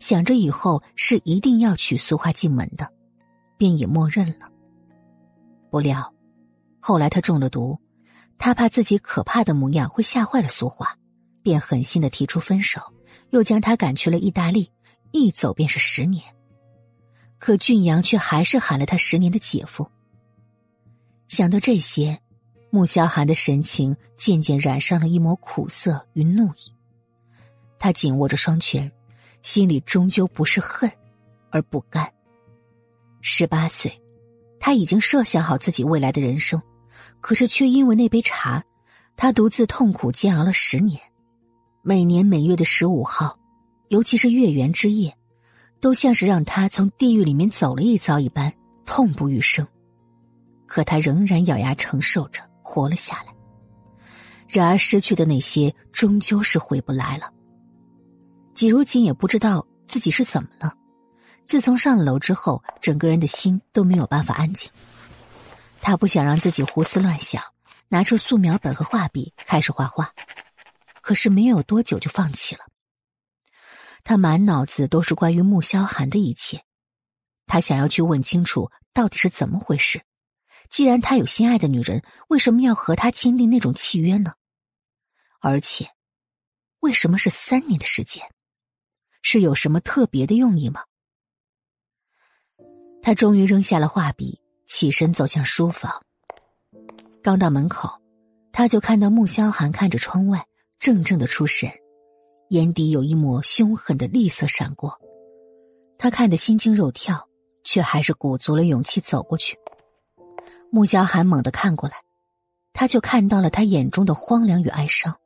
[0.00, 2.92] 想着以后是一定要娶苏花进门的，
[3.56, 4.50] 便也默认了。
[5.70, 6.12] 不料，
[6.80, 7.78] 后来他中了毒，
[8.36, 10.98] 他怕自己可怕的模样会吓坏了苏花，
[11.42, 12.80] 便狠心的提出分手，
[13.30, 14.70] 又将他赶去了意大利，
[15.12, 16.24] 一走便是十年。
[17.38, 19.88] 可俊阳却还是喊了他十年的姐夫。
[21.28, 22.20] 想到这些，
[22.70, 26.74] 穆萧寒的神情渐渐染上了一抹苦涩与怒意。
[27.80, 28.88] 他紧握着双拳，
[29.42, 30.88] 心里终究不是恨，
[31.50, 32.08] 而不甘。
[33.20, 34.00] 十八岁，
[34.60, 36.62] 他已经设想好自己未来的人生，
[37.20, 38.62] 可是却因为那杯茶，
[39.16, 41.00] 他独自痛苦煎熬了十年。
[41.82, 43.36] 每年每月的十五号，
[43.88, 45.12] 尤其是月圆之夜。
[45.80, 48.52] 都像是让他从地狱里面走了一遭一般，
[48.84, 49.66] 痛不欲生。
[50.66, 53.34] 可他仍然咬牙承受着，活了下来。
[54.46, 57.32] 然而失去的那些，终究是回不来了。
[58.54, 60.76] 季如锦也不知道自己是怎么了，
[61.46, 64.70] 自从上了楼之后，整个人的心都没有办法安静。
[65.80, 67.42] 他不想让自己胡思乱想，
[67.88, 70.12] 拿出素描本和画笔开始画画，
[71.00, 72.66] 可是没有多久就放弃了。
[74.04, 76.64] 他满脑子都是关于穆萧寒的一切，
[77.46, 80.02] 他想要去问清楚到底是怎么回事。
[80.68, 84.34] 既然他有心爱的女人，为什么要和他签订那种契约呢？
[85.40, 85.90] 而且，
[86.80, 88.22] 为什么是三年的时间？
[89.22, 90.82] 是有什么特别的用意吗？
[93.02, 96.02] 他终于扔下了画笔，起身走向书房。
[97.22, 97.90] 刚到门口，
[98.52, 100.46] 他就看到穆萧寒看着窗外，
[100.78, 101.70] 怔怔的出神。
[102.48, 104.98] 眼底有一抹凶狠的厉色闪过，
[105.98, 107.28] 他看得心惊肉跳，
[107.62, 109.56] 却还是鼓足了勇气走过去。
[110.70, 111.96] 穆萧寒猛地看过来，
[112.72, 115.19] 他就看到了他眼中的荒凉与哀伤。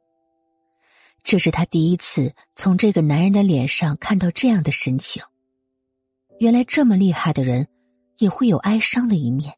[1.24, 5.22] 这是他第一次从这个男人的脸上看到这样的神情。
[6.38, 7.66] 原来这么厉害的人，
[8.18, 9.56] 也会有哀伤的一面，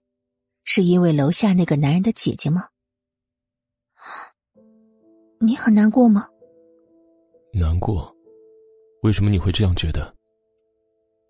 [0.62, 2.68] 是因为楼下那个男人的姐姐吗？
[5.40, 6.28] 你很难过吗？
[7.52, 8.14] 难过，
[9.02, 10.14] 为什么你会这样觉得？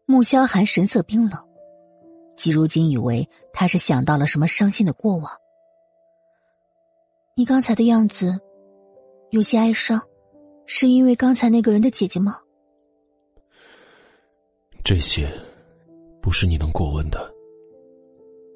[0.05, 1.48] 穆萧寒神色冰冷，
[2.36, 5.32] 季如锦以为他是想到了什么伤心的过往。
[7.34, 8.39] 你刚才的样子
[9.31, 10.00] 有些哀伤，
[10.67, 12.39] 是因为刚才那个人的姐姐吗？
[14.85, 15.28] 这些
[16.20, 17.35] 不是你能过问的。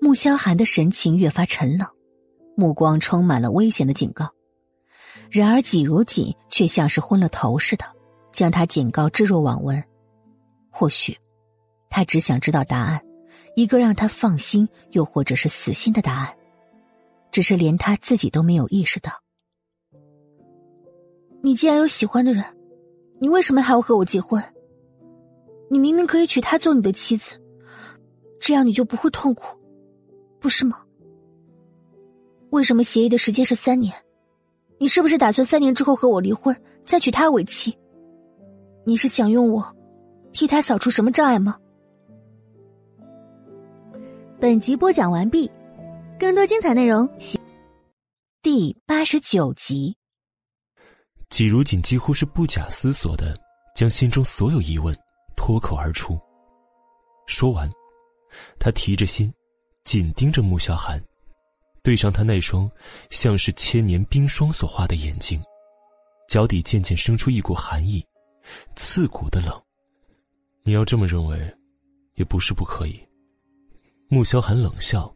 [0.01, 1.87] 穆萧寒的神情越发沉冷，
[2.57, 4.29] 目光充满了危险的警告。
[5.31, 7.85] 然而，季如锦却像是昏了头似的，
[8.33, 9.83] 将他警告置若罔闻。
[10.71, 11.17] 或许，
[11.89, 13.01] 他只想知道答案，
[13.55, 16.35] 一个让他放心又或者是死心的答案，
[17.31, 19.13] 只是连他自己都没有意识到。
[21.43, 22.44] 你既然有喜欢的人，
[23.19, 24.43] 你为什么还要和我结婚？
[25.70, 27.41] 你明明可以娶她做你的妻子，
[28.41, 29.57] 这样你就不会痛苦，
[30.39, 30.83] 不是吗？
[32.51, 33.94] 为什么协议的时间是三年？
[34.78, 36.55] 你是不是打算三年之后和我离婚，
[36.85, 37.77] 再娶她为妻？
[38.85, 39.77] 你是想用我
[40.33, 41.57] 替他扫除什么障碍吗？
[44.41, 45.51] 本集播讲完毕，
[46.19, 47.09] 更多精彩内容，
[48.43, 49.97] 第八十九集。
[51.31, 53.34] 季如锦几乎是不假思索的
[53.75, 54.94] 将心中所有疑问
[55.36, 56.20] 脱口而出。
[57.26, 57.70] 说完，
[58.59, 59.33] 他提着心，
[59.84, 61.00] 紧盯着穆萧寒，
[61.83, 62.68] 对上他那双
[63.10, 65.41] 像是千年冰霜所化的眼睛，
[66.28, 68.05] 脚底渐渐生出一股寒意，
[68.75, 69.59] 刺骨的冷。
[70.65, 71.57] 你要这么认为，
[72.17, 73.00] 也不是不可以。
[74.09, 75.15] 穆萧寒冷笑，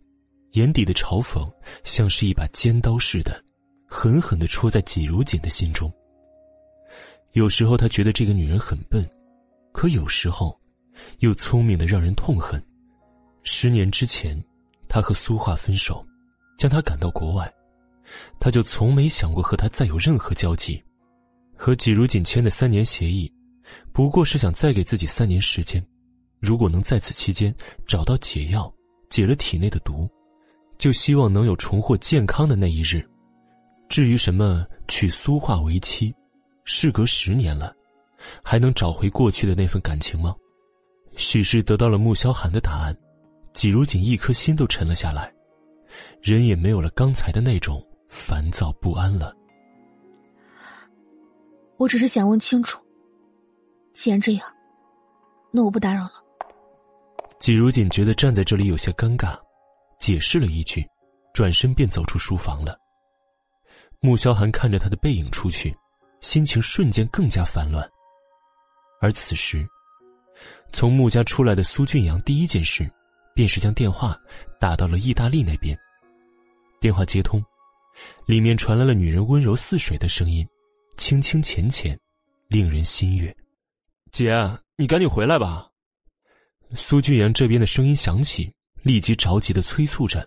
[0.52, 1.52] 眼底的嘲讽
[1.82, 3.44] 像是一把尖刀似的，
[3.88, 5.92] 狠狠的戳在季如锦的心中。
[7.34, 9.08] 有时候他觉得这个女人很笨，
[9.72, 10.58] 可有时候，
[11.18, 12.60] 又聪明的让人痛恨。
[13.44, 14.42] 十年之前，
[14.88, 16.04] 他和苏画分手。
[16.56, 17.52] 将她赶到国外，
[18.38, 20.80] 他就从没想过和她再有任何交集。
[21.56, 23.30] 和季如锦签的三年协议，
[23.92, 25.84] 不过是想再给自己三年时间。
[26.38, 27.52] 如果能在此期间
[27.84, 28.72] 找到解药，
[29.10, 30.08] 解了体内的毒，
[30.78, 33.04] 就希望能有重获健康的那一日。
[33.88, 36.14] 至于什么娶苏画为妻，
[36.64, 37.74] 事隔十年了，
[38.42, 40.34] 还能找回过去的那份感情吗？
[41.16, 42.96] 许是得到了穆萧寒的答案，
[43.52, 45.32] 季如锦一颗心都沉了下来。
[46.20, 49.32] 人也没有了刚才的那种烦躁不安了。
[51.76, 52.82] 我只是想问清楚。
[53.92, 54.52] 既然这样，
[55.52, 56.12] 那我不打扰了。
[57.38, 59.38] 季如锦觉得站在这里有些尴尬，
[60.00, 60.84] 解释了一句，
[61.32, 62.76] 转身便走出书房了。
[64.00, 65.72] 穆萧寒看着他的背影出去，
[66.24, 67.86] 心情瞬间更加烦乱。
[68.98, 69.68] 而此时，
[70.72, 72.90] 从穆家出来的苏俊阳第一件事，
[73.34, 74.18] 便是将电话
[74.58, 75.78] 打到了意大利那边。
[76.80, 77.44] 电话接通，
[78.24, 80.48] 里面传来了女人温柔似水的声音，
[80.96, 81.98] 清清浅浅，
[82.48, 83.34] 令人心悦。
[84.10, 84.32] 姐，
[84.76, 85.68] 你赶紧回来吧。
[86.74, 88.50] 苏俊阳这边的声音响起，
[88.82, 90.26] 立即着急的催促着：“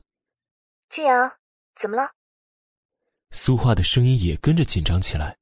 [0.92, 1.32] 俊阳，
[1.76, 2.12] 怎么了？”
[3.32, 5.37] 苏画的声音也跟着紧张起来，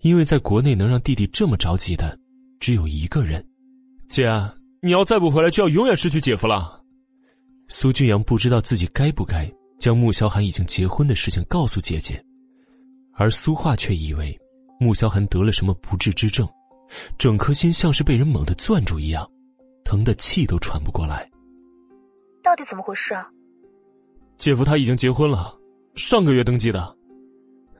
[0.00, 2.18] 因为在国内能让弟弟这么着急的，
[2.60, 3.44] 只有一个人。
[4.08, 4.30] 姐，
[4.80, 6.82] 你要再不回来，就要永远失去姐夫了。
[7.68, 9.50] 苏俊阳不知道自己该不该。
[9.78, 12.24] 将穆萧寒已经结婚的事情告诉姐姐，
[13.14, 14.38] 而苏画却以为
[14.78, 16.48] 穆萧寒得了什么不治之症，
[17.18, 19.28] 整颗心像是被人猛地攥住一样，
[19.84, 21.28] 疼得气都喘不过来。
[22.44, 23.26] 到底怎么回事啊？
[24.38, 25.52] 姐夫他已经结婚了，
[25.96, 26.96] 上个月登记的。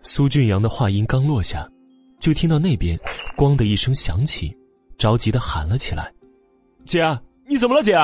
[0.03, 1.71] 苏俊阳的话音刚落下，
[2.23, 2.97] 就听到那边
[3.37, 4.57] “咣”的一声响起，
[4.97, 6.11] 着急的喊了起来
[6.87, 7.03] ：“姐，
[7.49, 7.99] 你怎么了，姐？”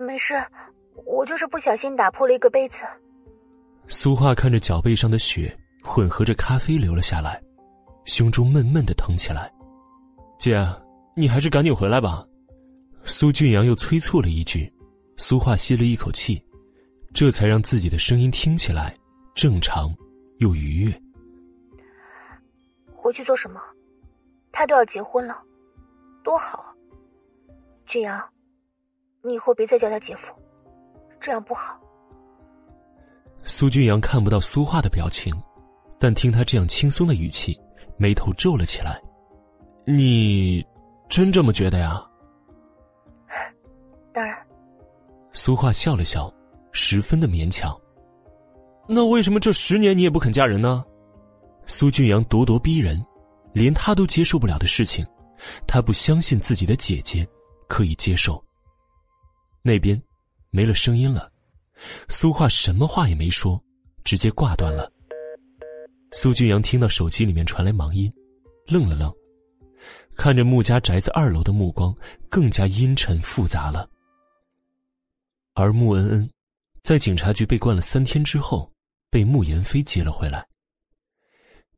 [0.00, 0.34] 没事。
[1.04, 2.78] 我就是不小心打破了一个杯子。
[3.88, 7.40] 苏画看着脚背上的血混合着咖啡流了下来，
[8.06, 9.52] 胸中闷闷的疼起来。
[10.38, 10.66] 姐，
[11.14, 12.26] 你还是赶紧回来吧。
[13.04, 14.72] 苏俊阳又催促了一句，
[15.18, 16.42] 苏画吸了一口气，
[17.12, 18.96] 这才让自己的声音听起来
[19.34, 19.94] 正常
[20.38, 21.02] 又愉悦。
[23.06, 23.60] 回去做什么？
[24.50, 25.40] 他都要结婚了，
[26.24, 26.74] 多好啊！
[27.86, 28.20] 俊阳，
[29.22, 30.34] 你以后别再叫他姐夫。
[31.20, 31.78] 这样不好。
[33.42, 35.32] 苏俊阳看不到苏画的表情，
[36.00, 37.56] 但听他这样轻松的语气，
[37.96, 39.00] 眉头皱了起来。
[39.86, 40.66] 你
[41.08, 42.04] 真这么觉得呀？
[44.12, 44.36] 当然。
[45.30, 46.28] 苏画笑了笑，
[46.72, 47.72] 十分的勉强。
[48.88, 50.84] 那为什么这十年你也不肯嫁人呢？
[51.66, 53.04] 苏俊阳咄咄逼人，
[53.52, 55.06] 连他都接受不了的事情，
[55.66, 57.26] 他不相信自己的姐姐
[57.68, 58.42] 可以接受。
[59.62, 60.00] 那边。
[60.50, 61.30] 没了声音了，
[62.08, 63.62] 苏画什么话也没说，
[64.04, 64.90] 直接挂断了。
[66.12, 68.10] 苏俊阳听到手机里面传来忙音，
[68.66, 69.12] 愣了愣，
[70.16, 71.94] 看着穆家宅子二楼的目光
[72.30, 73.86] 更加阴沉复杂了。
[75.52, 76.30] 而穆恩恩，
[76.82, 78.72] 在警察局被关了三天之后，
[79.10, 80.46] 被穆言飞接了回来。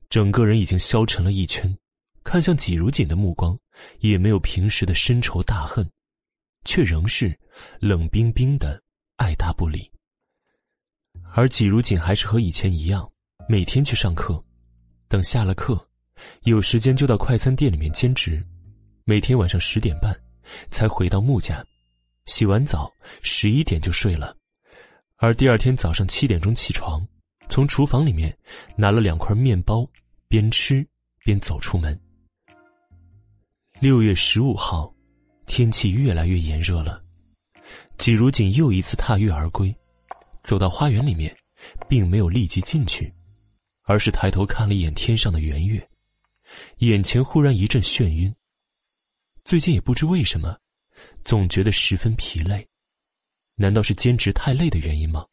[0.08, 1.76] 整个人已经消沉了一圈，
[2.24, 3.58] 看向季如锦的目光
[4.00, 5.88] 也没有平时的深仇大恨。
[6.64, 7.38] 却仍是
[7.80, 8.82] 冷冰冰的，
[9.16, 9.90] 爱答不理。
[11.32, 13.10] 而季如锦还是和以前一样，
[13.48, 14.44] 每天去上课，
[15.08, 15.88] 等下了课，
[16.42, 18.44] 有时间就到快餐店里面兼职，
[19.04, 20.14] 每天晚上十点半
[20.70, 21.64] 才回到穆家，
[22.26, 24.36] 洗完澡十一点就睡了，
[25.16, 27.06] 而第二天早上七点钟起床，
[27.49, 28.36] 从厨房里面
[28.77, 29.86] 拿了两块面包，
[30.28, 30.86] 边吃
[31.25, 31.99] 边走出门。
[33.81, 34.93] 六月十五号。
[35.51, 37.01] 天气越来越炎热了，
[37.97, 39.75] 季如锦又一次踏月而归，
[40.43, 41.35] 走到花园里面，
[41.89, 43.10] 并没有立即进去，
[43.86, 45.83] 而是抬头看了一眼天上的圆月，
[46.81, 48.31] 眼前忽然一阵眩晕。
[49.47, 50.55] 最近也不知为什么，
[51.25, 52.68] 总觉得十分疲累，
[53.57, 55.25] 难道是兼职太累的原因吗？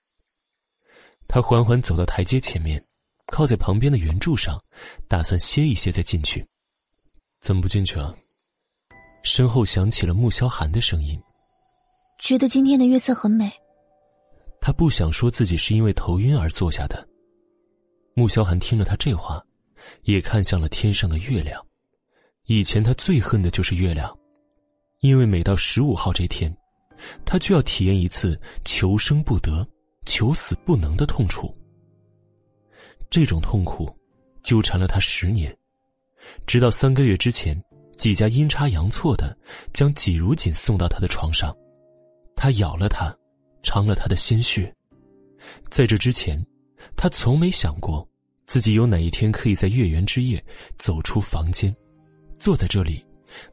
[1.28, 2.84] 他缓缓走到台阶前面，
[3.28, 4.60] 靠在旁边的圆柱上，
[5.08, 6.46] 打算歇一歇再进去。
[7.42, 8.14] 怎么不进去啊？
[9.24, 11.20] 身后响起了穆萧寒的声音
[12.22, 13.52] ：“觉得今天的月色很美。”
[14.62, 17.08] 他不想说自己是因为头晕而坐下的。
[18.16, 19.44] 穆萧寒听了他这话，
[20.04, 21.64] 也看向了天上的月亮。
[22.46, 24.16] 以前他最恨的就是月亮，
[25.02, 26.56] 因为每到十五号这天，
[27.26, 29.68] 他就要体验一次求生不得、
[30.06, 31.54] 求死不能的痛楚。
[33.10, 33.94] 这种痛苦
[34.44, 35.56] 纠缠了他十年，
[36.46, 37.62] 直到三个月之前，
[37.98, 39.38] 几家阴差阳错的
[39.74, 41.56] 将季如锦送到他的床上，
[42.36, 43.16] 他咬了他，
[43.64, 44.74] 尝了他的鲜血。
[45.70, 46.44] 在这之前，
[46.98, 48.08] 他从没想过
[48.48, 50.44] 自己有哪一天可以在月圆之夜
[50.78, 51.74] 走出房间。
[52.40, 53.04] 坐在这里，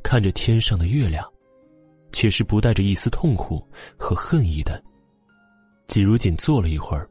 [0.02, 1.24] 看着天上的月亮，
[2.12, 3.64] 且是不带着一丝痛苦
[3.96, 4.82] 和恨意的。
[5.92, 7.06] 季如锦坐了一会儿，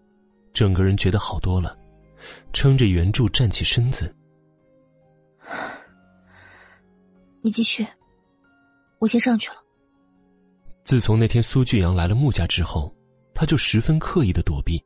[0.53, 1.77] 整个人觉得好多了，
[2.51, 4.11] 撑着圆柱站起身子。
[7.43, 7.85] 你继续，
[8.97, 9.57] 我先上去了。
[10.83, 12.91] 自从那天苏俊阳来了穆家之后，
[13.35, 14.83] 他就十分刻意的躲避，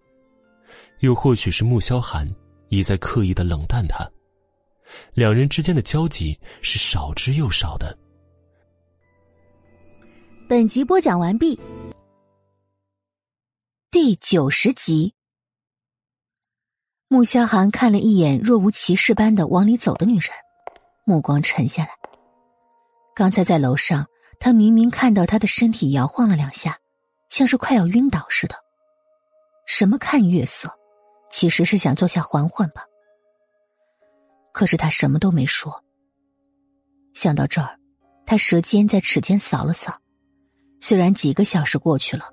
[1.00, 2.30] 又或许是穆萧寒
[2.68, 4.06] 也在刻意的冷淡他。
[5.14, 7.98] 两人之间的交集是少之又少的。
[10.50, 11.58] 本集播讲完毕，
[13.98, 15.14] 第九十集。
[17.08, 20.32] 穆萧寒看了一眼若无其事般的往里走的女人，
[21.06, 21.92] 目光沉下来。
[23.16, 24.06] 刚才在楼上，
[24.38, 26.78] 他明明看到她的身体摇晃了两下，
[27.30, 28.56] 像是快要晕倒似的。
[29.66, 30.70] 什么看月色，
[31.30, 32.84] 其实是想坐下缓缓吧。
[34.52, 35.82] 可是他什么都没说。
[37.14, 37.80] 想到这儿，
[38.26, 39.98] 他舌尖在齿间扫了扫。
[40.82, 42.30] 虽然几个小时过去了，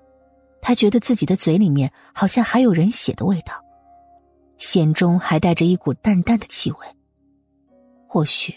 [0.62, 3.52] 他觉得自己的嘴里面好像还有人血的味道，
[4.58, 6.78] 咸中还带着一股淡淡的气味。
[8.06, 8.54] 或许，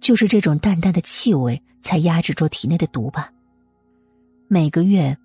[0.00, 3.30] 就是这种淡淡的气味才压制住体内的毒吧。
[4.46, 5.16] 每个月，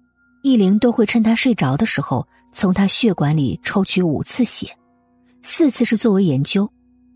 [0.42, 4.76] 易灵都会趁他睡着的时候，从他血管里抽取五次血，
[5.44, 6.70] 四次是作为研究。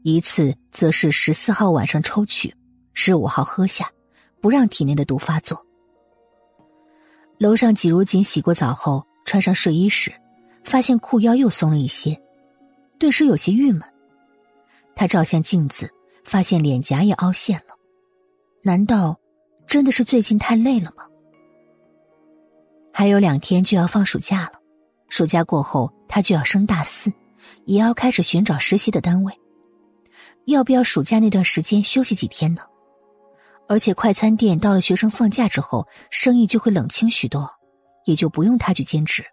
[0.04, 2.54] 一次则是十四号晚上抽取，
[2.94, 3.90] 十五号喝下，
[4.42, 5.66] 不让体内的毒发作。
[7.38, 10.12] 楼上季如锦洗过澡后穿上睡衣时，
[10.64, 12.20] 发现裤腰又松了一些，
[12.98, 13.82] 顿时有些郁闷。
[14.96, 15.90] 他照向镜子，
[16.24, 17.76] 发现脸颊也凹陷了，
[18.62, 19.20] 难道
[19.66, 21.06] 真的是最近太累了吗？
[22.94, 24.62] 还有两天就要放暑假了，
[25.10, 27.12] 暑假过后他就要升大四，
[27.66, 29.34] 也要开始寻找实习的单位。
[30.46, 32.62] 要不要暑假那段时间休息几天呢？
[33.68, 37.50] 而且快餐店到了学生放假之后，生意就会冷清许多，
[38.06, 39.24] 也就不用他去兼职。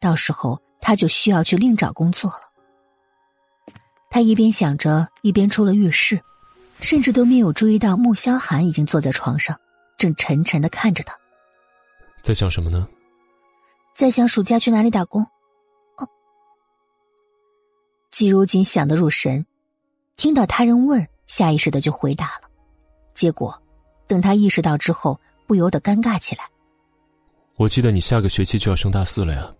[0.00, 2.40] 到时候他就需要去另找工作了。
[4.10, 6.22] 他一边想着，一边出了浴室，
[6.80, 9.58] 甚至都没有注意到穆萧寒已经坐在床上，
[9.98, 11.14] 正沉沉的看着他。
[12.22, 12.88] 在想什么呢？
[13.94, 15.22] 在想暑假去哪里打工。
[15.96, 16.08] 哦，
[18.10, 19.44] 季如锦想得入神。
[20.16, 22.47] 听到他人问，下意识的就回答了，
[23.18, 23.52] 结果
[24.06, 26.44] 等他意识到之后，不由得尴尬起来。
[27.56, 29.50] 我记得你下个学期就要升大四了呀，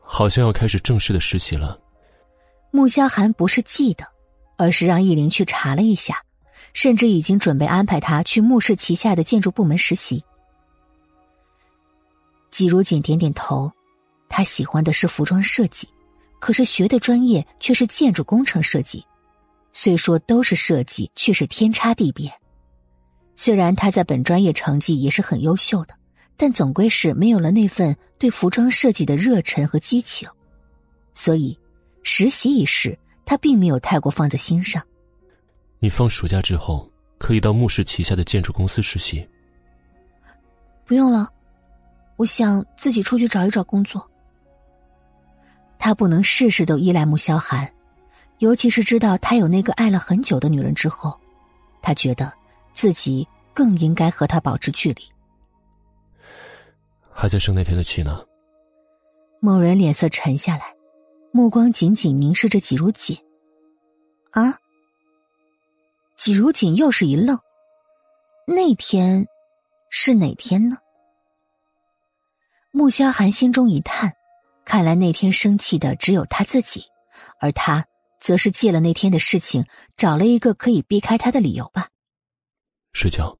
[0.00, 1.78] 好像要开始正式的实习了。
[2.72, 4.04] 穆萧寒不是记得，
[4.56, 6.20] 而是让易林去查了一下，
[6.72, 10.24] 甚至已经准备安排他去穆氏旗下的建筑部门实习。
[12.50, 13.70] 季如锦点点头，
[14.28, 15.88] 他喜欢的是服装设计，
[16.40, 19.06] 可是学的专业却是建筑工程设计。
[19.72, 22.28] 虽说都是设计，却是天差地别。
[23.36, 25.94] 虽然他在本专业成绩也是很优秀的，
[26.36, 30.28] 但总归是没有了那份对服装设计的热忱和激情，
[31.12, 31.56] 所以
[32.02, 34.82] 实习一事他并没有太过放在心上。
[35.78, 39.28] 你放暑假之后可以到穆氏旗下的建筑公司实习。
[40.84, 41.28] 不用了，
[42.16, 44.10] 我想自己出去找一找工作。
[45.78, 47.70] 他不能事事都依赖穆萧寒。
[48.38, 51.18] 尤其是知道他有那个爱了很久的女人之后，
[51.80, 52.32] 他觉得
[52.76, 55.02] 自己更应该和他保持距离。
[57.10, 58.22] 还在生那天的气呢。
[59.40, 60.74] 某人脸色沉下来，
[61.32, 63.16] 目光紧紧凝视着季如锦。
[64.32, 64.58] 啊！
[66.16, 67.38] 季如锦又是一愣。
[68.46, 69.26] 那天
[69.88, 70.76] 是哪天呢？
[72.72, 74.12] 穆萧寒心中一叹，
[74.66, 76.84] 看来那天生气的只有他自己，
[77.40, 77.86] 而他。
[78.18, 79.64] 则是借了那天的事情，
[79.96, 81.88] 找了一个可以避开他的理由吧。
[82.96, 83.36] 睡觉。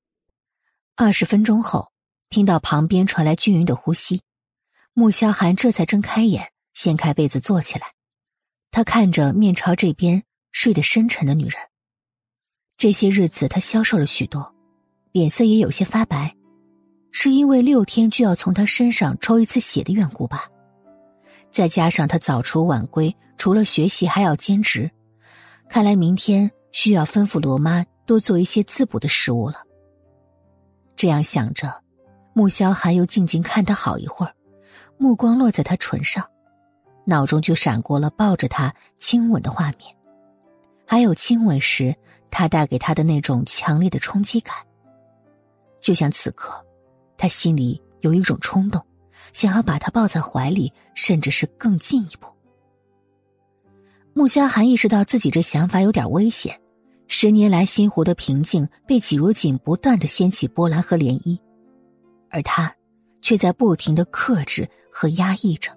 [0.97, 1.91] 二十分钟后，
[2.29, 4.21] 听到旁边传来均匀的呼吸，
[4.93, 7.87] 穆萧寒这才睁开眼，掀开被子坐起来。
[8.71, 11.55] 他看着面朝这边睡得深沉的女人。
[12.77, 14.55] 这些日子他消瘦了许多，
[15.13, 16.37] 脸色也有些发白，
[17.11, 20.51] 是因为六天就要从他身上抽一次血的缘故吧？
[21.51, 24.91] 再加上他早出晚归，除了学习还要兼职，
[25.71, 29.57] 看来明天需要吩咐罗妈多做一些滋补的食物了。
[30.95, 31.83] 这样想着，
[32.33, 34.33] 穆萧寒又静静看他好一会儿，
[34.97, 36.27] 目光落在他唇上，
[37.05, 39.95] 脑中就闪过了抱着他亲吻的画面，
[40.87, 41.95] 还有亲吻时
[42.31, 44.57] 他带给他的那种强烈的冲击感。
[45.81, 46.65] 就像此刻，
[47.19, 48.83] 他心里有一种冲动。
[49.33, 52.27] 想要把他抱在怀里，甚至是更进一步。
[54.15, 56.59] 穆萧寒意识到自己这想法有点危险，
[57.09, 61.39] 十年来心湖的平静被季如锦不断的掀起波澜和涟漪，
[62.31, 62.75] 而他
[63.23, 65.71] 却在不停的克制和压抑着。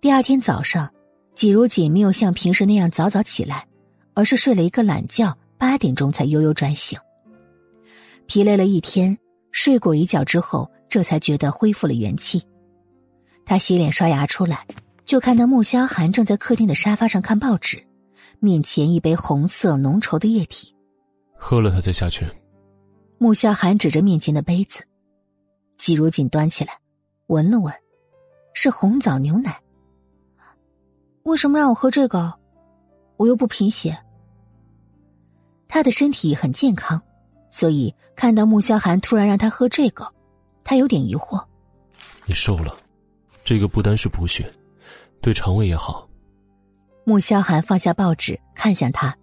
[0.00, 0.90] 第二天早上，
[1.34, 3.66] 季如锦没有像平时那样早早起来，
[4.14, 6.98] 而是睡了一个懒觉，八点钟才悠悠转醒。
[8.26, 9.16] 疲累了一天，
[9.52, 10.70] 睡过一觉之后。
[10.86, 12.40] 这才觉得恢复了元气，
[13.44, 14.64] 他洗脸刷牙出来，
[15.04, 17.84] 就看到穆萧寒正在客厅的沙发上看报纸，
[18.44, 20.72] 面前一杯红色浓稠的液体。
[21.34, 22.30] 喝了它再下去。
[23.18, 24.84] 穆萧寒指着面前的杯子，
[25.78, 26.78] 季如锦端起来，
[27.28, 27.72] 闻了闻，
[28.52, 29.58] 是红枣牛奶。
[31.22, 32.34] 为什么让我喝这个？
[33.16, 33.96] 我又不贫血。
[35.66, 37.00] 他的身体很健康，
[37.50, 40.06] 所以看到穆萧寒突然让他喝这个。
[40.62, 41.42] 他有点疑惑，
[42.26, 42.76] 你瘦了，
[43.44, 44.52] 这个不单是补血，
[45.20, 46.08] 对肠胃也好。
[47.04, 49.16] 穆萧寒放下报纸，看向他，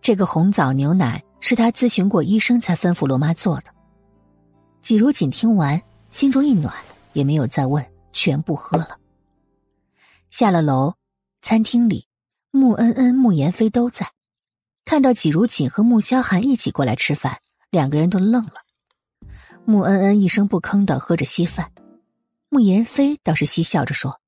[0.00, 3.74] 这个红枣牛奶是他咨询过医生才吩咐罗妈做的。
[4.82, 6.74] 季如锦听完，心中一暖，
[7.12, 8.98] 也没有再问，全部喝了。
[10.30, 10.94] 下了楼，
[11.42, 12.08] 餐厅里，
[12.50, 14.10] 穆恩恩、穆言飞都在，
[14.84, 17.38] 看到季如锦和穆萧寒一起过来吃饭，
[17.70, 18.62] 两个人都愣了。
[19.64, 21.70] 穆恩恩一声不吭的喝着稀饭，
[22.48, 24.20] 穆言飞倒是嬉笑着说：“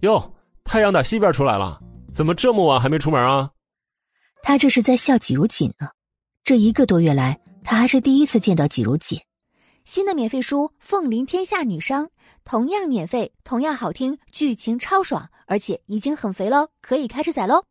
[0.00, 1.80] 哟，太阳打西边出来了，
[2.14, 3.50] 怎么这么晚还没出门啊？”
[4.42, 5.88] 他这是在笑季如锦呢。
[6.44, 9.20] 这一个多月来，他还是第一次见到季如锦。
[9.84, 12.06] 新的免费书《凤临天下女商》，
[12.44, 17.64] 同样免费，同样好听，剧情超爽，而且已经很肥喽，可以开始宰喽。